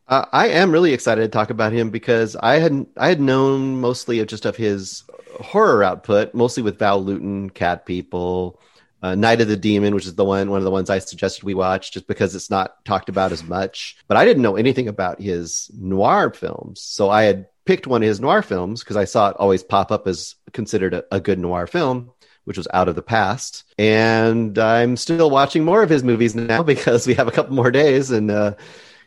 Uh, 0.06 0.24
I 0.32 0.48
am 0.48 0.70
really 0.70 0.94
excited 0.94 1.20
to 1.20 1.28
talk 1.28 1.50
about 1.50 1.72
him 1.72 1.90
because 1.90 2.36
I 2.36 2.60
had 2.60 2.86
I 2.96 3.08
had 3.08 3.20
known 3.20 3.80
mostly 3.80 4.20
of 4.20 4.28
just 4.28 4.46
of 4.46 4.56
his 4.56 5.04
horror 5.40 5.82
output, 5.84 6.34
mostly 6.34 6.62
with 6.62 6.78
Val 6.78 7.02
Lewton, 7.02 7.50
Cat 7.50 7.84
People, 7.84 8.60
uh, 9.02 9.14
Night 9.14 9.40
of 9.40 9.48
the 9.48 9.56
Demon, 9.56 9.94
which 9.94 10.06
is 10.06 10.14
the 10.14 10.24
one 10.24 10.50
one 10.50 10.58
of 10.58 10.64
the 10.64 10.70
ones 10.70 10.90
I 10.90 10.98
suggested 10.98 11.44
we 11.44 11.54
watch, 11.54 11.92
just 11.92 12.06
because 12.06 12.34
it's 12.34 12.50
not 12.50 12.84
talked 12.84 13.08
about 13.08 13.32
as 13.32 13.44
much. 13.44 13.96
But 14.08 14.16
I 14.16 14.24
didn't 14.24 14.42
know 14.42 14.56
anything 14.56 14.88
about 14.88 15.20
his 15.20 15.70
noir 15.78 16.32
films, 16.32 16.80
so 16.80 17.08
I 17.10 17.24
had 17.24 17.46
picked 17.64 17.86
one 17.86 18.02
of 18.02 18.08
his 18.08 18.20
noir 18.20 18.42
films 18.42 18.82
because 18.82 18.96
I 18.96 19.04
saw 19.04 19.30
it 19.30 19.36
always 19.38 19.62
pop 19.62 19.92
up 19.92 20.06
as 20.06 20.34
considered 20.52 20.94
a, 20.94 21.04
a 21.12 21.20
good 21.20 21.38
noir 21.38 21.66
film. 21.66 22.12
Which 22.44 22.56
was 22.56 22.68
out 22.72 22.88
of 22.88 22.94
the 22.94 23.02
past, 23.02 23.64
and 23.76 24.58
I'm 24.58 24.96
still 24.96 25.28
watching 25.28 25.66
more 25.66 25.82
of 25.82 25.90
his 25.90 26.02
movies 26.02 26.34
now 26.34 26.62
because 26.74 27.06
we 27.06 27.12
have 27.12 27.28
a 27.28 27.30
couple 27.30 27.54
more 27.54 27.70
days, 27.70 28.10
and 28.10 28.30
uh, 28.30 28.54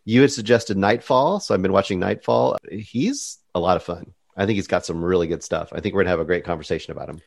you 0.06 0.22
had 0.22 0.32
suggested 0.32 0.78
Nightfall, 0.78 1.40
so 1.40 1.56
I've 1.56 1.62
been 1.64 1.72
watching 1.72 2.00
Nightfall. 2.00 2.58
He's 2.72 3.40
a 3.56 3.60
lot 3.60 3.78
of 3.78 3.84
fun. 3.84 4.14
I 4.38 4.46
think 4.46 4.58
he's 4.58 4.68
got 4.68 4.86
some 4.86 5.04
really 5.04 5.26
good 5.26 5.44
stuff. 5.44 5.74
I 5.74 5.80
think 5.80 5.96
we're 5.96 6.02
gonna 6.02 6.12
have 6.12 6.20
a 6.20 6.26
great 6.26 6.44
conversation 6.44 6.92
about 6.92 7.10
him. 7.10 7.22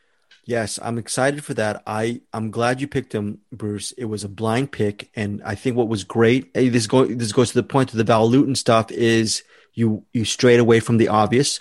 Yes, 0.46 0.78
I'm 0.82 0.98
excited 0.98 1.42
for 1.42 1.54
that. 1.54 1.82
I 1.86 2.20
I'm 2.32 2.50
glad 2.50 2.80
you 2.80 2.86
picked 2.86 3.14
him, 3.14 3.38
Bruce. 3.50 3.92
It 3.92 4.04
was 4.04 4.24
a 4.24 4.28
blind 4.28 4.72
pick, 4.72 5.10
and 5.16 5.42
I 5.42 5.54
think 5.54 5.76
what 5.76 5.88
was 5.88 6.04
great. 6.04 6.52
This 6.52 6.86
go 6.86 7.06
this 7.06 7.32
goes 7.32 7.48
to 7.50 7.54
the 7.54 7.62
point 7.62 7.92
of 7.92 7.96
the 7.96 8.04
Val 8.04 8.28
Lewton 8.28 8.54
stuff 8.54 8.90
is 8.90 9.42
you 9.72 10.04
you 10.12 10.24
strayed 10.24 10.60
away 10.60 10.80
from 10.80 10.98
the 10.98 11.08
obvious. 11.08 11.60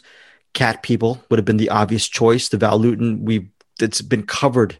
Cat 0.53 0.83
People 0.83 1.23
would 1.29 1.39
have 1.39 1.45
been 1.45 1.57
the 1.57 1.69
obvious 1.69 2.07
choice. 2.07 2.49
The 2.49 2.57
Val 2.57 2.77
Lewton 2.77 3.23
we 3.23 3.49
it's 3.79 4.01
been 4.01 4.25
covered 4.25 4.77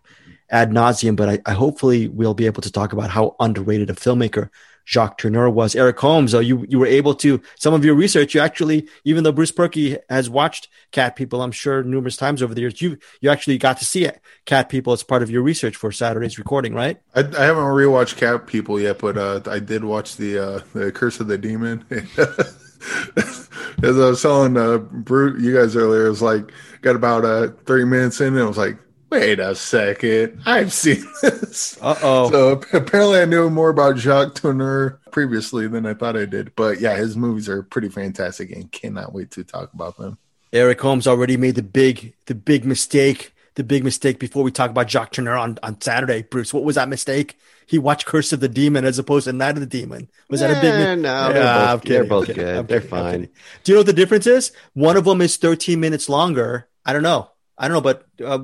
ad 0.50 0.72
nauseum, 0.72 1.16
but 1.16 1.30
I, 1.30 1.40
I 1.46 1.54
hopefully 1.54 2.10
we'll 2.10 2.34
be 2.34 2.46
able 2.46 2.62
to 2.62 2.72
talk 2.72 2.94
about 2.94 3.10
how 3.10 3.36
underrated 3.40 3.90
a 3.90 3.94
filmmaker 3.94 4.50
Jacques 4.86 5.18
Tourneur 5.18 5.50
was. 5.50 5.76
Eric 5.76 6.00
Holmes, 6.00 6.34
you 6.34 6.66
you 6.68 6.80
were 6.80 6.86
able 6.88 7.16
to 7.16 7.42
some 7.56 7.74
of 7.74 7.86
your 7.86 7.96
research. 7.96 8.36
You 8.36 8.42
actually, 8.42 8.88
even 9.06 9.24
though 9.24 9.32
Bruce 9.32 9.52
Purkey 9.52 9.98
has 10.10 10.30
watched 10.30 10.68
Cat 10.92 11.16
People, 11.16 11.42
I'm 11.42 11.52
sure 11.52 11.84
numerous 11.84 12.18
times 12.18 12.42
over 12.42 12.54
the 12.54 12.62
years, 12.62 12.82
you 12.82 12.98
you 13.22 13.30
actually 13.30 13.58
got 13.58 13.78
to 13.80 13.86
see 13.86 14.06
it, 14.06 14.22
Cat 14.46 14.70
People 14.70 14.94
as 14.94 15.04
part 15.04 15.24
of 15.24 15.30
your 15.30 15.42
research 15.42 15.76
for 15.76 15.92
Saturday's 15.92 16.38
recording, 16.38 16.74
right? 16.74 17.00
I, 17.16 17.22
I 17.22 17.46
haven't 17.46 17.64
rewatched 17.64 18.18
Cat 18.18 18.48
People 18.48 18.80
yet, 18.80 19.00
but 19.00 19.18
uh, 19.18 19.42
I 19.46 19.60
did 19.60 19.84
watch 19.84 20.18
the 20.18 20.40
uh, 20.40 20.60
the 20.74 20.92
Curse 20.92 21.20
of 21.20 21.28
the 21.28 21.38
Demon. 21.38 21.86
As 23.82 23.98
I 23.98 24.10
was 24.10 24.22
telling 24.22 24.58
uh, 24.58 24.78
Brute, 24.78 25.42
you 25.42 25.54
guys 25.54 25.76
earlier, 25.76 26.06
it 26.06 26.10
was 26.10 26.22
like 26.22 26.52
got 26.82 26.96
about 26.96 27.26
uh, 27.26 27.50
thirty 27.66 27.86
minutes 27.86 28.20
in, 28.22 28.34
and 28.34 28.44
I 28.44 28.46
was 28.46 28.58
like, 28.58 28.78
"Wait 29.14 29.40
a 29.40 29.56
second, 29.56 30.42
I've 30.46 30.74
seen 30.74 31.06
this." 31.22 31.78
Uh 31.82 31.96
oh. 32.02 32.32
So 32.32 32.62
apparently, 32.74 33.20
I 33.20 33.26
knew 33.26 33.50
more 33.50 33.70
about 33.70 33.98
Jacques 33.98 34.36
Tourneur 34.36 35.00
previously 35.12 35.68
than 35.68 35.86
I 35.86 35.94
thought 35.94 36.18
I 36.18 36.26
did. 36.26 36.56
But 36.56 36.80
yeah, 36.82 36.96
his 36.96 37.16
movies 37.16 37.48
are 37.50 37.64
pretty 37.64 37.90
fantastic, 37.90 38.52
and 38.52 38.72
cannot 38.72 39.14
wait 39.14 39.32
to 39.32 39.44
talk 39.44 39.74
about 39.74 39.98
them. 39.98 40.18
Eric 40.52 40.82
Holmes 40.82 41.08
already 41.08 41.38
made 41.38 41.56
the 41.56 41.64
big 41.64 42.14
the 42.26 42.36
big 42.36 42.66
mistake. 42.66 43.32
The 43.56 43.64
big 43.64 43.84
mistake 43.84 44.18
before 44.18 44.42
we 44.42 44.50
talk 44.52 44.72
about 44.72 44.90
Jacques 44.90 45.12
Tourneur 45.12 45.38
on, 45.40 45.60
on 45.62 45.80
Saturday, 45.80 46.24
Bruce. 46.24 46.52
What 46.56 46.64
was 46.64 46.74
that 46.74 46.90
mistake? 46.90 47.38
He 47.68 47.78
watched 47.78 48.08
Curse 48.08 48.34
of 48.34 48.40
the 48.40 48.50
Demon 48.50 48.84
as 48.84 48.98
opposed 48.98 49.26
to 49.26 49.32
Night 49.34 49.52
of 49.54 49.60
the 49.60 49.68
Demon. 49.68 50.10
Was 50.28 50.40
that 50.40 50.50
a 50.50 50.56
big? 50.60 50.74
Eh, 50.74 50.96
mi- 50.96 51.02
no, 51.04 51.32
they're 51.32 51.44
Yeah, 51.44 51.60
both- 51.60 51.70
I'm 51.70 51.80
kidding, 51.82 51.94
they're 51.94 52.04
both 52.10 52.22
I'm 52.22 52.26
kidding, 52.28 52.44
good. 52.46 52.58
I'm 52.58 52.66
They're 52.66 52.80
kidding, 52.80 52.90
fine. 52.90 53.30
Do 53.64 53.72
you 53.72 53.76
know 53.76 53.80
what 53.82 53.86
the 53.86 53.94
difference 53.94 54.26
is? 54.26 54.54
One 54.74 54.98
of 54.98 55.06
them 55.06 55.22
is 55.22 55.38
13 55.38 55.80
minutes 55.80 56.10
longer. 56.10 56.68
I 56.84 56.94
don't 56.94 57.04
know. 57.04 57.30
I 57.56 57.68
don't 57.68 57.76
know, 57.76 57.82
but 57.82 58.08
uh, 58.26 58.40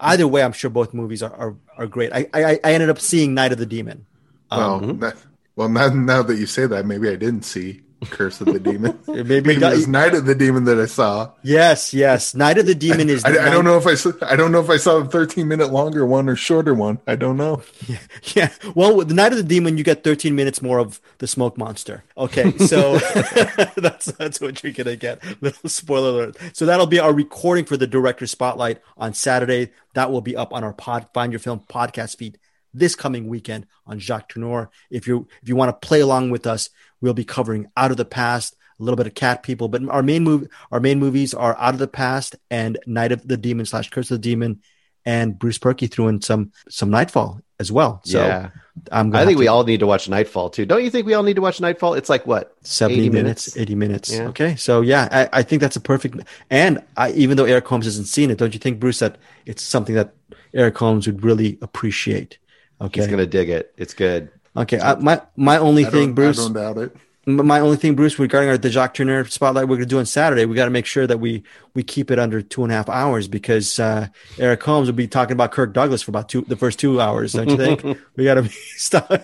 either 0.00 0.26
way, 0.28 0.42
I'm 0.42 0.52
sure 0.52 0.70
both 0.70 0.94
movies 0.94 1.22
are 1.22 1.34
are, 1.34 1.54
are 1.76 1.86
great. 1.86 2.12
I, 2.12 2.28
I 2.34 2.60
I 2.64 2.72
ended 2.72 2.90
up 2.90 2.98
seeing 3.00 3.34
Night 3.34 3.52
of 3.52 3.58
the 3.58 3.66
Demon. 3.66 4.06
Well, 4.50 4.74
Um, 4.84 4.98
that- 5.00 5.16
well, 5.56 5.68
now, 5.68 5.88
now 5.88 6.22
that 6.22 6.36
you 6.36 6.46
say 6.46 6.66
that, 6.66 6.86
maybe 6.86 7.08
I 7.08 7.16
didn't 7.16 7.42
see 7.42 7.82
Curse 8.06 8.40
of 8.40 8.46
the 8.46 8.60
Demon. 8.60 8.98
Maybe, 9.08 9.54
it 9.54 9.60
was 9.60 9.88
Night 9.88 10.14
of 10.14 10.24
the 10.24 10.34
Demon 10.34 10.64
that 10.64 10.78
I 10.78 10.86
saw. 10.86 11.32
yes, 11.42 11.92
yes. 11.92 12.34
Night 12.34 12.58
of 12.58 12.66
the 12.66 12.74
Demon 12.74 13.08
is. 13.08 13.24
I, 13.24 13.30
I 13.30 13.50
don't 13.50 13.64
know 13.64 13.76
if 13.76 13.86
I 13.86 13.94
saw, 13.94 14.12
I 14.22 14.36
don't 14.36 14.52
know 14.52 14.60
if 14.60 14.70
I 14.70 14.76
saw 14.76 15.00
the 15.00 15.08
13 15.08 15.48
minute 15.48 15.72
longer 15.72 16.06
one 16.06 16.28
or 16.28 16.36
shorter 16.36 16.74
one. 16.74 17.00
I 17.06 17.16
don't 17.16 17.36
know. 17.36 17.62
Yeah. 18.34 18.50
Well, 18.74 18.96
with 18.96 19.08
the 19.08 19.14
Night 19.14 19.32
of 19.32 19.38
the 19.38 19.44
Demon, 19.44 19.78
you 19.78 19.84
get 19.84 20.04
13 20.04 20.34
minutes 20.34 20.60
more 20.60 20.78
of 20.78 21.00
the 21.18 21.26
smoke 21.26 21.56
monster. 21.56 22.04
Okay, 22.16 22.56
so 22.58 22.98
that's 23.76 24.06
that's 24.06 24.40
what 24.40 24.62
you're 24.62 24.72
gonna 24.72 24.96
get. 24.96 25.22
Little 25.40 25.68
spoiler 25.68 26.10
alert. 26.10 26.36
So 26.52 26.66
that'll 26.66 26.86
be 26.86 26.98
our 26.98 27.12
recording 27.12 27.64
for 27.64 27.76
the 27.76 27.86
director 27.86 28.26
spotlight 28.26 28.80
on 28.96 29.14
Saturday. 29.14 29.70
That 29.94 30.10
will 30.10 30.20
be 30.20 30.36
up 30.36 30.52
on 30.52 30.62
our 30.62 30.72
pod 30.72 31.06
Find 31.14 31.32
Your 31.32 31.40
Film 31.40 31.60
podcast 31.68 32.16
feed 32.16 32.38
this 32.74 32.94
coming 32.94 33.28
weekend 33.28 33.66
on 33.86 33.98
Jacques 33.98 34.30
Tourneur. 34.30 34.68
If 34.90 35.06
you 35.06 35.28
if 35.42 35.48
you 35.48 35.56
want 35.56 35.68
to 35.70 35.86
play 35.86 36.00
along 36.00 36.30
with 36.30 36.46
us, 36.46 36.70
we'll 37.00 37.14
be 37.14 37.24
covering 37.24 37.70
Out 37.76 37.90
of 37.90 37.96
the 37.96 38.04
Past, 38.04 38.56
a 38.78 38.82
little 38.82 38.96
bit 38.96 39.06
of 39.06 39.14
Cat 39.14 39.42
People, 39.42 39.68
but 39.68 39.86
our 39.88 40.02
main 40.02 40.24
move 40.24 40.48
our 40.70 40.80
main 40.80 40.98
movies 40.98 41.34
are 41.34 41.56
Out 41.58 41.74
of 41.74 41.80
the 41.80 41.88
Past 41.88 42.36
and 42.50 42.78
Night 42.86 43.12
of 43.12 43.26
the 43.26 43.36
Demon 43.36 43.66
slash 43.66 43.90
Curse 43.90 44.10
of 44.10 44.20
the 44.20 44.28
Demon. 44.30 44.60
And 45.06 45.38
Bruce 45.38 45.58
Purkey 45.58 45.90
threw 45.90 46.08
in 46.08 46.20
some 46.20 46.52
some 46.68 46.90
Nightfall 46.90 47.40
as 47.58 47.72
well. 47.72 48.02
So 48.04 48.24
yeah, 48.24 48.50
I'm 48.92 49.14
I 49.14 49.24
think 49.24 49.38
we 49.38 49.46
to- 49.46 49.50
all 49.52 49.64
need 49.64 49.80
to 49.80 49.86
watch 49.86 50.08
Nightfall 50.08 50.50
too. 50.50 50.66
Don't 50.66 50.84
you 50.84 50.90
think 50.90 51.06
we 51.06 51.14
all 51.14 51.22
need 51.22 51.36
to 51.36 51.40
watch 51.40 51.60
Nightfall? 51.60 51.94
It's 51.94 52.10
like 52.10 52.26
what 52.26 52.54
70 52.62 53.00
80 53.00 53.10
minutes, 53.10 53.56
minutes? 53.56 53.56
80 53.56 53.74
minutes. 53.74 54.12
Yeah. 54.12 54.28
Okay. 54.28 54.56
So 54.56 54.82
yeah, 54.82 55.08
I, 55.10 55.38
I 55.40 55.42
think 55.42 55.62
that's 55.62 55.76
a 55.76 55.80
perfect 55.80 56.20
and 56.50 56.82
I 56.96 57.12
even 57.12 57.36
though 57.36 57.46
Eric 57.46 57.66
Holmes 57.66 57.86
hasn't 57.86 58.06
seen 58.06 58.30
it, 58.30 58.38
don't 58.38 58.52
you 58.52 58.60
think, 58.60 58.80
Bruce, 58.80 58.98
that 58.98 59.16
it's 59.46 59.62
something 59.62 59.94
that 59.94 60.14
Eric 60.52 60.76
Holmes 60.76 61.06
would 61.06 61.24
really 61.24 61.58
appreciate. 61.62 62.38
Okay. 62.80 63.00
He's 63.00 63.10
gonna 63.10 63.26
dig 63.26 63.48
it. 63.48 63.72
It's 63.78 63.94
good. 63.94 64.30
Okay. 64.56 64.80
I, 64.80 64.94
my 64.96 65.20
my 65.36 65.58
only 65.58 65.84
thing, 65.84 66.14
Bruce. 66.14 66.38
I 66.38 66.42
don't 66.42 66.52
doubt 66.52 66.78
it. 66.78 66.96
My 67.26 67.60
only 67.60 67.76
thing, 67.76 67.94
Bruce, 67.94 68.18
regarding 68.18 68.48
our 68.48 68.56
the 68.56 68.70
Jacques 68.70 68.94
Turner 68.94 69.26
spotlight 69.26 69.64
we're 69.68 69.76
going 69.76 69.80
to 69.80 69.86
do 69.86 69.98
on 69.98 70.06
Saturday, 70.06 70.46
we 70.46 70.56
got 70.56 70.64
to 70.64 70.70
make 70.70 70.86
sure 70.86 71.06
that 71.06 71.18
we 71.18 71.42
we 71.74 71.82
keep 71.82 72.10
it 72.10 72.18
under 72.18 72.40
two 72.40 72.62
and 72.62 72.72
a 72.72 72.74
half 72.74 72.88
hours 72.88 73.28
because 73.28 73.78
uh, 73.78 74.08
Eric 74.38 74.62
Holmes 74.62 74.88
will 74.88 74.94
be 74.94 75.06
talking 75.06 75.34
about 75.34 75.52
Kirk 75.52 75.74
Douglas 75.74 76.00
for 76.00 76.10
about 76.10 76.30
two 76.30 76.40
the 76.48 76.56
first 76.56 76.78
two 76.78 77.02
hours. 77.02 77.34
Don't 77.34 77.50
you 77.50 77.58
think? 77.58 77.82
we 78.16 78.24
got 78.24 78.34
to 78.34 78.42
be 78.44 78.48
stop. 78.76 79.10
And 79.10 79.20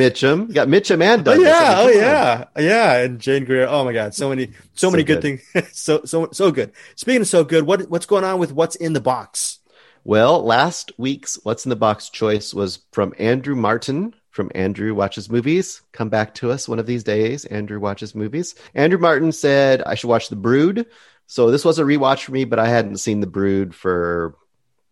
Mitchum. 0.00 0.48
You 0.48 0.54
got 0.54 0.66
Mitchum 0.66 1.00
and 1.00 1.24
Douglas. 1.24 1.46
oh 1.46 1.48
yeah, 1.48 1.70
I 1.70 1.80
oh 1.82 1.86
mean, 1.86 1.96
on. 1.96 2.02
yeah, 2.02 2.44
yeah, 2.56 2.96
and 3.04 3.20
Jane 3.20 3.44
Greer. 3.44 3.68
Oh 3.68 3.84
my 3.84 3.92
God, 3.92 4.12
so 4.12 4.28
many, 4.28 4.46
so, 4.46 4.52
So 4.74 4.90
many 4.90 5.04
good, 5.04 5.22
good. 5.22 5.40
things. 5.54 5.72
so 5.78 6.02
so 6.04 6.28
so 6.32 6.50
good. 6.50 6.72
Speaking 6.96 7.20
of 7.20 7.28
so 7.28 7.44
good, 7.44 7.66
what 7.66 7.88
what's 7.88 8.06
going 8.06 8.24
on 8.24 8.40
with 8.40 8.52
what's 8.52 8.74
in 8.74 8.94
the 8.94 9.00
box? 9.00 9.59
Well, 10.04 10.42
last 10.42 10.92
week's 10.96 11.38
What's 11.42 11.66
in 11.66 11.70
the 11.70 11.76
Box 11.76 12.08
choice 12.08 12.54
was 12.54 12.80
from 12.92 13.14
Andrew 13.18 13.54
Martin 13.54 14.14
from 14.30 14.50
Andrew 14.54 14.94
Watches 14.94 15.30
Movies. 15.30 15.82
Come 15.92 16.08
back 16.08 16.34
to 16.36 16.50
us 16.50 16.68
one 16.68 16.78
of 16.78 16.86
these 16.86 17.04
days. 17.04 17.44
Andrew 17.44 17.78
Watches 17.78 18.14
Movies. 18.14 18.54
Andrew 18.74 18.98
Martin 18.98 19.32
said 19.32 19.82
I 19.82 19.94
should 19.94 20.08
watch 20.08 20.28
The 20.28 20.36
Brood. 20.36 20.86
So 21.26 21.50
this 21.50 21.64
was 21.64 21.78
a 21.78 21.84
rewatch 21.84 22.24
for 22.24 22.32
me, 22.32 22.44
but 22.44 22.58
I 22.58 22.68
hadn't 22.68 22.96
seen 22.96 23.20
The 23.20 23.26
Brood 23.26 23.74
for, 23.74 24.34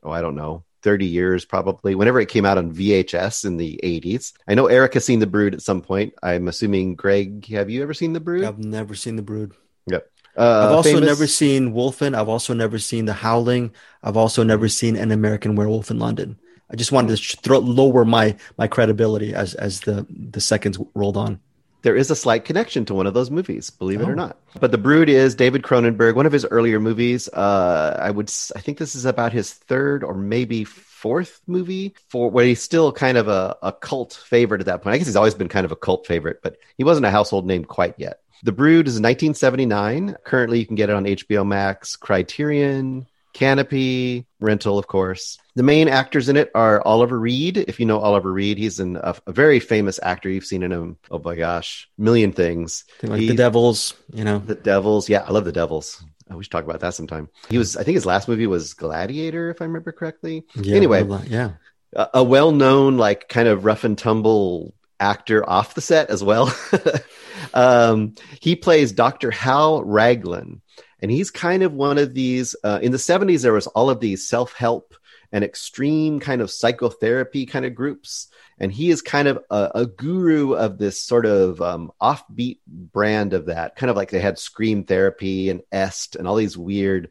oh, 0.02 0.10
I 0.10 0.20
don't 0.20 0.36
know, 0.36 0.64
30 0.82 1.06
years 1.06 1.44
probably, 1.44 1.94
whenever 1.94 2.20
it 2.20 2.28
came 2.28 2.44
out 2.44 2.58
on 2.58 2.74
VHS 2.74 3.44
in 3.44 3.56
the 3.56 3.80
80s. 3.82 4.34
I 4.46 4.54
know 4.54 4.66
Eric 4.66 4.94
has 4.94 5.04
seen 5.04 5.20
The 5.20 5.26
Brood 5.26 5.54
at 5.54 5.62
some 5.62 5.82
point. 5.82 6.14
I'm 6.22 6.48
assuming, 6.48 6.94
Greg, 6.94 7.46
have 7.46 7.70
you 7.70 7.82
ever 7.82 7.94
seen 7.94 8.12
The 8.12 8.20
Brood? 8.20 8.44
I've 8.44 8.58
never 8.58 8.94
seen 8.94 9.16
The 9.16 9.22
Brood. 9.22 9.54
Yep. 9.86 10.10
Uh, 10.38 10.66
I've 10.68 10.72
also 10.76 10.90
famous- 10.92 11.06
never 11.06 11.26
seen 11.26 11.72
Wolfen. 11.74 12.14
I've 12.16 12.28
also 12.28 12.54
never 12.54 12.78
seen 12.78 13.06
The 13.06 13.12
Howling. 13.12 13.72
I've 14.02 14.16
also 14.16 14.42
never 14.44 14.68
seen 14.68 14.96
An 14.96 15.10
American 15.10 15.56
Werewolf 15.56 15.90
in 15.90 15.98
London. 15.98 16.38
I 16.70 16.76
just 16.76 16.92
wanted 16.92 17.16
to 17.16 17.36
throw, 17.38 17.58
lower 17.58 18.04
my 18.04 18.36
my 18.58 18.68
credibility 18.68 19.34
as 19.34 19.54
as 19.54 19.80
the 19.80 20.06
the 20.10 20.40
seconds 20.40 20.78
rolled 20.94 21.16
on. 21.16 21.40
there 21.82 21.94
is 21.96 22.10
a 22.10 22.16
slight 22.16 22.44
connection 22.44 22.84
to 22.84 22.92
one 22.92 23.06
of 23.06 23.14
those 23.14 23.30
movies, 23.30 23.70
believe 23.70 24.00
it 24.00 24.04
Oh. 24.06 24.10
or 24.10 24.16
not. 24.16 24.36
But 24.60 24.72
The 24.72 24.78
Brood 24.78 25.08
is 25.08 25.34
David 25.36 25.62
Cronenberg, 25.62 26.16
one 26.16 26.26
of 26.26 26.32
his 26.32 26.44
earlier 26.50 26.80
movies. 26.80 27.28
Uh, 27.28 27.96
I 28.02 28.10
would, 28.10 28.28
I 28.56 28.60
think 28.60 28.78
this 28.78 28.96
is 28.96 29.04
about 29.04 29.32
his 29.32 29.52
third 29.54 30.02
or 30.02 30.14
maybe 30.14 30.64
fourth 30.64 31.40
movie 31.46 31.94
for 32.08 32.30
where 32.30 32.44
he's 32.44 32.60
still 32.60 32.90
kind 32.90 33.16
of 33.16 33.28
a, 33.28 33.56
a 33.62 33.72
cult 33.72 34.12
favorite 34.26 34.60
at 34.60 34.66
that 34.66 34.82
point. 34.82 34.94
I 34.94 34.98
guess 34.98 35.06
he's 35.06 35.14
always 35.16 35.34
been 35.34 35.48
kind 35.48 35.64
of 35.64 35.70
a 35.72 35.76
cult 35.76 36.04
favorite, 36.06 36.40
but 36.42 36.56
he 36.76 36.82
wasn't 36.84 37.06
a 37.06 37.10
household 37.12 37.46
name 37.46 37.64
quite 37.64 37.94
yet. 37.96 38.20
The 38.42 38.52
Brood 38.52 38.86
is 38.86 38.94
1979. 38.94 40.16
Currently, 40.24 40.58
you 40.58 40.66
can 40.66 40.76
get 40.76 40.90
it 40.90 40.96
on 40.96 41.04
HBO 41.04 41.46
Max, 41.46 41.96
Criterion, 41.96 43.06
Canopy, 43.32 44.26
rental, 44.40 44.78
of 44.78 44.86
course. 44.86 45.38
The 45.54 45.62
main 45.62 45.88
actors 45.88 46.28
in 46.28 46.36
it 46.36 46.50
are 46.54 46.82
Oliver 46.84 47.18
Reed. 47.18 47.56
If 47.56 47.80
you 47.80 47.86
know 47.86 47.98
Oliver 47.98 48.32
Reed, 48.32 48.58
he's 48.58 48.80
an, 48.80 48.96
a, 48.96 49.16
a 49.26 49.32
very 49.32 49.60
famous 49.60 49.98
actor. 50.02 50.28
You've 50.28 50.44
seen 50.44 50.62
in 50.62 50.72
him, 50.72 50.98
oh 51.10 51.18
my 51.18 51.34
gosh, 51.34 51.88
million 51.98 52.32
things. 52.32 52.84
Like 53.02 53.20
He- 53.20 53.28
the 53.28 53.34
Devils, 53.34 53.94
you 54.12 54.24
know. 54.24 54.38
The 54.38 54.54
Devils. 54.54 55.08
Yeah, 55.08 55.24
I 55.26 55.32
love 55.32 55.44
the 55.44 55.52
Devils. 55.52 56.02
I 56.30 56.34
we 56.34 56.44
should 56.44 56.52
talk 56.52 56.64
about 56.64 56.80
that 56.80 56.94
sometime. 56.94 57.28
He 57.48 57.58
was, 57.58 57.76
I 57.76 57.84
think 57.84 57.94
his 57.94 58.06
last 58.06 58.28
movie 58.28 58.46
was 58.46 58.74
Gladiator, 58.74 59.50
if 59.50 59.62
I 59.62 59.64
remember 59.64 59.92
correctly. 59.92 60.44
Yeah, 60.54 60.76
anyway, 60.76 61.06
yeah. 61.26 61.52
a, 61.94 62.08
a 62.14 62.24
well-known 62.24 62.98
like 62.98 63.28
kind 63.28 63.48
of 63.48 63.64
rough 63.64 63.84
and 63.84 63.96
tumble 63.96 64.74
actor 65.00 65.48
off 65.48 65.74
the 65.74 65.80
set 65.80 66.10
as 66.10 66.24
well 66.24 66.46
um, 67.54 68.14
he 68.40 68.56
plays 68.56 68.92
dr 68.92 69.30
hal 69.30 69.82
raglan 69.84 70.60
and 71.00 71.10
he's 71.10 71.30
kind 71.30 71.62
of 71.62 71.72
one 71.72 71.98
of 71.98 72.14
these 72.14 72.56
uh, 72.64 72.78
in 72.82 72.92
the 72.92 72.98
70s 72.98 73.42
there 73.42 73.52
was 73.52 73.66
all 73.68 73.90
of 73.90 74.00
these 74.00 74.28
self-help 74.28 74.94
and 75.30 75.44
extreme 75.44 76.20
kind 76.20 76.40
of 76.40 76.50
psychotherapy 76.50 77.46
kind 77.46 77.64
of 77.64 77.74
groups 77.74 78.28
and 78.58 78.72
he 78.72 78.90
is 78.90 79.02
kind 79.02 79.28
of 79.28 79.38
a, 79.50 79.70
a 79.74 79.86
guru 79.86 80.54
of 80.54 80.78
this 80.78 81.02
sort 81.02 81.26
of 81.26 81.60
um, 81.60 81.92
offbeat 82.00 82.58
brand 82.66 83.34
of 83.34 83.46
that 83.46 83.76
kind 83.76 83.90
of 83.90 83.96
like 83.96 84.10
they 84.10 84.20
had 84.20 84.38
scream 84.38 84.84
therapy 84.84 85.50
and 85.50 85.62
est 85.72 86.16
and 86.16 86.26
all 86.26 86.36
these 86.36 86.56
weird 86.56 87.10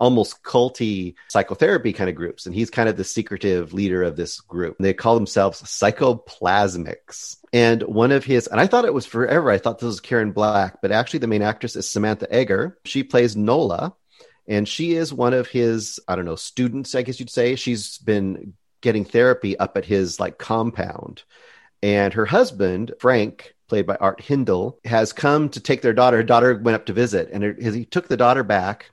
almost 0.00 0.42
culty 0.42 1.14
psychotherapy 1.28 1.92
kind 1.92 2.10
of 2.10 2.16
groups. 2.16 2.46
And 2.46 2.54
he's 2.54 2.70
kind 2.70 2.88
of 2.88 2.96
the 2.96 3.04
secretive 3.04 3.72
leader 3.72 4.02
of 4.02 4.16
this 4.16 4.40
group. 4.40 4.76
They 4.80 4.94
call 4.94 5.14
themselves 5.14 5.62
psychoplasmics. 5.62 7.36
And 7.52 7.82
one 7.82 8.10
of 8.10 8.24
his, 8.24 8.46
and 8.46 8.60
I 8.60 8.66
thought 8.66 8.84
it 8.84 8.94
was 8.94 9.06
forever, 9.06 9.50
I 9.50 9.58
thought 9.58 9.78
this 9.78 9.86
was 9.86 10.00
Karen 10.00 10.32
Black, 10.32 10.80
but 10.80 10.92
actually 10.92 11.20
the 11.20 11.26
main 11.26 11.42
actress 11.42 11.76
is 11.76 11.88
Samantha 11.88 12.26
Eggar. 12.26 12.74
She 12.84 13.02
plays 13.02 13.36
Nola. 13.36 13.94
And 14.48 14.66
she 14.66 14.94
is 14.94 15.14
one 15.14 15.34
of 15.34 15.46
his, 15.46 16.00
I 16.08 16.16
don't 16.16 16.24
know, 16.24 16.34
students, 16.34 16.96
I 16.96 17.02
guess 17.02 17.20
you'd 17.20 17.30
say. 17.30 17.54
She's 17.54 17.98
been 17.98 18.54
getting 18.80 19.04
therapy 19.04 19.56
up 19.56 19.76
at 19.76 19.84
his 19.84 20.18
like 20.18 20.38
compound. 20.38 21.22
And 21.82 22.12
her 22.14 22.26
husband, 22.26 22.92
Frank, 22.98 23.54
played 23.68 23.86
by 23.86 23.96
Art 23.96 24.20
Hindle, 24.20 24.80
has 24.84 25.12
come 25.12 25.50
to 25.50 25.60
take 25.60 25.82
their 25.82 25.92
daughter. 25.92 26.16
Her 26.16 26.22
daughter 26.24 26.56
went 26.56 26.74
up 26.74 26.86
to 26.86 26.92
visit, 26.92 27.30
and 27.32 27.62
he 27.62 27.84
took 27.84 28.08
the 28.08 28.16
daughter 28.16 28.42
back 28.42 28.90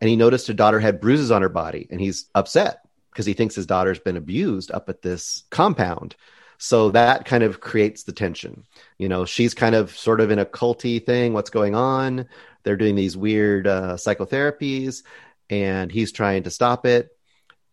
and 0.00 0.08
he 0.08 0.16
noticed 0.16 0.46
her 0.46 0.54
daughter 0.54 0.80
had 0.80 1.00
bruises 1.00 1.30
on 1.30 1.42
her 1.42 1.48
body 1.48 1.86
and 1.90 2.00
he's 2.00 2.26
upset 2.34 2.82
because 3.10 3.26
he 3.26 3.34
thinks 3.34 3.54
his 3.54 3.66
daughter's 3.66 3.98
been 3.98 4.16
abused 4.16 4.70
up 4.70 4.88
at 4.88 5.02
this 5.02 5.44
compound. 5.50 6.16
So 6.58 6.90
that 6.90 7.24
kind 7.24 7.42
of 7.42 7.60
creates 7.60 8.04
the 8.04 8.12
tension. 8.12 8.64
You 8.98 9.08
know 9.08 9.24
she's 9.24 9.54
kind 9.54 9.74
of 9.74 9.96
sort 9.96 10.20
of 10.20 10.30
in 10.30 10.38
a 10.38 10.46
culty 10.46 11.04
thing 11.04 11.32
what's 11.32 11.50
going 11.50 11.74
on? 11.74 12.26
They're 12.62 12.76
doing 12.76 12.94
these 12.94 13.16
weird 13.16 13.66
uh, 13.66 13.94
psychotherapies 13.94 15.02
and 15.48 15.90
he's 15.90 16.12
trying 16.12 16.44
to 16.44 16.50
stop 16.50 16.86
it. 16.86 17.10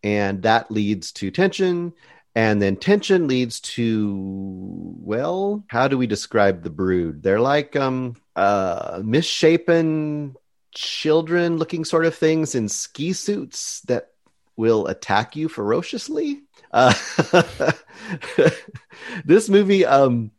And 0.02 0.42
that 0.42 0.70
leads 0.70 1.12
to 1.12 1.30
tension 1.30 1.92
and 2.34 2.62
then 2.62 2.76
tension 2.76 3.26
leads 3.26 3.58
to 3.58 4.94
well 5.00 5.64
how 5.66 5.88
do 5.88 5.98
we 5.98 6.06
describe 6.06 6.62
the 6.62 6.70
brood? 6.70 7.22
They're 7.22 7.40
like 7.40 7.74
um 7.74 8.14
uh 8.36 9.02
misshapen 9.04 10.36
children 10.78 11.56
looking 11.56 11.84
sort 11.84 12.06
of 12.06 12.14
things 12.14 12.54
in 12.54 12.68
ski 12.68 13.12
suits 13.12 13.80
that 13.82 14.10
will 14.56 14.86
attack 14.86 15.34
you 15.36 15.48
ferociously. 15.48 16.40
Uh, 16.72 16.92
this 19.24 19.48
movie, 19.48 19.84
um, 19.84 20.30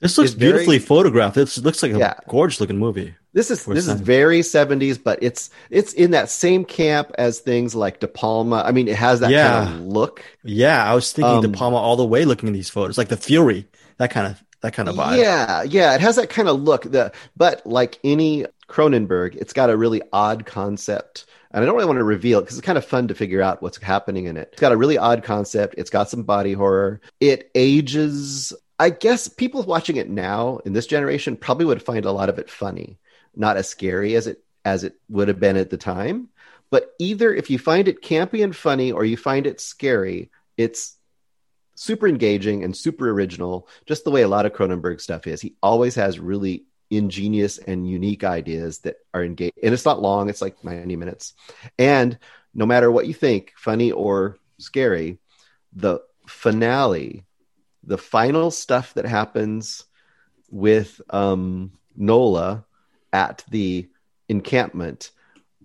This 0.00 0.18
looks 0.18 0.32
It's 0.32 0.38
very- 0.38 0.52
beautifully 0.52 0.78
photographed. 0.78 1.36
This 1.36 1.56
looks 1.58 1.82
like 1.82 1.92
a 1.92 1.98
Yeah. 1.98 2.14
gorgeous 2.28 2.60
looking 2.60 2.78
movie. 2.78 3.14
this 3.32 3.50
is 3.50 3.64
this 3.64 3.86
is 3.88 3.98
very 4.00 4.40
70s, 4.42 4.98
but 5.02 5.18
it's 5.22 5.48
it's 5.70 5.92
in 5.94 6.10
that 6.12 6.28
same 6.30 6.64
camp 6.66 7.12
as 7.18 7.40
things 7.40 7.74
like 7.74 8.00
De 8.00 8.06
Palma. 8.08 8.62
I 8.64 8.72
mean, 8.72 8.88
it 8.88 8.96
has 8.96 9.20
that 9.20 9.30
Yeah. 9.30 9.64
kind 9.64 9.74
of 9.80 9.86
look. 9.86 10.22
Yeah, 10.44 10.84
I 10.84 10.94
was 10.94 11.12
thinking 11.12 11.40
De 11.40 11.48
Um, 11.48 11.52
Palma 11.52 11.76
all 11.76 11.96
the 11.96 12.04
way 12.04 12.24
looking 12.26 12.48
at 12.48 12.52
these 12.54 12.68
photos, 12.70 12.98
like 12.98 13.08
the 13.08 13.16
Fury, 13.16 13.66
that 13.98 14.10
kind 14.10 14.26
of 14.26 14.42
that 14.60 14.74
kind 14.74 14.88
of 14.88 14.96
vibe. 14.96 15.18
Yeah, 15.18 15.62
yeah, 15.62 15.94
it 15.94 16.00
has 16.00 16.16
that 16.16 16.30
kind 16.30 16.48
of 16.48 16.60
look. 16.60 16.82
The 16.82 17.12
but 17.36 17.66
like 17.66 17.98
any 18.04 18.46
Cronenberg, 18.68 19.36
it's 19.36 19.52
got 19.52 19.70
a 19.70 19.76
really 19.76 20.02
odd 20.12 20.46
concept. 20.46 21.26
And 21.50 21.62
I 21.62 21.66
don't 21.66 21.76
really 21.76 21.86
want 21.86 21.98
to 21.98 22.04
reveal 22.04 22.40
it 22.40 22.42
because 22.42 22.58
it's 22.58 22.66
kind 22.66 22.76
of 22.76 22.84
fun 22.84 23.08
to 23.08 23.14
figure 23.14 23.40
out 23.40 23.62
what's 23.62 23.78
happening 23.78 24.26
in 24.26 24.36
it. 24.36 24.50
It's 24.52 24.60
got 24.60 24.72
a 24.72 24.76
really 24.76 24.98
odd 24.98 25.22
concept. 25.22 25.76
It's 25.78 25.90
got 25.90 26.10
some 26.10 26.24
body 26.24 26.52
horror. 26.52 27.00
It 27.20 27.50
ages. 27.54 28.52
I 28.78 28.90
guess 28.90 29.28
people 29.28 29.62
watching 29.62 29.96
it 29.96 30.10
now 30.10 30.58
in 30.66 30.74
this 30.74 30.86
generation 30.86 31.36
probably 31.36 31.64
would 31.64 31.82
find 31.82 32.04
a 32.04 32.12
lot 32.12 32.28
of 32.28 32.38
it 32.38 32.50
funny, 32.50 32.98
not 33.34 33.56
as 33.56 33.68
scary 33.68 34.16
as 34.16 34.26
it 34.26 34.42
as 34.64 34.84
it 34.84 34.96
would 35.08 35.28
have 35.28 35.40
been 35.40 35.56
at 35.56 35.70
the 35.70 35.76
time. 35.76 36.28
But 36.70 36.92
either 36.98 37.32
if 37.32 37.48
you 37.48 37.58
find 37.58 37.86
it 37.86 38.02
campy 38.02 38.42
and 38.42 38.54
funny 38.54 38.90
or 38.90 39.04
you 39.04 39.16
find 39.16 39.46
it 39.46 39.60
scary, 39.60 40.30
it's 40.56 40.95
super 41.76 42.08
engaging 42.08 42.64
and 42.64 42.76
super 42.76 43.10
original, 43.10 43.68
just 43.86 44.04
the 44.04 44.10
way 44.10 44.22
a 44.22 44.28
lot 44.28 44.46
of 44.46 44.52
Cronenberg 44.52 45.00
stuff 45.00 45.26
is. 45.26 45.40
He 45.40 45.54
always 45.62 45.94
has 45.94 46.18
really 46.18 46.64
ingenious 46.90 47.58
and 47.58 47.88
unique 47.88 48.24
ideas 48.24 48.78
that 48.80 48.96
are 49.14 49.22
engaged. 49.22 49.58
And 49.62 49.72
it's 49.72 49.84
not 49.84 50.02
long, 50.02 50.28
it's 50.28 50.42
like 50.42 50.64
90 50.64 50.96
minutes. 50.96 51.34
And 51.78 52.18
no 52.54 52.66
matter 52.66 52.90
what 52.90 53.06
you 53.06 53.14
think, 53.14 53.52
funny 53.56 53.92
or 53.92 54.38
scary, 54.58 55.18
the 55.72 56.00
finale, 56.26 57.24
the 57.84 57.98
final 57.98 58.50
stuff 58.50 58.94
that 58.94 59.04
happens 59.04 59.84
with 60.50 61.00
um, 61.10 61.72
Nola 61.94 62.64
at 63.12 63.44
the 63.50 63.88
encampment 64.28 65.10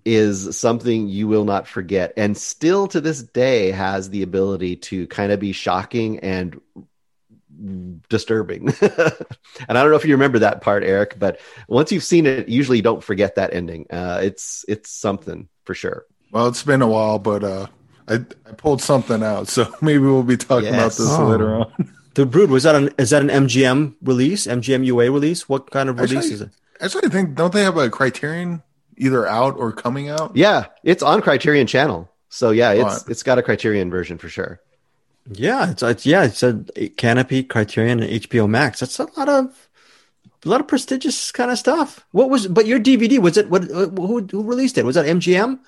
is 0.05 0.57
something 0.57 1.07
you 1.07 1.27
will 1.27 1.45
not 1.45 1.67
forget 1.67 2.13
and 2.17 2.35
still 2.37 2.87
to 2.87 2.99
this 3.01 3.21
day 3.21 3.71
has 3.71 4.09
the 4.09 4.23
ability 4.23 4.75
to 4.75 5.05
kind 5.07 5.31
of 5.31 5.39
be 5.39 5.51
shocking 5.51 6.19
and 6.19 6.59
disturbing. 8.09 8.69
and 8.81 8.87
I 9.69 9.73
don't 9.81 9.91
know 9.91 9.95
if 9.95 10.05
you 10.05 10.13
remember 10.15 10.39
that 10.39 10.61
part 10.61 10.83
Eric, 10.83 11.17
but 11.19 11.39
once 11.67 11.91
you've 11.91 12.03
seen 12.03 12.25
it 12.25 12.49
usually 12.49 12.77
you 12.77 12.83
don't 12.83 13.03
forget 13.03 13.35
that 13.35 13.53
ending. 13.53 13.85
Uh, 13.89 14.19
it's 14.23 14.65
it's 14.67 14.89
something 14.89 15.47
for 15.65 15.73
sure. 15.75 16.05
Well, 16.31 16.47
it's 16.47 16.63
been 16.63 16.81
a 16.81 16.87
while, 16.87 17.19
but 17.19 17.43
uh, 17.43 17.67
I 18.07 18.15
I 18.15 18.51
pulled 18.57 18.81
something 18.81 19.21
out, 19.21 19.47
so 19.47 19.71
maybe 19.81 19.99
we'll 19.99 20.23
be 20.23 20.37
talking 20.37 20.69
about 20.69 20.93
this 20.93 21.09
Oh. 21.11 21.27
later 21.27 21.55
on. 21.55 21.93
The 22.13 22.25
Brood 22.25 22.49
was 22.49 22.63
that 22.63 22.75
an 22.75 22.89
is 22.97 23.11
that 23.11 23.21
an 23.21 23.29
MGM 23.29 23.95
release? 24.01 24.45
MGM 24.45 24.85
UA 24.85 25.09
release? 25.11 25.47
What 25.47 25.71
kind 25.71 25.87
of 25.87 25.97
release 25.97 26.17
Actually- 26.17 26.33
is 26.33 26.41
it? 26.41 26.49
Actually, 26.81 27.05
I 27.05 27.09
think 27.09 27.35
don't 27.35 27.53
they 27.53 27.63
have 27.63 27.77
a 27.77 27.89
Criterion 27.89 28.63
either 28.97 29.27
out 29.27 29.55
or 29.57 29.71
coming 29.71 30.09
out? 30.09 30.35
Yeah, 30.35 30.65
it's 30.83 31.03
on 31.03 31.21
Criterion 31.21 31.67
Channel. 31.67 32.09
So 32.29 32.51
yeah, 32.51 32.71
it's 32.71 32.83
Right. 32.83 33.01
it's 33.09 33.23
got 33.23 33.37
a 33.37 33.43
Criterion 33.43 33.89
version 33.89 34.17
for 34.17 34.29
sure. 34.29 34.59
Yeah, 35.31 35.69
it's, 35.71 35.83
it's 35.83 36.05
yeah, 36.05 36.23
it's 36.23 36.41
a 36.43 36.53
Canopy, 36.97 37.43
Criterion, 37.43 37.99
and 38.01 38.11
HBO 38.23 38.49
Max. 38.49 38.79
That's 38.79 38.97
a 38.99 39.07
lot 39.17 39.29
of 39.29 39.67
a 40.43 40.49
lot 40.49 40.59
of 40.61 40.67
prestigious 40.67 41.31
kind 41.31 41.51
of 41.51 41.57
stuff. 41.57 42.05
What 42.11 42.29
was 42.29 42.47
but 42.47 42.65
your 42.65 42.79
DVD 42.79 43.19
was 43.19 43.37
it? 43.37 43.49
What 43.49 43.65
who, 43.65 44.21
who 44.31 44.43
released 44.43 44.77
it? 44.77 44.85
Was 44.85 44.95
that 44.95 45.05
MGM? 45.05 45.59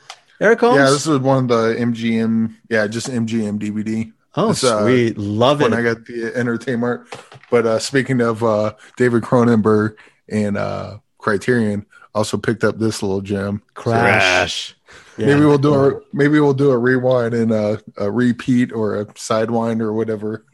Eric 0.41 0.61
Holmes. 0.61 0.77
Yeah, 0.77 0.89
this 0.89 1.05
is 1.05 1.19
one 1.19 1.43
of 1.43 1.47
the 1.49 1.75
MGM. 1.79 2.55
Yeah, 2.69 2.87
just 2.87 3.07
MGM 3.07 3.59
DVD. 3.59 4.11
oh, 4.35 4.49
it's, 4.49 4.63
uh, 4.63 4.81
sweet, 4.83 5.17
love 5.17 5.61
it. 5.61 5.65
when 5.65 5.73
I 5.73 5.83
got 5.83 6.05
the 6.05 6.31
Entertainment. 6.35 7.01
But 7.51 7.65
uh, 7.67 7.79
speaking 7.79 8.19
of 8.21 8.43
uh, 8.43 8.73
David 8.97 9.21
Cronenberg 9.23 9.95
and 10.27 10.57
uh, 10.57 10.97
Criterion, 11.19 11.85
also 12.15 12.37
picked 12.37 12.63
up 12.63 12.77
this 12.79 13.01
little 13.01 13.21
gem. 13.21 13.61
Crash. 13.73 14.75
Yeah. 15.17 15.27
Maybe 15.27 15.41
we'll 15.41 15.57
do 15.57 15.73
a 15.73 15.99
maybe 16.11 16.39
we'll 16.39 16.53
do 16.53 16.71
a 16.71 16.77
rewind 16.77 17.33
and 17.33 17.51
a, 17.51 17.81
a 17.97 18.09
repeat 18.11 18.71
or 18.71 18.95
a 18.99 19.05
sidewind 19.07 19.81
or 19.81 19.93
whatever. 19.93 20.45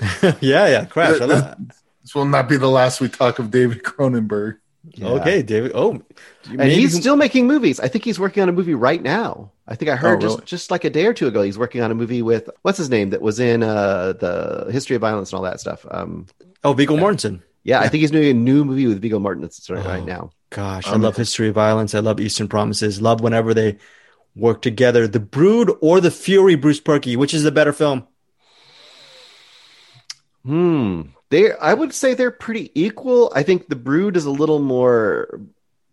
yeah, 0.40 0.66
yeah, 0.68 0.84
Crash. 0.84 1.20
I 1.20 1.24
love- 1.24 1.56
This 2.02 2.14
will 2.14 2.24
not 2.26 2.48
be 2.48 2.56
the 2.56 2.68
last 2.68 3.00
we 3.00 3.08
talk 3.08 3.38
of 3.38 3.50
David 3.50 3.82
Cronenberg. 3.82 4.58
Yeah. 4.90 5.08
Okay, 5.08 5.42
David. 5.42 5.72
Oh, 5.74 6.02
And 6.50 6.70
he's 6.70 6.94
still 6.94 7.16
making 7.16 7.46
movies. 7.46 7.80
I 7.80 7.88
think 7.88 8.04
he's 8.04 8.20
working 8.20 8.42
on 8.42 8.50
a 8.50 8.52
movie 8.52 8.74
right 8.74 9.02
now. 9.02 9.50
I 9.66 9.76
think 9.76 9.90
I 9.90 9.96
heard 9.96 10.22
Oh, 10.22 10.26
really? 10.26 10.36
just 10.36 10.46
just 10.46 10.70
like 10.70 10.84
a 10.84 10.90
day 10.90 11.06
or 11.06 11.14
two 11.14 11.26
ago 11.26 11.40
he's 11.42 11.56
working 11.56 11.80
on 11.80 11.90
a 11.90 11.94
movie 11.94 12.20
with 12.20 12.50
what's 12.62 12.76
his 12.76 12.90
name 12.90 13.10
that 13.10 13.22
was 13.22 13.40
in 13.40 13.62
uh 13.62 14.12
the 14.12 14.68
History 14.70 14.94
of 14.96 15.00
Violence 15.00 15.32
and 15.32 15.38
all 15.38 15.44
that 15.44 15.58
stuff. 15.60 15.86
Um 15.90 16.26
oh 16.62 16.74
Viggo 16.74 16.96
Mortensen. 16.96 17.40
yeah, 17.62 17.80
I 17.80 17.88
think 17.88 18.02
he's 18.02 18.10
doing 18.10 18.28
a 18.28 18.34
new 18.34 18.62
movie 18.66 18.86
with 18.86 19.00
Viggo 19.00 19.18
Mortensen 19.18 19.74
right, 19.74 19.86
right 19.86 20.02
Oh. 20.02 20.04
now. 20.04 20.30
Gosh, 20.54 20.86
I 20.86 20.94
love 20.94 21.16
History 21.16 21.48
of 21.48 21.56
Violence. 21.56 21.96
I 21.96 21.98
love 21.98 22.20
Eastern 22.20 22.46
Promises. 22.46 23.02
Love 23.02 23.20
whenever 23.20 23.54
they 23.54 23.76
work 24.36 24.62
together. 24.62 25.08
The 25.08 25.18
Brood 25.18 25.76
or 25.80 26.00
The 26.00 26.12
Fury, 26.12 26.54
Bruce 26.54 26.80
Purkey. 26.80 27.16
Which 27.16 27.34
is 27.34 27.42
the 27.42 27.50
better 27.50 27.72
film? 27.72 28.06
Hmm. 30.44 31.02
They 31.30 31.50
I 31.52 31.74
would 31.74 31.92
say 31.92 32.14
they're 32.14 32.30
pretty 32.30 32.70
equal. 32.80 33.32
I 33.34 33.42
think 33.42 33.66
The 33.66 33.74
Brood 33.74 34.16
is 34.16 34.26
a 34.26 34.30
little 34.30 34.60
more 34.60 35.40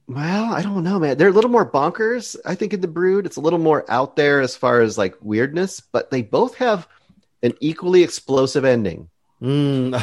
well, 0.08 0.54
I 0.54 0.62
don't 0.62 0.84
know, 0.84 1.00
man. 1.00 1.18
They're 1.18 1.30
a 1.30 1.34
little 1.34 1.50
more 1.50 1.70
bonkers, 1.70 2.36
I 2.46 2.54
think, 2.54 2.74
in 2.74 2.82
The 2.82 2.88
Brood. 2.88 3.26
It's 3.26 3.38
a 3.38 3.42
little 3.42 3.58
more 3.58 3.84
out 3.90 4.16
there 4.16 4.42
as 4.42 4.56
far 4.56 4.82
as 4.82 4.96
like 4.96 5.16
weirdness, 5.22 5.80
but 5.80 6.12
they 6.12 6.22
both 6.22 6.56
have 6.56 6.88
an 7.42 7.54
equally 7.62 8.04
explosive 8.04 8.64
ending. 8.64 9.10
Mm. 9.41 9.93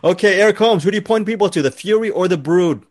okay, 0.04 0.40
Eric 0.40 0.58
Holmes. 0.58 0.84
Who 0.84 0.90
do 0.90 0.96
you 0.96 1.02
point 1.02 1.26
people 1.26 1.48
to? 1.50 1.62
The 1.62 1.70
Fury 1.70 2.10
or 2.10 2.28
The 2.28 2.36
Brood? 2.38 2.84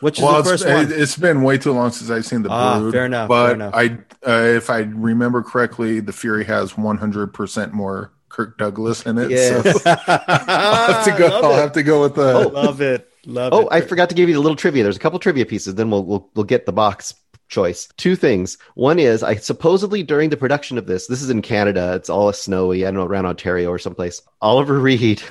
Which 0.00 0.18
is 0.18 0.24
Well, 0.24 0.34
the 0.34 0.38
it's, 0.40 0.48
first 0.48 0.66
one? 0.66 0.92
it, 0.92 0.98
has 0.98 1.16
been 1.16 1.42
way 1.42 1.58
too 1.58 1.72
long 1.72 1.90
since 1.90 2.10
I've 2.10 2.24
seen 2.24 2.42
the 2.42 2.50
Ah, 2.50 2.78
Brood. 2.78 2.92
fair 2.92 3.06
enough, 3.06 3.28
But 3.28 3.46
fair 3.46 3.54
enough. 3.54 3.74
I, 3.74 3.98
uh, 4.26 4.42
if 4.56 4.70
I 4.70 4.78
remember 4.80 5.42
correctly, 5.42 6.00
the 6.00 6.12
Fury 6.12 6.44
has 6.44 6.76
100 6.76 7.32
percent 7.34 7.72
more 7.72 8.12
Kirk 8.28 8.58
Douglas 8.58 9.04
in 9.06 9.18
it. 9.18 9.30
Yes. 9.30 9.82
So 9.82 9.90
I'll 10.06 10.92
have 10.92 11.04
to 11.04 11.10
go. 11.18 11.26
Love 11.28 11.44
I'll 11.44 11.52
it. 11.54 11.56
have 11.60 11.72
to 11.72 11.82
go 11.82 12.02
with 12.02 12.14
the. 12.14 12.48
love 12.48 12.80
it. 12.80 13.08
Love 13.26 13.52
it. 13.52 13.56
Oh, 13.56 13.62
it. 13.62 13.68
I 13.72 13.80
forgot 13.80 14.08
to 14.10 14.14
give 14.14 14.28
you 14.28 14.34
the 14.36 14.40
little 14.40 14.56
trivia. 14.56 14.82
There's 14.84 14.96
a 14.96 15.00
couple 15.00 15.18
trivia 15.18 15.46
pieces. 15.46 15.74
Then 15.74 15.90
we'll 15.90 16.04
we'll 16.04 16.28
we'll 16.34 16.44
get 16.44 16.64
the 16.66 16.72
box 16.72 17.14
choice. 17.48 17.88
Two 17.96 18.16
things. 18.16 18.58
One 18.74 18.98
is 18.98 19.22
I 19.22 19.36
supposedly 19.36 20.02
during 20.02 20.30
the 20.30 20.36
production 20.36 20.78
of 20.78 20.86
this, 20.86 21.06
this 21.06 21.22
is 21.22 21.30
in 21.30 21.42
Canada. 21.42 21.94
It's 21.94 22.10
all 22.10 22.32
snowy. 22.32 22.84
I 22.84 22.90
don't 22.90 23.00
know 23.00 23.06
around 23.06 23.26
Ontario 23.26 23.70
or 23.70 23.78
someplace. 23.78 24.22
Oliver 24.40 24.78
Reed, 24.80 25.22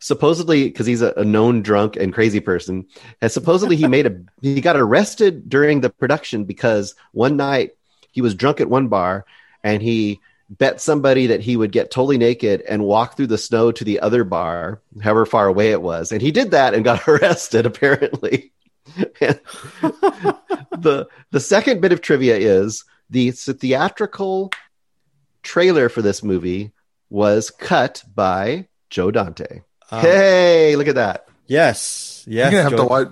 supposedly 0.00 0.64
because 0.64 0.86
he's 0.86 1.02
a, 1.02 1.12
a 1.16 1.24
known 1.24 1.62
drunk 1.62 1.96
and 1.96 2.12
crazy 2.12 2.40
person, 2.40 2.86
has 3.20 3.32
supposedly 3.32 3.76
he 3.76 3.88
made 3.88 4.06
a 4.06 4.20
he 4.42 4.60
got 4.60 4.76
arrested 4.76 5.48
during 5.48 5.80
the 5.80 5.90
production 5.90 6.44
because 6.44 6.94
one 7.12 7.36
night 7.36 7.72
he 8.12 8.20
was 8.20 8.34
drunk 8.34 8.60
at 8.60 8.70
one 8.70 8.88
bar 8.88 9.24
and 9.64 9.82
he 9.82 10.20
bet 10.50 10.80
somebody 10.80 11.26
that 11.26 11.40
he 11.40 11.56
would 11.56 11.72
get 11.72 11.90
totally 11.90 12.16
naked 12.16 12.62
and 12.62 12.84
walk 12.84 13.16
through 13.16 13.26
the 13.26 13.38
snow 13.38 13.70
to 13.70 13.84
the 13.84 14.00
other 14.00 14.24
bar, 14.24 14.80
however 15.02 15.26
far 15.26 15.46
away 15.46 15.72
it 15.72 15.82
was. 15.82 16.10
And 16.10 16.22
he 16.22 16.30
did 16.30 16.52
that 16.52 16.74
and 16.74 16.84
got 16.84 17.06
arrested, 17.08 17.66
apparently. 17.66 18.52
And 19.20 19.40
the 20.82 21.08
the 21.30 21.40
second 21.40 21.80
bit 21.80 21.92
of 21.92 22.00
trivia 22.00 22.36
is 22.36 22.84
the 23.10 23.30
theatrical 23.30 24.50
trailer 25.42 25.88
for 25.88 26.02
this 26.02 26.22
movie 26.22 26.72
was 27.10 27.50
cut 27.50 28.04
by 28.14 28.68
Joe 28.90 29.10
Dante. 29.10 29.62
Um, 29.90 30.00
hey, 30.00 30.76
look 30.76 30.88
at 30.88 30.96
that. 30.96 31.26
Yes. 31.46 32.24
Yes. 32.28 32.46
I'm 32.46 32.52
gonna 32.52 32.62
have 32.62 32.72
Joe- 32.72 32.76
to 32.76 32.84
watch. 32.84 33.08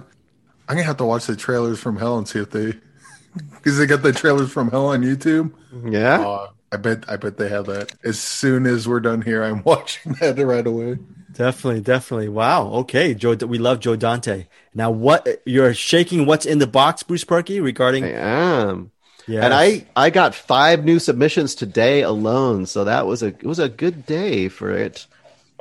I'm 0.69 0.77
gonna 0.77 0.86
have 0.86 0.97
to 0.98 1.05
watch 1.05 1.27
the 1.27 1.36
trailers 1.36 1.78
from 1.78 1.97
Hell 1.97 2.19
and 2.19 2.28
see 2.28 2.40
if 2.40 2.51
they, 2.51 2.74
because 3.55 3.78
they 3.78 3.86
got 3.86 4.03
the 4.03 4.12
trailers 4.12 4.51
from 4.51 4.70
Hell 4.70 4.89
on 4.89 5.03
YouTube. 5.03 5.53
Yeah. 5.90 6.20
Uh, 6.20 6.48
I 6.72 6.76
bet. 6.76 7.05
I 7.09 7.16
bet 7.16 7.36
they 7.36 7.48
have 7.48 7.66
that. 7.66 7.93
As 8.05 8.20
soon 8.20 8.66
as 8.66 8.88
we're 8.88 9.01
done 9.01 9.22
here, 9.22 9.43
I'm 9.43 9.62
watching 9.64 10.12
that 10.20 10.38
right 10.38 10.66
away. 10.66 10.98
Definitely, 11.32 11.80
definitely. 11.82 12.28
Wow. 12.28 12.68
Okay, 12.82 13.14
Joe. 13.14 13.34
We 13.34 13.59
love 13.59 13.80
Joe 13.80 13.97
Dante. 13.97 14.47
Now, 14.74 14.90
what 14.90 15.43
you're 15.44 15.74
shaking? 15.74 16.24
What's 16.26 16.47
in 16.47 16.59
the 16.59 16.66
box, 16.66 17.02
Bruce 17.02 17.24
Purkey? 17.24 17.62
Regarding, 17.62 18.05
I 18.05 18.10
am. 18.12 18.90
yeah, 19.26 19.44
And 19.44 19.52
I 19.52 19.86
I 19.94 20.10
got 20.10 20.34
five 20.34 20.84
new 20.84 20.98
submissions 20.98 21.55
today 21.55 22.02
alone, 22.02 22.66
so 22.66 22.84
that 22.84 23.06
was 23.06 23.22
a 23.22 23.28
it 23.28 23.44
was 23.44 23.59
a 23.59 23.68
good 23.68 24.06
day 24.06 24.48
for 24.48 24.70
it. 24.70 25.06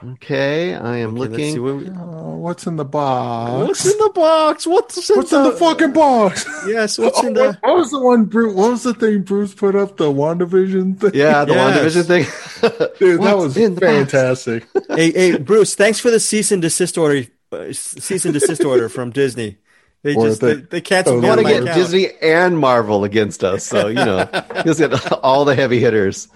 Okay, 0.03 0.75
I 0.75 0.97
am 0.97 1.15
Let's 1.15 1.31
looking. 1.31 1.63
what 1.63 1.75
we- 1.77 1.89
Oh, 1.89 2.35
what's 2.35 2.67
in 2.67 2.75
the 2.75 2.83
box? 2.83 3.67
what's 3.67 3.85
in 3.85 3.97
the 3.97 4.11
box? 4.13 4.67
What's 4.67 5.09
in, 5.09 5.15
What's 5.15 5.31
in 5.31 5.43
the 5.43 5.51
fucking 5.53 5.93
box? 5.93 6.45
Yes. 6.67 6.97
What's 6.97 7.17
Oh, 7.23 7.27
in 7.27 7.33
what, 7.33 7.53
the? 7.53 7.67
what 7.67 7.77
was 7.77 7.91
the 7.91 7.99
one? 8.01 8.25
Bruce, 8.25 8.53
what 8.53 8.71
was 8.71 8.83
the 8.83 8.93
thing 8.93 9.21
Bruce 9.21 9.53
put 9.53 9.73
up? 9.75 9.95
The 9.95 10.11
Wandavision 10.11 10.99
thing. 10.99 11.11
Yeah, 11.13 11.45
the 11.45 11.53
Yes. 11.53 11.95
WandaVision 11.95 12.05
thing. 12.07 12.89
dude, 12.99 13.21
that 13.21 13.37
was 13.37 13.55
in 13.55 13.75
the 13.75 13.81
box? 13.81 13.93
fantastic. 13.93 14.67
hey, 14.89 15.11
hey, 15.11 15.37
Bruce. 15.37 15.75
Thanks 15.75 15.99
for 15.99 16.11
the 16.11 16.19
cease 16.19 16.51
and 16.51 16.61
desist 16.61 16.97
order. 16.97 17.23
Uh, 17.51 17.71
cease 17.71 18.25
and 18.25 18.33
desist 18.33 18.65
order 18.65 18.89
from 18.89 19.11
Disney. 19.11 19.57
They 20.03 20.15
Or 20.15 20.27
just 20.27 20.41
they- 20.41 20.55
they, 20.55 20.61
they 20.61 20.81
canceled 20.81 21.19
Oh, 21.19 21.21
me 21.21 21.27
I 21.29 21.31
on 21.31 21.43
want 21.43 21.47
to 21.57 21.63
get. 21.63 21.73
Disney 21.75 22.09
and 22.21 22.59
Marvel 22.59 23.05
against 23.05 23.43
us, 23.45 23.65
so 23.65 23.87
you 23.87 23.95
know, 23.95 24.27
just 24.65 24.77
get 24.79 25.11
all 25.23 25.45
the 25.45 25.55
heavy 25.55 25.79
hitters. 25.79 26.27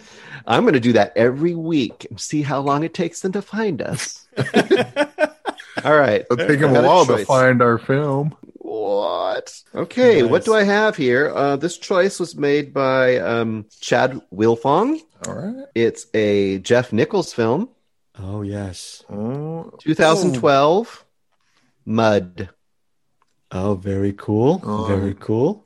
I'm 0.46 0.64
going 0.64 0.74
to 0.74 0.80
do 0.80 0.94
that 0.94 1.14
every 1.16 1.56
week 1.56 2.08
and 2.10 2.20
see 2.20 2.42
how 2.42 2.60
long 2.60 2.84
it 2.84 2.94
takes 2.94 3.22
them 3.22 3.32
to 3.34 3.42
find 3.42 3.82
us. 3.82 4.28
all 5.84 5.96
right. 5.96 6.22
It'll 6.22 6.38
take 6.38 6.60
them 6.60 6.76
a 6.76 6.80
a 6.80 6.88
while 6.88 7.06
to 7.06 7.26
find 7.26 7.62
our 7.62 7.78
film. 7.78 8.36
What? 8.56 9.62
Okay, 9.74 10.22
what 10.24 10.46
do 10.46 10.54
I 10.54 10.64
have 10.64 10.96
here? 10.96 11.32
Uh, 11.34 11.56
this 11.56 11.78
choice 11.78 12.20
was 12.20 12.36
made 12.36 12.74
by 12.74 13.18
um, 13.18 13.66
Chad 13.80 14.22
Wilfong. 14.32 15.00
All 15.28 15.34
right. 15.34 15.66
It's 15.74 16.06
a 16.14 16.60
Jeff 16.60 16.94
Nichols 16.94 17.34
film, 17.34 17.70
Oh 18.22 18.42
yes. 18.42 19.04
Oh, 19.10 19.72
2012, 19.80 21.06
Mud. 21.86 22.50
Oh, 23.52 23.76
very 23.76 24.14
cool. 24.14 24.62
Oh. 24.64 24.86
Very 24.86 25.16
cool. 25.16 25.66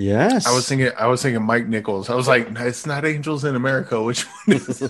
Yes. 0.00 0.46
I 0.46 0.54
was 0.54 0.68
thinking. 0.68 0.90
I 0.96 1.06
was 1.08 1.22
thinking 1.22 1.42
Mike 1.42 1.66
Nichols. 1.66 2.08
I 2.08 2.14
was 2.14 2.28
like, 2.28 2.48
it's 2.60 2.86
not 2.86 3.04
Angels 3.04 3.44
in 3.44 3.56
America. 3.56 4.00
Which 4.08 4.22
one? 4.24 4.56
Is 4.56 4.80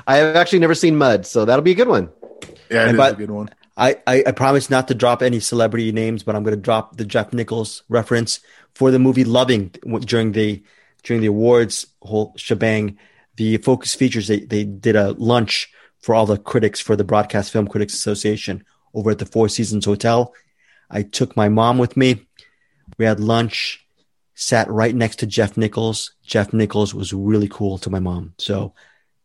I 0.06 0.16
have 0.18 0.36
actually 0.36 0.60
never 0.60 0.74
seen 0.74 0.96
Mud, 0.96 1.26
so 1.26 1.44
that'll 1.44 1.62
be 1.64 1.72
a 1.72 1.74
good 1.74 1.88
one. 1.88 2.10
yeah, 2.70 2.82
it 2.82 2.88
And 2.88 2.90
is 2.92 2.96
by- 2.96 3.08
a 3.10 3.14
good 3.14 3.30
one. 3.30 3.50
I, 3.78 3.98
I, 4.06 4.24
I 4.28 4.32
promise 4.32 4.70
not 4.70 4.88
to 4.88 4.94
drop 4.94 5.20
any 5.22 5.38
celebrity 5.38 5.92
names, 5.92 6.22
but 6.22 6.34
I'm 6.34 6.42
going 6.44 6.56
to 6.56 6.62
drop 6.62 6.96
the 6.96 7.04
Jeff 7.04 7.34
Nichols 7.34 7.82
reference 7.90 8.40
for 8.74 8.90
the 8.90 8.98
movie 8.98 9.24
Loving 9.24 9.68
during 10.00 10.32
the 10.32 10.62
during 11.02 11.20
the 11.20 11.26
awards 11.28 11.86
whole 12.00 12.32
shebang. 12.36 12.98
The 13.36 13.58
Focus 13.58 13.94
Features 13.94 14.28
they 14.28 14.40
they 14.40 14.64
did 14.64 14.96
a 14.96 15.12
lunch 15.18 15.70
for 16.00 16.14
all 16.14 16.24
the 16.24 16.38
critics 16.38 16.80
for 16.80 16.94
the 16.96 17.04
Broadcast 17.04 17.52
Film 17.52 17.66
Critics 17.68 17.92
Association 17.94 18.64
over 18.94 19.10
at 19.10 19.18
the 19.18 19.26
Four 19.26 19.48
Seasons 19.50 19.84
Hotel. 19.84 20.32
I 20.88 21.02
took 21.02 21.36
my 21.36 21.48
mom 21.50 21.76
with 21.78 21.96
me. 21.98 22.24
We 22.96 23.04
had 23.04 23.20
lunch, 23.20 23.84
sat 24.38 24.70
right 24.70 24.94
next 24.94 25.16
to 25.20 25.26
Jeff 25.26 25.56
Nichols. 25.56 26.12
Jeff 26.22 26.52
Nichols 26.52 26.94
was 26.94 27.12
really 27.12 27.48
cool 27.48 27.78
to 27.78 27.90
my 27.90 27.98
mom. 28.00 28.34
So 28.38 28.74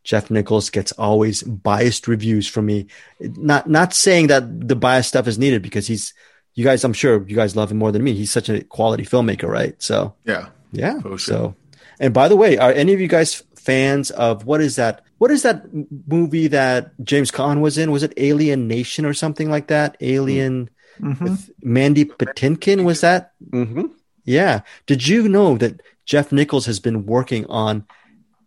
Jeff 0.03 0.31
Nichols 0.31 0.69
gets 0.71 0.93
always 0.93 1.43
biased 1.43 2.07
reviews 2.07 2.47
from 2.47 2.65
me. 2.65 2.87
Not 3.19 3.69
not 3.69 3.93
saying 3.93 4.27
that 4.27 4.67
the 4.67 4.75
biased 4.75 5.09
stuff 5.09 5.27
is 5.27 5.37
needed 5.37 5.61
because 5.61 5.85
he's 5.85 6.13
you 6.55 6.63
guys. 6.63 6.83
I'm 6.83 6.93
sure 6.93 7.21
you 7.27 7.35
guys 7.35 7.55
love 7.55 7.71
him 7.71 7.77
more 7.77 7.91
than 7.91 8.03
me. 8.03 8.13
He's 8.13 8.31
such 8.31 8.49
a 8.49 8.63
quality 8.63 9.03
filmmaker, 9.05 9.47
right? 9.47 9.75
So 9.83 10.15
Yeah. 10.25 10.47
yeah. 10.71 10.99
Sure. 11.01 11.17
So, 11.19 11.55
and 11.99 12.13
by 12.13 12.27
the 12.29 12.35
way, 12.35 12.57
are 12.57 12.71
any 12.71 12.93
of 12.93 13.01
you 13.01 13.07
guys 13.07 13.43
fans 13.55 14.11
of 14.11 14.45
what 14.45 14.61
is 14.61 14.77
that? 14.77 15.03
What 15.19 15.29
is 15.29 15.43
that 15.43 15.65
movie 16.07 16.47
that 16.47 16.93
James 17.03 17.29
Caan 17.31 17.59
was 17.59 17.77
in? 17.77 17.91
Was 17.91 18.01
it 18.01 18.13
Alien 18.17 18.67
Nation 18.67 19.05
or 19.05 19.13
something 19.13 19.51
like 19.51 19.67
that? 19.67 19.97
Alien 20.01 20.69
Mhm. 20.99 21.21
with 21.21 21.51
Mandy 21.61 22.05
Patinkin 22.05 22.85
was 22.85 23.01
that? 23.01 23.33
hmm 23.51 23.83
Yeah. 24.23 24.61
Did 24.85 25.07
you 25.07 25.27
know 25.27 25.57
that 25.57 25.81
Jeff 26.05 26.31
Nichols 26.31 26.65
has 26.65 26.79
been 26.79 27.05
working 27.05 27.45
on 27.47 27.85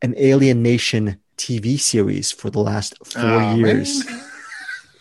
an 0.02 0.14
Alien 0.16 0.62
Nation 0.62 1.18
TV 1.36 1.78
series 1.78 2.30
for 2.30 2.50
the 2.50 2.60
last 2.60 2.94
four 3.06 3.42
years? 3.54 4.04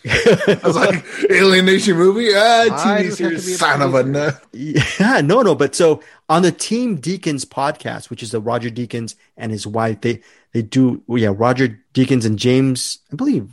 I 0.06 0.60
was 0.62 0.76
like, 0.76 1.04
Alien 1.30 1.64
Nation 1.64 1.96
movie? 1.96 2.28
Ah, 2.34 2.66
TV 2.68 3.12
series. 3.12 3.58
Son 3.58 3.80
of 3.80 3.94
a 3.94 4.02
nut. 4.02 4.42
Yeah, 4.52 5.20
no, 5.24 5.42
no. 5.42 5.54
But 5.54 5.74
so 5.74 6.02
on 6.28 6.42
the 6.42 6.52
Team 6.52 6.98
Deakins 6.98 7.46
podcast, 7.46 8.10
which 8.10 8.22
is 8.22 8.30
the 8.30 8.40
Roger 8.40 8.68
Deakins 8.68 9.14
and 9.36 9.50
his 9.50 9.66
wife, 9.66 10.02
they 10.02 10.20
they 10.52 10.60
do 10.62 11.02
yeah, 11.08 11.32
Roger 11.34 11.80
Deakins 11.94 12.26
and 12.26 12.38
James, 12.38 12.98
I 13.12 13.16
believe 13.16 13.50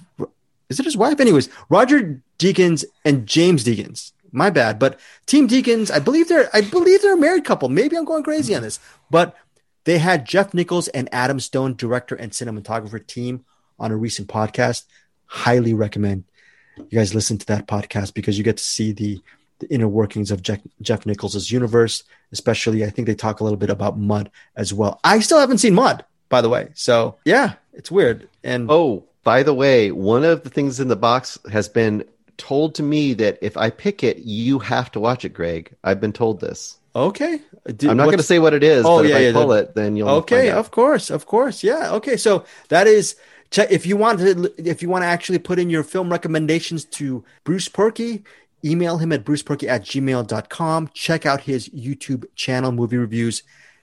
is 0.71 0.79
it 0.79 0.85
his 0.85 0.95
wife? 0.97 1.19
Anyways, 1.19 1.49
Roger 1.69 2.23
Deakins 2.39 2.85
and 3.03 3.27
James 3.27 3.65
Deakins. 3.65 4.13
My 4.31 4.49
bad. 4.49 4.79
But 4.79 4.99
Team 5.25 5.47
Deakins, 5.47 5.91
I 5.91 5.99
believe 5.99 6.29
they're 6.29 6.49
I 6.53 6.61
believe 6.61 7.01
they're 7.01 7.15
a 7.15 7.17
married 7.17 7.45
couple. 7.45 7.69
Maybe 7.69 7.97
I'm 7.97 8.05
going 8.05 8.23
crazy 8.23 8.55
on 8.55 8.61
this. 8.61 8.79
But 9.09 9.35
they 9.83 9.97
had 9.97 10.25
Jeff 10.25 10.53
Nichols 10.53 10.87
and 10.89 11.09
Adam 11.11 11.39
Stone, 11.39 11.75
director 11.75 12.15
and 12.15 12.31
cinematographer 12.31 13.05
team, 13.05 13.45
on 13.79 13.91
a 13.91 13.97
recent 13.97 14.27
podcast. 14.27 14.85
Highly 15.25 15.73
recommend 15.73 16.25
you 16.77 16.97
guys 16.97 17.13
listen 17.13 17.37
to 17.37 17.45
that 17.47 17.67
podcast 17.67 18.13
because 18.13 18.37
you 18.37 18.43
get 18.43 18.57
to 18.57 18.63
see 18.63 18.91
the 18.91 19.21
the 19.59 19.71
inner 19.71 19.87
workings 19.87 20.31
of 20.31 20.41
Jeff, 20.41 20.59
Jeff 20.81 21.05
Nichols' 21.05 21.51
universe. 21.51 22.03
Especially, 22.31 22.83
I 22.83 22.89
think 22.89 23.05
they 23.07 23.15
talk 23.15 23.39
a 23.39 23.43
little 23.43 23.57
bit 23.57 23.69
about 23.69 23.97
Mud 23.99 24.31
as 24.55 24.73
well. 24.73 24.99
I 25.03 25.19
still 25.19 25.39
haven't 25.39 25.59
seen 25.59 25.75
Mud, 25.75 26.03
by 26.29 26.41
the 26.41 26.49
way. 26.49 26.69
So 26.73 27.17
yeah, 27.25 27.53
it's 27.73 27.91
weird. 27.91 28.27
And 28.43 28.69
Oh, 28.71 29.03
by 29.23 29.43
the 29.43 29.53
way, 29.53 29.91
one 29.91 30.23
of 30.23 30.43
the 30.43 30.49
things 30.49 30.79
in 30.79 30.87
the 30.87 30.95
box 30.95 31.37
has 31.51 31.69
been 31.69 32.05
told 32.49 32.69
to 32.75 32.83
me 32.83 33.13
that 33.21 33.37
if 33.41 33.55
I 33.65 33.69
pick 33.69 33.97
it, 34.09 34.17
you 34.41 34.59
have 34.59 34.87
to 34.93 34.99
watch 34.99 35.21
it, 35.27 35.33
Greg. 35.39 35.63
I've 35.83 36.01
been 36.05 36.13
told 36.23 36.35
this. 36.41 36.59
okay, 37.07 37.33
Did- 37.77 37.89
I'm 37.89 37.97
not 38.01 38.05
going 38.11 38.17
to 38.25 38.31
say 38.33 38.39
what 38.45 38.53
it 38.59 38.63
is, 38.75 38.83
Oh, 38.85 38.97
but 38.99 39.07
yeah, 39.09 39.15
if 39.15 39.21
I 39.21 39.25
yeah, 39.27 39.33
pull 39.39 39.51
it, 39.61 39.67
then 39.79 39.95
you'll 39.95 40.09
okay 40.21 40.45
of 40.61 40.67
course 40.79 41.05
of 41.17 41.21
course. 41.33 41.57
Yeah 41.63 41.95
okay 41.97 42.17
so 42.25 42.31
that 42.73 42.85
is 42.95 43.15
check 43.55 43.67
if 43.77 43.83
you 43.89 43.95
want 44.03 44.15
to 44.19 44.31
if 44.71 44.77
you 44.81 44.89
want 44.93 45.03
to 45.05 45.11
actually 45.15 45.39
put 45.49 45.57
in 45.63 45.69
your 45.75 45.83
film 45.93 46.07
recommendations 46.17 46.81
to 46.99 47.23
bruce 47.47 47.69
purkey 47.79 48.13
email 48.71 48.95
him 49.01 49.11
at 49.15 49.21
brucepurkey 49.27 49.67
at 49.75 49.81
gmail.com 49.89 50.79
check 51.05 51.21
out 51.29 51.39
his 51.51 51.61
youtube 51.85 52.23
channel 52.43 52.71
movie 52.79 52.97
reviews. 53.07 53.35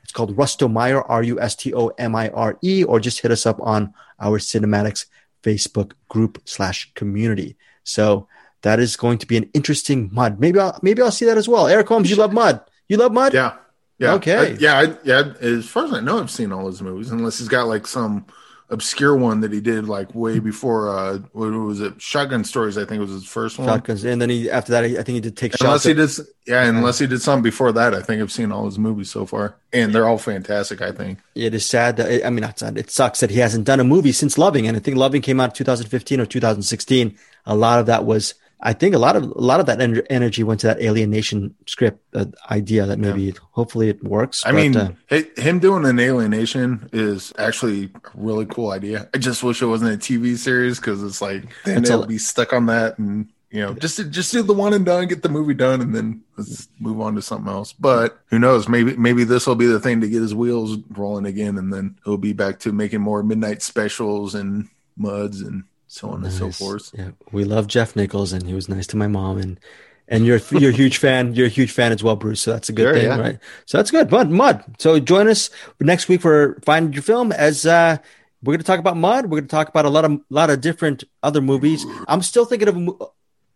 It's 0.03 0.13
called 0.17 0.37
rusto 0.41 0.67
meyer 0.79 1.01
r-u-s-t-o-m-i-r-e 1.19 2.75
or 2.91 2.97
just 3.01 3.21
hit 3.23 3.31
us 3.31 3.45
up 3.51 3.59
on 3.61 3.81
our 4.21 4.39
CinemAddicts 4.39 5.07
facebook 5.43 5.93
group 6.09 6.35
slash 6.45 6.91
community. 6.95 7.57
So 7.85 8.27
that 8.63 8.81
is 8.81 8.97
going 8.97 9.19
to 9.19 9.27
be 9.27 9.37
an 9.37 9.49
interesting 9.55 10.09
mud 10.13 10.39
maybe 10.41 10.59
i'll 10.59 10.79
maybe 10.83 11.01
i'll 11.03 11.11
see 11.11 11.25
that 11.27 11.39
as 11.39 11.49
well 11.49 11.67
eric 11.69 11.87
holmes 11.89 12.11
you 12.11 12.17
love 12.17 12.33
mud 12.33 12.61
you 12.89 12.97
love 12.97 13.13
mud 13.13 13.33
Yeah. 13.35 13.55
Yeah. 13.99 14.13
Okay. 14.15 14.53
I- 14.53 14.57
yeah. 14.61 14.79
I, 14.79 14.97
yeah. 15.03 15.33
As 15.41 15.67
far 15.67 15.85
as 15.85 15.93
I 15.93 15.99
know, 15.99 16.21
I've 16.21 16.31
seen 16.31 16.53
all 16.53 16.67
his 16.69 16.81
movies, 16.81 17.11
unless 17.11 17.39
he's 17.41 17.49
got 17.49 17.67
like 17.67 17.85
some 17.85 18.27
obscure 18.71 19.17
one 19.17 19.41
that 19.41 19.53
he 19.53 19.61
did 19.61 19.89
like 19.89 20.15
way 20.15 20.39
before. 20.39 20.89
Uh, 20.97 21.19
what 21.33 21.49
was 21.51 21.81
it? 21.81 22.01
Shotgun 22.01 22.45
Stories. 22.45 22.79
I 22.79 22.85
think 22.85 23.01
was 23.01 23.11
his 23.11 23.25
first 23.27 23.59
one. 23.59 23.67
shotguns 23.67 24.05
and 24.05 24.23
then 24.23 24.31
he 24.31 24.49
after 24.51 24.71
that 24.73 24.85
I 24.85 24.95
think 25.03 25.09
he 25.09 25.21
did 25.21 25.37
take 25.37 25.61
Unless 25.61 25.83
he 25.85 25.95
did, 25.95 26.11
yeah. 26.47 26.65
Unless 26.65 27.01
he 27.01 27.09
did 27.09 27.21
something 27.23 27.43
before 27.43 27.73
that, 27.73 27.93
I 27.93 28.01
think 28.01 28.23
I've 28.23 28.31
seen 28.31 28.53
all 28.53 28.67
his 28.67 28.79
movies 28.79 29.11
so 29.11 29.27
far, 29.27 29.57
and 29.73 29.93
they're 29.93 30.07
all 30.07 30.19
fantastic. 30.19 30.81
I 30.81 30.93
think. 30.93 31.19
it 31.35 31.53
is 31.53 31.67
sad 31.67 31.97
that 31.97 32.25
I 32.25 32.31
mean 32.31 32.43
not 32.43 32.59
sad. 32.61 32.79
It 32.79 32.91
sucks 32.93 33.19
that 33.21 33.31
he 33.31 33.41
hasn't 33.41 33.65
done 33.65 33.81
a 33.81 33.85
movie 33.85 34.13
since 34.13 34.39
Loving, 34.39 34.69
and 34.69 34.77
I 34.77 34.81
think 34.81 34.97
Loving 34.97 35.23
came 35.23 35.41
out 35.41 35.51
in 35.51 35.55
2015 35.57 36.21
or 36.21 36.27
2016. 36.27 37.19
A 37.47 37.57
lot 37.57 37.81
of 37.81 37.87
that 37.87 38.05
was, 38.05 38.35
I 38.61 38.73
think, 38.73 38.95
a 38.95 38.99
lot 38.99 39.15
of 39.15 39.23
a 39.23 39.41
lot 39.41 39.61
of 39.61 39.67
that 39.67 39.79
ener- 39.79 40.07
energy 40.11 40.43
went 40.43 40.61
to 40.61 40.67
that 40.67 40.81
Alien 40.81 41.11
Nation 41.11 41.55
script 41.67 42.03
uh, 42.15 42.27
idea. 42.51 42.87
That 42.87 42.99
maybe 42.99 43.35
hopefully 43.53 43.89
it 43.89 44.03
works. 44.03 44.45
I 44.45 44.51
but, 44.51 44.57
mean, 44.57 44.77
uh, 44.77 44.93
hi- 45.09 45.31
him 45.37 45.61
doing 45.61 45.85
an 45.85 45.99
Alien 46.01 46.31
Nation 46.31 46.89
is 46.93 47.33
actually 47.39 47.85
a 47.85 47.91
really 48.15 48.47
cool 48.47 48.71
idea. 48.71 49.09
I 49.15 49.19
just 49.19 49.45
wish 49.45 49.63
it 49.63 49.67
wasn't 49.67 49.95
a 49.95 49.97
TV 49.97 50.37
series 50.37 50.79
because 50.79 51.05
it's 51.05 51.23
like 51.23 51.45
then 51.65 51.79
It's 51.79 51.91
it'll 51.91 52.07
be 52.07 52.19
stuck 52.19 52.53
on 52.53 52.67
that, 52.67 52.99
and 52.99 53.29
you 53.51 53.61
know, 53.61 53.75
just 53.75 54.11
just 54.11 54.33
do 54.33 54.43
the 54.43 54.53
one 54.53 54.73
and 54.73 54.85
done, 54.85 55.07
get 55.07 55.23
the 55.23 55.29
movie 55.29 55.55
done, 55.55 55.81
and 55.81 55.95
then 55.95 56.23
let's 56.37 56.69
move 56.81 57.01
on 57.01 57.15
to 57.15 57.23
something 57.23 57.53
else. 57.53 57.73
But 57.73 58.19
who 58.27 58.41
knows? 58.41 58.69
Maybe 58.69 58.97
maybe 58.97 59.23
this 59.23 59.47
will 59.47 59.55
be 59.55 59.67
the 59.67 59.81
thing 59.81 60.01
to 60.01 60.09
get 60.09 60.21
his 60.21 60.35
wheels 60.35 60.79
rolling 60.91 61.27
again, 61.27 61.59
and 61.59 61.73
then 61.73 61.97
he'll 62.05 62.19
be 62.19 62.33
back 62.33 62.59
to 62.61 62.73
making 62.73 63.03
more 63.03 63.23
midnight 63.23 63.63
specials 63.63 64.35
and 64.35 64.69
muds 64.97 65.43
and 65.43 65.63
so 65.89 66.11
on 66.11 66.23
and 66.25 66.33
so 66.33 66.51
forth. 66.51 66.91
Yeah, 66.97 67.11
we 67.33 67.45
love 67.45 67.67
Jeff 67.67 67.97
Nichols, 67.97 68.33
and 68.33 68.47
he 68.47 68.55
was 68.55 68.69
nice 68.69 68.87
to 68.89 68.97
my 68.97 69.09
mom, 69.09 69.39
and 69.39 69.59
and 70.07 70.25
you're 70.25 70.41
you're 70.53 70.71
a 70.71 70.75
huge 70.75 70.99
fan. 70.99 71.35
You're 71.35 71.47
a 71.47 71.51
huge 71.51 71.73
fan 71.73 71.93
as 71.93 72.03
well, 72.03 72.17
Bruce. 72.17 72.41
So 72.41 72.53
that's 72.53 72.69
a 72.69 72.73
good 72.73 72.85
Sure, 72.85 72.95
thing, 72.95 73.05
yeah. 73.05 73.19
right? 73.19 73.39
So 73.67 73.79
that's 73.79 73.91
good. 73.91 74.11
Mud, 74.11 74.31
Mud. 74.31 74.65
So 74.79 75.01
join 75.01 75.29
us 75.29 75.51
next 75.81 76.09
week 76.09 76.21
for 76.21 76.61
Find 76.65 76.95
Your 76.95 77.03
Film 77.03 77.33
as 77.33 77.67
uh, 77.67 77.99
we're 78.43 78.53
going 78.53 78.61
to 78.61 78.65
talk 78.67 78.79
about 78.79 78.97
Mud. 78.97 79.25
We're 79.25 79.39
going 79.41 79.49
to 79.49 79.49
talk 79.49 79.69
about 79.69 79.85
a 79.85 79.91
lot 79.91 80.05
of 80.05 80.21
lot 80.31 80.51
of 80.51 80.61
different 80.61 81.05
other 81.23 81.41
movies. 81.41 81.85
I'm 82.07 82.23
still 82.23 82.45
thinking 82.45 82.69
of 82.69 82.77
a 82.77 83.07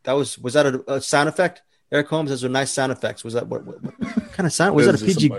that 0.05 0.13
was 0.13 0.39
was 0.39 0.55
that 0.55 0.67
a, 0.67 0.95
a 0.95 1.01
sound 1.01 1.29
effect? 1.29 1.63
Eric 1.91 2.09
Holmes, 2.09 2.31
those 2.31 2.43
are 2.43 2.49
nice 2.49 2.71
sound 2.71 2.91
effects. 2.91 3.23
Was 3.23 3.35
that 3.35 3.47
what, 3.49 3.65
what, 3.65 3.83
what 3.83 4.33
kind 4.33 4.47
of 4.47 4.53
sound? 4.53 4.75
Was 4.75 4.87
that 4.87 5.01
a 5.01 5.05
PG? 5.05 5.31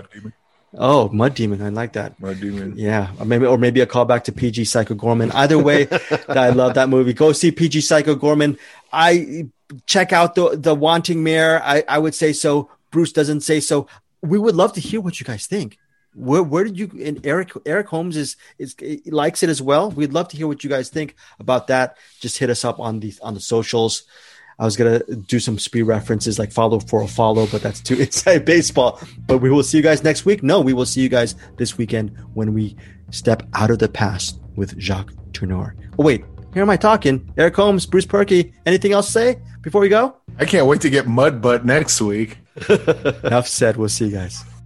Oh, 0.76 1.08
Mud 1.10 1.34
Demon. 1.34 1.62
I 1.62 1.68
like 1.68 1.92
that. 1.92 2.18
Mud 2.20 2.40
Demon. 2.40 2.74
Yeah, 2.76 3.10
or 3.18 3.26
maybe 3.26 3.46
or 3.46 3.58
maybe 3.58 3.80
a 3.80 3.86
callback 3.86 4.24
to 4.24 4.32
PG 4.32 4.64
Psycho 4.64 4.94
Goreman. 4.94 5.30
Either 5.34 5.58
way, 5.58 5.88
I 6.28 6.50
love 6.50 6.74
that 6.74 6.88
movie. 6.88 7.12
Go 7.12 7.32
see 7.32 7.50
PG 7.52 7.82
Psycho 7.82 8.14
Goreman. 8.16 8.58
I 8.92 9.48
check 9.86 10.12
out 10.12 10.34
the 10.34 10.56
the 10.56 10.74
Wanting 10.74 11.22
Mare. 11.22 11.62
I 11.62 11.84
I 11.88 11.98
would 11.98 12.14
say 12.14 12.32
so. 12.32 12.70
Bruce 12.90 13.12
doesn't 13.12 13.40
say 13.40 13.60
so. 13.60 13.88
We 14.22 14.38
would 14.38 14.54
love 14.54 14.72
to 14.74 14.80
hear 14.80 15.00
what 15.00 15.20
you 15.20 15.26
guys 15.26 15.46
think. 15.46 15.78
Where 16.14 16.42
where 16.42 16.64
did 16.64 16.78
you 16.78 16.90
and 17.04 17.24
Eric 17.26 17.52
Eric 17.66 17.88
Holmes 17.88 18.16
is 18.16 18.36
is 18.58 18.74
likes 19.06 19.42
it 19.42 19.50
as 19.50 19.60
well. 19.60 19.90
We'd 19.90 20.12
love 20.12 20.28
to 20.28 20.36
hear 20.36 20.46
what 20.46 20.64
you 20.64 20.70
guys 20.70 20.88
think 20.88 21.16
about 21.38 21.68
that. 21.68 21.96
Just 22.20 22.38
hit 22.38 22.50
us 22.50 22.64
up 22.64 22.78
on 22.80 23.00
the 23.00 23.12
on 23.22 23.34
the 23.34 23.40
socials. 23.40 24.04
I 24.58 24.64
was 24.64 24.76
gonna 24.76 25.00
do 25.26 25.40
some 25.40 25.58
speed 25.58 25.82
references 25.82 26.38
like 26.38 26.52
follow 26.52 26.80
for 26.80 27.02
a 27.02 27.08
follow, 27.08 27.46
but 27.46 27.62
that's 27.62 27.80
too 27.80 27.94
inside 28.00 28.44
baseball. 28.44 29.00
But 29.26 29.38
we 29.38 29.50
will 29.50 29.62
see 29.62 29.78
you 29.78 29.82
guys 29.82 30.02
next 30.04 30.24
week. 30.24 30.42
No, 30.42 30.60
we 30.60 30.72
will 30.72 30.86
see 30.86 31.00
you 31.00 31.08
guys 31.08 31.34
this 31.56 31.76
weekend 31.78 32.16
when 32.34 32.54
we 32.54 32.76
step 33.10 33.42
out 33.54 33.70
of 33.70 33.78
the 33.78 33.88
past 33.88 34.40
with 34.56 34.78
Jacques 34.78 35.12
Tourneur. 35.32 35.74
Oh 35.98 36.04
wait, 36.04 36.24
here 36.52 36.62
am 36.62 36.70
I 36.70 36.76
talking? 36.76 37.32
Eric 37.36 37.56
Holmes, 37.56 37.86
Bruce 37.86 38.06
Purkey. 38.06 38.52
Anything 38.64 38.92
else 38.92 39.06
to 39.06 39.12
say 39.12 39.38
before 39.62 39.80
we 39.80 39.88
go? 39.88 40.16
I 40.38 40.44
can't 40.44 40.66
wait 40.66 40.80
to 40.82 40.90
get 40.90 41.06
Mud 41.06 41.42
Butt 41.42 41.64
next 41.64 42.00
week. 42.00 42.38
Enough 42.68 43.48
said. 43.48 43.76
We'll 43.76 43.88
see 43.88 44.06
you 44.06 44.12
guys. 44.12 44.44